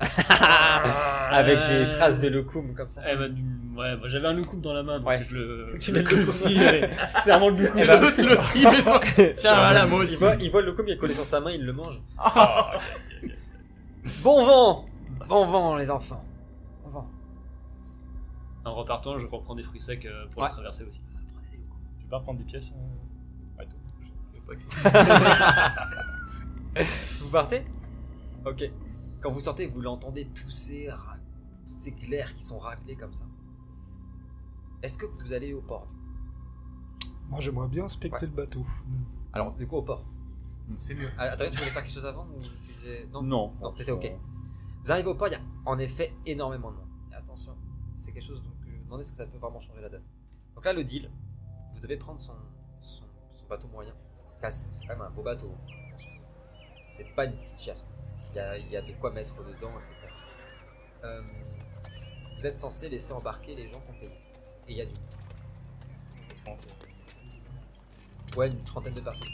Avec 1.31 1.59
des 1.69 1.89
traces 1.91 2.21
de 2.21 2.29
loukoum 2.29 2.75
comme 2.75 2.89
ça. 2.89 3.03
Eh 3.11 3.17
ben, 3.17 3.35
ouais, 3.77 3.97
bah, 3.97 4.03
j'avais 4.07 4.29
un 4.29 4.33
loukoum 4.35 4.61
dans 4.61 4.73
la 4.73 4.83
main, 4.83 4.99
donc 4.99 5.09
Ouais. 5.09 5.23
je 5.23 5.35
le. 5.35 5.77
Tu 5.81 5.93
mets 5.93 6.03
le 6.03 6.17
loukoum. 6.17 6.33
Si. 6.33 6.57
C'est 6.59 7.31
vraiment 7.31 7.49
le 7.51 7.57
loukoum. 7.57 7.79
Il 8.55 8.65
met 8.65 8.83
son- 8.85 9.01
Tiens, 9.41 9.55
voilà, 9.57 9.87
moi 9.87 10.01
Il 10.01 10.03
aussi. 10.05 10.17
voit, 10.17 10.35
il 10.37 10.51
voit 10.51 10.61
le 10.63 10.69
loukoum, 10.69 10.87
il 10.89 10.93
est 10.93 10.99
collé 10.99 11.13
sur 11.15 11.25
sa 11.25 11.41
main, 11.41 11.51
il 11.51 11.65
le 11.65 11.73
mange. 11.73 12.01
Ah. 12.19 12.73
Bon 14.23 14.45
vent 14.45 14.87
Bon 15.29 15.47
vent, 15.47 15.77
les 15.77 15.91
enfants. 15.91 16.25
Bon 16.85 16.91
vent. 16.91 17.07
En 18.65 18.75
repartant, 18.75 19.19
je 19.19 19.27
reprends 19.27 19.55
des 19.55 19.63
fruits 19.65 19.81
secs 19.81 20.05
euh, 20.07 20.27
pour 20.33 20.43
Ouais. 20.43 20.49
la 20.49 20.55
traverser 20.55 20.85
aussi. 20.85 21.01
Tu 22.01 22.07
pas 22.07 22.21
prendre 22.21 22.39
des 22.39 22.45
pièces 22.45 22.73
euh 22.73 23.59
Ouais, 23.59 23.67
toi. 23.67 23.75
Je- 24.01 24.13
Vous 27.21 27.29
partez? 27.31 27.65
Ok. 28.47 28.71
Quand 29.21 29.31
vous 29.31 29.41
sortez, 29.41 29.67
vous 29.67 29.81
l'entendez 29.81 30.27
tousser, 30.27 30.89
toutes 31.67 31.81
ces 31.81 31.93
glaires 31.93 32.35
qui 32.35 32.43
sont 32.45 32.59
raclées 32.59 32.97
comme 32.97 33.13
ça. 33.13 33.25
Est-ce 34.83 34.97
que 34.97 35.07
vous 35.07 35.33
allez 35.33 35.53
au 35.53 35.61
port 35.61 35.89
Moi, 37.29 37.41
j'aimerais 37.41 37.69
bien 37.69 37.85
inspecter 37.85 38.27
le 38.27 38.33
bateau. 38.33 38.65
Alors, 39.33 39.53
du 39.55 39.67
coup, 39.67 39.77
au 39.77 39.83
port. 39.83 40.05
C'est 40.77 40.95
mieux. 40.95 41.09
Ah, 41.19 41.25
Attends, 41.25 41.51
tu 41.51 41.59
voulais 41.59 41.71
faire 41.71 41.83
quelque 41.83 41.95
chose 41.95 42.07
avant 42.07 42.27
ou 42.27 42.41
tu 42.41 42.73
disais... 42.75 43.09
Non, 43.13 43.23
Non. 43.23 43.53
Non, 43.61 43.73
t'étais 43.73 43.91
ok. 43.91 44.13
Vous 44.85 44.93
arrivez 44.93 45.09
au 45.09 45.15
port, 45.15 45.29
il 45.29 45.33
y 45.33 45.37
a 45.37 45.41
en 45.67 45.79
effet 45.79 46.15
énormément 46.25 46.71
de 46.71 46.77
monde. 46.77 46.87
Et 47.11 47.15
attention, 47.15 47.57
c'est 47.97 48.13
quelque 48.13 48.25
chose 48.25 48.43
donc 48.43 48.53
je 48.65 48.71
me 48.71 48.85
demandais 48.85 49.03
ce 49.03 49.11
que 49.11 49.17
ça 49.19 49.27
peut 49.27 49.39
vraiment 49.39 49.61
changer 49.61 49.83
la 49.83 49.89
donne. 49.89 50.05
Donc 50.55 50.65
là, 50.65 50.73
le 50.73 50.85
deal, 50.85 51.11
vous 51.75 51.81
devez 51.81 51.97
prendre 51.97 52.21
son, 52.21 52.33
son, 52.81 53.05
son 53.33 53.47
bateau 53.47 53.67
moyen. 53.69 53.93
C'est 54.43 54.73
c'est 54.73 54.87
quand 54.87 54.95
même 54.97 55.03
un 55.03 55.11
beau 55.11 55.23
bateau. 55.23 55.51
C'est 56.91 57.05
pas 57.15 57.25
une 57.25 57.33
petite 57.33 57.59
chiasse. 57.59 57.85
Il 58.33 58.37
y 58.37 58.41
a, 58.41 58.57
il 58.59 58.71
y 58.71 58.77
a 58.77 58.83
de 58.83 58.93
quoi 58.93 59.11
mettre 59.11 59.35
dedans, 59.45 59.73
etc. 59.79 59.95
Euh, 61.05 61.23
vous 62.37 62.47
êtes 62.47 62.59
censé 62.59 62.89
laisser 62.89 63.13
embarquer 63.13 63.55
les 63.55 63.71
gens 63.71 63.81
qu'on 63.81 63.93
paye. 63.95 64.09
Et 64.69 64.73
il 64.73 64.77
y 64.77 64.83
a 64.83 64.87
du. 64.87 64.93
Ouais, 68.37 68.49
une 68.49 68.63
trentaine 68.65 68.95
de 68.95 69.01
personnes. 69.01 69.29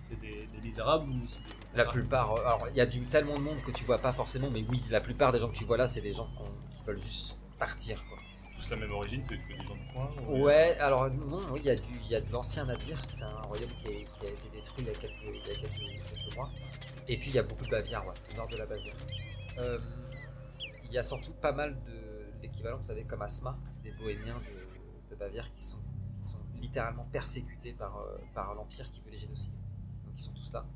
C'est 0.00 0.18
des, 0.20 0.46
des 0.46 0.60
misérables 0.68 1.10
ou 1.10 1.26
c'est 1.28 1.40
des- 1.40 1.76
La 1.76 1.84
plupart, 1.84 2.32
euh, 2.32 2.40
alors 2.46 2.68
il 2.70 2.76
y 2.76 2.80
a 2.80 2.86
du 2.86 3.00
tellement 3.02 3.34
de 3.34 3.42
monde 3.42 3.58
que 3.62 3.72
tu 3.72 3.84
vois 3.84 3.98
pas 3.98 4.12
forcément, 4.12 4.48
mais 4.50 4.64
oui, 4.68 4.82
la 4.88 5.00
plupart 5.00 5.32
des 5.32 5.38
gens 5.40 5.48
que 5.48 5.56
tu 5.56 5.64
vois 5.64 5.76
là, 5.76 5.86
c'est 5.88 6.00
des 6.00 6.12
gens 6.12 6.28
qui 6.28 6.82
veulent 6.86 7.02
juste 7.02 7.38
partir, 7.58 8.02
quoi. 8.08 8.18
Tous 8.56 8.70
la 8.70 8.76
même 8.76 8.92
origine, 8.92 9.22
c'est 9.28 9.36
que 9.36 9.48
des 9.60 9.66
gens 9.66 9.74
du 9.74 9.92
coin 9.92 10.10
ou- 10.28 10.44
Ouais, 10.44 10.78
alors 10.78 11.10
non, 11.10 11.40
oui, 11.50 11.60
il 11.64 11.66
y 11.66 11.70
a 11.70 11.74
du, 11.74 11.98
y 12.08 12.14
a 12.14 12.20
de 12.20 12.32
l'ancien 12.32 12.64
Nadir, 12.64 13.02
c'est 13.10 13.24
un 13.24 13.40
royaume 13.42 13.68
qui 13.82 13.88
a, 13.88 13.90
qui 13.90 14.26
a 14.26 14.30
été 14.30 14.48
détruit 14.54 14.84
il 14.84 14.86
y 14.86 14.90
a 14.90 14.92
quelques, 14.94 15.22
il 15.24 15.34
y 15.34 15.40
a 15.40 15.54
quelques, 15.54 16.12
quelques 16.14 16.36
mois. 16.36 16.50
Et 17.08 17.16
puis 17.16 17.30
il 17.30 17.36
y 17.36 17.38
a 17.38 17.42
beaucoup 17.42 17.64
de 17.64 17.70
Bavière, 17.70 18.04
ouais, 18.06 18.14
au 18.32 18.36
nord 18.36 18.48
de 18.48 18.56
la 18.56 18.66
Bavière. 18.66 18.96
Euh, 19.58 19.78
il 20.84 20.92
y 20.92 20.98
a 20.98 21.02
surtout 21.02 21.32
pas 21.32 21.52
mal 21.52 21.76
de 21.84 22.42
l'équivalent, 22.42 22.78
vous 22.78 22.84
savez, 22.84 23.04
comme 23.04 23.22
Asma, 23.22 23.56
des 23.82 23.92
bohémiens 23.92 24.40
de, 25.10 25.14
Bavière 25.16 25.50
qui 25.54 25.62
sont, 25.62 25.78
littéralement 26.60 27.06
persécutés 27.06 27.72
par, 27.72 27.96
euh, 27.98 28.18
par 28.34 28.54
l'Empire 28.54 28.90
qui 28.90 29.00
veut 29.00 29.10
les 29.10 29.16
génocider. 29.16 29.56
Donc 30.04 30.14
ils 30.18 30.22
sont 30.22 30.32
tous 30.32 30.52
là. 30.52 30.66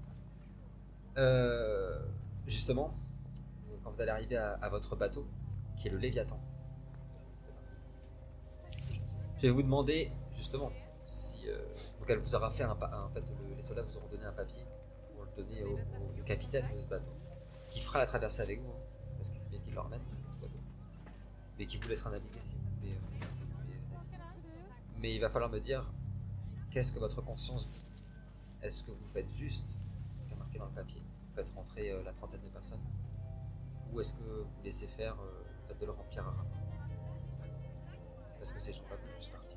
Euh, 1.18 1.99
justement, 2.47 2.95
quand 3.85 3.91
vous 3.91 4.01
allez 4.01 4.11
arriver 4.11 4.37
à, 4.37 4.68
votre 4.70 4.97
bateau, 4.97 5.26
qui 5.76 5.89
est 5.89 5.91
le 5.91 5.99
Léviathan, 5.99 6.41
je 9.37 9.43
vais 9.43 9.51
vous 9.51 9.62
demander 9.62 10.11
justement 10.37 10.70
si 11.07 11.35
donc 11.99 12.09
elle 12.09 12.18
vous 12.18 12.35
aura 12.35 12.51
fait 12.51 12.62
un, 12.62 12.72
en 12.72 13.09
fait 13.09 13.20
le- 13.20 13.55
les 13.57 13.62
soldats 13.62 13.83
vous 13.83 13.97
auront 13.97 14.09
donné 14.09 14.24
un 14.24 14.33
papier 14.33 14.64
au, 15.43 16.22
capitaine 16.24 16.66
de 16.74 16.78
ce 16.80 16.86
bateau 16.86 17.12
qui 17.70 17.80
fera 17.80 17.99
la 17.99 18.07
traversée 18.07 18.43
avec 18.43 18.61
vous 18.61 18.70
hein, 18.70 18.82
parce 19.16 19.30
qu'il 19.30 19.41
faut 19.41 19.49
bien 19.49 19.59
qu'il 19.61 19.74
le 19.74 19.80
ramène 19.80 20.01
ce 20.30 20.36
bateau 20.36 20.61
mais 21.59 21.66
qui 21.66 21.76
vous 21.78 21.88
laissera 21.88 22.11
naviguer 22.11 22.41
si 22.41 22.55
vous 22.55 22.61
voulez, 22.78 22.93
euh, 22.93 23.26
si 23.36 23.43
vous 23.43 23.59
voulez 23.59 23.74
naviguer. 23.74 24.59
mais 24.99 25.14
il 25.14 25.20
va 25.20 25.28
falloir 25.28 25.51
me 25.51 25.59
dire 25.61 25.91
qu'est-ce 26.70 26.93
que 26.93 26.99
votre 26.99 27.20
conscience 27.22 27.66
vous 27.66 27.72
dit 27.72 28.03
est-ce 28.62 28.84
que 28.84 28.91
vous 28.91 29.09
faites 29.12 29.28
juste 29.30 29.68
ce 29.68 30.24
qui 30.26 30.34
est 30.34 30.36
marqué 30.36 30.59
dans 30.59 30.66
le 30.66 30.72
papier? 30.72 31.01
Vous 31.01 31.34
faites 31.34 31.49
rentrer 31.55 31.93
euh, 31.93 32.03
la 32.05 32.12
trentaine 32.12 32.43
de 32.43 32.49
personnes? 32.49 32.82
Ou 33.91 34.01
est-ce 34.01 34.12
que 34.14 34.22
vous 34.22 34.62
laissez 34.62 34.86
faire 34.86 35.14
euh, 35.14 35.43
le 35.68 35.74
fait 35.74 35.80
de 35.80 35.86
le 35.86 35.93
remplir 35.93 36.26
à 36.28 36.34
parce 38.41 38.53
que 38.55 38.59
ces 38.59 38.72
gens-là 38.72 38.97
veulent 38.97 39.16
juste 39.18 39.32
partir. 39.32 39.57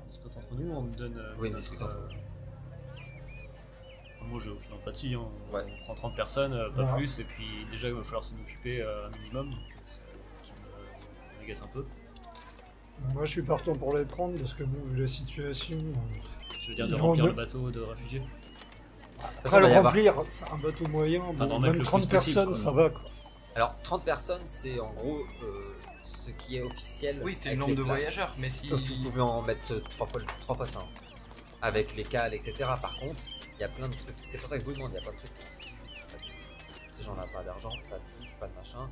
On 0.00 0.06
discute 0.06 0.36
entre 0.36 0.54
nous, 0.54 0.70
on 0.70 0.82
me 0.82 0.94
donne. 0.94 1.18
euh, 1.18 1.28
Vous 1.30 1.34
pouvez 1.34 1.48
notre, 1.50 1.60
discuter 1.60 1.82
entre 1.82 1.96
euh, 1.96 2.08
Moi, 4.28 4.40
j'ai 4.42 4.50
aucune 4.50 4.72
empathie. 4.74 5.14
Hein. 5.14 5.28
Ouais. 5.52 5.62
On 5.80 5.84
prend 5.84 5.94
30 5.94 6.16
personnes, 6.16 6.52
euh, 6.52 6.70
pas 6.70 6.82
Ouais. 6.84 6.96
plus, 6.98 7.18
et 7.18 7.24
puis 7.24 7.66
déjà, 7.70 7.88
il 7.88 7.94
va 7.94 8.02
falloir 8.04 8.22
s'en 8.22 8.34
occuper 8.36 8.80
euh, 8.82 9.06
un 9.08 9.18
minimum. 9.18 9.50
Donc, 9.50 9.58
euh, 9.58 9.80
c'est 9.86 10.00
ce 10.28 10.36
qui 10.38 10.52
me, 10.52 11.18
ça 11.18 11.26
m'agace 11.40 11.62
un 11.62 11.66
peu. 11.68 11.84
Moi, 13.14 13.24
je 13.24 13.30
suis 13.30 13.42
partant 13.42 13.72
pour 13.74 13.96
les 13.96 14.04
prendre 14.04 14.36
parce 14.38 14.54
que, 14.54 14.62
bon, 14.62 14.82
vu 14.84 15.00
la 15.00 15.06
situation. 15.06 15.78
Je 16.60 16.68
veux 16.68 16.74
dire, 16.74 16.86
de 16.88 16.94
remplir 16.94 17.26
le 17.26 17.32
bateau 17.32 17.70
de 17.70 17.80
réfugiés? 17.80 18.22
Après, 19.22 19.40
il 19.44 19.50
va 19.50 19.60
le 19.60 19.66
remplir, 19.80 20.14
c'est 20.28 20.50
un 20.50 20.58
bateau 20.58 20.86
moyen. 20.88 21.22
Enfin, 21.22 21.46
bon, 21.46 21.58
même 21.60 21.72
le 21.74 21.82
30 21.82 22.02
plus 22.08 22.16
possible, 22.16 22.34
personnes, 22.34 22.54
ça 22.54 22.70
va, 22.70 22.90
quoi. 22.90 23.02
Alors, 23.56 23.76
30 23.82 24.04
personnes, 24.04 24.42
c'est 24.46 24.78
en 24.78 24.92
gros 24.92 25.18
euh, 25.42 25.74
ce 26.02 26.30
qui 26.30 26.56
est 26.58 26.62
officiel. 26.62 27.20
Oui, 27.24 27.34
c'est 27.34 27.50
le 27.50 27.56
nombre 27.56 27.70
de 27.74 27.82
places. 27.82 27.86
voyageurs, 27.86 28.34
mais 28.38 28.48
si. 28.48 28.68
Vous 28.68 28.78
pouvez 29.10 29.20
en 29.22 29.42
mettre 29.42 29.74
3 29.90 30.06
fois, 30.06 30.20
trois 30.40 30.54
fois 30.56 30.66
ça. 30.66 30.80
Avec 31.62 31.96
les 31.96 32.04
cales, 32.04 32.32
etc. 32.34 32.52
Par 32.80 32.96
contre, 32.98 33.22
il 33.60 33.64
y 33.64 33.66
a 33.66 33.68
plein 33.68 33.88
de 33.88 33.94
trucs. 33.94 34.16
C'est 34.24 34.38
pour 34.38 34.48
ça 34.48 34.56
que 34.56 34.62
je 34.62 34.66
vous 34.66 34.72
demande, 34.72 34.92
il 34.92 34.94
y 34.94 34.98
a 34.98 35.02
plein 35.02 35.12
de 35.12 35.18
trucs. 35.18 35.30
Pas 35.30 36.16
de 36.16 36.22
bouffe. 36.22 36.94
Ces 36.94 37.02
gens-là, 37.02 37.26
pas 37.32 37.44
d'argent, 37.44 37.68
pas 37.90 37.96
de 37.96 38.18
bouffe, 38.18 38.34
pas 38.40 38.48
de 38.48 38.54
machin. 38.54 38.88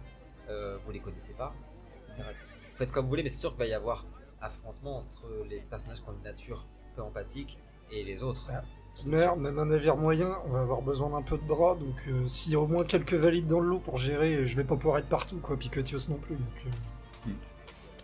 Euh, 0.50 0.76
vous 0.84 0.90
les 0.92 1.00
connaissez 1.00 1.32
pas, 1.32 1.54
etc. 1.96 2.28
Faites 2.74 2.92
comme 2.92 3.04
vous 3.04 3.10
voulez, 3.10 3.22
mais 3.22 3.30
c'est 3.30 3.40
sûr 3.40 3.50
qu'il 3.50 3.60
va 3.60 3.66
y 3.66 3.72
avoir 3.72 4.04
affrontement 4.42 4.98
entre 4.98 5.26
les 5.48 5.60
personnages 5.60 6.02
qui 6.02 6.08
ont 6.08 6.12
une 6.12 6.22
nature 6.22 6.66
peu 6.94 7.02
empathique 7.02 7.58
et 7.90 8.04
les 8.04 8.22
autres. 8.22 8.50
Ouais. 8.50 8.60
Sûr. 8.94 9.36
même 9.36 9.58
un 9.58 9.66
navire 9.66 9.96
moyen, 9.96 10.38
on 10.44 10.50
va 10.50 10.60
avoir 10.60 10.82
besoin 10.82 11.10
d'un 11.10 11.22
peu 11.22 11.38
de 11.38 11.44
bras, 11.44 11.76
donc 11.76 11.96
euh, 12.08 12.26
s'il 12.26 12.52
y 12.52 12.56
a 12.56 12.58
au 12.58 12.66
moins 12.66 12.84
quelques 12.84 13.14
valides 13.14 13.46
dans 13.46 13.60
le 13.60 13.68
lot 13.68 13.78
pour 13.78 13.96
gérer, 13.96 14.44
je 14.44 14.56
vais 14.56 14.64
pas 14.64 14.74
pouvoir 14.74 14.98
être 14.98 15.08
partout, 15.08 15.38
quoi, 15.38 15.56
puis 15.56 15.68
Cotios 15.68 16.10
non 16.10 16.16
plus. 16.16 16.34
Donc, 16.34 16.66
euh, 16.66 17.30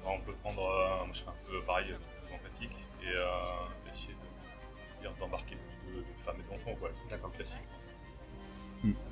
Alors, 0.04 0.18
on 0.20 0.24
peut 0.24 0.34
prendre 0.44 0.62
euh, 0.64 1.02
un 1.02 1.06
machin 1.08 1.26
un 1.28 1.50
peu 1.50 1.60
pareil, 1.66 1.96
empathique, 2.32 2.76
et 3.02 3.08
euh, 3.08 3.63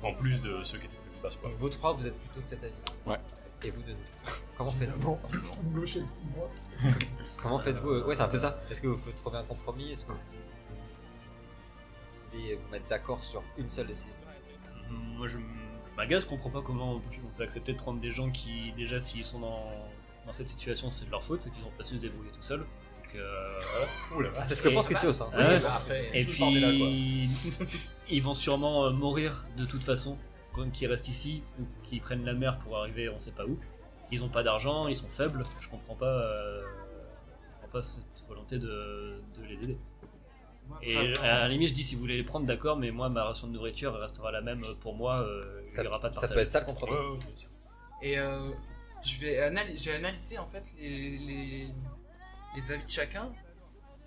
En 0.03 0.13
plus 0.13 0.41
de 0.41 0.61
ceux 0.63 0.77
qui 0.77 0.85
étaient 0.85 0.95
plus 0.95 1.21
basses, 1.21 1.37
quoi. 1.37 1.49
Donc, 1.49 1.59
vous 1.59 1.69
trois, 1.69 1.93
vous 1.93 2.07
êtes 2.07 2.17
plutôt 2.19 2.41
de 2.41 2.47
cet 2.47 2.63
avis. 2.63 2.73
Ouais. 3.05 3.17
Et 3.65 3.69
vous 3.69 3.81
deux. 3.83 3.95
Comment 4.57 4.71
faites-vous 4.71 4.93
évidemment, 4.95 5.19
extrême 5.39 5.71
gauche 5.71 5.95
et 5.95 5.99
extrême 6.01 6.29
droite. 6.35 6.67
Comment 7.41 7.59
faites-vous 7.59 7.89
euh, 7.89 8.05
Ouais, 8.05 8.15
c'est 8.15 8.21
un 8.23 8.27
peu 8.27 8.37
ça. 8.37 8.59
Est-ce 8.69 8.81
que 8.81 8.87
vous 8.87 8.97
pouvez 8.97 9.13
trouver 9.15 9.37
un 9.37 9.43
compromis? 9.43 9.91
Est-ce 9.93 10.05
que 10.05 10.11
vous 10.11 10.17
pouvez 12.31 12.55
vous 12.55 12.71
mettre 12.71 12.87
d'accord 12.89 13.23
sur 13.23 13.41
une 13.57 13.69
seule 13.69 13.87
décision? 13.87 14.13
Mhm, 14.89 15.17
Moi, 15.17 15.27
je, 15.27 15.37
je 15.37 15.95
m'agace, 15.95 16.23
je 16.23 16.27
comprends 16.27 16.49
pas 16.49 16.61
comment 16.61 16.95
on 16.95 16.99
peut, 16.99 17.15
on 17.25 17.37
peut 17.37 17.43
accepter 17.43 17.73
de 17.73 17.77
prendre 17.77 18.01
des 18.01 18.11
gens 18.11 18.29
qui, 18.31 18.73
déjà, 18.73 18.99
s'ils 18.99 19.23
sont 19.25 19.39
dans, 19.39 19.63
dans 20.25 20.31
cette 20.33 20.49
situation, 20.49 20.89
c'est 20.89 21.05
de 21.05 21.11
leur 21.11 21.23
faute, 21.23 21.39
c'est 21.41 21.49
qu'ils 21.51 21.63
ont 21.63 21.71
pas 21.77 21.83
su 21.83 21.95
se 21.95 22.01
débrouiller 22.01 22.31
tout 22.31 22.41
seuls. 22.41 22.65
Euh. 23.15 23.59
Ah, 24.35 24.45
C'est 24.45 24.55
ce 24.55 24.63
que 24.63 24.69
pense 24.69 24.87
Kutios. 24.87 25.21
Hein. 25.21 25.29
Ouais. 25.37 25.55
après, 25.65 26.09
Et 26.13 26.25
puis, 26.25 26.59
là, 26.59 26.69
ils 28.09 28.21
vont 28.21 28.33
sûrement 28.33 28.85
euh, 28.85 28.91
mourir 28.91 29.45
de 29.57 29.65
toute 29.65 29.83
façon, 29.83 30.17
quand 30.53 30.69
qu'ils 30.71 30.87
restent 30.87 31.07
ici 31.09 31.43
ou 31.59 31.63
qu'ils 31.83 32.01
prennent 32.01 32.25
la 32.25 32.33
mer 32.33 32.59
pour 32.59 32.77
arriver 32.77 33.09
on 33.09 33.17
sait 33.17 33.31
pas 33.31 33.45
où. 33.45 33.57
Ils 34.11 34.23
ont 34.23 34.29
pas 34.29 34.43
d'argent, 34.43 34.87
ils 34.87 34.95
sont 34.95 35.07
faibles, 35.09 35.43
je 35.59 35.67
comprends 35.69 35.95
pas, 35.95 36.05
euh, 36.05 36.61
je 36.61 37.53
comprends 37.61 37.71
pas 37.71 37.81
cette 37.81 38.23
volonté 38.27 38.59
de, 38.59 39.21
de 39.37 39.43
les 39.47 39.63
aider. 39.63 39.77
Et 40.81 40.95
à 41.17 41.39
la 41.39 41.47
limite, 41.49 41.69
je 41.69 41.73
dis 41.73 41.83
si 41.83 41.95
vous 41.95 42.01
voulez 42.01 42.17
les 42.17 42.23
prendre, 42.23 42.45
d'accord, 42.45 42.77
mais 42.77 42.91
moi 42.91 43.09
ma 43.09 43.23
ration 43.23 43.47
de 43.47 43.53
nourriture 43.53 43.93
restera 43.95 44.31
la 44.31 44.41
même 44.41 44.61
pour 44.81 44.95
moi, 44.95 45.19
euh, 45.21 45.61
il 45.65 45.71
Ça, 45.71 45.83
y 45.83 45.87
aura 45.87 45.99
pas 45.99 46.09
de 46.09 46.13
ça 46.15 46.21
partage. 46.21 46.35
peut 46.35 46.41
être 46.41 46.49
ça 46.51 46.59
le 46.59 46.65
compromis. 46.65 46.93
Ouais, 46.93 47.17
ouais. 47.17 47.19
Et 48.01 48.19
euh, 48.19 48.49
je 49.03 49.19
vais 49.19 49.37
analy- 49.39 49.75
j'ai 49.81 49.95
analysé 49.95 50.37
en 50.37 50.45
fait 50.47 50.63
les, 50.79 51.17
les, 51.17 51.67
les 52.55 52.71
avis 52.71 52.85
de 52.85 52.89
chacun 52.89 53.31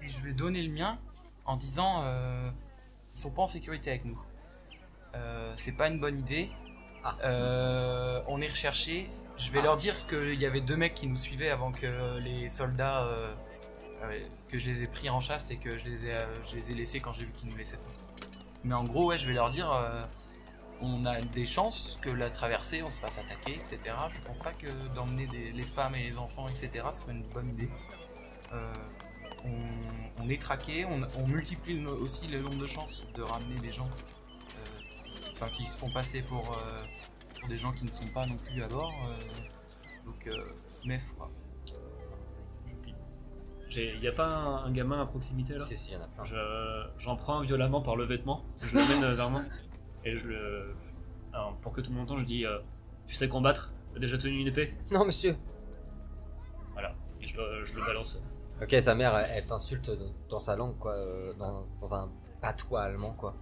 et 0.03 0.09
je 0.09 0.23
vais 0.23 0.33
donner 0.33 0.63
le 0.63 0.73
mien 0.73 0.99
en 1.45 1.57
disant 1.57 2.03
euh, 2.05 2.51
ils 3.15 3.21
sont 3.21 3.31
pas 3.31 3.43
en 3.43 3.47
sécurité 3.49 3.91
avec 3.91 4.05
nous. 4.05 4.21
Euh, 5.15 5.53
c'est 5.57 5.73
pas 5.73 5.89
une 5.89 5.99
bonne 6.01 6.19
idée. 6.19 6.51
Ah. 7.05 7.17
Euh, 7.25 8.23
on 8.27 8.41
est 8.41 8.49
recherché. 8.49 9.09
Je 9.39 9.51
vais 9.53 9.61
Ah. 9.61 9.65
leur 9.65 9.77
dire 9.77 10.07
qu'il 10.07 10.35
y 10.41 10.47
avait 10.47 10.61
deux 10.61 10.77
mecs 10.77 10.95
qui 10.95 11.07
nous 11.07 11.17
suivaient 11.17 11.51
avant 11.51 11.73
que 11.73 12.19
les 12.19 12.49
soldats 12.49 13.05
euh, 13.05 13.35
euh, 14.03 14.29
que 14.49 14.59
je 14.59 14.71
les 14.71 14.83
ai 14.83 14.87
pris 14.87 15.09
en 15.09 15.21
chasse 15.21 15.51
et 15.51 15.57
que 15.57 15.79
je 15.79 15.87
les 15.87 16.07
ai, 16.09 16.19
je 16.45 16.57
les 16.57 16.71
ai 16.71 16.75
laissés 16.75 17.01
quand 17.01 17.13
j'ai 17.13 17.25
vu 17.25 17.33
qu'ils 17.33 17.49
nous 17.49 17.57
laissaient 17.57 17.77
pas. 17.79 18.29
Mais 18.65 18.75
en 18.75 18.85
gros, 18.85 19.07
ouais, 19.09 19.19
je 19.19 19.27
vais 19.27 19.35
leur 19.35 19.51
dire 19.51 19.71
on 20.83 21.07
a 21.07 21.19
des 21.23 21.47
chances 21.47 21.99
que 22.03 22.11
la 22.11 22.29
traversée, 22.29 22.83
on 22.83 22.91
se 22.91 23.01
fasse 23.01 23.17
attaquer, 23.17 23.55
etc. 23.55 23.97
Je 24.13 24.21
pense 24.27 24.39
pas 24.41 24.53
que 24.53 24.67
d'emmener 24.95 25.27
les 25.55 25.63
femmes 25.63 25.95
et 25.95 26.11
les 26.11 26.19
enfants, 26.19 26.47
etc., 26.49 26.85
soit 26.93 27.13
une 27.13 27.23
bonne 27.23 27.49
idée. 27.51 27.71
Euh, 28.53 28.73
on, 29.45 30.23
on 30.25 30.29
est 30.29 30.41
traqué, 30.41 30.85
on, 30.85 31.01
on 31.21 31.27
multiplie 31.27 31.81
le- 31.81 31.91
aussi 31.91 32.27
le 32.29 32.41
nombre 32.41 32.59
de 32.59 32.67
chances 32.67 33.05
de 33.15 33.23
ramener 33.23 33.57
des 33.61 33.73
gens 33.73 33.89
euh, 33.89 34.63
qui, 34.91 35.31
enfin, 35.33 35.49
qui 35.49 35.67
se 35.67 35.77
font 35.79 35.91
passer 35.91 36.23
pour, 36.23 36.41
euh, 36.59 36.79
pour 37.41 37.49
des 37.49 37.57
gens 37.57 37.73
qui 37.73 37.85
ne 37.85 37.89
sont 37.91 38.09
pas 38.15 38.25
non 38.27 38.37
plus 38.37 38.63
à 38.63 38.69
bord. 38.69 38.93
euh, 39.09 39.15
donc, 40.05 40.27
euh, 40.29 40.53
mais 40.85 41.01
quoi. 41.17 41.31
Il 43.79 44.01
n'y 44.01 44.09
a 44.09 44.13
pas 44.13 44.27
un, 44.27 44.65
un 44.65 44.71
gamin 44.73 45.03
à 45.03 45.07
proximité 45.07 45.55
là? 45.55 45.67
Si, 45.67 45.77
si, 45.77 45.91
il 45.91 45.95
y 45.95 45.97
en 45.97 46.03
a 46.03 46.07
plein. 46.09 46.25
Je- 46.25 46.87
J'en 46.99 47.17
prends 47.17 47.41
un 47.41 47.43
violemment 47.43 47.83
par 47.83 47.97
le 47.97 48.05
vêtement, 48.05 48.45
je 48.63 48.75
le 48.75 48.89
mène 49.01 49.13
vers 49.15 49.29
moi 49.29 49.43
et 50.05 50.17
je 50.17 50.27
le. 50.29 50.75
Alors, 51.33 51.57
pour 51.57 51.73
que 51.73 51.81
tout 51.83 51.91
le 51.91 51.97
monde 51.97 52.05
entende, 52.11 52.21
je 52.21 52.25
dis 52.25 52.47
euh, 52.47 52.59
Tu 53.07 53.15
sais 53.15 53.29
combattre? 53.29 53.73
T'as 53.93 53.99
déjà 54.01 54.17
tenu 54.17 54.39
une 54.41 54.47
épée? 54.47 54.73
Non, 54.91 55.05
monsieur. 55.05 55.37
Voilà. 56.73 56.95
Et 57.21 57.27
je, 57.27 57.35
je 57.65 57.75
le 57.75 57.85
balance. 57.85 58.23
Ok, 58.63 58.75
sa 58.81 58.95
mère, 58.95 59.17
elle, 59.17 59.31
elle 59.37 59.47
t'insulte 59.47 59.91
dans, 60.31 60.39
sa 60.41 60.57
langue, 60.57 60.79
quoi, 60.79 60.93
euh, 60.93 61.33
dans, 61.39 61.67
dans 61.81 61.95
un 61.95 62.09
patois 62.41 62.83
allemand, 62.83 63.13
quoi. 63.13 63.35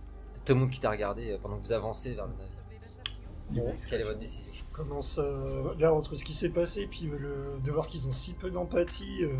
Tout 0.45 0.55
le 0.55 0.61
monde 0.61 0.71
qui 0.71 0.81
t'a 0.81 0.91
regardé 0.91 1.33
euh, 1.33 1.39
pendant 1.41 1.57
que 1.57 1.63
vous 1.63 1.73
avancez 1.73 2.15
vers 2.15 2.27
le 2.27 2.33
navire. 2.33 2.49
Bon. 3.51 3.73
Quelle 3.89 4.01
est 4.01 4.05
votre 4.05 4.19
décision? 4.19 4.51
Je 4.53 4.63
commence 4.75 5.21
euh, 5.23 5.75
là 5.79 5.93
entre 5.93 6.17
ce 6.17 6.25
qui 6.25 6.35
s'est 6.35 6.49
passé 6.49 6.81
et 6.83 6.87
puis 6.87 7.09
euh, 7.09 7.19
le, 7.19 7.61
de 7.63 7.71
voir 7.71 7.87
qu'ils 7.87 8.09
ont 8.09 8.13
si 8.13 8.33
peu 8.35 8.51
d'empathie. 8.51 9.23
euh, 9.23 9.37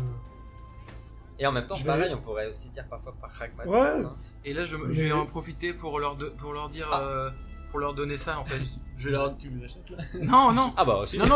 Et 1.39 1.45
en 1.47 1.51
même 1.51 1.65
temps, 1.67 1.75
Je 1.75 1.83
vais- 1.83 1.89
pareil, 1.89 2.13
on 2.13 2.21
pourrait 2.21 2.47
aussi 2.47 2.69
dire 2.69 2.85
parfois 2.87 3.13
par 3.19 3.31
pragmatisme. 3.31 3.73
Ouais. 3.73 4.05
hein. 4.05 4.15
Et 4.45 4.53
là, 4.53 4.63
je, 4.63 4.77
vais 4.77 5.11
en 5.11 5.25
profiter 5.25 5.73
pour 5.73 5.99
leur, 5.99 6.15
de- 6.15 6.29
pour 6.29 6.53
leur 6.53 6.69
dire. 6.69 6.87
Ah. 6.91 7.01
euh, 7.01 7.29
pour 7.71 7.79
leur 7.79 7.93
donner 7.93 8.15
ça 8.15 8.39
en 8.39 8.45
fait. 8.45 8.61
Je 8.97 9.05
vais 9.09 9.11
leur... 9.11 9.37
Tu 9.37 9.49
les 9.49 9.65
achètes 9.65 9.89
là? 9.89 9.97
Non, 10.21 10.53
non, 10.53 10.73
Ah 10.77 10.85
bah 10.85 10.99
aussi. 10.99 11.17
Non, 11.17 11.25
non, 11.27 11.35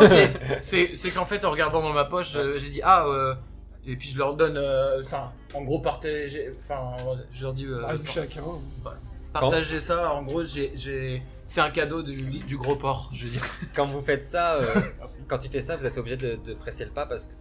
c'est, 0.62 1.10
qu'en 1.14 1.26
fait, 1.26 1.44
en 1.44 1.50
regardant 1.50 1.82
dans 1.82 1.92
ma 1.92 2.06
poche, 2.06 2.34
j'ai 2.56 2.70
dit, 2.70 2.80
ah, 2.82 3.04
euh, 3.06 3.34
et 3.86 3.96
puis 3.96 4.08
je 4.08 4.18
leur 4.18 4.36
donne, 4.36 4.56
euh, 4.56 5.00
enfin, 5.02 5.32
en 5.54 5.62
gros, 5.62 5.80
partagez, 5.80 6.52
enfin, 6.62 6.90
je 7.32 7.42
leur 7.42 7.52
dis, 7.52 7.66
euh, 7.66 7.86
à 7.86 7.94
une 7.94 8.06
chacun. 8.06 8.42
partagez 9.32 9.80
ça, 9.80 10.12
en 10.12 10.22
gros, 10.22 10.44
j'ai, 10.44 11.22
c'est 11.44 11.60
un 11.60 11.70
cadeau 11.70 12.02
du, 12.02 12.16
du 12.16 12.56
gros 12.56 12.76
porc, 12.76 13.10
je 13.12 13.24
veux 13.24 13.30
dire. 13.32 13.44
Quand 13.74 13.86
vous 13.86 14.02
faites 14.02 14.24
ça, 14.24 14.56
euh, 14.56 14.80
quand 15.28 15.38
tu 15.38 15.48
fais 15.48 15.60
ça, 15.60 15.76
vous 15.76 15.86
êtes 15.86 15.98
obligé 15.98 16.16
de, 16.16 16.36
de 16.36 16.54
presser 16.54 16.84
le 16.84 16.90
pas 16.90 17.06
parce 17.06 17.26
que 17.26 17.32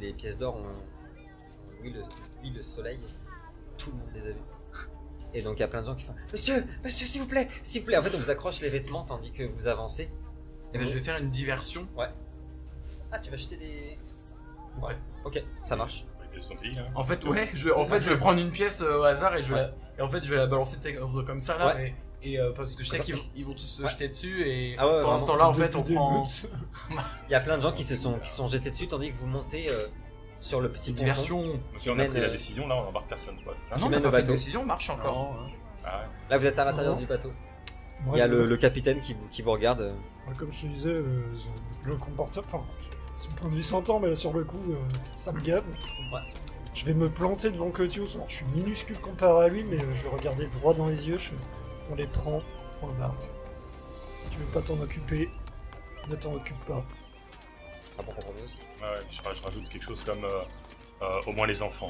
les 0.00 0.12
pièces 0.12 0.36
d'or 0.36 0.56
ont, 0.56 0.60
ont 0.60 1.82
oui, 1.82 1.92
le, 1.92 2.02
oui, 2.42 2.50
le 2.54 2.62
soleil. 2.62 3.00
Tout 3.78 3.90
le 3.90 3.96
monde 3.96 4.08
les 4.14 4.20
a 4.30 4.32
vues. 4.32 4.38
Et 5.32 5.42
donc 5.42 5.56
il 5.56 5.60
y 5.60 5.64
a 5.64 5.68
plein 5.68 5.80
de 5.80 5.86
gens 5.86 5.96
qui 5.96 6.04
font 6.04 6.14
Monsieur, 6.32 6.64
monsieur, 6.84 7.06
s'il 7.06 7.20
vous 7.20 7.26
plaît, 7.26 7.48
s'il 7.62 7.80
vous 7.80 7.86
plaît. 7.86 7.96
En 7.96 8.02
fait, 8.02 8.14
on 8.14 8.18
vous 8.18 8.30
accroche 8.30 8.60
les 8.60 8.68
vêtements 8.68 9.02
tandis 9.04 9.32
que 9.32 9.42
vous 9.42 9.66
avancez. 9.66 10.10
Et 10.72 10.78
ben, 10.78 10.84
je 10.84 10.92
vais 10.92 11.00
faire 11.00 11.16
une 11.16 11.30
diversion. 11.30 11.88
Ah, 13.10 13.18
tu 13.18 13.30
vas 13.30 13.36
jeter 13.36 13.56
des. 13.56 13.98
Ouais. 14.82 14.94
Ok, 15.24 15.42
ça 15.64 15.76
marche. 15.76 16.04
Hein. 16.36 16.84
En 16.94 17.04
fait, 17.04 17.24
ouais, 17.24 17.48
je, 17.54 17.70
en 17.70 17.86
fait, 17.86 18.02
je 18.02 18.10
vais 18.10 18.18
prendre 18.18 18.40
une 18.40 18.50
pièce 18.50 18.82
euh, 18.82 18.98
au 18.98 19.02
hasard 19.04 19.36
et 19.36 19.42
je 19.42 19.50
vais, 19.54 19.60
la- 19.60 19.70
et 19.98 20.02
en 20.02 20.08
fait, 20.08 20.22
je 20.24 20.30
vais 20.30 20.36
la 20.36 20.46
balancer 20.46 20.76
comme 21.26 21.40
ça 21.40 21.56
là, 21.56 21.74
Ouais. 21.74 21.94
et, 22.22 22.32
et, 22.32 22.40
euh, 22.40 22.52
parce 22.52 22.74
que 22.76 22.82
je 22.82 22.88
sais 22.90 22.98
qu'ils 23.00 23.14
vont, 23.14 23.22
ils 23.36 23.44
vont 23.44 23.52
tous 23.54 23.66
se 23.66 23.82
Ouais. 23.82 23.88
jeter 23.88 24.08
dessus 24.08 24.42
et 24.46 24.74
Ah 24.76 24.86
ouais, 24.86 25.02
pendant 25.02 25.18
ce 25.18 25.24
temps-là, 25.26 25.48
en 25.48 25.54
fait, 25.54 25.74
on 25.76 25.82
prend. 25.82 26.26
Il 27.28 27.32
y 27.32 27.34
a 27.34 27.40
plein 27.40 27.56
de 27.56 27.62
gens 27.62 27.72
qui 27.72 27.84
se 27.84 27.96
sont, 27.96 28.18
qui 28.18 28.30
sont 28.30 28.48
jetés 28.48 28.70
dessus 28.70 28.88
tandis 28.88 29.10
que 29.12 29.16
vous 29.16 29.26
montez 29.26 29.70
euh, 29.70 29.86
sur 30.36 30.60
le 30.60 30.68
petit 30.68 30.92
diversion. 30.92 31.60
Si 31.78 31.88
on 31.88 31.98
a 31.98 32.04
pris 32.06 32.20
la 32.20 32.28
décision, 32.30 32.66
là 32.66 32.76
on 32.76 32.88
embarque 32.88 33.08
personne 33.08 33.36
quoi. 33.44 33.54
Ah 33.70 33.76
non, 33.78 33.88
pas 33.90 34.00
de 34.00 34.08
bateau. 34.08 34.32
décision, 34.32 34.64
marche 34.66 34.90
encore. 34.90 35.14
Non. 35.14 35.30
Ah 35.84 36.00
ouais. 36.00 36.04
Là, 36.30 36.38
vous 36.38 36.46
êtes 36.46 36.58
à 36.58 36.64
l'intérieur 36.64 36.96
du 36.96 37.06
bateau. 37.06 37.32
Moi, 38.04 38.16
Il 38.16 38.18
y 38.18 38.22
a 38.22 38.26
le, 38.26 38.44
le 38.44 38.56
capitaine 38.56 39.00
qui 39.00 39.14
vous, 39.14 39.26
qui 39.30 39.40
vous 39.42 39.52
regarde. 39.52 39.94
Comme 40.38 40.50
je 40.52 40.62
te 40.62 40.66
disais, 40.66 40.90
euh, 40.90 41.22
le 41.84 41.96
comportement. 41.96 42.64
Son 43.14 43.30
point 43.32 43.48
de 43.48 43.54
vue 43.54 43.62
s'entend, 43.62 44.00
mais 44.00 44.08
là, 44.08 44.16
sur 44.16 44.32
le 44.32 44.44
coup, 44.44 44.60
euh, 44.70 44.76
ça 45.02 45.32
me 45.32 45.40
gave. 45.40 45.64
Ouais. 46.12 46.20
Je 46.74 46.84
vais 46.84 46.94
me 46.94 47.08
planter 47.08 47.50
devant 47.50 47.70
Cotius. 47.70 48.16
Alors, 48.16 48.28
Je 48.28 48.36
suis 48.36 48.46
minuscule 48.46 48.98
comparé 48.98 49.44
à 49.44 49.48
lui, 49.48 49.62
mais 49.64 49.78
euh, 49.80 49.94
je 49.94 50.04
vais 50.04 50.10
le 50.10 50.16
regarder 50.16 50.48
droit 50.48 50.74
dans 50.74 50.86
les 50.86 51.08
yeux. 51.08 51.18
je- 51.18 51.30
On 51.90 51.94
les 51.94 52.06
prend, 52.06 52.40
on 52.82 52.88
embarque. 52.88 53.22
Si 54.20 54.30
tu 54.30 54.38
veux 54.38 54.46
pas 54.46 54.62
t'en 54.62 54.80
occuper, 54.80 55.28
ne 56.08 56.16
t'en 56.16 56.32
occupe 56.34 56.58
pas. 56.64 56.82
Ah 57.98 58.02
bon 58.02 58.12
compromis 58.12 58.40
aussi. 58.42 58.58
Ouais, 58.80 58.98
je 59.10 59.42
rajoute 59.42 59.68
quelque 59.68 59.84
chose 59.84 60.02
comme 60.02 60.24
euh, 60.24 60.40
euh, 61.02 61.20
au 61.26 61.32
moins 61.32 61.46
les 61.46 61.62
enfants. 61.62 61.86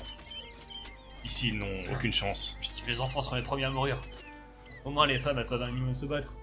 Ici 1.25 1.49
ils 1.49 1.59
n'ont 1.59 1.93
aucune 1.95 2.13
chance. 2.13 2.59
Je 2.61 2.69
dis 2.71 2.83
Les 2.89 3.01
enfants 3.01 3.23
seront 3.23 3.37
les 3.37 3.43
premiers 3.43 3.65
à 3.65 3.71
mourir. 3.71 3.99
Au 4.85 4.91
moins, 4.91 5.07
les 5.07 5.19
femmes, 5.19 5.39
elles 5.39 5.47
peuvent 5.47 5.63
un 5.63 5.69
minimum 5.71 5.95
se 5.95 6.05
battre. 6.05 6.35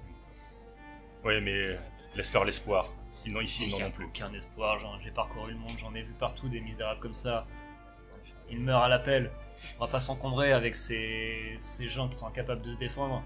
Ouais 1.24 1.40
mais 1.42 1.78
laisse-leur 2.16 2.44
l'espoir. 2.46 2.90
Ils 3.26 3.34
n'ont 3.34 3.42
ici 3.42 3.64
ils 3.64 3.68
Il 3.68 3.72
n'en 3.72 3.78
n'y 3.78 3.84
a 3.84 3.88
ont 3.88 3.92
plus. 3.92 4.06
aucun 4.06 4.34
espoir. 4.34 4.78
J'ai 5.02 5.12
parcouru 5.12 5.52
le 5.52 5.58
monde, 5.58 5.78
j'en 5.78 5.94
ai 5.94 6.02
vu 6.02 6.14
partout 6.14 6.50
des 6.50 6.62
misérables 6.62 7.00
comme 7.00 7.14
ça. 7.14 7.46
Ils 8.50 8.60
meurent 8.60 8.82
à 8.84 8.90
l'appel. 8.90 9.32
On 9.80 9.86
va 9.86 9.92
pas 9.92 10.00
s'encombrer 10.00 10.52
avec 10.54 10.76
ces... 10.76 11.56
ces 11.60 11.88
gens 11.88 12.10
qui 12.10 12.18
sont 12.18 12.28
incapables 12.28 12.62
de 12.62 12.74
se 12.74 12.78
défendre. 12.78 13.24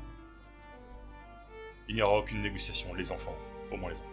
Il 1.88 1.96
n'y 1.96 2.02
aura 2.02 2.18
aucune 2.20 2.42
négociation, 2.42 2.94
les 2.94 3.12
enfants. 3.12 3.36
Au 3.72 3.78
moins 3.78 3.90
les 3.90 3.96
enfants. 3.98 4.10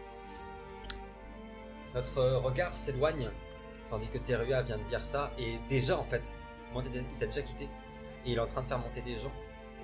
Notre 1.95 2.19
euh, 2.19 2.39
regard 2.39 2.77
s'éloigne 2.77 3.29
tandis 3.91 4.09
que 4.09 4.19
Terua 4.19 4.63
vient 4.63 4.79
de 4.79 4.85
dire 4.85 5.05
ça. 5.05 5.31
Et 5.39 5.59
déjà, 5.69 5.99
en 5.99 6.05
fait, 6.05 6.35
il 6.75 7.19
t'a 7.19 7.27
déjà 7.27 7.43
quitté. 7.43 7.65
Et 8.25 8.33
il 8.33 8.37
est 8.37 8.41
en 8.41 8.47
train 8.47 8.63
de 8.63 8.67
faire 8.67 8.79
monter 8.79 9.03
des 9.03 9.19
gens. 9.19 9.33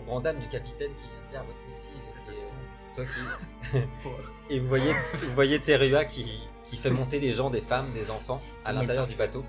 Au 0.01 0.05
grand 0.05 0.21
dame 0.21 0.39
du 0.39 0.49
capitaine 0.49 0.95
qui 0.95 1.03
vient 1.03 1.27
de 1.29 1.33
lire 1.33 1.45
votre 1.45 1.69
missive. 1.69 1.93
Et, 3.03 3.07
qui, 3.07 3.81
toi 4.03 4.13
qui... 4.21 4.29
et 4.55 4.61
vous 4.61 4.69
voyez, 4.69 4.93
vous 4.93 5.35
voyez 5.35 5.61
Terua 5.61 6.05
qui, 6.05 6.43
qui 6.69 6.77
fait 6.77 6.91
monter 6.91 7.21
des 7.21 7.33
gens, 7.33 7.51
des 7.51 7.61
femmes, 7.61 7.93
des 7.93 8.11
enfants 8.11 8.41
à 8.65 8.73
l'intérieur 8.73 9.07
du 9.07 9.17
bateau. 9.17 9.45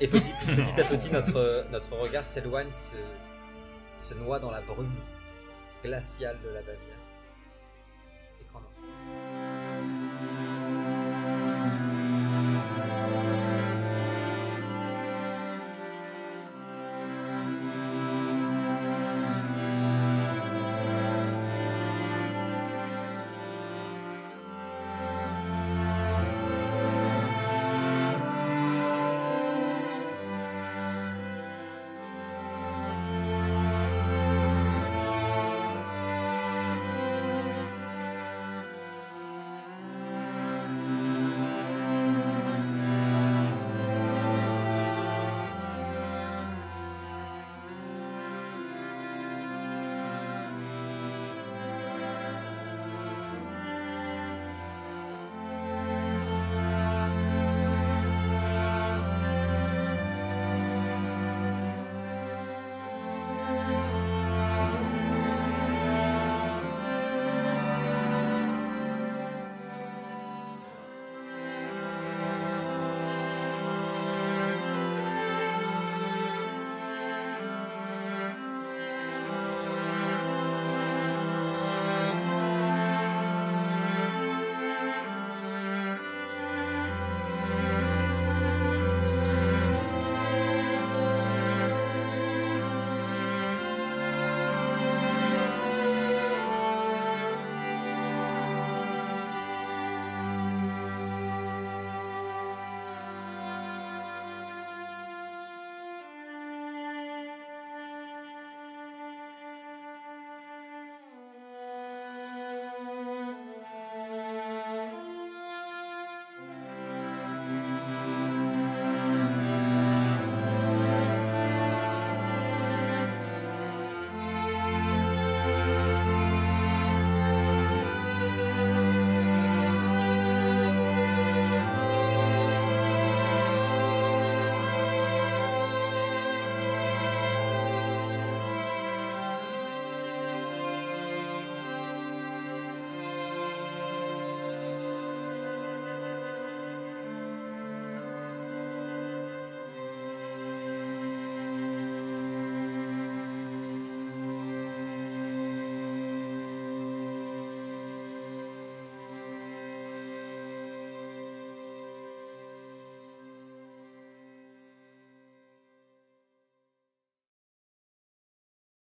Et 0.00 0.08
petit, 0.08 0.30
petit 0.46 0.80
à 0.80 0.84
petit, 0.84 1.10
notre, 1.10 1.66
notre 1.70 1.92
regard 1.96 2.26
s'éloigne, 2.26 2.70
se, 2.72 2.96
se 4.04 4.14
noie 4.14 4.38
dans 4.38 4.50
la 4.50 4.60
brume 4.60 4.94
glaciale 5.82 6.38
de 6.44 6.48
la 6.48 6.60
Bavière. 6.60 6.91